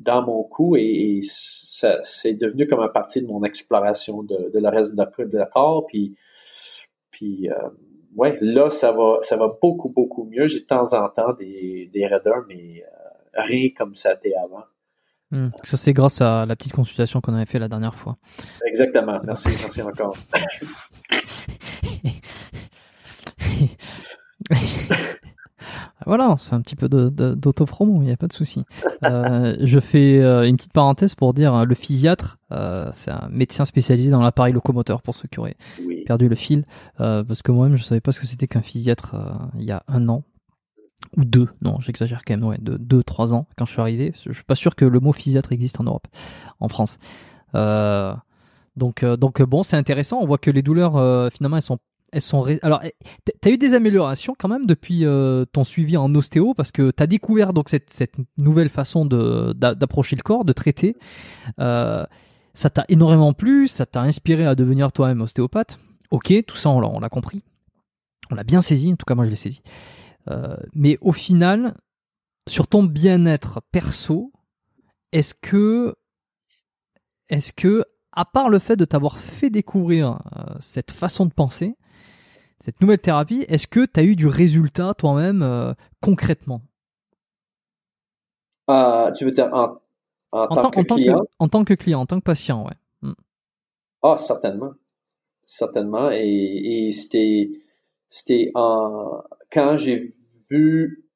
dans 0.00 0.22
mon 0.22 0.42
cou 0.42 0.76
et, 0.76 1.20
ça, 1.22 1.98
c'est 2.02 2.34
devenu 2.34 2.66
comme 2.66 2.80
un 2.80 2.88
partie 2.88 3.22
de 3.22 3.26
mon 3.26 3.44
exploration 3.44 4.22
de, 4.22 4.50
de 4.52 4.58
le 4.58 4.68
reste 4.68 4.96
de, 4.96 5.24
de 5.24 5.38
la 5.38 5.46
corps. 5.46 5.86
Puis, 5.86 6.16
puis 7.10 7.50
euh, 7.50 7.68
ouais, 8.16 8.36
là, 8.40 8.70
ça 8.70 8.92
va, 8.92 9.18
ça 9.20 9.36
va 9.36 9.56
beaucoup, 9.60 9.90
beaucoup 9.90 10.24
mieux. 10.24 10.46
J'ai 10.46 10.60
de 10.60 10.64
temps 10.64 10.94
en 10.94 11.08
temps 11.10 11.34
des, 11.34 11.90
des 11.92 12.06
raideurs, 12.06 12.44
mais 12.48 12.82
euh, 12.82 12.88
rien 13.34 13.68
comme 13.76 13.94
ça 13.94 14.14
était 14.14 14.34
avant. 14.34 14.64
Hmm. 15.30 15.50
Ça, 15.62 15.76
c'est 15.76 15.92
grâce 15.92 16.20
à 16.20 16.44
la 16.46 16.56
petite 16.56 16.72
consultation 16.72 17.20
qu'on 17.20 17.34
avait 17.34 17.46
fait 17.46 17.60
la 17.60 17.68
dernière 17.68 17.94
fois. 17.94 18.16
Exactement. 18.66 19.16
Merci, 19.24 19.50
merci 19.50 19.82
encore. 19.82 20.16
Voilà, 26.10 26.28
on 26.28 26.36
se 26.36 26.48
fait 26.48 26.56
un 26.56 26.60
petit 26.60 26.74
peu 26.74 26.88
d'auto-promo, 26.88 28.02
il 28.02 28.06
n'y 28.06 28.10
a 28.10 28.16
pas 28.16 28.26
de 28.26 28.32
souci. 28.32 28.64
Euh, 29.04 29.56
je 29.60 29.78
fais 29.78 30.20
euh, 30.20 30.42
une 30.42 30.56
petite 30.56 30.72
parenthèse 30.72 31.14
pour 31.14 31.32
dire 31.34 31.54
euh, 31.54 31.64
le 31.64 31.76
physiatre, 31.76 32.40
c'est 32.92 33.12
un 33.12 33.28
médecin 33.30 33.64
spécialisé 33.64 34.10
dans 34.10 34.20
l'appareil 34.20 34.52
locomoteur 34.52 35.02
pour 35.02 35.14
ceux 35.14 35.28
qui 35.28 35.38
auraient 35.38 35.56
perdu 36.06 36.28
le 36.28 36.34
fil, 36.34 36.64
parce 36.98 37.42
que 37.42 37.52
moi-même 37.52 37.76
je 37.76 37.84
savais 37.84 38.00
pas 38.00 38.10
ce 38.10 38.18
que 38.18 38.26
c'était 38.26 38.48
qu'un 38.48 38.60
physiatre 38.60 39.14
il 39.54 39.62
y 39.62 39.70
a 39.70 39.84
un 39.86 40.08
an 40.08 40.24
ou 41.16 41.24
deux, 41.24 41.46
non 41.62 41.78
j'exagère 41.78 42.24
quand 42.26 42.34
même, 42.34 42.44
ouais, 42.44 42.58
de 42.60 42.76
deux 42.76 43.04
trois 43.04 43.32
ans 43.32 43.46
quand 43.56 43.64
je 43.66 43.70
suis 43.70 43.80
arrivé. 43.80 44.12
Je 44.26 44.32
suis 44.32 44.42
pas 44.42 44.56
sûr 44.56 44.74
que 44.74 44.84
le 44.84 44.98
mot 44.98 45.12
physiatre 45.12 45.52
existe 45.52 45.78
en 45.78 45.84
Europe, 45.84 46.08
en 46.58 46.66
France. 46.66 46.98
donc 47.54 49.04
donc 49.04 49.42
bon, 49.42 49.62
c'est 49.62 49.76
intéressant. 49.76 50.18
On 50.20 50.26
voit 50.26 50.38
que 50.38 50.50
les 50.50 50.62
douleurs 50.62 51.30
finalement 51.32 51.56
elles 51.56 51.62
sont 51.62 51.78
elles 52.12 52.20
sont 52.20 52.44
alors 52.62 52.80
eh, 52.84 52.94
t'as 53.40 53.50
eu 53.50 53.58
des 53.58 53.74
améliorations 53.74 54.34
quand 54.38 54.48
même 54.48 54.64
depuis 54.66 55.04
euh, 55.04 55.44
ton 55.44 55.64
suivi 55.64 55.96
en 55.96 56.14
ostéo 56.14 56.54
parce 56.54 56.72
que 56.72 56.90
t'as 56.90 57.06
découvert 57.06 57.52
donc 57.52 57.68
cette, 57.68 57.90
cette 57.90 58.16
nouvelle 58.38 58.68
façon 58.68 59.04
de 59.04 59.52
d'approcher 59.52 60.16
le 60.16 60.22
corps 60.22 60.44
de 60.44 60.52
traiter. 60.52 60.96
Euh, 61.58 62.04
ça 62.54 62.70
t'a 62.70 62.84
énormément 62.88 63.32
plu 63.32 63.68
ça 63.68 63.86
t'a 63.86 64.02
inspiré 64.02 64.46
à 64.46 64.54
devenir 64.54 64.92
toi-même 64.92 65.20
ostéopathe. 65.20 65.78
Ok 66.10 66.32
tout 66.46 66.56
ça 66.56 66.70
on 66.70 67.00
l'a 67.00 67.08
compris. 67.08 67.42
On 68.30 68.34
l'a 68.34 68.44
bien 68.44 68.62
saisi 68.62 68.92
en 68.92 68.96
tout 68.96 69.06
cas 69.06 69.14
moi 69.14 69.24
je 69.24 69.30
l'ai 69.30 69.36
saisi. 69.36 69.62
Euh, 70.30 70.56
mais 70.74 70.98
au 71.00 71.12
final 71.12 71.74
sur 72.48 72.66
ton 72.66 72.82
bien-être 72.82 73.62
perso 73.70 74.32
est-ce 75.12 75.34
que 75.34 75.94
est-ce 77.28 77.52
que 77.52 77.84
à 78.12 78.24
part 78.24 78.48
le 78.48 78.58
fait 78.58 78.76
de 78.76 78.84
t'avoir 78.84 79.18
fait 79.18 79.50
découvrir 79.50 80.18
cette 80.58 80.90
façon 80.90 81.26
de 81.26 81.32
penser, 81.32 81.76
cette 82.62 82.80
nouvelle 82.80 82.98
thérapie, 82.98 83.44
est-ce 83.48 83.66
que 83.66 83.86
tu 83.86 84.00
as 84.00 84.02
eu 84.02 84.16
du 84.16 84.26
résultat 84.26 84.94
toi-même 84.94 85.42
euh, 85.42 85.72
concrètement? 86.00 86.62
Euh, 88.68 89.10
Tu 89.12 89.24
veux 89.24 89.32
dire 89.32 89.48
en, 90.32 90.46
tant, 90.46 90.70
que 90.70 90.82
client? 90.82 91.24
En 91.38 91.48
tant 91.48 91.64
que 91.64 91.74
client, 91.74 92.00
en 92.00 92.06
tant 92.06 92.18
que 92.20 92.24
patient, 92.24 92.64
ouais. 92.64 92.74
Hmm. 93.02 93.14
Ah, 94.02 94.16
certainement. 94.18 94.74
Certainement. 95.44 96.10
Et, 96.12 96.90
c'était, 96.92 97.50
c'était 98.08 98.52
en, 98.54 99.22
quand 99.50 99.76
j'ai 99.76 100.12
vu, 100.50 101.09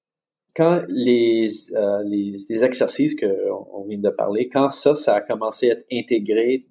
quand 0.56 0.82
les, 0.88 1.46
euh, 1.74 2.02
les, 2.04 2.64
exercices 2.64 3.16
qu'on 3.16 3.66
on 3.72 3.84
vient 3.84 3.98
de 3.98 4.10
parler, 4.10 4.48
quand 4.48 4.70
ça, 4.70 4.94
ça 4.94 5.16
a 5.16 5.20
commencé 5.20 5.70
à 5.70 5.74
être 5.74 5.86
intégré 5.90 6.66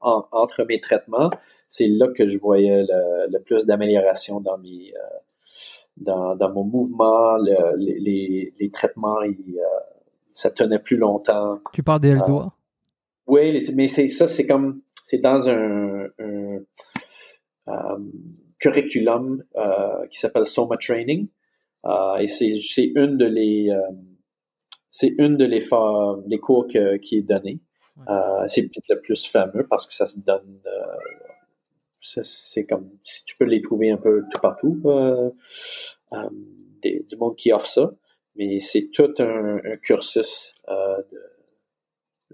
entre 0.00 0.64
mes 0.64 0.80
traitements, 0.80 1.30
c'est 1.68 1.86
là 1.86 2.08
que 2.08 2.26
je 2.26 2.38
voyais 2.38 2.82
le, 2.82 3.38
plus 3.38 3.64
d'amélioration 3.64 4.40
dans 4.40 4.58
mes 4.58 4.92
euh, 4.94 5.16
dans, 5.96 6.34
dans, 6.34 6.52
mon 6.52 6.64
mouvement, 6.64 7.36
les, 7.36 8.52
les, 8.58 8.70
traitements, 8.70 9.20
euh, 9.20 9.32
ça 10.32 10.50
tenait 10.50 10.78
plus 10.78 10.96
longtemps. 10.96 11.60
Tu 11.74 11.82
parles 11.82 12.00
des 12.00 12.14
doigts? 12.26 12.46
Euh, 12.46 13.26
oui, 13.26 13.70
mais 13.76 13.86
c'est 13.86 14.08
ça, 14.08 14.26
c'est 14.26 14.46
comme 14.46 14.80
c'est 15.02 15.18
dans 15.18 15.48
un, 15.48 16.08
curriculum 18.58 19.44
qui 20.10 20.18
s'appelle 20.18 20.46
Soma 20.46 20.76
Training. 20.76 21.28
Et 21.84 22.26
c'est 22.26 22.92
une 22.94 23.16
de 23.16 23.26
les 23.26 23.70
c'est 24.90 25.14
une 25.18 25.36
de 25.36 25.44
les, 25.44 25.64
les 26.26 26.38
cours 26.38 26.66
qui 26.66 27.16
est 27.16 27.22
donné. 27.22 27.60
c'est 28.48 28.62
peut-être 28.62 28.88
le 28.90 29.00
plus 29.00 29.26
fameux 29.26 29.66
parce 29.68 29.86
que 29.86 29.94
ça 29.94 30.06
se 30.06 30.18
donne 30.20 30.60
c'est 32.00 32.66
comme 32.66 32.90
si 33.02 33.24
tu 33.24 33.36
peux 33.36 33.44
les 33.44 33.62
trouver 33.62 33.90
un 33.90 33.96
peu 33.96 34.22
tout 34.30 34.40
partout 34.40 34.80
euh, 34.86 35.30
euh 36.12 36.28
du 36.82 37.16
monde 37.18 37.36
qui 37.36 37.52
offre 37.52 37.66
ça, 37.66 37.92
mais 38.36 38.58
c'est 38.58 38.90
tout 38.90 39.12
un, 39.18 39.60
cursus 39.82 40.54
euh, 40.70 41.02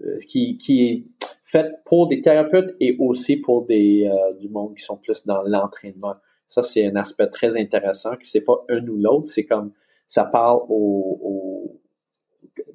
euh, 0.05 0.19
qui, 0.25 0.57
qui 0.57 0.87
est 0.87 1.03
fait 1.43 1.83
pour 1.83 2.07
des 2.07 2.21
thérapeutes 2.21 2.73
et 2.79 2.95
aussi 2.97 3.35
pour 3.35 3.65
des 3.65 4.09
du 4.39 4.47
monde 4.47 4.73
qui 4.77 4.83
sont 4.85 4.95
plus 4.95 5.25
dans 5.25 5.41
l'entraînement. 5.41 6.15
Ça 6.47 6.63
c'est 6.63 6.85
un 6.85 6.95
aspect 6.95 7.27
très 7.27 7.57
intéressant 7.57 8.15
que 8.15 8.27
c'est 8.27 8.45
pas 8.45 8.65
un 8.69 8.85
ou 8.87 8.97
l'autre, 8.97 9.27
c'est 9.27 9.45
comme 9.45 9.71
ça 10.07 10.25
parle 10.25 10.61
aux, 10.69 11.79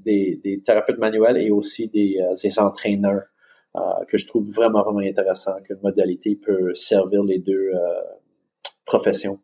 des, 0.00 0.40
des, 0.44 0.60
thérapeutes 0.60 0.98
manuels 0.98 1.38
et 1.38 1.50
aussi 1.50 1.88
des, 1.88 2.18
des 2.42 2.58
entraîneurs 2.58 3.22
euh, 3.74 4.04
que 4.06 4.18
je 4.18 4.26
trouve 4.26 4.50
vraiment, 4.50 4.82
vraiment 4.82 4.98
intéressant, 4.98 5.54
qu'une 5.64 5.78
modalité 5.82 6.36
peut 6.36 6.74
servir 6.74 7.22
les 7.24 7.38
deux 7.38 7.70
euh, 7.74 7.78
professions. 8.84 9.38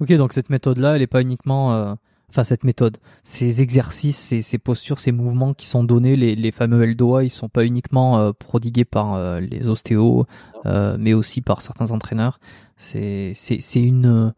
Ok, 0.00 0.12
donc 0.12 0.32
cette 0.32 0.50
méthode-là, 0.50 0.94
elle 0.94 1.00
n'est 1.00 1.08
pas 1.08 1.20
uniquement... 1.20 1.96
Euh, 2.28 2.32
enfin, 2.32 2.44
cette 2.44 2.64
méthode, 2.64 2.98
ces 3.22 3.62
exercices, 3.62 4.18
ces, 4.18 4.42
ces, 4.42 4.58
postures, 4.58 5.00
ces 5.00 5.12
mouvements 5.12 5.54
qui 5.54 5.66
sont 5.66 5.84
donnés, 5.84 6.16
les, 6.16 6.34
les 6.34 6.52
fameux 6.52 6.82
L-doigts, 6.82 7.24
ils 7.24 7.30
sont 7.30 7.48
pas 7.48 7.64
uniquement 7.64 8.32
prodigués 8.32 8.84
par 8.84 9.40
les 9.40 9.68
ostéos, 9.68 10.26
mais 10.64 11.14
aussi 11.14 11.40
par 11.40 11.62
certains 11.62 11.90
entraîneurs. 11.90 12.40
C'est 12.76 13.34
une... 13.74 14.34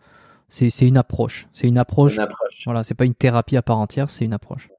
C'est 0.50 0.86
une 0.86 0.96
approche. 0.96 1.46
C'est 1.52 1.68
une 1.68 1.76
approche. 1.76 2.14
Une 2.14 2.22
approche. 2.22 2.62
Voilà, 2.64 2.82
c'est 2.82 2.94
pas 2.94 3.04
une 3.04 3.14
thérapie 3.14 3.58
à 3.58 3.62
part 3.62 3.76
entière, 3.76 4.08
c'est 4.08 4.24
une 4.24 4.32
approche. 4.32 4.70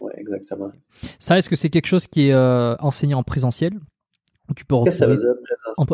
Ouais, 0.00 0.12
exactement. 0.18 0.70
Ça, 1.18 1.36
est-ce 1.36 1.48
que 1.48 1.56
c'est 1.56 1.68
quelque 1.68 1.88
chose 1.88 2.06
qui 2.06 2.28
est 2.28 2.34
enseigné 2.34 3.14
en 3.14 3.24
présentiel? 3.24 3.80
Tu 4.54 4.64
peux 4.64 4.76
que 4.84 4.90
ça 4.90 5.06
veut 5.06 5.16
dire 5.16 5.34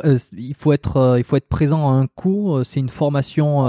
euh, 0.04 0.18
il 0.32 0.54
faut 0.54 0.72
être 0.72 0.96
euh, 0.98 1.18
il 1.18 1.24
faut 1.24 1.36
être 1.36 1.48
présent 1.48 1.88
à 1.88 1.92
un 1.92 2.06
cours. 2.06 2.58
Euh, 2.58 2.64
c'est 2.64 2.80
une 2.80 2.90
formation 2.90 3.60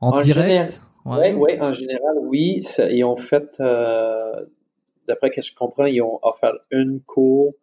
en, 0.00 0.20
direct? 0.22 0.82
Oui, 1.06 1.16
ouais. 1.18 1.34
ouais, 1.34 1.60
en 1.60 1.72
général, 1.72 2.16
oui. 2.22 2.60
Ils 2.90 3.04
ont 3.04 3.16
fait, 3.16 3.56
d'après 3.58 5.30
ce 5.30 5.34
que 5.34 5.40
je 5.42 5.54
comprends, 5.54 5.86
ils 5.86 6.02
ont 6.02 6.18
offert 6.22 6.54
une 6.70 7.00
cours 7.00 7.54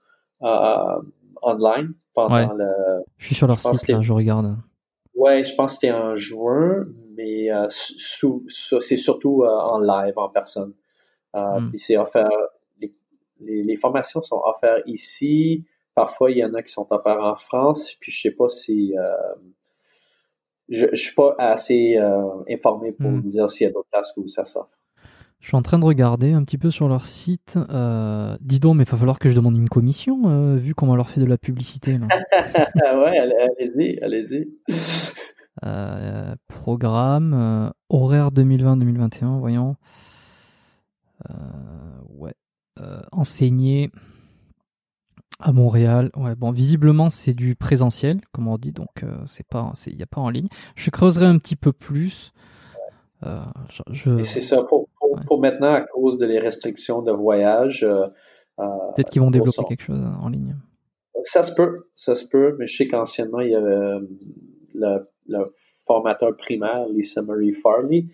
online 0.41 1.93
pendant 2.13 2.53
le. 2.53 3.03
Je 3.17 3.25
suis 3.27 3.35
sur 3.35 3.47
leur 3.47 3.59
site, 3.59 3.87
là, 3.89 4.01
je 4.01 4.13
regarde. 4.13 4.57
Ouais, 5.15 5.43
je 5.43 5.53
pense 5.55 5.73
que 5.73 5.81
c'était 5.81 5.93
en 5.93 6.15
juin, 6.15 6.85
mais 7.15 7.49
c'est 7.67 8.95
surtout 8.95 9.43
en 9.43 9.79
live, 9.79 10.13
en 10.17 10.29
personne. 10.29 10.73
Hmm. 11.33 11.69
Puis 11.69 11.79
c'est 11.79 11.97
offert. 11.97 12.29
Les, 12.79 13.63
les, 13.63 13.75
formations 13.75 14.21
sont 14.21 14.41
offertes 14.45 14.83
ici, 14.85 15.65
Parfois, 15.95 16.31
il 16.31 16.37
y 16.37 16.45
en 16.45 16.53
a 16.55 16.63
qui 16.63 16.71
sont 16.71 16.87
offerts 16.89 17.23
en 17.23 17.35
France, 17.35 17.95
puis 17.99 18.11
je 18.11 18.21
sais 18.21 18.31
pas 18.31 18.47
si 18.47 18.97
euh, 18.97 19.13
je, 20.73 20.87
je 20.91 21.01
suis 21.01 21.15
pas 21.15 21.35
assez 21.37 21.97
euh, 21.97 22.23
informé 22.49 22.91
pour 22.91 23.11
hmm. 23.11 23.21
dire 23.21 23.49
s'il 23.49 23.67
y 23.67 23.69
a 23.69 23.73
d'autres 23.73 23.89
places 23.91 24.13
où 24.17 24.27
ça 24.27 24.43
s'offre. 24.43 24.79
Je 25.39 25.49
suis 25.49 25.57
en 25.57 25.61
train 25.61 25.77
de 25.77 25.85
regarder 25.85 26.31
un 26.31 26.43
petit 26.45 26.57
peu 26.57 26.71
sur 26.71 26.87
leur 26.87 27.05
site. 27.05 27.59
Euh, 27.69 28.37
dis 28.39 28.61
donc, 28.61 28.77
mais 28.77 28.83
il 28.83 28.89
va 28.89 28.97
falloir 28.97 29.19
que 29.19 29.29
je 29.29 29.35
demande 29.35 29.57
une 29.57 29.67
commission, 29.67 30.29
euh, 30.29 30.55
vu 30.55 30.73
comment 30.73 30.93
on 30.93 30.95
leur 30.95 31.09
fait 31.09 31.19
de 31.19 31.25
la 31.25 31.37
publicité. 31.37 31.97
Là. 31.97 32.07
ouais, 32.97 33.17
allez-y, 33.19 33.99
allez-y. 34.01 34.47
Euh, 35.65 36.33
programme, 36.47 37.73
horaire 37.89 38.31
2020-2021, 38.31 39.39
voyons. 39.39 39.75
ouais. 42.09 42.33
enseigner. 43.11 43.91
À 45.39 45.51
Montréal, 45.51 46.11
ouais. 46.15 46.35
Bon, 46.35 46.51
visiblement 46.51 47.09
c'est 47.09 47.33
du 47.33 47.55
présentiel, 47.55 48.21
comme 48.31 48.47
on 48.47 48.57
dit, 48.57 48.71
donc 48.71 49.03
euh, 49.03 49.15
c'est 49.25 49.45
pas, 49.45 49.73
il 49.87 49.95
n'y 49.95 50.03
a 50.03 50.07
pas 50.07 50.21
en 50.21 50.29
ligne. 50.29 50.47
Je 50.75 50.89
creuserai 50.89 51.25
un 51.25 51.37
petit 51.37 51.55
peu 51.55 51.73
plus. 51.73 52.31
Euh, 53.25 53.39
je, 53.91 54.19
Et 54.19 54.23
c'est 54.23 54.41
ça 54.41 54.63
pour, 54.63 54.89
pour, 55.27 55.39
maintenant 55.39 55.73
à 55.73 55.81
cause 55.81 56.17
de 56.17 56.25
les 56.25 56.39
restrictions 56.39 57.01
de 57.01 57.11
voyage. 57.11 57.83
Euh, 57.83 58.07
Peut-être 58.95 59.09
qu'ils 59.09 59.21
vont 59.21 59.31
développer 59.31 59.63
quelque 59.67 59.83
chose 59.83 60.05
en 60.21 60.29
ligne. 60.29 60.55
Ça 61.23 61.41
se 61.41 61.53
peut, 61.53 61.87
ça 61.95 62.15
se 62.15 62.27
peut, 62.27 62.55
mais 62.59 62.67
je 62.67 62.75
sais 62.75 62.87
qu'anciennement 62.87 63.39
il 63.39 63.51
y 63.51 63.55
avait 63.55 63.99
le, 64.75 65.09
le, 65.27 65.53
formateur 65.85 66.35
primaire, 66.37 66.85
Lisa 66.89 67.21
Marie 67.21 67.53
Farley, 67.53 68.05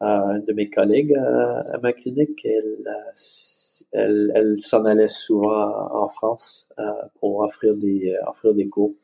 une 0.00 0.44
de 0.46 0.52
mes 0.52 0.68
collègues 0.68 1.14
à 1.14 1.78
ma 1.82 1.92
clinique, 1.92 2.44
elle 2.44 2.78
elle, 3.92 4.32
elle 4.34 4.58
s'en 4.58 4.84
allait 4.84 5.08
souvent 5.08 5.72
en 5.92 6.08
France 6.08 6.68
euh, 6.78 6.84
pour 7.20 7.40
offrir 7.40 7.74
des, 7.76 8.12
euh, 8.12 8.30
offrir 8.30 8.54
des 8.54 8.68
cours. 8.68 8.94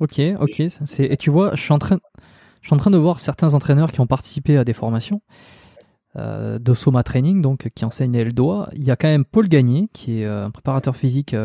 Ok, 0.00 0.20
ok. 0.40 0.62
C'est 0.86 1.04
et 1.04 1.16
tu 1.16 1.30
vois, 1.30 1.54
je 1.54 1.62
suis 1.62 1.72
en 1.72 1.78
train, 1.78 1.98
je 2.60 2.68
suis 2.68 2.74
en 2.74 2.78
train 2.78 2.90
de 2.90 2.98
voir 2.98 3.20
certains 3.20 3.54
entraîneurs 3.54 3.92
qui 3.92 4.00
ont 4.00 4.06
participé 4.06 4.56
à 4.56 4.64
des 4.64 4.72
formations 4.72 5.22
euh, 6.16 6.58
de 6.58 6.74
Soma 6.74 7.02
Training, 7.02 7.40
donc 7.42 7.70
qui 7.74 7.84
enseigne 7.84 8.12
les 8.12 8.30
doigts. 8.30 8.68
Il 8.74 8.84
y 8.84 8.90
a 8.90 8.96
quand 8.96 9.08
même 9.08 9.24
Paul 9.24 9.48
Gagné, 9.48 9.88
qui 9.92 10.22
est 10.22 10.26
un 10.26 10.50
préparateur 10.50 10.96
physique 10.96 11.36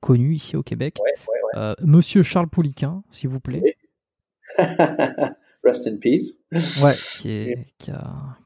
connu 0.00 0.34
ici 0.34 0.56
au 0.56 0.62
Québec. 0.62 0.98
Monsieur 1.80 2.22
Charles 2.22 2.48
Pouliquin, 2.48 3.02
s'il 3.10 3.28
vous 3.30 3.40
plaît. 3.40 3.76
Rest 5.64 5.86
in 5.86 5.96
peace. 5.96 6.38
Ouais, 6.82 6.92
qui, 7.78 7.90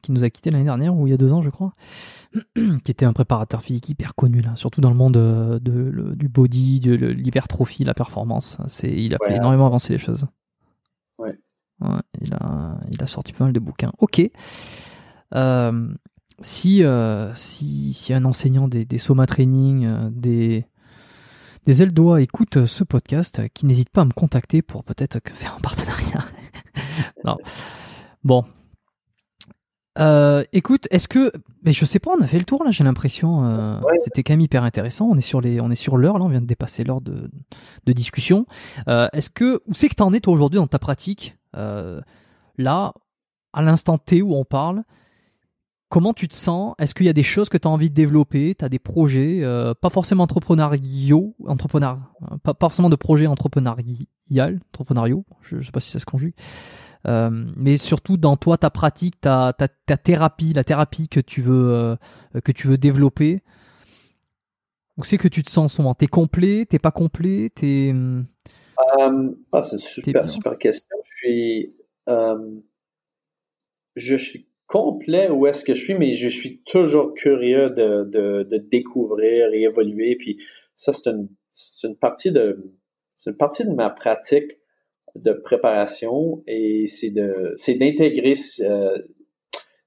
qui, 0.01 0.11
nous 0.11 0.23
a 0.23 0.29
quitté 0.29 0.51
l'année 0.51 0.63
dernière, 0.63 0.95
ou 0.95 1.07
il 1.07 1.11
y 1.11 1.13
a 1.13 1.17
deux 1.17 1.31
ans, 1.31 1.41
je 1.41 1.49
crois. 1.49 1.73
qui 2.55 2.91
était 2.91 3.05
un 3.05 3.13
préparateur 3.13 3.61
physique 3.61 3.89
hyper 3.89 4.15
connu, 4.15 4.41
là, 4.41 4.55
surtout 4.55 4.81
dans 4.81 4.89
le 4.89 4.95
monde 4.95 5.17
euh, 5.17 5.59
de, 5.59 6.13
du 6.15 6.29
body, 6.29 6.79
de 6.79 6.93
l'hypertrophie, 6.93 7.83
la 7.83 7.93
performance. 7.93 8.57
C'est, 8.67 8.91
il 8.91 9.13
a 9.15 9.17
fait 9.25 9.35
énormément 9.35 9.65
avancer 9.65 9.93
les 9.93 9.99
choses. 9.99 10.25
Ouais. 11.17 11.37
il, 12.21 12.33
a, 12.33 12.79
il 12.91 13.03
a 13.03 13.07
sorti 13.07 13.33
pas 13.33 13.43
mal 13.45 13.53
de 13.53 13.59
bouquins. 13.59 13.91
Ok. 13.97 14.21
Euh, 15.35 15.93
si, 16.41 16.83
euh, 16.83 17.33
si, 17.35 17.93
si 17.93 18.13
un 18.13 18.23
enseignant 18.23 18.67
des, 18.67 18.85
des 18.85 18.97
Soma 18.97 19.27
Training, 19.27 20.09
des, 20.11 20.65
des 21.65 21.85
doigts 21.87 22.21
écoute 22.21 22.65
ce 22.65 22.83
podcast, 22.85 23.41
qui 23.53 23.65
n'hésite 23.65 23.89
pas 23.89 24.01
à 24.01 24.05
me 24.05 24.13
contacter 24.13 24.61
pour 24.61 24.85
peut-être 24.85 25.19
faire 25.33 25.55
un 25.57 25.61
partenariat. 25.61 26.23
non. 27.25 27.37
Bon. 28.23 28.43
Euh, 29.97 30.43
écoute, 30.53 30.87
est-ce 30.91 31.07
que, 31.07 31.31
mais 31.63 31.73
je 31.73 31.83
sais 31.83 31.99
pas, 31.99 32.11
on 32.17 32.21
a 32.21 32.27
fait 32.27 32.37
le 32.37 32.45
tour 32.45 32.63
là. 32.63 32.71
J'ai 32.71 32.83
l'impression, 32.83 33.45
euh, 33.45 33.79
c'était 34.03 34.23
quand 34.23 34.33
même 34.33 34.41
hyper 34.41 34.63
intéressant. 34.63 35.07
On 35.07 35.15
est 35.15 35.21
sur 35.21 35.41
les, 35.41 35.59
on 35.59 35.69
est 35.71 35.75
sur 35.75 35.97
l'heure 35.97 36.17
là. 36.19 36.25
On 36.25 36.29
vient 36.29 36.41
de 36.41 36.45
dépasser 36.45 36.83
l'heure 36.83 37.01
de, 37.01 37.29
de, 37.85 37.93
discussion. 37.93 38.45
Euh, 38.87 39.07
est-ce 39.13 39.29
que, 39.29 39.61
où 39.67 39.73
c'est 39.73 39.89
que 39.89 39.95
t'en 39.95 40.13
es 40.13 40.19
toi 40.19 40.33
aujourd'hui 40.33 40.57
dans 40.57 40.67
ta 40.67 40.79
pratique? 40.79 41.35
Là, 41.53 42.93
à 43.53 43.61
l'instant 43.61 43.97
T 43.97 44.21
où 44.21 44.35
on 44.35 44.45
parle, 44.45 44.83
comment 45.89 46.13
tu 46.13 46.27
te 46.27 46.35
sens? 46.35 46.75
Est-ce 46.79 46.95
qu'il 46.95 47.05
y 47.05 47.09
a 47.09 47.13
des 47.13 47.23
choses 47.23 47.49
que 47.49 47.57
tu 47.57 47.67
as 47.67 47.71
envie 47.71 47.89
de 47.89 47.95
développer? 47.95 48.55
Tu 48.55 48.63
as 48.63 48.69
des 48.69 48.79
projets, 48.79 49.43
pas 49.81 49.89
forcément 49.89 50.23
entrepreneuriaux, 50.23 51.35
entrepreneur, 51.45 51.99
pas, 52.43 52.53
pas, 52.53 52.69
forcément 52.69 52.89
de 52.89 52.95
projets 52.95 53.27
entrepreneuriaux, 53.27 54.05
entrepreneuriaux, 54.73 55.25
je, 55.41 55.57
ne 55.57 55.61
sais 55.61 55.71
pas 55.71 55.79
si 55.79 55.91
ça 55.91 55.99
se 55.99 56.05
conjugue, 56.05 56.33
euh, 57.07 57.29
mais 57.55 57.77
surtout 57.77 58.17
dans 58.17 58.35
toi, 58.35 58.57
ta 58.57 58.69
pratique, 58.69 59.21
ta, 59.21 59.53
ta, 59.57 59.67
ta 59.67 59.97
thérapie, 59.97 60.53
la 60.53 60.63
thérapie 60.63 61.07
que 61.07 61.19
tu 61.19 61.41
veux, 61.41 61.73
euh, 61.73 61.95
que 62.43 62.51
tu 62.51 62.67
veux 62.67 62.77
développer. 62.77 63.41
Où 64.97 65.05
c'est 65.05 65.17
que 65.17 65.29
tu 65.29 65.43
te 65.43 65.49
sens 65.49 65.73
souvent 65.73 65.93
T'es 65.93 66.07
complet 66.07 66.65
T'es 66.65 66.79
pas 66.79 66.91
complet 66.91 67.49
T'es 67.55 67.93
euh, 67.95 68.21
ah, 69.51 69.63
c'est 69.63 69.73
une 69.73 69.79
super, 69.79 70.29
super 70.29 70.57
question. 70.57 70.97
Je 71.03 71.15
suis, 71.15 71.75
je 73.95 74.15
suis 74.15 74.49
complet 74.69 75.29
où 75.29 75.47
est-ce 75.47 75.65
que 75.65 75.73
je 75.73 75.83
suis, 75.83 75.95
mais 75.95 76.13
je 76.13 76.29
suis 76.29 76.61
toujours 76.61 77.13
curieux 77.15 77.71
de, 77.71 78.03
de, 78.03 78.57
découvrir 78.57 79.51
et 79.51 79.63
évoluer. 79.63 80.15
Puis 80.15 80.37
ça, 80.75 80.93
c'est 80.93 81.09
une, 81.09 81.27
une 81.83 81.97
partie 81.97 82.31
de, 82.31 82.71
c'est 83.17 83.31
une 83.31 83.35
partie 83.37 83.65
de 83.65 83.73
ma 83.73 83.89
pratique 83.89 84.59
de 85.15 85.33
préparation 85.33 86.43
et 86.45 86.85
c'est 86.85 87.09
de 87.09 87.55
c'est 87.57 87.73
d'intégrer 87.73 88.35
euh, 88.61 88.99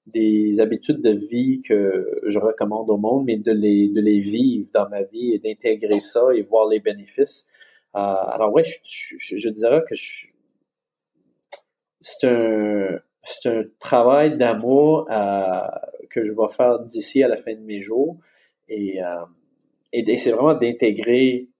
des 0.06 0.60
habitudes 0.60 1.00
de 1.00 1.12
vie 1.30 1.62
que 1.62 2.20
je 2.26 2.40
recommande 2.40 2.90
au 2.90 2.96
monde, 2.96 3.24
mais 3.24 3.36
de 3.36 3.52
les 3.52 3.88
de 3.88 4.00
les 4.00 4.18
vivre 4.18 4.66
dans 4.74 4.88
ma 4.88 5.04
vie 5.04 5.32
et 5.32 5.38
d'intégrer 5.38 6.00
ça 6.00 6.24
et 6.34 6.42
voir 6.42 6.68
les 6.68 6.80
bénéfices. 6.80 7.46
Euh, 7.94 7.98
alors 8.00 8.52
ouais, 8.52 8.64
je, 8.64 9.16
je, 9.18 9.48
dirais 9.48 9.82
que 9.88 9.94
c'est 12.00 12.26
un 12.26 12.98
c'est 13.22 13.48
un 13.48 13.64
travail 13.78 14.36
d'amour 14.36 15.06
euh, 15.10 15.60
que 16.10 16.24
je 16.24 16.32
vais 16.32 16.52
faire 16.54 16.80
d'ici 16.80 17.22
à 17.22 17.28
la 17.28 17.36
fin 17.36 17.54
de 17.54 17.60
mes 17.60 17.80
jours. 17.80 18.16
Et, 18.68 19.00
et 19.92 20.16
c'est 20.16 20.32
vraiment 20.32 20.54
d'intégrer 20.54 21.50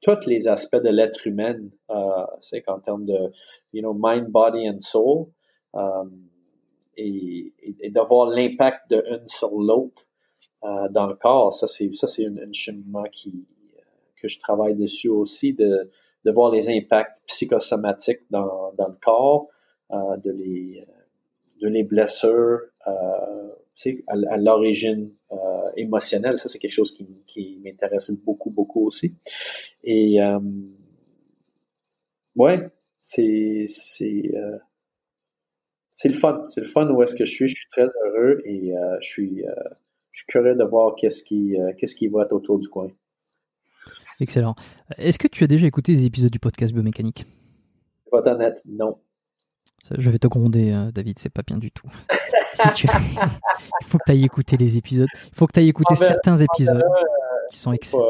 tous 0.00 0.26
les 0.26 0.48
aspects 0.48 0.76
de 0.76 0.88
l'être 0.88 1.26
humain, 1.26 1.58
euh, 1.90 2.24
c'est 2.40 2.62
qu'en 2.62 2.80
termes 2.80 3.04
de, 3.04 3.32
you 3.72 3.82
know, 3.82 3.94
mind, 3.94 4.28
body 4.28 4.68
and 4.68 4.80
soul, 4.80 5.26
euh, 5.74 6.04
et, 6.96 7.52
et, 7.80 7.90
d'avoir 7.90 8.28
l'impact 8.28 8.90
de 8.90 9.04
une 9.08 9.28
sur 9.28 9.50
l'autre 9.50 10.04
euh, 10.64 10.88
dans 10.90 11.06
le 11.06 11.14
corps, 11.14 11.52
ça 11.52 11.66
c'est 11.66 11.92
ça 11.94 12.06
c'est 12.06 12.26
un, 12.26 12.52
cheminement 12.52 13.04
qui 13.04 13.46
que 14.16 14.28
je 14.28 14.38
travaille 14.38 14.74
dessus 14.74 15.08
aussi, 15.08 15.54
de, 15.54 15.88
de 16.24 16.30
voir 16.30 16.50
les 16.50 16.68
impacts 16.70 17.22
psychosomatiques 17.26 18.20
dans, 18.30 18.72
dans 18.76 18.88
le 18.88 18.96
corps, 19.00 19.46
euh, 19.46 19.59
de 19.92 20.30
les 20.30 20.84
de 21.60 21.68
les 21.68 21.82
blessures, 21.84 22.60
euh, 22.86 23.48
à, 24.06 24.14
à 24.30 24.36
l'origine 24.38 25.10
euh, 25.32 25.36
émotionnelle. 25.76 26.38
Ça, 26.38 26.48
c'est 26.48 26.58
quelque 26.58 26.72
chose 26.72 26.90
qui, 26.90 27.06
qui 27.26 27.60
m'intéresse 27.62 28.10
beaucoup, 28.12 28.50
beaucoup 28.50 28.86
aussi. 28.86 29.14
Et 29.84 30.22
euh, 30.22 30.40
ouais, 32.36 32.68
c'est 33.02 33.64
c'est 33.66 34.30
euh, 34.34 34.58
c'est 35.96 36.08
le 36.08 36.14
fun. 36.14 36.44
C'est 36.46 36.62
le 36.62 36.66
fun 36.66 36.88
où 36.90 37.02
est-ce 37.02 37.14
que 37.14 37.24
je 37.24 37.32
suis. 37.32 37.48
Je 37.48 37.56
suis 37.56 37.68
très 37.68 37.88
heureux 38.04 38.40
et 38.44 38.76
euh, 38.76 38.96
je 39.00 39.08
suis 39.08 39.46
euh, 39.46 39.52
je 40.12 40.20
suis 40.20 40.26
curieux 40.26 40.54
de 40.54 40.64
voir 40.64 40.94
qu'est-ce 40.96 41.22
qui 41.22 41.56
qu'est-ce 41.76 41.94
qui 41.94 42.08
va 42.08 42.22
être 42.22 42.32
autour 42.32 42.58
du 42.58 42.68
coin. 42.68 42.90
Excellent. 44.20 44.54
Est-ce 44.98 45.18
que 45.18 45.28
tu 45.28 45.44
as 45.44 45.46
déjà 45.46 45.66
écouté 45.66 45.92
les 45.92 46.04
épisodes 46.04 46.30
du 46.30 46.38
podcast 46.38 46.72
biomécanique? 46.72 47.24
Pas 48.10 48.22
honnête, 48.26 48.60
non. 48.66 48.98
Je 49.98 50.10
vais 50.10 50.18
te 50.18 50.26
gronder, 50.26 50.72
euh, 50.72 50.90
David, 50.92 51.18
c'est 51.18 51.32
pas 51.32 51.42
bien 51.42 51.56
du 51.56 51.70
tout. 51.70 51.88
Il 52.64 53.86
faut 53.86 53.98
que 53.98 54.04
tu 54.04 54.12
ailles 54.12 54.24
écouter 54.24 54.56
les 54.56 54.76
épisodes. 54.76 55.08
Il 55.26 55.34
faut 55.34 55.46
que 55.46 55.52
tu 55.52 55.60
ailles 55.60 55.68
écouter 55.68 55.94
certains 55.94 56.36
épisodes 56.36 56.82
qui 57.50 57.58
sont 57.58 57.72
excellents. 57.72 58.04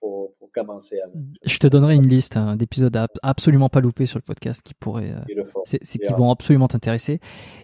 Pour, 0.00 0.30
commencer 0.54 0.98
Je 1.44 1.58
te 1.58 1.66
donnerai 1.66 1.94
une 1.94 2.08
liste 2.08 2.38
hein, 2.38 2.56
d'épisodes 2.56 2.96
à 2.96 3.06
absolument 3.22 3.68
pas 3.68 3.80
louper 3.80 4.06
sur 4.06 4.18
le 4.18 4.22
podcast 4.22 4.62
qui 4.62 4.72
pourraient, 4.72 5.12
euh, 5.12 5.44
c'est, 5.66 5.78
qui 5.78 6.12
vont 6.14 6.30
absolument 6.30 6.68
t'intéresser. 6.68 7.20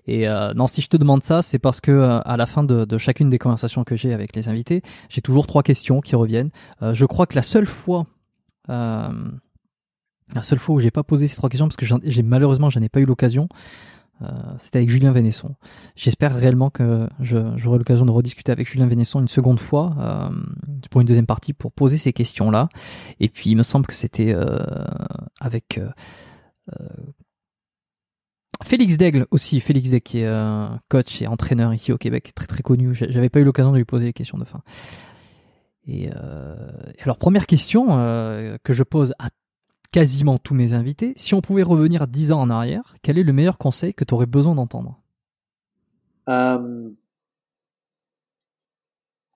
Et 0.06 0.28
euh, 0.28 0.52
non, 0.52 0.66
si 0.66 0.82
je 0.82 0.88
te 0.88 0.98
demande 0.98 1.22
ça, 1.22 1.40
c'est 1.40 1.58
parce 1.58 1.80
que 1.80 2.20
à 2.22 2.36
la 2.36 2.44
fin 2.44 2.62
de, 2.62 2.84
de, 2.84 2.98
chacune 2.98 3.30
des 3.30 3.38
conversations 3.38 3.84
que 3.84 3.96
j'ai 3.96 4.12
avec 4.12 4.36
les 4.36 4.48
invités, 4.48 4.82
j'ai 5.08 5.22
toujours 5.22 5.46
trois 5.46 5.62
questions 5.62 6.02
qui 6.02 6.14
reviennent. 6.14 6.50
je 6.82 7.06
crois 7.06 7.26
que 7.26 7.36
la 7.36 7.42
seule 7.42 7.66
fois 7.66 8.06
la 10.34 10.42
seule 10.42 10.58
fois 10.58 10.76
où 10.76 10.80
j'ai 10.80 10.90
pas 10.90 11.02
posé 11.02 11.26
ces 11.26 11.36
trois 11.36 11.50
questions, 11.50 11.66
parce 11.66 11.76
que 11.76 11.86
j'ai 12.04 12.22
malheureusement 12.22 12.70
j'en 12.70 12.82
ai 12.82 12.88
pas 12.88 13.00
eu 13.00 13.04
l'occasion, 13.04 13.48
euh, 14.22 14.26
c'était 14.58 14.78
avec 14.78 14.90
Julien 14.90 15.12
Vénesson. 15.12 15.56
J'espère 15.96 16.34
réellement 16.34 16.70
que 16.70 17.08
j'aurai 17.20 17.78
l'occasion 17.78 18.06
de 18.06 18.12
rediscuter 18.12 18.52
avec 18.52 18.68
Julien 18.68 18.86
Vénesson 18.86 19.20
une 19.20 19.28
seconde 19.28 19.58
fois 19.58 19.90
euh, 19.98 20.28
pour 20.90 21.00
une 21.00 21.06
deuxième 21.06 21.26
partie 21.26 21.52
pour 21.52 21.72
poser 21.72 21.96
ces 21.96 22.12
questions-là. 22.12 22.68
Et 23.20 23.28
puis 23.28 23.50
il 23.50 23.56
me 23.56 23.62
semble 23.62 23.86
que 23.86 23.94
c'était 23.94 24.32
euh, 24.34 24.58
avec 25.40 25.80
Félix 28.62 28.96
Daigle 28.96 29.26
aussi, 29.30 29.60
Félix 29.60 29.90
Daigle 29.90 30.02
qui 30.02 30.20
est 30.20 30.68
coach 30.88 31.20
et 31.20 31.26
entraîneur 31.26 31.74
ici 31.74 31.92
au 31.92 31.98
Québec, 31.98 32.32
très 32.34 32.46
très 32.46 32.62
connu. 32.62 32.94
J'avais 32.94 33.28
pas 33.28 33.40
eu 33.40 33.44
l'occasion 33.44 33.72
de 33.72 33.78
lui 33.78 33.84
poser 33.84 34.06
les 34.06 34.12
questions 34.12 34.38
de 34.38 34.44
fin. 34.44 34.62
Et, 35.86 36.08
alors 37.02 37.18
première 37.18 37.46
question 37.46 37.88
que 38.62 38.72
je 38.72 38.82
pose 38.84 39.12
à 39.18 39.28
quasiment 39.94 40.38
tous 40.38 40.54
mes 40.54 40.72
invités. 40.72 41.12
Si 41.14 41.34
on 41.34 41.40
pouvait 41.40 41.62
revenir 41.62 42.08
dix 42.08 42.32
ans 42.32 42.40
en 42.40 42.50
arrière, 42.50 42.96
quel 43.00 43.16
est 43.16 43.22
le 43.22 43.32
meilleur 43.32 43.58
conseil 43.58 43.94
que 43.94 44.02
tu 44.02 44.12
aurais 44.12 44.26
besoin 44.26 44.56
d'entendre? 44.56 45.00
Euh, 46.28 46.90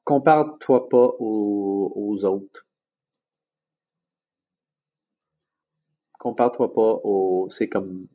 Compare-toi 0.02 0.88
pas 0.88 1.12
aux, 1.20 2.24
autres. 2.24 2.66
Compare-toi 6.18 6.72
pas 6.72 7.00
aux. 7.04 7.46
C'est 7.50 7.68
comme 7.68 8.08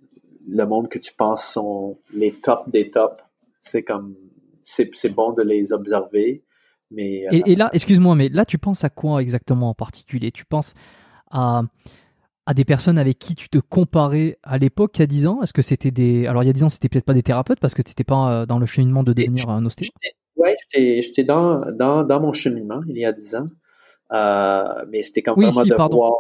le 0.46 0.66
monde 0.66 0.90
que 0.90 1.00
tu 1.00 1.14
penses 1.14 1.46
sont 1.46 1.98
les 2.14 2.34
tops 2.34 2.70
des 2.70 2.92
tops. 2.92 3.24
C'est 3.62 3.84
comme. 3.84 4.16
C'est 4.64 5.16
bon 5.16 5.32
de 5.32 5.44
les 5.44 5.72
observer. 5.72 6.44
Mais, 6.92 7.26
et, 7.32 7.52
et 7.54 7.56
là, 7.56 7.70
excuse-moi, 7.72 8.16
mais 8.16 8.28
là, 8.28 8.44
tu 8.44 8.58
penses 8.58 8.84
à 8.84 8.90
quoi 8.90 9.22
exactement 9.22 9.70
en 9.70 9.74
particulier? 9.74 10.32
Tu 10.32 10.44
penses 10.44 10.74
à 11.32 11.64
à 12.46 12.54
des 12.54 12.66
personnes 12.66 12.98
avec 12.98 13.20
qui 13.20 13.36
tu 13.36 13.50
te 13.50 13.58
comparais 13.58 14.38
à 14.44 14.58
l'époque, 14.58 14.98
il 14.98 15.02
y 15.02 15.04
a 15.04 15.08
10 15.08 15.28
ans? 15.28 15.42
Est-ce 15.42 15.54
que 15.54 15.62
c'était 15.62 15.92
des. 15.92 16.28
Alors, 16.28 16.44
il 16.44 16.48
y 16.48 16.50
a 16.50 16.54
10 16.54 16.64
ans, 16.66 16.70
c'était 16.70 16.90
peut-être 16.90 17.06
pas 17.06 17.14
des 17.14 17.24
thérapeutes 17.24 17.60
parce 17.60 17.74
que 17.74 17.82
tu 17.82 17.92
n'étais 17.92 18.04
pas 18.04 18.42
euh, 18.42 18.46
dans 18.46 18.60
le 18.60 18.66
cheminement 18.66 19.04
de 19.04 19.14
devenir 19.14 19.50
un 19.50 19.66
ostéo? 19.66 19.88
Oui, 20.36 20.50
j'étais 20.74 21.24
dans, 21.24 21.62
dans, 21.72 22.04
dans, 22.04 22.20
mon 22.20 22.34
cheminement 22.34 22.82
il 22.88 22.98
y 22.98 23.06
a 23.06 23.14
10 23.14 23.36
ans. 23.36 23.48
Euh, 24.12 24.86
mais 24.90 25.02
c'était 25.02 25.22
quand 25.22 25.36
vraiment 25.36 25.64
de 25.64 25.94
voir. 25.96 26.14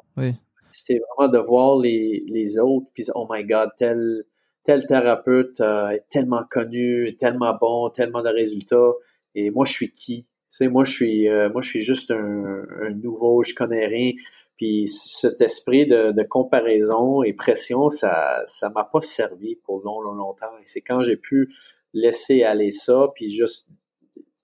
C'était 0.71 1.01
vraiment 1.17 1.31
de 1.31 1.37
voir 1.37 1.77
les, 1.77 2.23
les 2.27 2.57
autres, 2.57 2.87
puis 2.95 3.05
oh 3.13 3.27
my 3.29 3.43
god, 3.43 3.69
tel, 3.77 4.23
tel 4.63 4.87
thérapeute 4.87 5.61
euh, 5.61 5.89
est 5.89 6.05
tellement 6.09 6.43
connu, 6.49 7.15
tellement 7.19 7.55
bon, 7.59 7.89
tellement 7.89 8.23
de 8.23 8.29
résultats. 8.29 8.93
Et 9.35 9.51
moi, 9.51 9.65
je 9.65 9.73
suis 9.73 9.91
qui? 9.91 10.23
Tu 10.23 10.57
sais, 10.57 10.67
moi, 10.69 10.83
je 10.83 10.91
suis, 10.91 11.29
moi, 11.51 11.61
je 11.61 11.69
suis 11.69 11.79
juste 11.79 12.11
un, 12.11 12.63
un 12.81 12.89
nouveau, 12.91 13.43
je 13.43 13.53
connais 13.53 13.85
rien 13.87 14.13
Puis 14.57 14.87
cet 14.87 15.41
esprit 15.41 15.87
de, 15.87 16.11
de 16.11 16.23
comparaison 16.23 17.23
et 17.23 17.33
pression, 17.33 17.89
ça 17.89 18.43
ça 18.45 18.69
m'a 18.69 18.83
pas 18.83 19.01
servi 19.01 19.55
pour 19.55 19.83
long, 19.83 19.99
long, 20.01 20.13
longtemps. 20.13 20.57
Et 20.59 20.65
c'est 20.65 20.81
quand 20.81 21.01
j'ai 21.01 21.17
pu 21.17 21.53
laisser 21.93 22.43
aller 22.43 22.71
ça, 22.71 23.07
puis 23.15 23.27
juste 23.27 23.67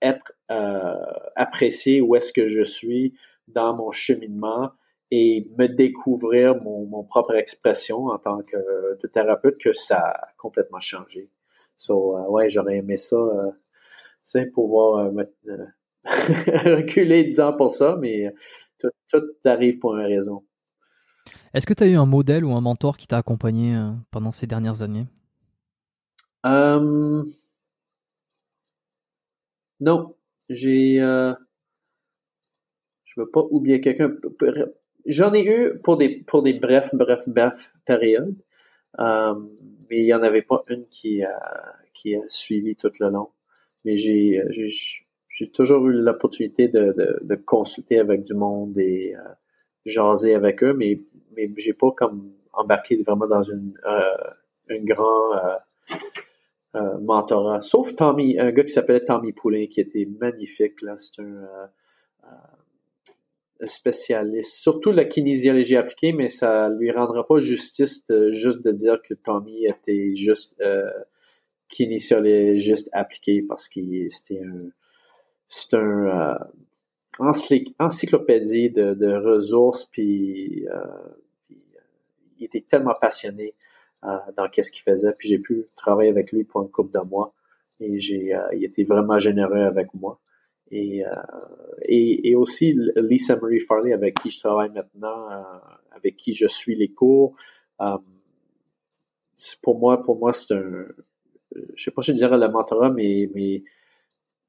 être 0.02 0.32
euh, 0.50 0.94
apprécié 1.36 2.00
où 2.00 2.16
est-ce 2.16 2.32
que 2.32 2.46
je 2.46 2.62
suis 2.62 3.14
dans 3.48 3.74
mon 3.74 3.90
cheminement 3.90 4.70
et 5.10 5.48
me 5.58 5.66
découvrir 5.66 6.60
mon, 6.62 6.86
mon 6.86 7.02
propre 7.02 7.34
expression 7.34 8.06
en 8.06 8.18
tant 8.18 8.42
que, 8.42 9.06
thérapeute 9.08 9.58
que 9.58 9.72
ça 9.72 9.98
a 9.98 10.28
complètement 10.38 10.80
changé. 10.80 11.30
So, 11.76 12.16
euh, 12.16 12.28
ouais, 12.28 12.48
j'aurais 12.48 12.76
aimé 12.76 12.96
ça, 12.96 13.16
euh, 13.16 13.50
tu 14.30 14.50
pouvoir 14.50 15.06
euh, 15.06 15.24
euh 15.48 15.66
reculer 16.76 17.24
10 17.24 17.40
ans 17.40 17.52
pour 17.52 17.70
ça, 17.70 17.96
mais 18.00 18.32
tout, 18.80 18.90
tout 19.08 19.48
arrive 19.48 19.78
pour 19.78 19.96
une 19.96 20.06
raison. 20.06 20.44
Est-ce 21.52 21.66
que 21.66 21.74
tu 21.74 21.82
as 21.84 21.86
eu 21.86 21.96
un 21.96 22.06
modèle 22.06 22.44
ou 22.44 22.52
un 22.52 22.60
mentor 22.60 22.96
qui 22.96 23.06
t'a 23.06 23.18
accompagné 23.18 23.76
pendant 24.10 24.32
ces 24.32 24.46
dernières 24.46 24.82
années? 24.82 25.06
Um, 26.42 27.26
non, 29.80 30.14
j'ai, 30.48 31.00
euh, 31.00 31.34
je 33.04 33.20
veux 33.20 33.30
pas 33.30 33.42
oublier 33.50 33.80
quelqu'un. 33.80 34.14
J'en 35.06 35.32
ai 35.32 35.44
eu 35.44 35.78
pour 35.80 35.96
des 35.96 36.22
pour 36.24 36.42
des 36.42 36.54
brefs, 36.54 36.94
brefs, 36.94 37.28
brefs 37.28 37.72
périodes, 37.84 38.36
euh, 38.98 39.34
mais 39.88 40.00
il 40.00 40.06
y 40.06 40.14
en 40.14 40.22
avait 40.22 40.42
pas 40.42 40.64
une 40.68 40.86
qui 40.88 41.22
a 41.22 41.76
qui 41.94 42.14
a 42.14 42.20
suivi 42.28 42.76
tout 42.76 42.92
le 43.00 43.10
long. 43.10 43.30
Mais 43.84 43.96
j'ai 43.96 44.42
j'ai 45.30 45.50
toujours 45.50 45.88
eu 45.88 45.92
l'opportunité 45.92 46.68
de, 46.68 46.92
de, 46.92 47.18
de, 47.22 47.34
consulter 47.36 47.98
avec 47.98 48.22
du 48.24 48.34
monde 48.34 48.76
et 48.78 49.14
euh, 49.14 49.20
jaser 49.86 50.34
avec 50.34 50.62
eux, 50.62 50.74
mais 50.74 51.00
mais 51.36 51.50
j'ai 51.56 51.72
pas 51.72 51.92
comme 51.92 52.32
embarqué 52.52 52.96
vraiment 53.02 53.26
dans 53.26 53.42
une 53.42 53.72
euh, 53.86 54.16
un 54.70 54.84
grand 54.84 55.34
euh, 55.34 55.56
euh, 56.76 56.98
mentorat. 56.98 57.60
Sauf 57.60 57.94
Tommy, 57.94 58.38
un 58.38 58.52
gars 58.52 58.64
qui 58.64 58.72
s'appelait 58.72 59.04
Tommy 59.04 59.32
Poulin, 59.32 59.66
qui 59.66 59.80
était 59.80 60.06
magnifique. 60.20 60.82
Là, 60.82 60.94
c'est 60.98 61.20
un, 61.20 61.24
euh, 61.24 61.66
euh, 62.24 63.66
spécialiste, 63.66 64.60
surtout 64.60 64.92
la 64.92 65.04
kinésiologie 65.04 65.76
appliquée, 65.76 66.12
mais 66.12 66.28
ça 66.28 66.68
lui 66.68 66.90
rendra 66.92 67.26
pas 67.26 67.40
justice 67.40 68.06
de, 68.06 68.30
juste 68.30 68.62
de 68.62 68.70
dire 68.72 69.02
que 69.02 69.14
Tommy 69.14 69.66
était 69.66 70.14
juste 70.14 70.60
euh, 70.60 70.90
kinésiologiste 71.68 72.88
appliqué 72.92 73.42
parce 73.46 73.68
qu'il 73.68 74.10
c'était 74.10 74.40
un 74.42 74.70
c'est 75.50 75.74
un 75.74 76.38
encyclopédie 77.18 78.70
de, 78.70 78.94
de 78.94 79.12
ressources 79.12 79.84
puis, 79.84 80.64
puis 81.44 81.62
il 82.38 82.44
était 82.44 82.62
tellement 82.62 82.94
passionné 82.98 83.54
euh, 84.02 84.16
dans 84.34 84.48
qu'est-ce 84.48 84.70
qu'il 84.70 84.82
faisait. 84.82 85.12
Puis 85.12 85.28
j'ai 85.28 85.38
pu 85.38 85.66
travailler 85.76 86.08
avec 86.08 86.32
lui 86.32 86.44
pour 86.44 86.62
une 86.62 86.70
couple 86.70 86.90
de 86.98 87.06
mois 87.06 87.34
et 87.80 88.00
j'ai, 88.00 88.34
euh, 88.34 88.48
il 88.54 88.64
était 88.64 88.84
vraiment 88.84 89.18
généreux 89.18 89.60
avec 89.60 89.92
moi. 89.92 90.18
Et, 90.70 91.04
euh, 91.04 91.10
et, 91.82 92.30
et, 92.30 92.34
aussi 92.34 92.74
Lisa 92.96 93.36
Marie 93.36 93.60
Farley 93.60 93.92
avec 93.92 94.14
qui 94.20 94.30
je 94.30 94.40
travaille 94.40 94.70
maintenant, 94.70 95.28
avec 95.90 96.16
qui 96.16 96.32
je 96.32 96.46
suis 96.46 96.76
les 96.76 96.88
cours. 96.92 97.36
pour 99.60 99.78
moi, 99.78 100.02
pour 100.02 100.18
moi, 100.18 100.32
c'est 100.32 100.54
un, 100.54 100.86
je 101.74 101.82
sais 101.82 101.90
pas 101.90 102.00
si 102.00 102.12
je 102.12 102.16
dirais 102.16 102.38
le 102.38 102.48
mentorat, 102.48 102.88
mais, 102.90 103.28
mais 103.34 103.64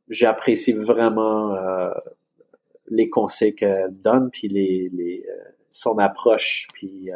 j'apprécie 0.08 0.74
vraiment 0.74 1.56
les 2.90 3.10
conseils 3.10 3.56
qu'elle 3.56 4.00
donne, 4.02 4.30
puis 4.32 4.48
les, 4.48 4.90
les 4.90 5.26
son 5.72 5.98
approche, 5.98 6.68
puis 6.74 7.12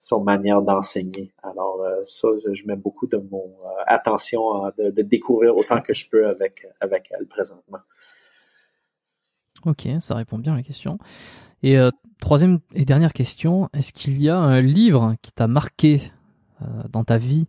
son 0.00 0.24
manière 0.24 0.62
d'enseigner. 0.62 1.32
Alors 1.42 1.82
euh, 1.82 2.00
ça, 2.04 2.28
je 2.52 2.66
mets 2.66 2.76
beaucoup 2.76 3.06
de 3.06 3.18
mon 3.18 3.44
euh, 3.44 3.82
attention 3.86 4.64
à, 4.64 4.72
de, 4.72 5.02
découvrir 5.02 5.56
autant 5.56 5.80
que 5.82 5.92
je 5.92 6.08
peux 6.08 6.26
avec 6.26 6.66
avec 6.80 7.12
elle 7.16 7.26
présentement. 7.26 7.80
Ok, 9.66 9.86
ça 10.00 10.14
répond 10.14 10.38
bien 10.38 10.54
à 10.54 10.56
la 10.56 10.62
question. 10.62 10.98
Et 11.62 11.78
euh, 11.78 11.90
troisième 12.20 12.60
et 12.74 12.86
dernière 12.86 13.12
question, 13.12 13.68
est-ce 13.74 13.92
qu'il 13.92 14.20
y 14.20 14.30
a 14.30 14.38
un 14.38 14.62
livre 14.62 15.16
qui 15.20 15.32
t'a 15.32 15.46
marqué 15.46 16.00
dans 16.90 17.04
ta 17.04 17.18
vie? 17.18 17.46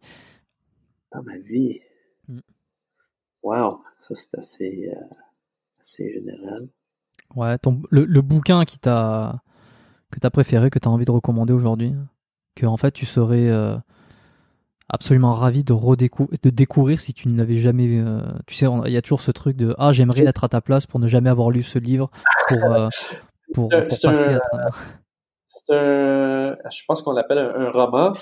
Dans 1.13 1.23
ma 1.23 1.37
vie? 1.37 1.79
Mm. 2.27 2.39
Wow, 3.43 3.81
ça 4.15 4.23
c'est 4.31 4.39
assez 4.39 4.91
assez 5.79 6.13
général. 6.13 6.67
Ouais, 7.35 7.57
ton, 7.57 7.81
le, 7.89 8.05
le 8.05 8.21
bouquin 8.21 8.65
qui 8.65 8.77
t'a 8.77 9.41
que 10.11 10.19
t'as 10.19 10.29
préféré, 10.29 10.69
que 10.69 10.79
t'as 10.79 10.89
envie 10.89 11.05
de 11.05 11.11
recommander 11.11 11.53
aujourd'hui 11.53 11.95
que 12.55 12.65
en 12.65 12.77
fait 12.77 12.91
tu 12.91 13.05
serais 13.05 13.49
euh, 13.49 13.75
absolument 14.89 15.33
ravi 15.33 15.63
de 15.63 15.73
redécouvrir 15.73 16.37
de 16.41 16.49
découvrir 16.49 16.99
si 16.99 17.13
tu 17.13 17.29
n'avais 17.29 17.57
jamais 17.57 17.99
euh, 17.99 18.21
tu 18.47 18.55
sais 18.55 18.67
il 18.85 18.91
y 18.91 18.97
a 18.97 19.01
toujours 19.01 19.21
ce 19.21 19.31
truc 19.31 19.55
de 19.57 19.75
ah 19.77 19.93
j'aimerais 19.93 20.25
être 20.25 20.43
à 20.43 20.49
ta 20.49 20.61
place 20.61 20.85
pour 20.85 20.99
ne 20.99 21.07
jamais 21.07 21.29
avoir 21.29 21.49
lu 21.49 21.63
ce 21.63 21.79
livre 21.79 22.09
pour 22.47 22.63
euh, 22.63 22.89
pour, 23.53 23.69
passer 23.69 24.07
à 24.07 24.39
travers 24.39 24.97
c'est 25.47 25.73
un 25.73 26.55
je 26.69 26.83
pense 26.87 27.01
qu'on 27.01 27.13
l'appelle 27.13 27.39
un, 27.39 27.71
roman 27.71 28.13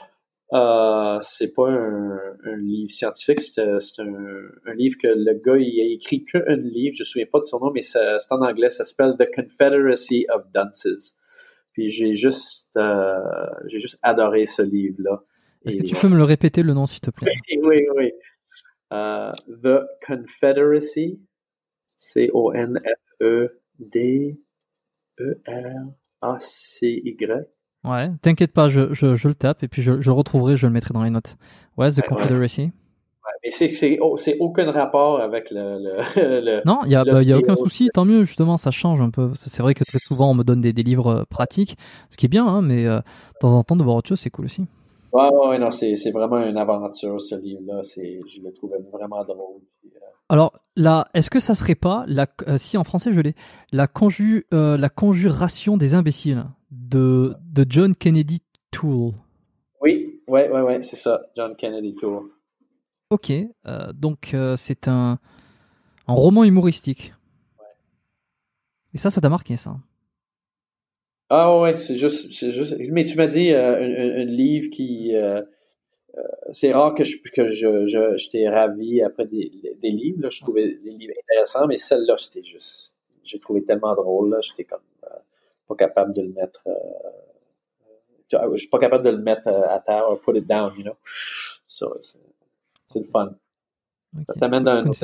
euh, 0.51 1.19
c'est 1.21 1.49
pas 1.49 1.69
un, 1.69 2.17
un, 2.43 2.57
livre 2.57 2.89
scientifique, 2.89 3.39
c'est 3.39 3.61
un, 3.61 3.77
un, 4.65 4.73
livre 4.73 4.97
que 4.99 5.07
le 5.07 5.33
gars 5.33 5.57
il 5.57 5.79
a 5.79 5.93
écrit 5.93 6.23
qu'un 6.23 6.55
livre, 6.55 6.95
je 6.95 7.03
me 7.03 7.05
souviens 7.05 7.27
pas 7.31 7.37
de 7.39 7.43
son 7.43 7.59
nom, 7.59 7.71
mais 7.71 7.83
c'est 7.83 7.99
en 8.31 8.41
anglais, 8.41 8.71
ça 8.71 8.83
s'appelle 8.83 9.15
The 9.17 9.29
Confederacy 9.33 10.25
of 10.33 10.45
Dunces. 10.51 11.15
Puis 11.73 11.87
j'ai 11.87 12.13
juste, 12.13 12.75
euh, 12.77 13.19
j'ai 13.67 13.77
juste 13.79 13.99
adoré 14.01 14.47
ce 14.47 14.63
livre-là. 14.63 15.23
Est-ce 15.65 15.77
que 15.77 15.83
tu 15.83 15.95
peux 15.95 16.07
me 16.07 16.17
le 16.17 16.23
répéter 16.23 16.63
le 16.63 16.73
nom, 16.73 16.87
s'il 16.87 17.01
te 17.01 17.11
plaît? 17.11 17.27
Oui, 17.61 17.85
oui. 17.95 18.11
Uh, 18.91 19.33
The 19.47 19.85
Confederacy, 20.05 21.19
C-O-N-F-E-D-E-R-A-C-Y. 21.97 22.79
Ouais, 27.85 28.09
t'inquiète 28.21 28.51
pas, 28.51 28.69
je, 28.69 28.93
je, 28.93 29.15
je, 29.15 29.27
le 29.27 29.35
tape 29.35 29.63
et 29.63 29.67
puis 29.67 29.81
je, 29.81 30.01
je 30.01 30.09
le 30.09 30.13
retrouverai, 30.13 30.57
je 30.57 30.67
le 30.67 30.73
mettrai 30.73 30.93
dans 30.93 31.03
les 31.03 31.09
notes. 31.09 31.37
Ouais, 31.77 31.89
The 31.89 32.01
Confederacy. 32.01 32.71
Mais 33.43 33.51
c'est 33.51 33.69
c'est 33.69 34.37
aucun 34.39 34.71
rapport 34.71 35.21
avec 35.21 35.51
le, 35.51 35.77
le, 35.79 36.61
non 36.65 36.81
il 36.85 36.91
y 36.91 36.95
a 36.95 37.05
bah, 37.05 37.19
a 37.19 37.37
aucun 37.37 37.55
souci 37.55 37.87
tant 37.93 38.03
mieux 38.03 38.23
justement 38.23 38.57
ça 38.57 38.71
change 38.71 38.99
un 39.01 39.11
peu. 39.11 39.31
C'est 39.35 39.61
vrai 39.61 39.73
que 39.73 39.83
très 39.83 39.99
souvent 39.99 40.31
on 40.31 40.33
me 40.33 40.43
donne 40.43 40.61
des, 40.61 40.73
des 40.73 40.83
livres 40.83 41.07
euh, 41.07 41.23
pratiques 41.29 41.77
ce 42.09 42.17
qui 42.17 42.25
est 42.25 42.29
bien 42.29 42.45
hein, 42.45 42.61
mais 42.61 42.85
euh, 42.85 42.97
de 42.97 43.39
temps 43.39 43.57
en 43.57 43.63
temps 43.63 43.75
de 43.75 43.83
voir 43.83 43.95
autre 43.97 44.09
chose 44.09 44.19
c'est 44.19 44.29
cool 44.29 44.45
aussi 44.45 44.65
ouais 45.13 45.29
ouais 45.47 45.59
non 45.59 45.71
c'est 45.71 45.95
c'est 45.95 46.11
vraiment 46.11 46.39
une 46.39 46.57
aventure 46.57 47.21
ce 47.21 47.35
livre 47.35 47.61
là 47.65 47.83
c'est 47.83 48.21
je 48.27 48.41
le 48.41 48.51
trouvais 48.53 48.77
vraiment 48.91 49.23
drôle 49.23 49.61
euh, 49.85 49.99
alors 50.29 50.53
là 50.75 51.07
est-ce 51.13 51.29
que 51.29 51.39
ça 51.39 51.55
serait 51.55 51.75
pas 51.75 52.03
la 52.07 52.27
si 52.57 52.77
en 52.77 52.83
français 52.83 53.11
je 53.11 53.19
l'ai 53.19 53.35
la 53.71 53.87
conju 53.87 54.45
la 54.51 54.89
conjuration 54.89 55.77
des 55.77 55.93
imbéciles 55.93 56.45
de 56.71 57.33
de 57.43 57.65
John 57.67 57.95
Kennedy 57.95 58.41
Toole? 58.71 59.13
Oui 59.81 60.21
ouais 60.27 60.49
ouais 60.49 60.61
ouais 60.61 60.81
c'est 60.81 60.97
ça 60.97 61.21
John 61.35 61.55
Kennedy 61.55 61.95
Toole 61.95 62.29
Ok, 63.11 63.31
euh, 63.31 63.91
donc 63.91 64.35
euh, 64.35 64.55
c'est 64.55 64.87
un, 64.87 65.17
un, 66.07 66.13
roman 66.13 66.43
humoristique. 66.43 67.15
Ouais. 67.57 67.65
Et 68.93 68.99
ça, 68.99 69.09
ça 69.09 69.19
t'a 69.19 69.29
marqué, 69.29 69.57
ça? 69.57 69.79
Ah 71.29 71.59
ouais, 71.59 71.77
c'est 71.77 71.95
juste, 71.95 72.31
c'est 72.31 72.49
juste. 72.49 72.75
Mais 72.91 73.05
tu 73.05 73.15
m'as 73.17 73.27
dit 73.27 73.53
euh, 73.53 73.75
un, 73.75 74.21
un, 74.21 74.25
livre 74.25 74.69
qui. 74.71 75.15
Euh, 75.15 75.41
euh, 76.17 76.21
c'est 76.51 76.73
rare 76.73 76.95
que 76.95 77.03
je 77.03 77.17
que 77.31 77.47
je, 77.47 77.85
je 77.85 78.17
j'étais 78.17 78.49
ravi 78.49 79.03
après 79.03 79.27
des, 79.27 79.51
des 79.79 79.91
livres. 79.91 80.21
Là. 80.21 80.29
Je 80.31 80.41
trouvais 80.41 80.67
des 80.83 80.89
livres 80.89 81.13
intéressants, 81.23 81.67
mais 81.67 81.77
celle-là, 81.77 82.17
c'était 82.17 82.43
juste. 82.43 82.95
J'ai 83.23 83.39
trouvé 83.39 83.63
tellement 83.63 83.93
drôle. 83.95 84.31
Là, 84.31 84.39
j'étais 84.41 84.63
comme 84.63 84.79
pas 85.67 85.75
capable 85.75 86.13
de 86.13 86.23
le 86.23 86.29
mettre. 86.29 86.63
je 88.31 88.57
suis 88.57 88.69
pas 88.69 88.79
capable 88.79 89.05
de 89.05 89.11
le 89.11 89.21
mettre 89.21 89.49
à 89.49 89.79
terre, 89.79 90.05
put 90.25 90.35
it 90.35 90.47
down, 90.47 90.73
you 90.77 90.83
know. 90.83 90.95
So, 91.67 91.95
c'est 92.87 92.99
le 92.99 93.05
fun. 93.05 93.35
Ça 94.25 94.33
t'amène 94.33 94.63
dans 94.63 94.71
un 94.71 94.87
autre 94.87 94.97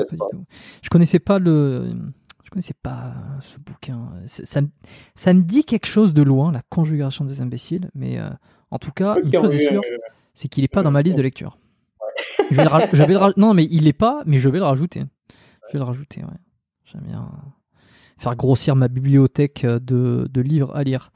Je 0.81 0.89
connaissais 0.89 1.19
pas 1.19 1.37
le, 1.37 1.91
je 2.24 2.24
connaissais 2.55 2.73
pas 2.81 3.13
ce 3.41 3.59
bouquin. 3.59 4.13
Ça, 4.27 4.61
ça, 5.13 5.33
me 5.33 5.41
dit 5.41 5.65
quelque 5.65 5.87
chose 5.87 6.13
de 6.13 6.21
loin, 6.21 6.53
la 6.53 6.61
conjugation 6.69 7.25
des 7.25 7.41
imbéciles, 7.41 7.91
mais 7.93 8.17
euh, 8.17 8.29
en 8.71 8.79
tout 8.79 8.91
cas, 8.91 9.17
une 9.21 9.29
chose 9.29 9.53
est 9.53 9.67
sûre, 9.67 9.81
c'est 10.33 10.47
qu'il 10.47 10.63
est 10.63 10.69
pas 10.69 10.81
dans 10.81 10.91
ma 10.91 11.01
liste 11.01 11.17
de 11.17 11.21
lecture. 11.21 11.57
Je 12.49 12.55
vais, 12.55 12.63
le, 12.63 13.39
non, 13.39 13.53
mais 13.53 13.67
il 13.69 13.87
est 13.87 13.93
pas, 13.93 14.23
mais 14.25 14.37
je 14.37 14.47
vais 14.47 14.59
le 14.59 14.63
rajouter. 14.63 15.03
Je 15.67 15.73
vais 15.73 15.79
le 15.79 15.83
rajouter, 15.83 16.21
ouais. 16.21 16.39
J'aime 16.85 17.01
bien 17.01 17.29
faire 18.17 18.37
grossir 18.37 18.77
ma 18.77 18.87
bibliothèque 18.87 19.65
de, 19.65 20.29
de 20.31 20.41
livres 20.41 20.73
à 20.73 20.83
lire. 20.83 21.11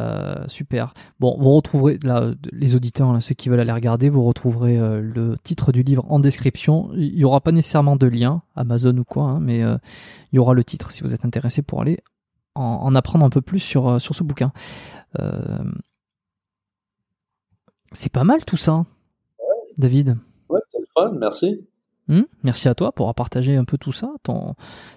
Euh, 0.00 0.44
super. 0.48 0.94
Bon, 1.20 1.36
vous 1.38 1.54
retrouverez, 1.54 1.98
là, 2.02 2.32
les 2.52 2.74
auditeurs, 2.74 3.22
ceux 3.22 3.34
qui 3.34 3.48
veulent 3.48 3.60
aller 3.60 3.72
regarder, 3.72 4.08
vous 4.08 4.24
retrouverez 4.24 4.78
euh, 4.78 5.00
le 5.00 5.36
titre 5.42 5.72
du 5.72 5.82
livre 5.82 6.04
en 6.08 6.18
description. 6.18 6.90
Il 6.94 7.14
n'y 7.14 7.24
aura 7.24 7.40
pas 7.40 7.52
nécessairement 7.52 7.96
de 7.96 8.06
lien, 8.06 8.42
Amazon 8.56 8.96
ou 8.96 9.04
quoi, 9.04 9.24
hein, 9.24 9.40
mais 9.40 9.62
euh, 9.62 9.76
il 10.32 10.36
y 10.36 10.38
aura 10.38 10.54
le 10.54 10.64
titre 10.64 10.92
si 10.92 11.02
vous 11.02 11.12
êtes 11.14 11.24
intéressé 11.24 11.62
pour 11.62 11.82
aller 11.82 12.00
en, 12.54 12.94
apprendre 12.94 13.24
un 13.24 13.30
peu 13.30 13.40
plus 13.40 13.60
sur, 13.60 14.00
sur 14.00 14.14
ce 14.14 14.22
bouquin. 14.22 14.52
c'est 17.92 18.12
pas 18.12 18.24
mal 18.24 18.44
tout 18.44 18.58
ça, 18.58 18.84
David. 19.78 20.18
Ouais, 20.50 20.60
c'était 20.64 20.80
le 20.80 20.86
fun, 20.94 21.12
merci. 21.18 21.66
Hmm, 22.08 22.22
merci 22.42 22.68
à 22.68 22.74
toi 22.74 22.92
pour 22.92 23.14
partager 23.14 23.56
un 23.56 23.64
peu 23.64 23.78
tout 23.78 23.92
ça, 23.92 24.10
ton, 24.22 24.54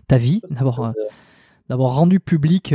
ta 0.07 0.17
vie, 0.17 0.41
d'avoir, 0.49 0.93
d'avoir 1.69 1.95
rendu 1.95 2.19
public 2.19 2.73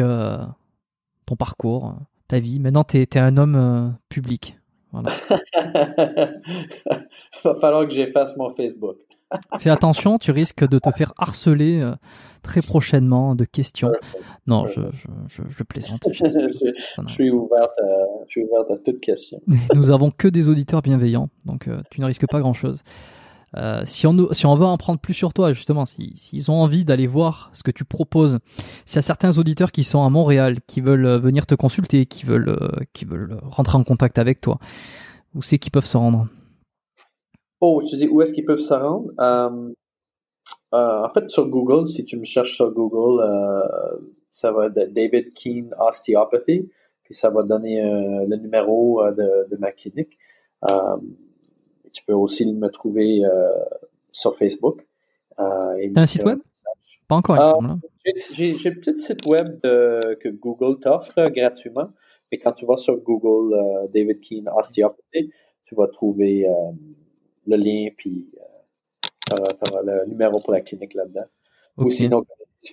ton 1.31 1.37
parcours, 1.37 1.95
ta 2.31 2.39
vie. 2.39 2.61
Maintenant, 2.61 2.85
tu 2.85 2.99
es, 2.99 3.19
un 3.19 3.37
homme 3.37 3.97
public. 4.09 4.57
Voilà. 4.93 5.11
Va 7.45 7.55
falloir 7.55 7.87
que 7.87 7.93
j'efface 7.93 8.37
mon 8.37 8.51
Facebook. 8.51 8.97
Fais 9.59 9.71
attention, 9.71 10.19
tu 10.19 10.33
risques 10.33 10.67
de 10.69 10.79
te 10.79 10.91
faire 10.91 11.13
harceler 11.17 11.81
euh, 11.81 11.95
très 12.43 12.61
prochainement 12.61 13.37
de 13.37 13.45
questions. 13.45 13.93
Non, 14.47 14.67
je, 14.67 14.81
je, 15.29 15.43
je, 15.49 15.63
plaisante. 15.63 16.01
je, 16.13 17.13
suis 17.13 17.31
ouverte 17.31 17.71
à, 17.79 18.07
je 18.27 18.31
suis 18.31 18.43
ouverte 18.43 18.71
à 18.73 18.77
toute 18.77 19.01
question. 19.01 19.41
Nous 19.75 19.93
avons 19.93 20.11
que 20.11 20.27
des 20.27 20.49
auditeurs 20.49 20.83
bienveillants, 20.83 21.29
donc 21.45 21.69
euh, 21.69 21.81
tu 21.91 22.01
ne 22.01 22.07
risques 22.07 22.27
pas 22.29 22.41
grand-chose. 22.41 22.83
Euh, 23.57 23.83
si, 23.85 24.07
on, 24.07 24.15
veut 24.15 24.65
en 24.65 24.77
prendre 24.77 25.01
plus 25.01 25.15
sur 25.15 25.33
toi, 25.33 25.53
justement, 25.53 25.85
s'ils 25.87 26.51
ont 26.51 26.61
envie 26.63 26.85
d'aller 26.85 27.07
voir 27.07 27.51
ce 27.53 27.63
que 27.63 27.71
tu 27.71 27.85
proposes, 27.85 28.39
s'il 28.87 28.97
y 28.97 28.99
a 29.01 29.03
certains 29.03 29.39
auditeurs 29.39 29.73
qui 29.73 29.83
sont 29.83 30.03
à 30.03 30.09
Montréal, 30.09 30.59
qui 30.67 30.81
veulent 30.81 31.19
venir 31.19 31.47
te 31.47 31.55
consulter, 31.55 32.07
qui 32.07 32.27
veulent, 32.27 32.57
qui 32.93 33.05
veulent 33.05 33.41
rentrer 33.43 33.77
en 33.77 33.85
contact 33.85 34.19
avec 34.19 34.41
toi, 34.41 34.59
où 35.35 35.43
c'est 35.43 35.59
qu'ils 35.59 35.73
peuvent 35.73 35.87
se 35.87 35.97
rendre? 35.97 36.29
Oh, 37.61 37.83
tu 37.87 37.97
dis 37.97 38.09
où 38.09 38.23
est-ce 38.23 38.33
qu'ils 38.33 38.47
peuvent 38.47 38.59
se 38.59 38.73
rendre? 38.73 39.11
Euh, 39.21 39.73
euh, 40.73 41.05
en 41.05 41.11
fait, 41.11 41.29
sur 41.29 41.49
Google, 41.49 41.87
si 41.87 42.05
tu 42.05 42.19
me 42.19 42.25
cherches 42.25 42.55
sur 42.55 42.73
Google, 42.73 43.23
euh, 43.23 43.99
ça 44.31 44.51
va 44.51 44.67
être 44.67 44.93
David 44.93 45.35
Keane 45.35 45.75
Osteopathy, 45.79 46.71
puis 47.03 47.15
ça 47.15 47.29
va 47.29 47.43
donner 47.43 47.83
le 47.83 48.37
numéro 48.37 49.03
de, 49.11 49.57
ma 49.59 49.73
clinique. 49.73 50.17
Tu 51.93 52.05
peux 52.05 52.15
aussi 52.15 52.51
me 52.53 52.69
trouver 52.69 53.23
sur 54.13 54.37
Facebook. 54.37 54.87
T'as 55.37 55.75
un 55.97 56.07
site 56.07 56.25
web? 56.25 56.39
Pas 57.09 57.17
encore. 57.17 57.63
J'ai 58.33 58.53
un 58.53 58.73
petit 58.73 58.99
site 58.99 59.27
web 59.27 59.61
que 59.63 60.29
Google 60.29 60.81
t'offre 60.81 61.29
gratuitement. 61.31 61.91
Mais 62.31 62.39
quand 62.39 62.53
tu 62.53 62.67
vas 62.67 62.77
sur 62.77 62.97
Google 62.99 63.89
David 63.93 64.21
Keane 64.21 64.49
Osteopathy, 64.49 65.33
tu 65.65 65.75
vas 65.75 65.89
trouver 65.89 66.47
le 67.47 67.57
lien, 67.57 67.89
puis 67.97 68.31
euh, 69.33 69.71
auras 69.71 69.83
le 69.83 70.07
numéro 70.07 70.41
pour 70.41 70.53
la 70.53 70.61
clinique 70.61 70.95
là-dedans. 70.95 71.27
Ou 71.77 71.89
sinon, 71.89 72.25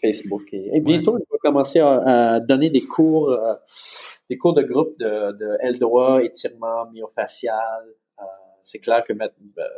Facebook. 0.02 0.50
Et, 0.52 0.82
bientôt, 0.82 1.18
je 1.18 1.24
vais 1.32 1.38
commencer 1.40 1.80
à, 1.80 2.40
donner 2.40 2.70
des 2.70 2.86
cours, 2.86 3.30
euh, 3.30 3.54
des 4.30 4.38
cours 4.38 4.54
de 4.54 4.64
groupe 4.64 4.98
de, 5.00 5.32
de 5.38 5.58
L-droit, 5.62 6.22
étirement 6.24 6.90
myofacial. 6.92 7.86
Euh, 8.68 8.74
c'est 8.74 8.80
clair 8.80 9.04
que 9.04 9.14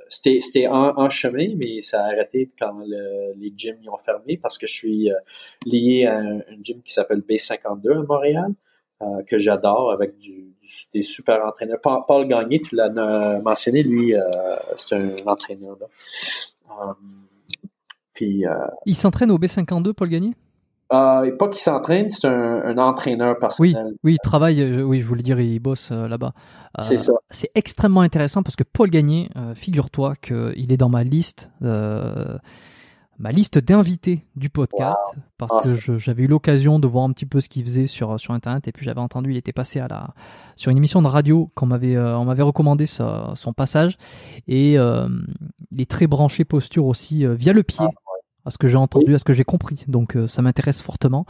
c'était 0.10 0.68
en, 0.68 0.98
en, 0.98 1.10
chemin, 1.10 1.56
mais 1.56 1.82
ça 1.82 2.03
a 2.03 2.07
arrêté 2.07 2.48
quand 2.57 2.80
les 3.36 3.53
gyms 3.56 3.82
y 3.82 3.90
ont 3.90 3.98
fermé 3.98 4.38
parce 4.38 4.57
que 4.57 4.68
je 4.68 4.74
suis 4.74 5.10
lié 5.66 6.06
à 6.06 6.18
un, 6.18 6.40
un 6.40 6.57
gym 6.61 6.82
qui 6.84 6.94
s'appelle 6.94 7.22
B52 7.22 7.99
à 7.99 8.03
Montréal. 8.03 8.53
Euh, 9.02 9.24
que 9.26 9.38
j'adore 9.38 9.94
avec 9.94 10.18
du, 10.18 10.53
des 10.94 11.03
super 11.03 11.45
entraîneurs. 11.45 11.80
Paul, 11.82 12.28
Gagné, 12.28 12.60
tu 12.60 12.76
l'as 12.76 12.90
mentionné, 13.40 13.82
lui, 13.82 14.14
euh, 14.14 14.22
c'est 14.76 14.95
un 14.95 15.26
entraîneur. 15.26 15.78
Là. 15.80 15.88
Euh, 16.70 16.94
puis, 18.14 18.44
il 18.86 18.95
s'entraîne 18.98 19.32
au 19.32 19.40
B52, 19.40 19.94
Paul 19.94 20.10
Gagné? 20.10 20.34
Euh, 20.94 21.36
pas 21.38 21.48
qu'il 21.48 21.61
s'entraîne, 21.61 22.10
c'est 22.10 22.28
un, 22.28 22.61
un, 22.64 22.78
entraîneur 22.78 23.38
personnel. 23.38 23.86
Oui, 23.88 23.98
oui, 24.03 24.14
il 24.14 24.20
travaille, 24.20 24.82
oui, 24.82 25.02
je 25.02 25.06
voulais 25.06 25.24
dire, 25.24 25.40
il 25.40 25.60
bosse 25.60 25.91
là-bas. 25.91 26.34
c'est 26.80 26.98
ça. 26.98 27.14
C'est 27.30 27.52
extrêmement 27.56 28.02
intéressant 28.02 28.44
parce 28.44 28.56
que 28.56 28.64
Paul 28.64 28.90
Gagné, 28.90 29.30
figure-toi 29.56 30.16
qu'il 30.16 30.72
est 30.72 30.78
dans 30.78 30.90
ma 30.90 31.03
liste 31.03 31.49
ma 33.20 33.34
liste 33.34 33.57
d'invités 33.60 34.26
du 34.38 34.49
podcast 34.49 35.02
parce 35.38 35.61
que 35.61 35.98
j'avais 35.98 36.24
eu 36.24 36.28
l'occasion 36.28 36.80
de 36.80 36.88
voir 36.88 37.03
un 37.03 37.11
petit 37.11 37.26
peu 37.26 37.41
ce 37.41 37.49
qu'il 37.49 37.64
faisait 37.66 37.86
sur 37.86 38.18
sur 38.18 38.34
internet 38.34 38.68
et 38.70 38.72
puis 38.72 38.86
j'avais 38.86 39.02
entendu 39.02 39.32
il 39.32 39.38
était 39.38 39.52
passé 39.52 39.80
à 39.82 39.90
la 39.90 40.14
sur 40.56 40.72
une 40.72 40.78
émission 40.78 41.02
de 41.02 41.07
radio 41.07 41.52
qu'on 41.53 41.66
m'avait 41.66 41.98
euh, 41.98 42.18
on 42.18 42.26
m'avait 42.26 42.44
recommandé 42.44 42.86
son 42.86 43.53
passage 43.56 43.98
et 44.48 44.80
euh, 44.80 45.10
il 45.72 45.82
est 45.82 45.90
très 45.90 46.07
branché 46.07 46.45
posture 46.45 46.86
aussi 46.86 47.26
euh, 47.26 47.34
via 47.34 47.52
le 47.52 47.64
pied 47.64 47.86
ah, 47.86 48.09
à 48.45 48.52
ce 48.52 48.57
que 48.57 48.68
j'ai 48.68 48.78
entendu 48.78 49.14
à 49.16 49.20
ce 49.20 49.26
que 49.26 49.34
j'ai 49.34 49.44
compris. 49.44 49.86
Donc 49.88 50.18
ça 50.28 50.41
m'intéresse 50.41 50.82
fortement. 50.82 51.26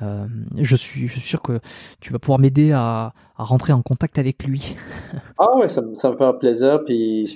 Je 0.00 0.76
suis 0.76 1.08
je 1.08 1.12
suis 1.12 1.20
sûr 1.20 1.42
que 1.42 1.60
tu 2.00 2.12
vas 2.12 2.18
pouvoir 2.18 2.38
m'aider 2.38 2.72
à, 2.72 3.12
à, 3.36 3.44
rentrer 3.44 3.72
en 3.72 3.82
contact 3.82 4.18
avec 4.18 4.44
lui. 4.44 4.76
Ah 5.38 5.56
ouais 5.56 5.68
ça, 5.68 5.82
ça 5.94 6.10
me 6.10 6.16
fait 6.16 6.38
plaisir 6.38 6.84
puis 6.84 7.26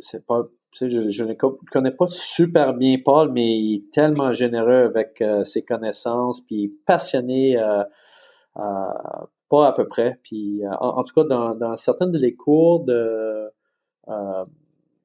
c'est 0.00 0.24
pas 0.26 0.46
je, 0.84 1.24
ne 1.24 1.34
connais 1.70 1.90
pas 1.90 2.06
super 2.08 2.74
bien 2.74 2.96
Paul, 3.02 3.32
mais 3.32 3.58
il 3.58 3.76
est 3.76 3.90
tellement 3.92 4.32
généreux 4.32 4.84
avec 4.84 5.20
euh, 5.22 5.44
ses 5.44 5.62
connaissances, 5.62 6.40
puis 6.40 6.68
passionné, 6.86 7.56
euh, 7.58 7.82
euh, 8.58 8.62
pas 9.48 9.68
à 9.68 9.72
peu 9.72 9.88
près. 9.88 10.18
Puis 10.22 10.62
en, 10.80 11.02
tout 11.02 11.14
cas, 11.14 11.24
dans, 11.24 11.54
dans 11.54 11.76
certaines 11.76 12.12
de 12.12 12.18
les 12.18 12.34
cours 12.34 12.84
de 12.84 13.50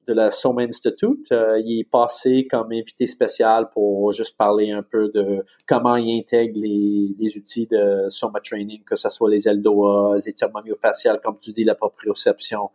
de 0.07 0.13
la 0.13 0.31
Soma 0.31 0.63
Institute, 0.63 1.33
il 1.63 1.79
est 1.79 1.89
passé 1.89 2.47
comme 2.49 2.71
invité 2.71 3.07
spécial 3.07 3.69
pour 3.69 4.11
juste 4.11 4.37
parler 4.37 4.71
un 4.71 4.83
peu 4.83 5.09
de 5.09 5.45
comment 5.67 5.95
il 5.95 6.19
intègre 6.19 6.59
les, 6.59 7.15
les 7.19 7.37
outils 7.37 7.67
de 7.67 8.05
Soma 8.09 8.39
Training, 8.39 8.83
que 8.83 8.95
ce 8.95 9.09
soit 9.09 9.29
les 9.29 9.51
LDOA, 9.51 10.15
les 10.15 10.29
étirements 10.29 10.61
myofasciales, 10.63 11.21
comme 11.23 11.37
tu 11.39 11.51
dis, 11.51 11.63
la 11.63 11.75
proprioception, 11.75 12.69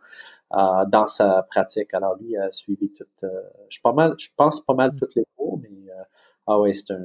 euh, 0.53 0.85
dans 0.87 1.07
sa 1.07 1.43
pratique. 1.43 1.93
Alors 1.93 2.15
lui 2.15 2.37
a 2.37 2.49
suivi 2.53 2.89
tout, 2.93 3.03
euh, 3.23 3.27
je, 3.67 3.81
pas 3.81 3.91
mal, 3.91 4.15
je 4.17 4.29
pense 4.37 4.61
pas 4.61 4.73
mal 4.73 4.93
mm. 4.93 4.97
toutes 4.97 5.15
les 5.15 5.25
cours, 5.35 5.59
mais 5.61 5.86
euh, 5.86 5.86
ah 6.47 6.59
ouais, 6.59 6.73
c'est 6.73 6.91
un, 6.91 6.97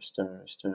c'est 0.00 0.20
un, 0.20 0.70
un, 0.70 0.74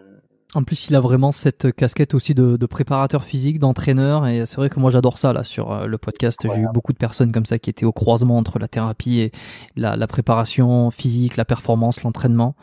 En 0.53 0.63
plus, 0.63 0.89
il 0.89 0.95
a 0.95 0.99
vraiment 0.99 1.31
cette 1.31 1.71
casquette 1.73 2.13
aussi 2.13 2.33
de, 2.33 2.57
de 2.57 2.65
préparateur 2.65 3.23
physique, 3.23 3.59
d'entraîneur, 3.59 4.27
et 4.27 4.45
c'est 4.45 4.55
vrai 4.55 4.69
que 4.69 4.79
moi 4.79 4.91
j'adore 4.91 5.17
ça 5.17 5.33
là 5.33 5.43
sur 5.43 5.85
le 5.85 5.97
podcast. 5.97 6.39
J'ai 6.43 6.61
eu 6.61 6.67
beaucoup 6.73 6.93
de 6.93 6.97
personnes 6.97 7.31
comme 7.31 7.45
ça 7.45 7.59
qui 7.59 7.69
étaient 7.69 7.85
au 7.85 7.91
croisement 7.91 8.37
entre 8.37 8.57
la 8.59 8.67
thérapie 8.67 9.19
et 9.19 9.31
la, 9.75 9.95
la 9.95 10.07
préparation 10.07 10.91
physique, 10.91 11.35
la 11.35 11.45
performance, 11.45 12.03
l'entraînement. 12.03 12.55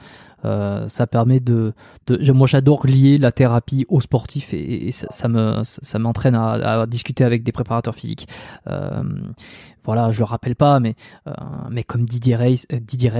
Euh, 0.44 0.88
ça 0.88 1.06
permet 1.06 1.40
de, 1.40 1.72
de 2.06 2.32
moi 2.32 2.48
j'adore 2.48 2.86
lier 2.86 3.16
la 3.18 3.30
thérapie 3.30 3.86
au 3.88 4.00
sportif 4.00 4.52
et, 4.52 4.90
ça, 4.90 5.06
ça, 5.10 5.28
me 5.28 5.62
ça 5.64 5.98
m'entraîne 5.98 6.34
à, 6.34 6.80
à, 6.80 6.86
discuter 6.86 7.24
avec 7.24 7.42
des 7.44 7.52
préparateurs 7.52 7.94
physiques. 7.94 8.26
Euh, 8.66 9.02
voilà, 9.84 10.10
je 10.10 10.18
le 10.18 10.24
rappelle 10.24 10.56
pas, 10.56 10.80
mais 10.80 10.94
euh, 11.26 11.32
mais 11.70 11.84
comme 11.84 12.06
Didier 12.06 12.36
Reis, 12.36 12.66
euh, 12.72 12.80
Didier 12.80 13.10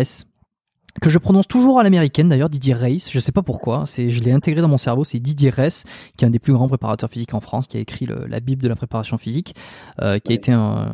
que 1.01 1.11
je 1.11 1.19
prononce 1.19 1.49
toujours 1.49 1.81
à 1.81 1.83
l'américaine 1.83 2.29
d'ailleurs, 2.29 2.51
Didier 2.51 2.75
Reis, 2.75 3.09
je 3.11 3.19
sais 3.19 3.33
pas 3.33 3.43
pourquoi, 3.43 3.85
c'est 3.87 4.11
je 4.11 4.21
l'ai 4.21 4.33
intégré 4.33 4.61
dans 4.61 4.69
mon 4.69 4.79
cerveau, 4.79 5.05
c'est 5.05 5.19
Didier 5.19 5.51
Reis, 5.51 5.85
qui 6.17 6.25
est 6.25 6.29
un 6.29 6.31
des 6.31 6.39
plus 6.39 6.53
grands 6.53 6.69
préparateurs 6.69 7.11
physiques 7.11 7.35
en 7.35 7.41
France, 7.41 7.67
qui 7.67 7.77
a 7.77 7.81
écrit 7.81 8.07
le, 8.07 8.27
la 8.27 8.41
Bible 8.41 8.63
de 8.63 8.69
la 8.69 8.77
préparation 8.77 9.19
physique, 9.19 9.55
euh, 10.01 10.19
qui 10.19 10.33
a 10.33 10.35
été 10.35 10.53
un 10.53 10.93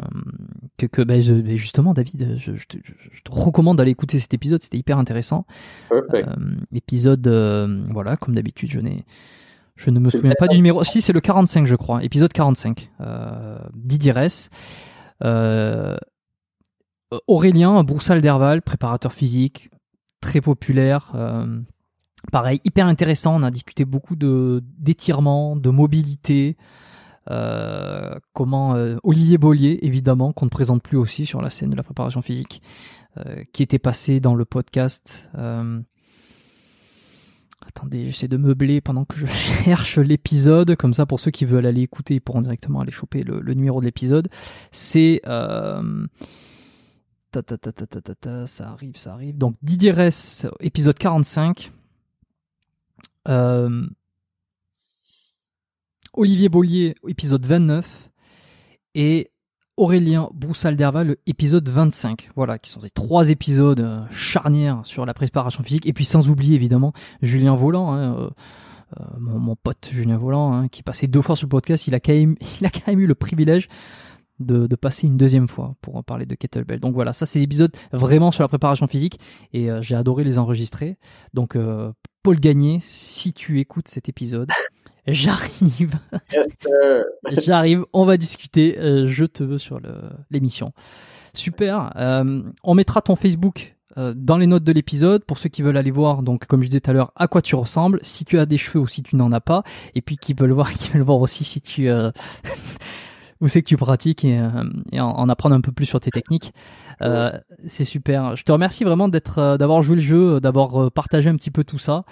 que, 0.76 0.86
que 0.86 1.02
ben, 1.02 1.20
justement 1.56 1.92
David, 1.94 2.36
je, 2.38 2.54
je, 2.54 2.66
te, 2.66 2.76
je, 3.12 3.22
te, 3.22 3.30
recommande 3.30 3.78
d'aller 3.78 3.90
écouter 3.90 4.18
cet 4.18 4.32
épisode, 4.34 4.62
c'était 4.62 4.78
hyper 4.78 4.98
intéressant. 4.98 5.46
Euh, 5.92 6.22
épisode, 6.72 7.26
euh, 7.26 7.82
voilà, 7.90 8.16
comme 8.16 8.34
d'habitude, 8.34 8.70
je 8.70 8.80
n'ai 8.80 9.04
je 9.78 9.90
ne 9.90 10.00
me 10.00 10.10
souviens 10.10 10.32
pas 10.36 10.48
du 10.48 10.56
numéro. 10.56 10.82
Si, 10.82 11.00
c'est 11.00 11.12
le 11.12 11.20
45, 11.20 11.64
je 11.64 11.76
crois. 11.76 12.02
Épisode 12.02 12.32
45. 12.32 12.90
Euh, 13.00 13.58
Didier 13.74 14.10
Reis. 14.10 14.48
Euh, 15.22 15.96
Aurélien 17.26 17.82
Broussal 17.84 18.20
d'Herval, 18.20 18.60
préparateur 18.60 19.12
physique, 19.12 19.70
très 20.20 20.40
populaire. 20.40 21.12
Euh, 21.14 21.60
pareil, 22.32 22.60
hyper 22.64 22.86
intéressant. 22.86 23.36
On 23.36 23.42
a 23.42 23.50
discuté 23.50 23.84
beaucoup 23.84 24.16
de 24.16 24.62
d'étirement, 24.78 25.56
de 25.56 25.70
mobilité. 25.70 26.56
Euh, 27.30 28.14
comment 28.32 28.74
euh, 28.74 28.96
Olivier 29.02 29.36
Bollier, 29.38 29.78
évidemment, 29.82 30.32
qu'on 30.32 30.46
ne 30.46 30.50
présente 30.50 30.82
plus 30.82 30.96
aussi 30.96 31.26
sur 31.26 31.42
la 31.42 31.50
scène 31.50 31.70
de 31.70 31.76
la 31.76 31.82
préparation 31.82 32.22
physique, 32.22 32.62
qui 33.52 33.64
était 33.64 33.80
passé 33.80 34.20
dans 34.20 34.36
le 34.36 34.44
podcast. 34.44 35.28
Attendez, 37.66 38.04
j'essaie 38.04 38.28
de 38.28 38.36
meubler 38.36 38.80
pendant 38.80 39.04
que 39.04 39.16
je 39.18 39.26
cherche 39.64 39.98
l'épisode, 39.98 40.76
comme 40.76 40.94
ça 40.94 41.04
pour 41.04 41.18
ceux 41.18 41.32
qui 41.32 41.44
veulent 41.44 41.66
aller 41.66 41.82
écouter, 41.82 42.14
ils 42.14 42.20
pourront 42.20 42.42
directement 42.42 42.80
aller 42.80 42.92
choper 42.92 43.24
le, 43.24 43.54
numéro 43.54 43.80
de 43.80 43.86
l'épisode. 43.86 44.28
C'est 44.70 45.20
ça 48.46 48.68
arrive, 48.70 48.96
ça 48.96 49.12
arrive. 49.12 49.36
Donc 49.36 49.54
Didier 49.62 49.92
Ress, 49.92 50.46
épisode 50.60 50.98
45. 50.98 51.72
Euh, 53.28 53.86
Olivier 56.14 56.48
Bollier, 56.48 56.94
épisode 57.06 57.44
29. 57.44 58.10
Et 58.94 59.30
Aurélien 59.76 60.28
Broussal-Derval, 60.34 61.06
le 61.06 61.20
épisode 61.26 61.68
25. 61.68 62.30
Voilà, 62.34 62.58
qui 62.58 62.70
sont 62.70 62.80
des 62.80 62.90
trois 62.90 63.30
épisodes 63.30 63.80
euh, 63.80 64.04
charnières 64.10 64.80
sur 64.84 65.06
la 65.06 65.14
préparation 65.14 65.62
physique. 65.62 65.86
Et 65.86 65.92
puis 65.92 66.04
sans 66.04 66.30
oublier 66.30 66.56
évidemment 66.56 66.92
Julien 67.22 67.54
Volant, 67.54 67.92
hein, 67.92 68.30
euh, 68.98 69.04
mon, 69.18 69.54
pote 69.54 69.88
Julien 69.92 70.16
Volant, 70.16 70.52
hein, 70.52 70.68
qui 70.68 70.82
passé 70.82 71.06
deux 71.06 71.22
fois 71.22 71.36
sur 71.36 71.46
le 71.46 71.50
podcast. 71.50 71.86
Il 71.86 71.94
a 71.94 72.00
quand 72.00 72.12
il 72.60 72.66
a 72.66 72.70
quand 72.70 72.88
même 72.88 73.00
eu 73.00 73.06
le 73.06 73.14
privilège 73.14 73.68
de, 74.40 74.66
passer 74.76 75.06
une 75.06 75.16
deuxième 75.16 75.48
fois 75.48 75.74
pour 75.80 75.96
en 75.96 76.02
parler 76.02 76.26
de 76.26 76.34
kettlebell. 76.34 76.80
Donc 76.80 76.94
voilà, 76.94 77.12
ça 77.12 77.26
c'est 77.26 77.38
l'épisode 77.38 77.74
vraiment 77.92 78.30
sur 78.30 78.44
la 78.44 78.48
préparation 78.48 78.86
physique 78.86 79.18
et 79.52 79.68
j'ai 79.80 79.94
adoré 79.94 80.24
les 80.24 80.38
enregistrer. 80.38 80.96
Donc 81.34 81.56
Paul 82.22 82.38
Gagné, 82.38 82.78
si 82.80 83.32
tu 83.32 83.60
écoutes 83.60 83.88
cet 83.88 84.08
épisode, 84.08 84.48
J'arrive. 85.08 85.94
J'arrive. 87.38 87.84
On 87.92 88.04
va 88.04 88.16
discuter. 88.16 88.78
Euh, 88.78 89.06
je 89.06 89.24
te 89.24 89.42
veux 89.42 89.58
sur 89.58 89.80
l'émission. 90.30 90.72
Super. 91.34 91.92
Euh, 91.96 92.42
on 92.62 92.74
mettra 92.74 93.00
ton 93.00 93.16
Facebook 93.16 93.76
euh, 93.96 94.12
dans 94.14 94.36
les 94.36 94.46
notes 94.46 94.64
de 94.64 94.72
l'épisode 94.72 95.24
pour 95.24 95.38
ceux 95.38 95.48
qui 95.48 95.62
veulent 95.62 95.78
aller 95.78 95.90
voir. 95.90 96.22
Donc, 96.22 96.46
comme 96.46 96.62
je 96.62 96.68
disais 96.68 96.80
tout 96.80 96.90
à 96.90 96.92
l'heure, 96.92 97.12
à 97.16 97.26
quoi 97.26 97.40
tu 97.40 97.54
ressembles, 97.54 98.00
si 98.02 98.26
tu 98.26 98.38
as 98.38 98.44
des 98.44 98.58
cheveux 98.58 98.80
ou 98.80 98.86
si 98.86 99.02
tu 99.02 99.16
n'en 99.16 99.32
as 99.32 99.40
pas, 99.40 99.62
et 99.94 100.02
puis 100.02 100.16
qui 100.18 100.34
veulent 100.34 100.52
voir, 100.52 100.72
qui 100.74 100.90
veulent 100.90 101.02
voir 101.02 101.20
aussi 101.20 101.42
si 101.42 101.62
tu 101.62 101.88
où 103.40 103.48
c'est 103.48 103.62
que 103.62 103.68
tu 103.68 103.76
pratiques 103.76 104.24
et, 104.24 104.40
en, 105.00 105.28
apprendre 105.28 105.54
un 105.54 105.60
peu 105.60 105.72
plus 105.72 105.86
sur 105.86 106.00
tes 106.00 106.10
techniques. 106.10 106.52
c'est 107.66 107.84
super. 107.84 108.36
Je 108.36 108.42
te 108.42 108.52
remercie 108.52 108.84
vraiment 108.84 109.08
d'être, 109.08 109.56
d'avoir 109.56 109.82
joué 109.82 109.96
le 109.96 110.02
jeu, 110.02 110.40
d'avoir 110.40 110.90
partagé 110.90 111.28
un 111.30 111.36
petit 111.36 111.50
peu 111.50 111.64
tout 111.64 111.78
ça. 111.78 112.04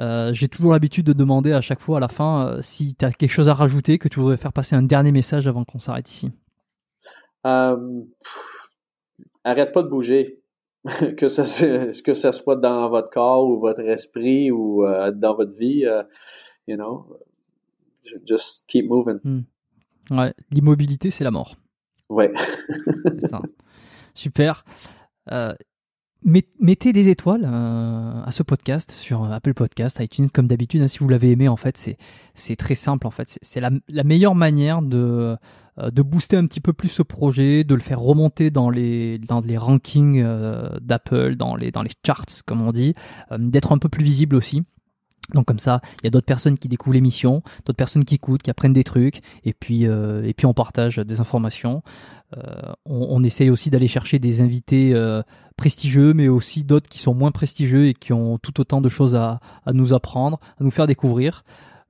Euh, 0.00 0.32
j'ai 0.32 0.48
toujours 0.48 0.72
l'habitude 0.72 1.06
de 1.06 1.12
demander 1.12 1.52
à 1.52 1.60
chaque 1.60 1.80
fois 1.80 1.98
à 1.98 2.00
la 2.00 2.08
fin 2.08 2.48
euh, 2.48 2.62
si 2.62 2.96
tu 2.96 3.04
as 3.04 3.12
quelque 3.12 3.30
chose 3.30 3.48
à 3.48 3.54
rajouter, 3.54 3.98
que 3.98 4.08
tu 4.08 4.18
voudrais 4.18 4.36
faire 4.36 4.52
passer 4.52 4.74
un 4.74 4.82
dernier 4.82 5.12
message 5.12 5.46
avant 5.46 5.64
qu'on 5.64 5.78
s'arrête 5.78 6.10
ici. 6.10 6.32
Euh, 7.46 8.02
arrête 9.44 9.72
pas 9.72 9.82
de 9.82 9.88
bouger. 9.88 10.40
que 11.16 11.28
ça 11.28 11.44
que 12.04 12.12
ça 12.12 12.32
soit 12.32 12.56
dans 12.56 12.88
votre 12.90 13.08
corps 13.08 13.46
ou 13.46 13.58
votre 13.58 13.80
esprit 13.80 14.50
ou 14.50 14.84
dans 15.14 15.34
votre 15.34 15.56
vie, 15.56 15.86
you 16.66 16.76
know, 16.76 17.06
just 18.26 18.66
keep 18.66 18.86
moving. 18.90 19.18
Hmm. 19.24 19.40
Ouais, 20.10 20.34
l'immobilité 20.50 21.10
c'est 21.10 21.24
la 21.24 21.30
mort. 21.30 21.56
Ouais. 22.08 22.32
ça. 23.28 23.40
Super 24.14 24.64
mettez 26.24 26.92
des 26.92 27.08
étoiles 27.08 27.44
euh, 27.44 28.22
à 28.24 28.30
ce 28.30 28.42
podcast 28.42 28.92
sur 28.92 29.30
Apple 29.30 29.54
Podcast, 29.54 30.00
iTunes, 30.00 30.28
comme 30.32 30.46
d'habitude. 30.46 30.82
Hein, 30.82 30.88
si 30.88 30.98
vous 30.98 31.08
l'avez 31.08 31.30
aimé, 31.30 31.48
en 31.48 31.56
fait, 31.56 31.96
c'est 32.34 32.56
très 32.56 32.74
simple. 32.74 33.06
En 33.06 33.10
fait, 33.10 33.38
c'est 33.42 33.60
la, 33.60 33.70
la, 33.88 34.04
meilleure 34.04 34.34
manière 34.34 34.82
de 34.82 35.36
euh, 35.78 35.90
de 35.90 36.02
booster 36.02 36.36
un 36.36 36.46
petit 36.46 36.60
peu 36.60 36.72
plus 36.72 36.88
ce 36.88 37.02
projet, 37.02 37.64
de 37.64 37.74
le 37.74 37.80
faire 37.80 38.00
remonter 38.00 38.50
dans 38.50 38.70
les 38.70 39.18
dans 39.18 39.40
les 39.40 39.58
rankings 39.58 40.22
euh, 40.22 40.68
d'Apple, 40.80 41.36
dans 41.36 41.56
les 41.56 41.70
dans 41.70 41.82
les 41.82 41.92
charts, 42.04 42.42
comme 42.46 42.62
on 42.62 42.72
dit, 42.72 42.94
d'être 43.38 43.72
un 43.72 43.78
peu 43.78 43.88
plus 43.88 44.04
visible 44.04 44.36
aussi. 44.36 44.62
Donc 45.32 45.46
comme 45.46 45.58
ça, 45.58 45.80
il 46.02 46.04
y 46.04 46.08
a 46.08 46.10
d'autres 46.10 46.26
personnes 46.26 46.58
qui 46.58 46.68
découvrent 46.68 46.94
l'émission, 46.94 47.42
d'autres 47.64 47.76
personnes 47.76 48.04
qui 48.04 48.16
écoutent, 48.16 48.42
qui 48.42 48.50
apprennent 48.50 48.74
des 48.74 48.84
trucs, 48.84 49.22
et 49.44 49.54
puis 49.54 49.84
et 49.84 50.34
puis 50.36 50.46
on 50.46 50.54
partage 50.54 50.96
des 50.96 51.20
informations. 51.20 51.82
Euh, 52.38 52.72
on, 52.84 53.22
essaye 53.22 53.50
aussi 53.50 53.70
d'aller 53.70 53.86
chercher 53.86 54.18
des 54.18 54.40
invités 54.40 54.92
euh, 54.94 55.22
prestigieux, 55.56 56.14
mais 56.14 56.28
aussi 56.28 56.64
d'autres 56.64 56.88
qui 56.88 56.98
sont 56.98 57.14
moins 57.14 57.30
prestigieux 57.30 57.86
et 57.86 57.94
qui 57.94 58.12
ont 58.12 58.38
tout 58.38 58.60
autant 58.60 58.80
de 58.80 58.88
choses 58.88 59.14
à, 59.14 59.40
nous 59.72 59.94
apprendre, 59.94 60.40
à 60.60 60.64
nous 60.64 60.70
faire 60.70 60.86
découvrir. 60.86 61.44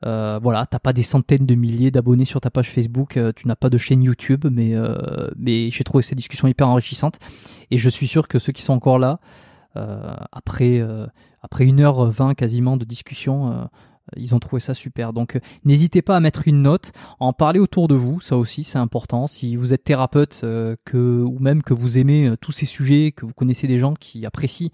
Euh, 0.05 0.39
voilà, 0.43 0.67
t'as 0.67 0.79
pas 0.79 0.93
des 0.93 1.03
centaines 1.03 1.47
de 1.47 1.55
milliers 1.55 1.91
d'abonnés 1.91 2.27
sur 2.27 2.41
ta 2.41 2.51
page 2.51 2.71
Facebook, 2.71 3.19
tu 3.37 3.49
n'as 3.49 3.57
pas 3.57 3.71
de 3.71 3.79
chaîne 3.79 4.03
YouTube, 4.03 4.45
mais, 4.51 4.75
mais 5.37 5.71
j'ai 5.71 5.85
trouvé 5.85 6.03
ces 6.03 6.15
discussions 6.15 6.49
hyper 6.49 6.69
enrichissantes. 6.69 7.19
Et 7.71 7.79
je 7.79 7.89
suis 7.89 8.07
sûr 8.07 8.29
que 8.29 8.39
ceux 8.39 8.53
qui 8.53 8.63
sont 8.63 8.75
encore 8.75 8.99
là, 8.99 9.21
après, 9.75 10.81
après 11.43 11.65
1h20 11.65 12.35
quasiment 12.35 12.77
de 12.77 12.85
discussion, 12.85 13.69
ils 14.17 14.35
ont 14.35 14.39
trouvé 14.39 14.61
ça 14.61 14.75
super. 14.75 15.13
Donc 15.13 15.37
euh, 15.37 15.41
n'hésitez 15.65 16.03
pas 16.03 16.17
à 16.17 16.21
mettre 16.21 16.47
une 16.47 16.63
note, 16.63 16.93
en 17.21 17.33
parler 17.33 17.59
autour 17.59 17.89
de 17.89 17.95
vous, 17.95 18.21
ça 18.21 18.37
aussi 18.37 18.65
c'est 18.65 18.79
important. 18.79 19.27
Si 19.27 19.57
vous 19.57 19.73
êtes 19.73 19.85
thérapeute 19.85 20.41
euh, 20.45 20.77
que, 20.85 21.23
ou 21.23 21.39
même 21.39 21.63
que 21.63 21.75
vous 21.75 21.99
aimez 21.99 22.29
euh, 22.29 22.37
tous 22.37 22.53
ces 22.53 22.67
sujets, 22.67 23.13
que 23.13 23.27
vous 23.27 23.33
connaissez 23.33 23.67
des 23.67 23.79
gens 23.79 23.95
qui 23.95 24.27
apprécient 24.27 24.71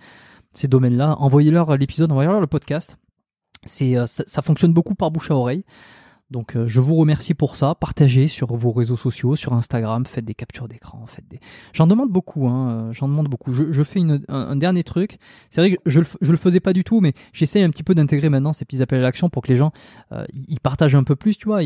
ces 0.52 0.68
domaines-là, 0.68 1.16
envoyez-leur 1.18 1.76
l'épisode, 1.76 2.10
envoyez-leur 2.10 2.40
le 2.40 2.46
podcast. 2.46 2.98
C'est, 3.66 3.94
ça, 4.06 4.24
ça, 4.26 4.40
fonctionne 4.40 4.72
beaucoup 4.72 4.94
par 4.94 5.10
bouche 5.10 5.30
à 5.30 5.34
oreille. 5.34 5.64
Donc 6.30 6.54
euh, 6.54 6.66
je 6.66 6.80
vous 6.80 6.94
remercie 6.94 7.34
pour 7.34 7.56
ça. 7.56 7.74
Partagez 7.74 8.28
sur 8.28 8.54
vos 8.54 8.70
réseaux 8.70 8.96
sociaux, 8.96 9.34
sur 9.34 9.52
Instagram, 9.52 10.06
faites 10.06 10.24
des 10.24 10.34
captures 10.34 10.68
d'écran, 10.68 11.04
faites 11.06 11.26
des. 11.28 11.40
J'en 11.72 11.86
demande 11.86 12.10
beaucoup, 12.10 12.46
hein, 12.46 12.70
euh, 12.70 12.92
j'en 12.92 13.08
demande 13.08 13.28
beaucoup. 13.28 13.52
Je, 13.52 13.82
fais 13.82 14.00
un, 14.28 14.56
dernier 14.56 14.84
truc. 14.84 15.18
C'est 15.50 15.60
vrai 15.60 15.76
que 15.76 15.82
je 15.86 16.00
le, 16.00 16.06
le 16.20 16.36
faisais 16.36 16.60
pas 16.60 16.72
du 16.72 16.84
tout, 16.84 17.00
mais 17.00 17.14
j'essaye 17.32 17.64
un 17.64 17.70
petit 17.70 17.82
peu 17.82 17.94
d'intégrer 17.94 18.28
maintenant 18.28 18.52
ces 18.52 18.64
petits 18.64 18.80
appels 18.80 19.00
à 19.00 19.02
l'action 19.02 19.28
pour 19.28 19.42
que 19.42 19.48
les 19.48 19.56
gens 19.56 19.72
euh, 20.12 20.24
ils 20.32 20.60
partagent 20.60 20.94
un 20.94 21.04
peu 21.04 21.16
plus, 21.16 21.36
tu 21.36 21.46
vois. 21.46 21.60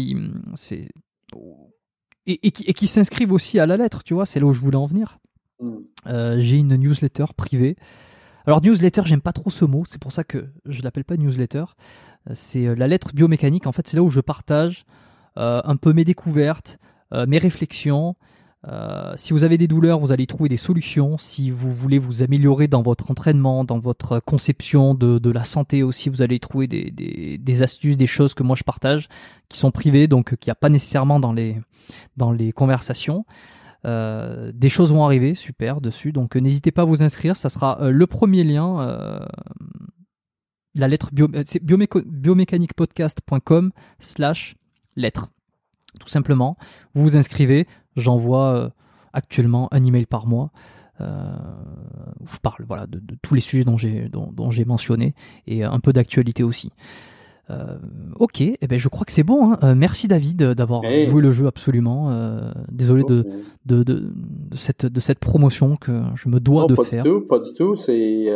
c'est 0.55 0.89
et, 2.27 2.41
et, 2.47 2.51
qui, 2.51 2.87
s'inscrivent 2.87 3.33
aussi 3.33 3.59
à 3.59 3.67
la 3.67 3.77
lettre, 3.77 4.03
tu 4.03 4.15
vois. 4.15 4.25
C'est 4.25 4.41
là 4.41 4.47
où 4.47 4.53
je 4.55 4.61
voulais 4.61 4.79
en 4.79 4.87
venir. 4.87 5.19
Mm. 5.61 6.39
J'ai 6.39 6.57
une 6.57 6.77
newsletter 6.77 7.27
privée. 7.37 7.77
Alors 8.47 8.63
newsletter, 8.63 9.03
j'aime 9.05 9.21
pas 9.21 9.33
trop 9.33 9.51
ce 9.51 9.65
mot, 9.65 9.85
c'est 9.87 10.01
pour 10.01 10.13
ça 10.13 10.23
que 10.23 10.47
je 10.67 10.83
l'appelle 10.83 11.05
pas 11.05 11.17
newsletter 11.17 11.65
c'est 12.33 12.67
euh, 12.67 12.75
la 12.75 12.89
lettre 12.89 13.13
biomécanique. 13.15 13.67
En 13.67 13.73
fait, 13.73 13.87
c'est 13.87 13.97
là 13.97 14.03
où 14.03 14.09
je 14.09 14.21
partage 14.21 14.85
euh, 15.37 15.61
un 15.65 15.77
peu 15.77 15.93
mes 15.93 16.05
découvertes, 16.05 16.79
euh, 17.13 17.27
mes 17.27 17.39
réflexions. 17.39 18.17
si 19.17 19.35
vous 19.35 19.45
avez 19.45 19.59
des 19.59 19.69
douleurs, 19.69 19.99
vous 19.99 20.11
allez 20.11 20.27
trouver 20.27 20.49
des 20.49 20.57
solutions. 20.57 21.19
Si 21.19 21.51
vous 21.51 21.71
voulez 21.71 21.99
vous 21.99 22.23
améliorer 22.23 22.67
dans 22.67 22.81
votre 22.81 23.11
entraînement, 23.11 23.63
dans 23.63 23.79
votre 23.79 24.21
conception 24.21 24.95
de, 24.95 25.31
la 25.31 25.45
santé 25.45 25.83
aussi, 25.83 26.09
vous 26.09 26.23
allez 26.23 26.39
trouver 26.39 26.67
des, 26.67 27.63
astuces, 27.63 27.99
des 27.99 28.07
choses 28.07 28.33
que 28.33 28.43
moi 28.43 28.57
je 28.57 28.65
partage, 28.65 29.09
qui 29.51 29.59
sont 29.59 29.71
privées, 29.71 30.09
donc 30.09 30.37
qu'il 30.37 30.49
n'y 30.49 30.53
a 30.53 30.55
pas 30.55 30.71
nécessairement 30.71 31.21
dans 31.21 31.35
les, 31.35 31.61
dans 32.17 32.33
les 32.33 32.53
conversations. 32.53 33.27
des 33.85 34.71
choses 34.71 34.95
vont 34.95 35.05
arriver, 35.05 35.35
super, 35.35 35.83
dessus. 35.83 36.13
Donc 36.13 36.35
n'hésitez 36.35 36.73
pas 36.73 36.83
à 36.83 36.87
vous 36.87 37.03
inscrire, 37.03 37.37
ça 37.37 37.51
sera 37.51 37.91
le 37.91 38.07
premier 38.07 38.45
lien 38.45 39.21
la 40.75 40.89
lettre 40.89 41.11
euh, 41.19 41.43
c'est 41.47 41.63
biomécaniquepodcast.com 41.63 43.73
slash 43.99 44.57
lettre. 44.97 45.31
Tout 46.01 46.09
simplement, 46.09 46.57
vous 46.95 47.03
vous 47.03 47.17
inscrivez, 47.17 47.69
j'envoie 47.97 48.55
euh, 48.55 48.69
actuellement 49.13 49.69
un 49.73 49.85
email 49.85 50.07
par 50.07 50.27
mois. 50.27 50.51
Euh, 51.01 51.37
je 52.31 52.37
parle 52.39 52.65
voilà 52.67 52.87
de, 52.87 53.01
tous 53.21 53.35
les 53.35 53.41
sujets 53.41 53.65
dont 53.65 53.77
j'ai 53.77 54.09
dont, 54.09 54.51
j'ai 54.51 54.65
mentionné 54.65 55.15
et 55.47 55.65
un 55.65 55.81
peu 55.81 55.93
d'actualité 55.93 56.45
aussi. 56.45 56.71
Euh, 57.51 57.77
ok, 58.19 58.41
eh 58.41 58.67
ben 58.67 58.79
je 58.79 58.89
crois 58.89 59.05
que 59.05 59.13
c'est 59.13 59.23
bon. 59.23 59.53
Hein. 59.53 59.75
merci 59.75 60.09
David 60.09 60.43
d'avoir 60.55 60.83
joué 60.83 61.21
le 61.21 61.31
jeu 61.31 61.47
absolument. 61.47 62.11
désolé 62.71 63.05
de, 63.05 63.27
de, 63.67 63.83
de, 63.83 64.13
cette, 64.57 64.87
de 64.87 65.01
cette 65.01 65.19
promotion 65.19 65.77
que 65.77 65.93
je 66.15 66.29
me 66.29 66.41
dois 66.41 66.67
de 66.67 66.75
pas 66.75 66.85
faire. 66.85 67.03
Du 67.05 67.11
tout, 67.11 67.21
pas 67.23 67.39
du 67.39 67.53
tout. 67.53 67.77
C'est 67.77 68.27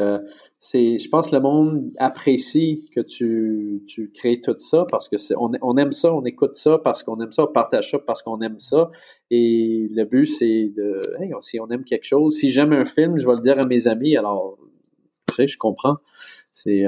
c'est, 0.61 0.99
je 0.99 1.09
pense 1.09 1.31
que 1.31 1.37
le 1.37 1.43
monde 1.43 1.93
apprécie 1.99 2.89
que 2.93 3.01
tu, 3.01 3.85
tu 3.87 4.11
crées 4.11 4.41
tout 4.41 4.57
ça 4.59 4.87
parce 4.91 5.09
que 5.09 5.17
c'est, 5.17 5.37
on, 5.37 5.53
on 5.63 5.77
aime 5.77 5.93
ça, 5.93 6.13
on 6.13 6.25
écoute 6.25 6.55
ça 6.55 6.79
parce 6.79 7.05
qu'on 7.05 7.21
aime 7.21 7.31
ça, 7.31 7.45
on 7.45 7.53
partage 7.53 7.93
ça 7.93 7.99
parce 8.01 8.23
qu'on 8.23 8.41
aime 8.41 8.59
ça. 8.59 8.91
Et 9.31 9.89
le 9.93 10.05
but, 10.05 10.27
c'est 10.27 10.73
de, 10.77 11.15
hey, 11.21 11.33
si 11.43 11.61
on 11.61 11.69
aime 11.69 11.85
quelque 11.85 12.05
chose, 12.05 12.35
si 12.35 12.51
j'aime 12.51 12.73
un 12.73 12.85
film, 12.85 13.19
je 13.19 13.27
vais 13.27 13.35
le 13.35 13.41
dire 13.41 13.59
à 13.61 13.67
mes 13.67 13.87
amis. 13.87 14.17
Alors, 14.17 14.59
tu 15.29 15.35
sais, 15.35 15.47
je 15.47 15.59
comprends. 15.59 15.99
C'est, 16.53 16.85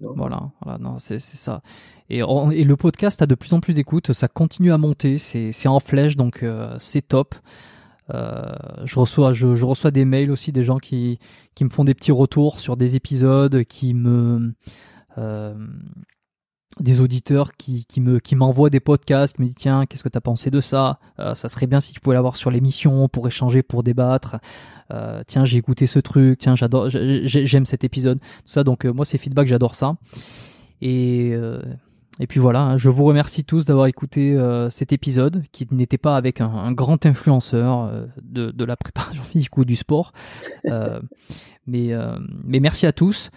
voilà, 0.00 0.50
voilà, 0.62 0.78
non, 0.78 0.98
c'est, 0.98 1.18
ça. 1.18 1.62
Et, 2.08 2.18
et, 2.18 2.64
le 2.64 2.76
podcast 2.76 3.20
a 3.20 3.26
de 3.26 3.34
plus 3.34 3.52
en 3.52 3.60
plus 3.60 3.74
d'écoute, 3.74 4.12
ça 4.12 4.28
continue 4.28 4.72
à 4.72 4.78
monter, 4.78 5.18
c'est, 5.18 5.52
c'est 5.52 5.68
en 5.68 5.80
flèche, 5.80 6.16
donc 6.16 6.42
euh, 6.42 6.76
c'est 6.78 7.02
top. 7.02 7.34
Euh, 8.14 8.54
je 8.84 8.98
reçois, 8.98 9.32
je, 9.32 9.54
je, 9.54 9.64
reçois 9.66 9.90
des 9.90 10.04
mails 10.04 10.30
aussi 10.30 10.52
des 10.52 10.62
gens 10.62 10.78
qui, 10.78 11.18
qui 11.54 11.64
me 11.64 11.68
font 11.68 11.84
des 11.84 11.94
petits 11.94 12.12
retours 12.12 12.58
sur 12.58 12.76
des 12.76 12.96
épisodes, 12.96 13.64
qui 13.64 13.92
me 13.92 14.54
euh, 15.18 15.54
des 16.80 17.00
auditeurs 17.00 17.56
qui, 17.56 17.84
qui 17.86 18.00
me 18.00 18.20
qui 18.20 18.36
m'envoient 18.36 18.70
des 18.70 18.80
podcasts, 18.80 19.36
qui 19.36 19.42
me 19.42 19.46
disent 19.46 19.56
tiens 19.56 19.86
qu'est-ce 19.86 20.04
que 20.04 20.08
tu 20.08 20.18
as 20.18 20.20
pensé 20.20 20.50
de 20.50 20.60
ça? 20.60 20.98
Euh, 21.18 21.34
Ça 21.34 21.48
serait 21.48 21.66
bien 21.66 21.80
si 21.80 21.92
tu 21.92 22.00
pouvais 22.00 22.14
l'avoir 22.14 22.36
sur 22.36 22.50
l'émission 22.50 23.08
pour 23.08 23.26
échanger, 23.26 23.62
pour 23.62 23.82
débattre. 23.82 24.36
Euh, 24.92 25.22
tiens 25.26 25.44
j'ai 25.44 25.56
écouté 25.58 25.86
ce 25.86 25.98
truc, 25.98 26.38
tiens 26.38 26.54
j'adore, 26.54 26.88
j'aime 26.90 27.66
cet 27.66 27.84
épisode, 27.84 28.20
tout 28.20 28.42
ça. 28.46 28.64
Donc 28.64 28.84
euh, 28.84 28.92
moi 28.92 29.04
c'est 29.04 29.18
feedback, 29.18 29.48
j'adore 29.48 29.74
ça. 29.74 29.96
Et 30.80 31.30
euh, 31.32 31.60
et 32.20 32.26
puis 32.26 32.40
voilà, 32.40 32.62
hein, 32.62 32.76
je 32.76 32.90
vous 32.90 33.04
remercie 33.04 33.44
tous 33.44 33.64
d'avoir 33.64 33.86
écouté 33.86 34.34
euh, 34.34 34.70
cet 34.70 34.92
épisode 34.92 35.44
qui 35.52 35.68
n'était 35.70 35.98
pas 35.98 36.16
avec 36.16 36.40
un, 36.40 36.72
grand 36.72 37.06
influenceur 37.06 37.82
euh, 37.84 38.06
de, 38.22 38.50
de, 38.50 38.64
la 38.64 38.76
préparation 38.76 39.22
physique 39.22 39.56
ou 39.56 39.64
du 39.64 39.76
sport. 39.76 40.12
Mais, 41.66 41.92
mais 42.44 42.60
merci 42.60 42.86
à 42.86 42.92
tous. 42.92 43.30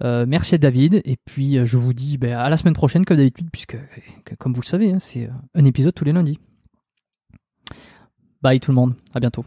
Merci 0.00 0.54
à 0.54 0.58
David. 0.58 1.02
Et 1.04 1.16
puis 1.24 1.64
je 1.64 1.76
vous 1.76 1.92
dis 1.92 2.18
ben, 2.18 2.36
à 2.36 2.48
la 2.48 2.56
semaine 2.56 2.74
prochaine 2.74 3.04
comme 3.04 3.16
d'habitude, 3.16 3.48
puisque 3.50 3.76
comme 4.38 4.52
vous 4.52 4.60
le 4.60 4.66
savez, 4.66 4.92
hein, 4.92 4.98
c'est 4.98 5.28
un 5.54 5.64
épisode 5.64 5.94
tous 5.94 6.04
les 6.04 6.12
lundis. 6.12 6.38
Bye 8.42 8.60
tout 8.60 8.70
le 8.70 8.76
monde, 8.76 8.94
à 9.14 9.20
bientôt. 9.20 9.44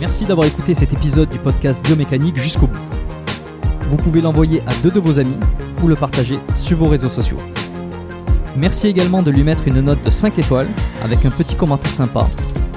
Merci 0.00 0.26
d'avoir 0.26 0.46
écouté 0.46 0.74
cet 0.74 0.92
épisode 0.92 1.28
du 1.28 1.38
podcast 1.38 1.84
Biomécanique 1.84 2.36
jusqu'au 2.36 2.68
bout. 2.68 2.78
Vous 3.88 3.96
pouvez 3.96 4.20
l'envoyer 4.20 4.62
à 4.66 4.74
deux 4.82 4.92
de 4.92 5.00
vos 5.00 5.18
amis 5.18 5.36
ou 5.82 5.88
le 5.88 5.96
partager 5.96 6.38
sur 6.54 6.78
vos 6.78 6.88
réseaux 6.88 7.08
sociaux. 7.08 7.38
Merci 8.56 8.86
également 8.86 9.22
de 9.22 9.30
lui 9.30 9.42
mettre 9.42 9.66
une 9.66 9.80
note 9.80 10.04
de 10.04 10.10
5 10.10 10.38
étoiles 10.38 10.68
avec 11.02 11.24
un 11.26 11.30
petit 11.30 11.56
commentaire 11.56 11.92
sympa. 11.92 12.20